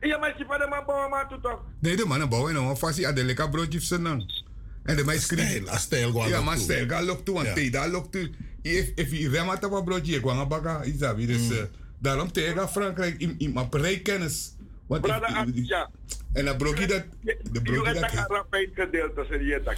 [0.00, 0.66] Maar je van de
[1.10, 1.62] maar toe toch.
[1.80, 2.06] Nee, de
[2.52, 4.44] nou een fasie aan de lekker broodje senang.
[4.82, 6.28] En de Stijl, a stijl gewoon.
[6.28, 8.30] Ja, maar stijl ga lok toe, want te daar lok toe.
[8.62, 11.26] If if je rem had op broodje, ik een baka iets hebben.
[11.26, 11.64] Dus eh,
[11.98, 14.54] daarom tegen Frankrijk in in mijn bereikkennis.
[14.86, 15.90] Want Brada, ik- ik- ja.
[16.32, 19.24] en dat broodje dat de Je broodje hebt dat een gedeelte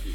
[0.05, 0.13] je.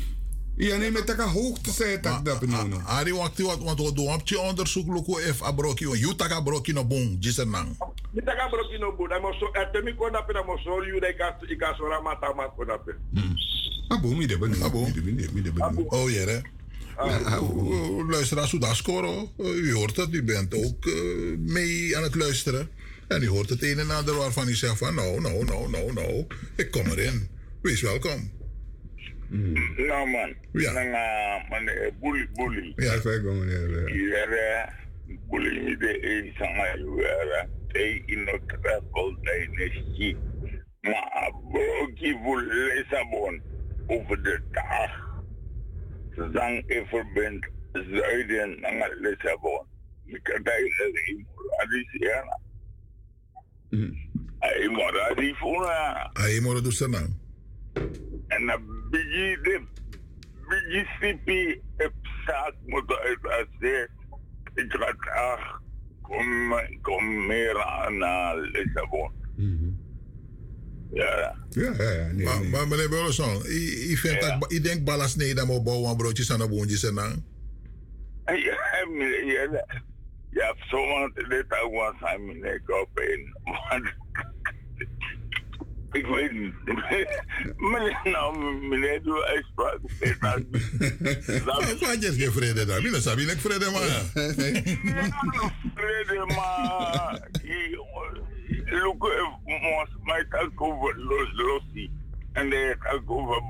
[0.56, 2.82] Ja, nee, met elkaar hoogte zei dat dat nou.
[2.86, 6.42] Ari wat wat want we doen op je onderzoek loko if abroki on you taka
[6.42, 7.78] broki no boom jisen nang.
[8.12, 10.88] Ni tak bro kino bu, da mo so etemi ko na pe na mo sorry
[10.88, 12.94] you dey gas i gas ora mata ma ko na pe.
[13.88, 14.64] Abo, mi de benu.
[14.64, 14.86] Abo.
[15.32, 15.86] Mi de benu.
[15.88, 16.42] Oh ja, hè?
[16.98, 19.30] Ja, oh, Luisteraars, hoe dat scoren.
[19.38, 20.94] U hoort het, u bent ook eh,
[21.38, 22.70] mee aan het luisteren.
[23.08, 24.96] En u hoort het een en ander waarvan u zegt van...
[24.96, 26.26] nou, nou, nou, nou, nou,
[26.56, 27.30] ik kom erin.
[27.62, 28.32] Wees welkom.
[29.34, 30.72] Nou man, Ja.
[30.72, 31.66] nanga man
[32.00, 32.74] bully bully.
[32.76, 33.96] Ja, ik weet wel meneer.
[33.96, 34.70] Yere
[35.30, 40.16] bully mi de e sanga yere te ino travel dynasty.
[40.82, 43.42] Ma broki voor Lissabon
[43.88, 44.92] over de dag.
[46.34, 49.66] Zang e verbindt zuiden naar Lissabon.
[50.06, 52.40] Ik kan daar een moraliseren.
[54.40, 56.12] Ay morali funa.
[58.36, 59.62] En dan de
[60.48, 61.94] bigi sipi heb
[62.26, 63.90] zaak moeten uitlaten.
[64.54, 65.62] Ik ga graag
[66.02, 67.54] kom, kom meer
[67.90, 69.12] naar Lissabon.
[70.94, 71.36] Ja.
[71.50, 72.12] Ja, ja, ja.
[72.12, 72.50] Nee, maar, nee.
[72.50, 73.36] maar meneer Burleson,
[73.90, 76.96] ik, vind dat, ik denk balas nee dat we bouwen broodjes aan de boontjes en
[76.96, 77.24] dan.
[78.26, 79.66] Ja, meneer, ja,
[80.30, 83.38] ja, zomaar dit ook was aan meneer Koppen.
[83.44, 83.94] Want
[85.94, 86.54] ik weet niet.
[87.72, 89.80] Meneer, nou, meneer, doe uitspraak.
[90.00, 90.18] Ik
[91.80, 92.82] ga je geen vrede daar.
[92.82, 94.02] Wie sabi ik vrede maar.
[95.76, 97.30] Vrede, maar
[98.66, 99.04] look,
[99.46, 101.64] ons mij tak over los.
[102.34, 103.42] En de tak over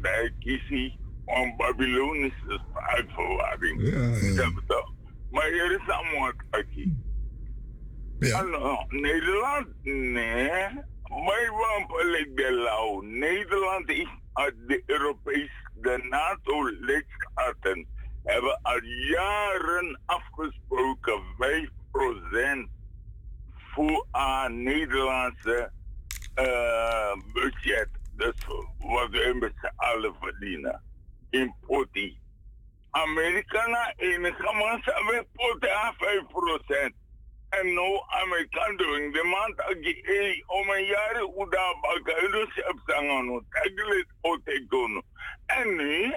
[0.00, 3.82] daar kiesie om Babylonische spraakverwarring.
[3.82, 4.50] Ja, ja.
[5.30, 6.96] Maar hier is allemaal taki.
[8.18, 8.38] Ja.
[8.38, 10.68] Ano, Nederland, nee.
[11.24, 13.00] Wij wampelen de lauw.
[13.00, 17.86] Nederland is uit de Europees, de NATO-lidstaten
[18.24, 22.70] hebben al jaren afgesproken 5%
[23.74, 25.72] voor aan Nederlandse
[26.34, 27.88] eh, budget.
[28.16, 28.34] Dus
[28.78, 30.82] wat we met allen verdienen.
[31.30, 32.20] In potie.
[32.90, 35.94] Amerikanen enige man hebben poten aan
[36.92, 37.05] 5%.
[37.60, 42.78] En no Amerikaan doen de man agi e om een jaar uda baka dus heb
[42.86, 45.02] zangen taglit otekono.
[45.46, 46.14] En nu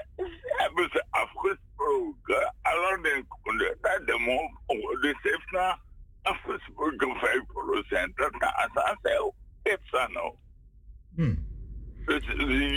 [0.57, 4.59] hebben ze afgesproken, alle den kunden, dat de man
[5.01, 5.79] de heeft na
[6.21, 8.13] afgesproken 5%.
[8.15, 10.35] Dat na sa zelf, heeft ze nou.
[12.05, 12.25] Dus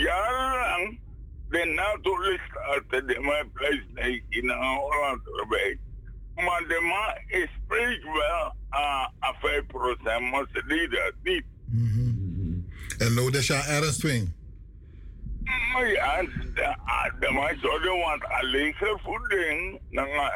[0.01, 0.99] jarenlang
[1.49, 3.83] de NATO-lidstaten die mijn plek
[4.29, 5.79] in Holland erbij.
[6.35, 11.43] Maar de man is spreekt wel aan aan 5%, maar ze deed dat niet.
[12.97, 14.33] En nou dat je ergens dwing.
[15.43, 16.21] Maar ja,
[16.53, 20.29] de, ah, de man zouden want alleen voeding, dan, eh,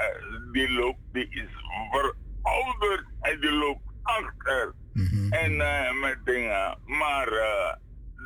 [0.51, 1.49] die loopt, die is
[1.91, 4.73] verouderd en die loopt achter.
[5.29, 6.77] En eh, met dingen.
[6.85, 7.73] Maar eh,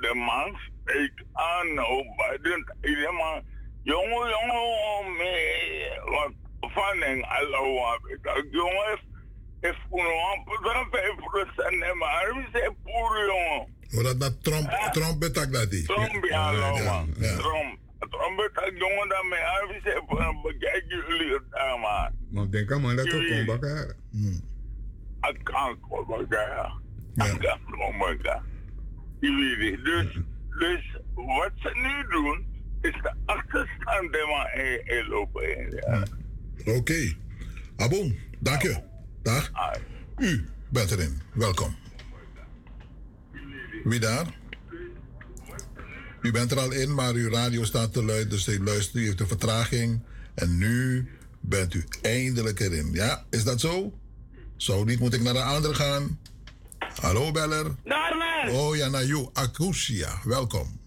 [0.02, 3.44] de man spreekt aan, nou, bij de, de man,
[3.84, 6.34] jongen, jongen, mee, wat
[6.70, 9.00] van en Allah, dat jongen,
[9.62, 10.44] is voor een
[11.94, 13.80] 5% maar hij is poer, jongen.
[13.92, 15.86] Maar dat dat Trump, Trump betak dat die.
[15.86, 17.14] Trump, ja, man.
[17.14, 17.80] Trump.
[18.10, 21.80] Trump betak jongen dat mij is voor een bekijk jullie het daar.
[21.80, 23.96] Maar denk aan man dat ook kom bakken.
[25.22, 26.80] Ik kan komen, ja.
[27.16, 28.44] Ik kan komen, ja.
[29.20, 29.86] Je weet het.
[29.86, 30.24] Dus,
[30.60, 32.46] dus wat ze nu doen,
[32.82, 35.72] is de achterstand die maar in lopen.
[35.72, 36.04] Ja.
[36.66, 37.16] Oké.
[37.76, 38.82] Abon, dank je.
[39.24, 39.52] Dag.
[40.18, 41.22] U bent erin.
[41.34, 41.76] Welkom.
[43.84, 44.40] Wie daar?
[46.22, 49.06] U bent er al in, maar uw radio staat te luid, dus u luistert, u
[49.06, 50.04] heeft een vertraging.
[50.36, 51.10] En nu
[51.40, 52.90] bent u eindelijk erin.
[52.94, 53.94] Ja, is dat zo?
[54.58, 56.20] Zo niet, moet ik naar de andere gaan.
[57.02, 57.76] Hallo, beller.
[57.84, 58.50] Norman.
[58.50, 59.30] Oh ja, naar jou.
[59.34, 60.80] Acusia, welkom.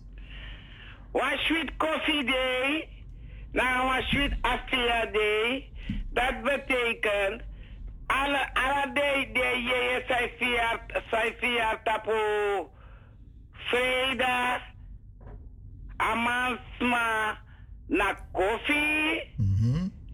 [1.12, 2.88] One sweet coffee day.
[3.54, 5.70] Nou, sweet Astia day.
[6.10, 7.42] Dat betekent
[8.06, 10.02] alle, alle day day je
[11.10, 12.12] zijn vier tapo
[13.52, 14.60] vrijdag,
[15.96, 17.38] amansma
[17.86, 19.34] na koffie,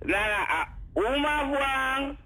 [0.05, 2.17] na na uma wang,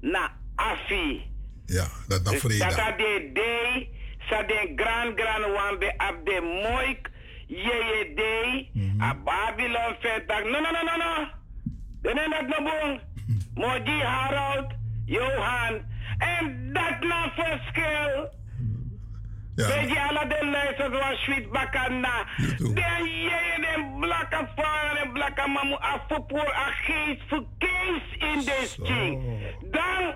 [0.00, 1.30] na afi.
[1.66, 2.74] Ja, dat naar Dus vrijdag.
[2.76, 3.90] Dat de day,
[4.28, 7.07] sa de grand grand wan de ab de moik,
[7.48, 8.70] je day,
[9.00, 10.44] a Babylon fetak.
[10.44, 11.28] No, no, no, no, no.
[12.02, 13.00] Dan is dat no boom.
[13.54, 14.72] Moji Harold,
[15.04, 15.82] Johan.
[16.18, 18.36] En dat na verschil.
[19.54, 22.26] Weet je, alle de luisters was sweet bakanda.
[22.58, 28.74] Dan je de blakke vader en blakke mamu afvoer a geest voor kees in de
[28.82, 29.22] ching.
[29.70, 30.14] Dan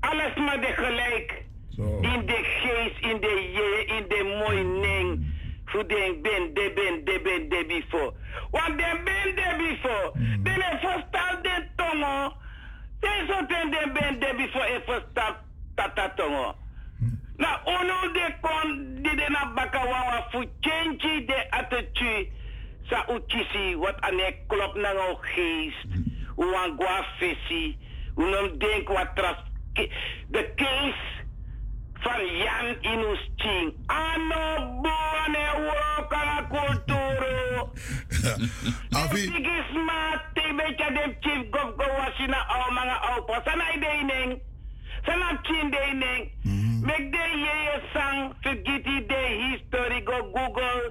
[0.00, 1.42] alles maar de gelijk.
[2.00, 5.32] In de geest, in de je, in de mooi ning.
[5.74, 8.12] Voor de ben, de ben, de ben, de before.
[8.50, 10.12] Want de ben, de before.
[10.42, 12.32] De ne verstaan de tongo.
[13.00, 15.36] De zo ten de ben, de before e verstaan
[15.74, 16.54] tata tongo.
[17.36, 22.28] Na ono de kon di de na baka wawa fu change de attitude
[22.88, 25.86] sa uchisi wat ane klop na ngau geest.
[26.36, 27.78] Uang gua fesi.
[28.16, 29.36] Unom denk wat tras.
[30.28, 31.23] De case
[32.04, 33.72] van Jan Inus Ching.
[33.88, 34.42] Ano
[34.82, 37.70] buone woka na kulturo.
[38.92, 39.18] Afi.
[39.32, 43.42] Sige smart, beetje de chief gov go wasina au mga pa.
[43.44, 44.40] Sana ideining.
[45.06, 46.30] Sana chindeining.
[46.84, 50.82] Make de ye sang forgeti de history go Google.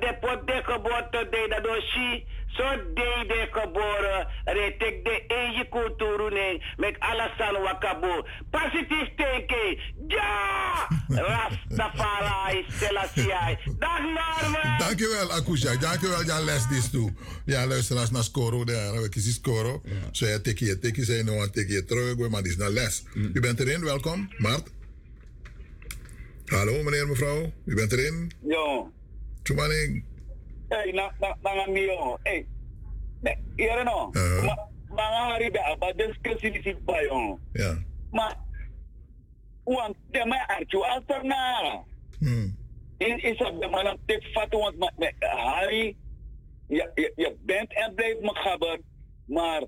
[0.00, 2.24] De pot de kaboto de da do shi.
[2.56, 2.64] So
[2.94, 4.26] de de kabora.
[4.44, 6.60] Re tek de eji kulturu ne.
[6.76, 8.26] Make alasan wakabo.
[8.50, 9.78] Positive thinking.
[10.08, 10.88] Ja!
[11.28, 13.58] Rastafari Selassie.
[13.78, 14.78] Dag Norman.
[14.78, 15.76] Dankjewel, Akusha.
[15.76, 17.12] Dankjewel, ja, les dit toe.
[17.44, 18.64] Ja, luisteraars naar Scoro.
[18.64, 19.82] Daar we kiezen Scoro.
[20.10, 22.28] Zo ja, tikkie je, tikkie zijn nog een tikkie terug.
[22.28, 23.04] Maar die is naar les.
[23.14, 24.30] U bent erin, welkom.
[24.38, 24.70] Mart.
[26.46, 27.52] Hallo, meneer, mevrouw.
[27.64, 28.32] U bent erin.
[28.42, 28.90] Yo.
[29.42, 30.11] Chumaning.
[30.72, 32.16] Hey, na na na mio.
[32.24, 32.48] Hey.
[33.20, 34.08] Ne, here no.
[34.48, 34.56] Ma
[34.88, 37.36] mga hari ba ba discuss ini si pa yo.
[37.52, 37.76] Ja.
[38.08, 38.32] Ma
[39.68, 41.84] want de ma archu alterna.
[42.24, 42.56] Hmm.
[43.04, 44.88] In is op de man te fatu want ma
[45.20, 45.96] hari
[46.72, 48.78] je, je, je bent en blijft magaber,
[49.26, 49.62] maar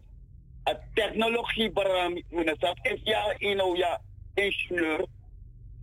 [0.65, 1.71] het technologie
[2.57, 4.01] staat is ja in ja
[4.35, 5.07] ingenieur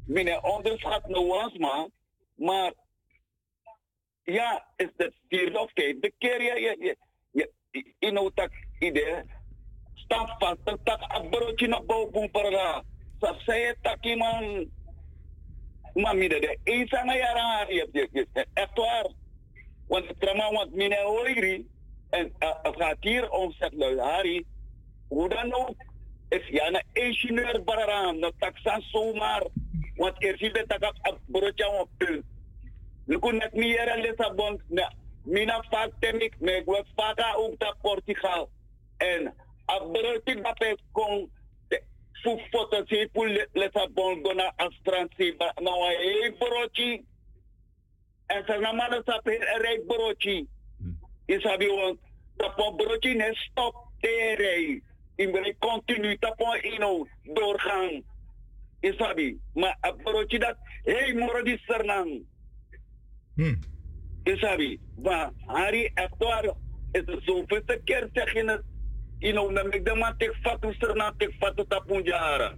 [0.06, 1.92] meneer onderschat nuance man
[2.36, 2.74] maar
[4.24, 6.96] ja is of kijk de keer je je
[7.32, 9.24] je je in nou tak idee
[9.94, 12.84] staan vast dat tak abroodje naar boven para
[13.22, 14.66] sa saya tak iman
[15.94, 19.08] mami de eens aan jaren je je je echt waar.
[19.88, 21.68] Want het drama wat meneer Oiri
[22.10, 24.46] en uh, het gaat hier om zeg nou Harry
[25.08, 25.76] hoe dan ook
[26.30, 29.44] is ja een ingenieur baraan dat taxan zomaar.
[29.96, 32.24] Want er je dat ik broodje op punt
[33.54, 34.92] meer in Lissabon na
[35.24, 36.84] mina vaak temik me gwe
[37.36, 38.50] ook dat Portugal.
[38.98, 39.34] En
[39.66, 41.30] abroodje dat ik kon
[42.22, 47.04] fu foto si pu Lissabon gona astransi nou een broodje
[48.32, 50.46] en sa namana sa per rij broodje
[51.26, 52.00] isabi want
[52.38, 54.82] tapo broodje ne stop te rij
[55.16, 58.04] in wil continu tapo ino doorgang
[58.82, 62.24] isabi maar a broodje dat hey moro di sernang
[64.24, 66.46] isabi maar hari actuar
[66.92, 68.64] is het zoveelste keer zeg je het
[69.20, 72.56] ino na megdama tek fatu sernang tek fatu tapun jara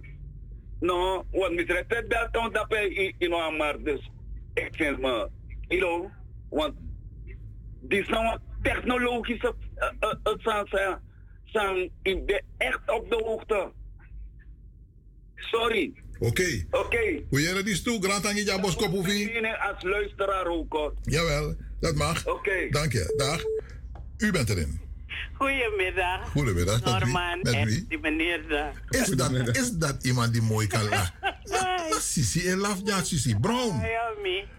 [0.80, 4.10] no want misrepet dat kan dat pe ino amar dus
[4.54, 5.28] ik vind me
[5.68, 6.10] you know,
[6.50, 6.74] want
[7.80, 9.54] die zijn technologische
[10.00, 11.00] het zijn, zijn,
[11.44, 13.72] zijn in de, echt op de hoogte.
[15.34, 16.03] Sorry.
[16.18, 16.64] Oké.
[16.70, 17.22] Oké.
[17.28, 18.02] Hoe jij dat is toe?
[18.02, 20.92] Grand Jabos als luisteraar ook.
[21.02, 22.26] Jawel, dat mag.
[22.26, 22.68] Oké.
[22.70, 23.14] Dank je.
[23.16, 23.42] Dag.
[24.18, 24.80] U bent erin.
[25.32, 26.28] Goedemiddag.
[26.30, 26.80] Goedemiddag.
[26.84, 26.92] Met wie?
[27.12, 27.84] Norman Met en wie?
[27.88, 28.72] die meneer daar.
[28.88, 31.14] Is dat, is dat iemand die mooi kan lachen?
[32.00, 33.36] Sisi en laf, ja, Sisi.
[33.36, 33.82] Brown.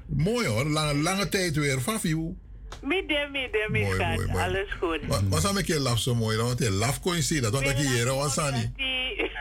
[0.08, 1.80] Mooi hoor, lange, lange tijd weer.
[1.80, 2.36] Fafiu.
[2.82, 4.16] Midden, midden, mi Mooi, schat.
[4.16, 4.44] mooi, mooi.
[4.44, 5.08] Alles goed.
[5.08, 7.52] Maar maar zou ik je laf zo mooi, want je laf kon je zien, dat
[7.52, 9.32] want ik hier was aan Die-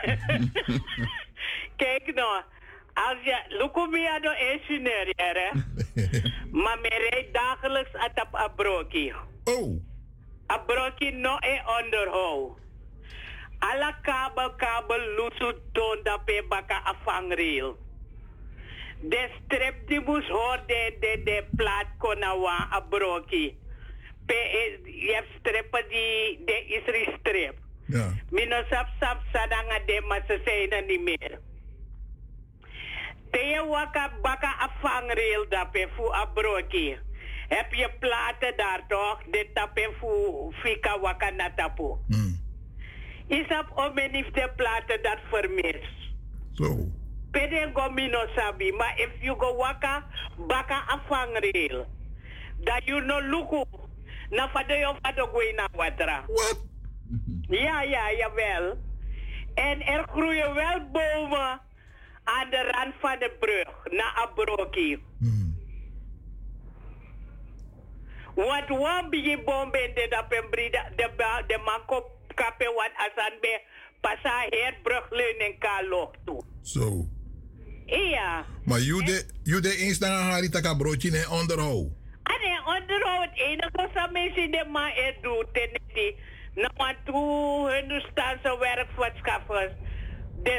[1.75, 2.41] Kijk nou,
[2.93, 5.49] als je, Lukumia do ingenieur, hè?
[6.61, 9.13] maar me rijdt dagelijks at op abroki.
[9.43, 9.81] Oh.
[10.47, 12.57] Abroki no e onderhoud.
[13.59, 17.77] Alla kabel, kabel, lusu toon dat pe baka afangreel.
[19.01, 23.57] De strip die moest hoor de, de, de plaat konawa abroki.
[24.25, 27.55] Pe, eh, je hebt strippen die, de is strip.
[27.85, 28.13] Ja.
[28.29, 31.39] Mino sap sap sadanga de maar ze zijn er niet meer.
[33.35, 36.97] Te waka baka afangreel dape fu abroki.
[37.47, 39.19] Heb je platen daar toch?
[39.31, 40.07] De tape fu
[40.63, 41.97] fika waka na tapu.
[43.27, 46.13] Is op omenif de platen dat vermis.
[46.53, 46.77] Zo.
[47.31, 50.05] Pede go mino sabi, maar if you go waka
[50.47, 51.85] baka afangreel.
[52.63, 53.63] Dat you no luku.
[54.29, 56.23] Na fado yo fado go na watra.
[56.27, 56.63] What?
[57.49, 58.77] Ja, ja, jawel.
[59.53, 61.64] En er groeien wel bomen
[62.25, 64.99] aan de rand van de brug, naar Abroki.
[68.35, 72.03] Want wan bigi bombe de da pembrida de ba de manko
[72.35, 73.61] kape wat asan be
[74.01, 75.79] pasa her brugleuning ka
[76.25, 76.43] toe.
[76.61, 77.07] Zo.
[77.85, 78.45] Ja.
[78.65, 81.87] Maar jullie jullie eens naar haar taka broodje in onderhoud.
[82.23, 86.15] Ane onderhoud het enige wat mensen de man er doet en die
[86.55, 89.71] na want toe Hindustanse werkvoorschaffers.
[89.71, 89.94] De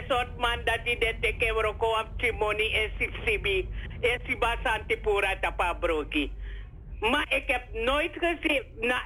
[0.09, 3.69] soort man dat die de teke roko op Timoni en Sixibi
[4.01, 6.33] en Siba Santipura tapa broki.
[7.01, 9.03] Maar ik heb nooit gezien, na,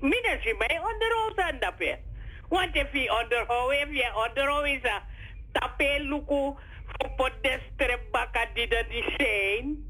[0.00, 1.98] minder zie mij onderhoud aan dat pe.
[2.48, 5.02] Want if je onderhoud heeft, je onderhoud is a
[5.52, 6.54] tape luku
[7.16, 7.58] voor de
[8.54, 9.88] die dat die zijn.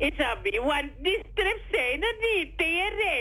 [0.00, 2.52] Isabi, want die strips zijn er niet.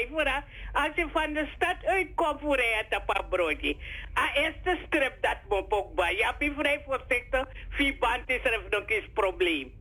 [0.09, 3.75] Voor als je van de stad uitkomt voor je te paar broodje.
[4.17, 6.15] A eerste strip dat moet ook bij.
[6.15, 7.45] Ja, ben vrij voorzichtig.
[7.69, 9.71] Vier band is er nog eens probleem.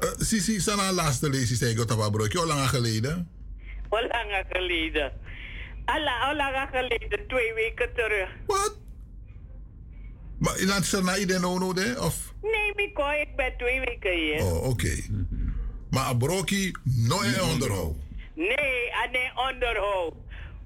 [0.00, 3.30] Uh, Sisi, sana laatste lezing zei ik op broodje, hoe lang geleden?
[3.88, 5.12] Hoe lang geleden?
[5.84, 7.26] Alla, hoe lang geleden?
[7.26, 8.28] Twee weken terug.
[8.46, 8.76] Wat?
[10.38, 11.96] Maar is dat na iedereen no de?
[12.00, 12.32] Of?
[12.42, 14.42] Nee, Miko, ik ben twee weken hier.
[14.42, 14.94] Oh, oké.
[15.90, 17.94] Maar een broodje, nooit onderhoud.
[18.34, 20.14] Nee, aan de onderhoud.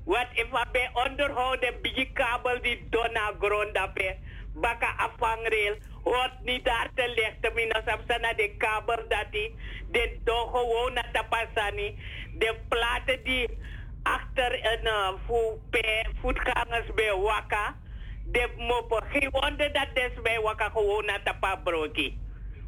[0.04, 4.16] Wat if bij onderhoud de biggie kabel die donna grond dape,
[4.54, 7.54] baka afangreel, hoort niet daar te lichten.
[7.54, 9.54] Mina sapsana de kabel dat die,
[9.90, 11.98] de do gewoon na tapasani,
[12.38, 13.48] de platen die
[14.02, 15.58] achter een uh, voet,
[16.20, 17.76] voetgangers bij waka,
[18.24, 19.02] de moppen.
[19.10, 22.18] Geen wonder dat des bij waka gewoon na tapabroki.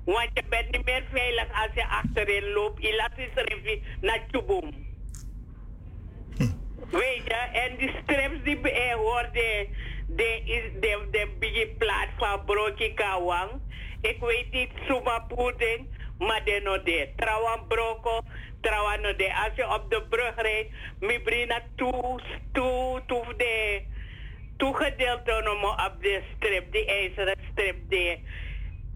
[0.05, 2.83] Want je bent niet meer veilig als je achterin loopt.
[2.83, 4.92] Je laat revi naar Tjubum.
[6.91, 9.68] Weet je, en die strips die bij hoort, de,
[10.07, 13.50] de, is de, de biggie plaat van Broki Kawang.
[14.00, 15.86] Ik weet niet, Suma Pudding,
[16.18, 17.08] maar de no de.
[17.16, 18.20] Trawan Broko,
[18.60, 19.34] Trawan no de.
[19.44, 22.20] Als je op de brug rijdt, mi brina toe,
[22.52, 23.83] toe, toe de,
[24.57, 28.18] toegedeeld om op de strip, die ijzeren strip, de,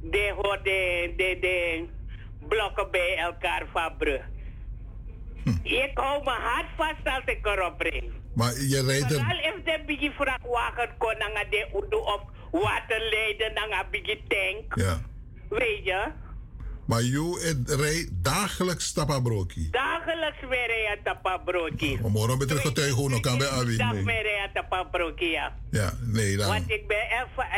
[0.00, 1.86] de hoort de, de, de
[2.48, 4.22] blokken bij elkaar van brug.
[5.62, 8.04] Ik hou me hard vast als ik erop rijd.
[8.34, 9.18] Maar je rijdt er...
[9.18, 12.20] Vooral if de biggie vrachtwagen kon naar de udo of
[12.50, 14.74] waterleiden naar een biggie tank.
[14.74, 15.00] Ja.
[15.48, 16.06] Weet je?
[16.86, 18.94] Maar je rijdt dagelijks.
[18.94, 19.70] Dagelijks
[20.48, 21.98] weer rijden tapabroki.
[22.02, 23.76] Maar morgen ben je getuige nog aan bij Abi.
[23.76, 25.56] Dag weer rijden tapabroki, ja.
[25.70, 26.48] Ja, nee, dan.
[26.48, 27.08] Want ik ben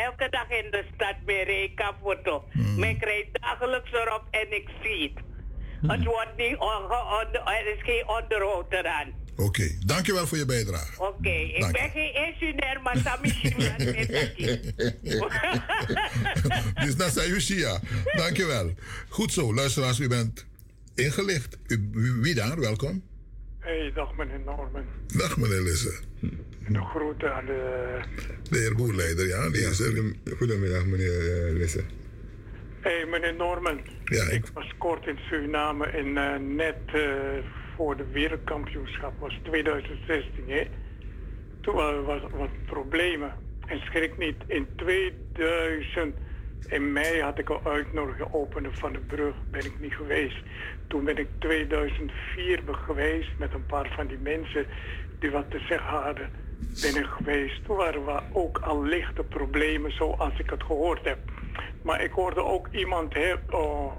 [0.07, 2.45] elke, dag in de stad bij Reka foto.
[2.77, 5.25] Maar ik rijd dagelijks erop en ik zie het.
[5.91, 6.59] Het wordt niet
[7.47, 9.13] er is geen onderhoud eraan.
[9.37, 11.03] Oké, dankjewel voor je bijdrage.
[11.03, 13.29] Oké, ik Dank ben geen ingenieur, maar Sami
[16.75, 17.81] is dus dat Lucia.
[18.17, 18.75] Dankjewel.
[19.09, 20.49] Goed zo, luisteraars, u bent
[21.01, 21.59] ingelicht.
[21.67, 21.79] U,
[22.23, 22.61] wie daar?
[22.61, 23.03] Welkom.
[23.59, 24.85] Hey, dag meneer Norman.
[25.07, 26.01] Dag meneer Lisse.
[26.67, 28.01] En de groeten aan de...
[28.51, 30.15] De heer Boerleider, ja, die is er.
[30.37, 31.85] Goedemiddag meneer uh, Lisse.
[32.81, 33.81] Hey, meneer Norman.
[34.05, 34.45] Ja, ik...
[34.55, 37.03] was kort in Suriname en eh, net eh,
[37.77, 40.67] voor de wereldkampioenschap was 2016, hè.
[41.61, 43.35] Toen waren was wat problemen.
[43.67, 46.15] En schrik niet, in 2000,
[46.69, 50.37] in mei had ik al uitnodiging openen van de brug, ben ik niet geweest.
[50.87, 54.67] Toen ben ik 2004 geweest met een paar van die mensen
[55.19, 56.31] die wat te zeggen hadden,
[56.83, 57.65] ben ik geweest.
[57.65, 61.19] Toen waren we ook al lichte problemen zoals ik het gehoord heb.
[61.83, 63.15] Maar ik hoorde ook iemand
[63.51, 63.93] oh,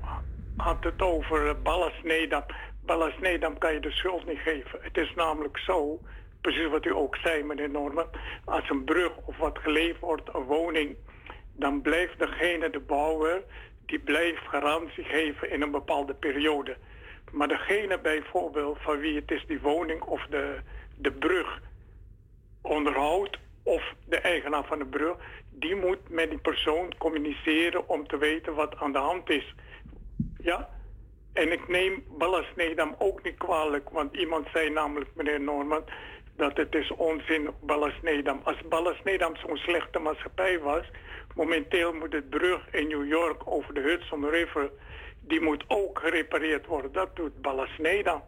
[0.58, 2.46] had het over ballasnee dat
[2.86, 4.80] Ballasnedam kan je de schuld niet geven.
[4.82, 6.00] Het is namelijk zo,
[6.42, 8.08] precies wat u ook zei, meneer Norman.
[8.46, 10.96] Als een brug of wat geleverd wordt, een woning,
[11.54, 13.44] dan blijft degene, de bouwer,
[13.86, 16.78] die blijft garantie geven in een bepaalde periode.
[17.32, 20.60] Maar degene bijvoorbeeld van wie het is die woning of de,
[20.96, 21.62] de brug
[22.62, 25.16] onderhoudt, of de eigenaar van de brug,
[25.50, 29.56] die moet met die persoon communiceren om te weten wat aan de hand is.
[30.38, 30.70] Ja?
[31.34, 35.84] En ik neem Ballas Nedam ook niet kwalijk, want iemand zei namelijk, meneer Norman,
[36.36, 38.42] dat het is onzin Ballas Nedam.
[38.44, 40.86] Als Ballas Nedam zo'n slechte maatschappij was,
[41.36, 44.72] momenteel moet het brug in New York over de Hudson River,
[45.20, 46.92] die moet ook gerepareerd worden.
[46.92, 48.24] Dat doet Ballas Nedam.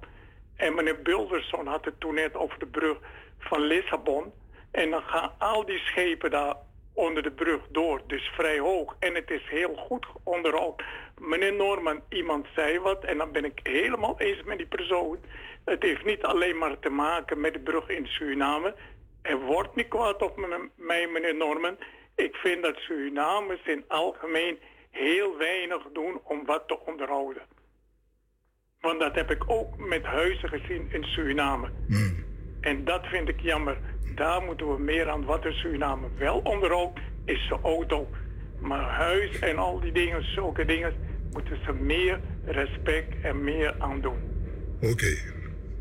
[0.56, 2.98] En meneer Bulderson had het toen net over de brug
[3.40, 4.34] van Lissabon.
[4.72, 6.56] En dan gaan al die schepen daar
[6.94, 8.96] onder de brug door, dus vrij hoog.
[9.00, 10.84] En het is heel goed onderhoud.
[11.20, 15.18] Meneer Norman, iemand zei wat en dan ben ik helemaal eens met die persoon.
[15.66, 18.76] Het heeft niet alleen maar te maken met de brug in Suriname.
[19.22, 21.78] Er wordt niet kwaad op mij, meneer Norman.
[22.16, 27.42] Ik vind dat Surinamers in algemeen heel weinig doen om wat te onderhouden.
[28.80, 31.70] Want dat heb ik ook met huizen gezien in Suriname.
[31.88, 32.33] Hmm.
[32.64, 33.78] En dat vind ik jammer.
[34.16, 35.26] Daar moeten we meer aan.
[35.26, 38.10] Wat in Suriname wel onderhoudt, is de auto.
[38.60, 40.94] Maar huis en al die dingen, zulke dingen,
[41.32, 44.18] moeten ze meer respect en meer aan doen.
[44.82, 45.18] Oké,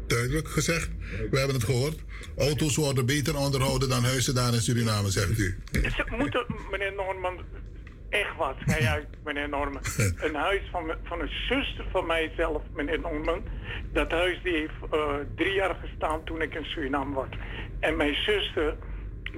[0.07, 0.91] duidelijk gezegd.
[1.31, 1.99] We hebben het gehoord.
[2.37, 5.59] Auto's worden beter onderhouden dan huizen daar in Suriname, zegt u.
[5.73, 7.41] Ze moeten, meneer Norman,
[8.13, 9.83] echt wat, ga uit, meneer Norman.
[10.27, 13.43] Een huis van, van een zuster van mijzelf, meneer Norman.
[13.93, 17.29] Dat huis die heeft uh, drie jaar gestaan toen ik in Suriname was.
[17.81, 18.77] En mijn zuster,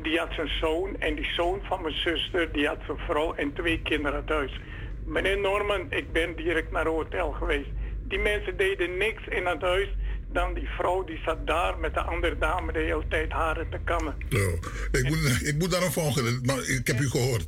[0.03, 1.01] die had zijn zoon.
[1.01, 4.61] En die zoon van mijn zuster, die had zijn vrouw en twee kinderen thuis.
[5.05, 7.69] Meneer Norman, ik ben direct naar het hotel geweest.
[8.09, 9.89] Die mensen deden niks in het huis
[10.33, 13.79] dan die vrouw die zat daar met de andere dame de hele tijd haren te
[13.85, 14.15] kammen.
[14.29, 14.59] Zo.
[14.99, 17.47] Ik, moet, ik moet daarop volgen, maar ik heb u gehoord.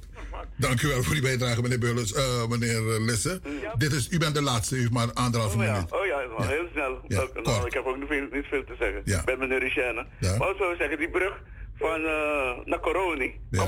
[0.56, 3.40] Dank u wel voor die bijdrage, meneer Beulens, uh, meneer Lisse.
[3.76, 5.72] Dit is, u bent de laatste, u heeft maar anderhalve oh, ja.
[5.72, 5.92] minuut.
[5.92, 6.46] Oh ja, ja.
[6.46, 7.00] heel snel.
[7.42, 9.02] Nou, ik heb ook niet veel, niet veel te zeggen.
[9.04, 9.18] Ja.
[9.18, 10.06] Ik ben meneer Richenne.
[10.20, 10.36] Ja.
[10.36, 11.42] Maar zou zeggen, die brug
[11.78, 13.64] van uh, naar Coroni, ja.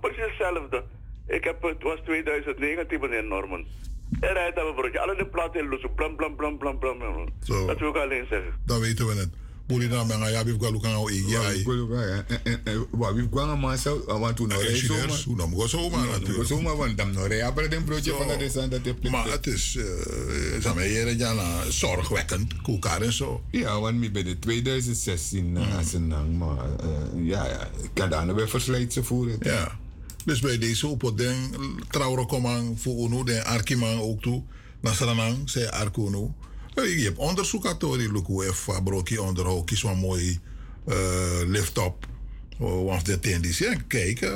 [0.00, 0.84] precies hetzelfde.
[1.26, 3.66] Ik heb, het was 2019, meneer Norman.
[4.20, 5.00] En rijdt mijn broodje.
[5.00, 5.78] Alle de platen in.
[5.94, 7.28] Blam, blam, blam, blam, blam.
[7.42, 7.66] Zo.
[7.66, 8.52] Dat wil ik alleen zeggen.
[8.66, 9.30] Dan weten we het.
[9.66, 11.64] Buli na menga ya bif galu kan o ai.
[12.90, 13.78] Wa bif nou maar.
[16.60, 19.46] Maar maar dan nou rij aber den broodje van de desan dat je Maar het
[19.46, 19.78] is
[20.60, 23.42] zijn wij hier ja zorgwekkend koelkaar en zo.
[23.50, 26.56] Ja, want mi bij de 2016 als een maar
[27.16, 29.36] ja ja kan daar weer verslijtse voeren.
[29.40, 29.78] Ja.
[30.24, 31.56] Dus bij deze op ding,
[31.90, 34.42] trouwens komang voor UNO, de Arkiman ook toe.
[34.80, 36.34] Nasranang, zei Arkuno.
[36.74, 38.68] Je hebt onderzoek gehad door die Luku F.
[38.84, 40.40] Broki onderhoud, kies een mooi
[40.86, 40.94] uh,
[41.46, 42.06] lift-up.
[42.58, 43.58] Of de tendis.
[43.58, 44.30] Ja, kijk,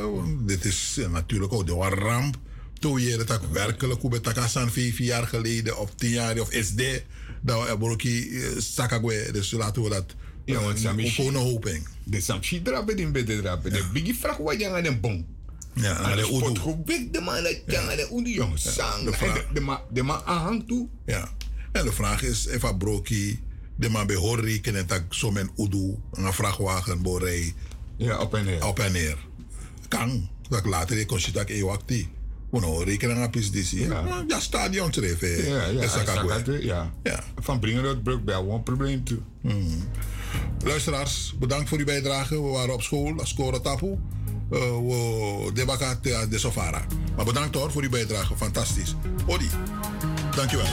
[0.47, 2.39] dit is natuurlijk ook de ramp.
[2.79, 7.03] Toen je dat werkelijk, hoe betakasan vijf jaar geleden of tien jaar of is de,
[7.43, 9.29] dat we Broki Sakagwe.
[9.33, 10.15] Dus laten we dat.
[10.45, 11.33] Ja, want Sami.
[11.35, 11.87] hoping.
[12.05, 13.73] De Samshi drapen in bedden drapen.
[13.73, 15.27] De biggie vraag wat je aan een bom.
[15.75, 19.05] Ja, en de spot goed big de man dat jong sang.
[19.05, 20.89] De de ma de ma aanhang toe.
[21.07, 21.29] Ja.
[21.79, 23.41] En de vraag is even broki
[23.77, 27.55] de man behoor rekenen dat zo men udu een vrachtwagen borei.
[27.97, 28.67] Ja, op en neer.
[28.67, 29.17] Op en neer.
[29.89, 30.29] Kan.
[30.49, 32.09] Dat later kon je dat ewakti.
[32.53, 34.25] Uno rekenen aan pis Ja.
[34.29, 35.49] Ja, stadion treffen.
[35.49, 36.61] Ja, ja.
[36.61, 36.93] Ja.
[37.03, 37.25] ja.
[37.41, 39.19] Van brengen dat brug bij een probleem toe.
[39.41, 39.89] Hmm.
[40.65, 42.43] Luisteraars, bedankt voor uw bijdrage.
[42.43, 43.87] We waren op school, Score Tapu.
[43.87, 45.99] Uh, we debaka
[46.31, 46.87] de Sofara.
[47.17, 48.37] Maar bedankt hoor voor uw bijdrage.
[48.37, 48.95] Fantastisch.
[49.27, 49.49] Odi,
[50.37, 50.67] dankjewel.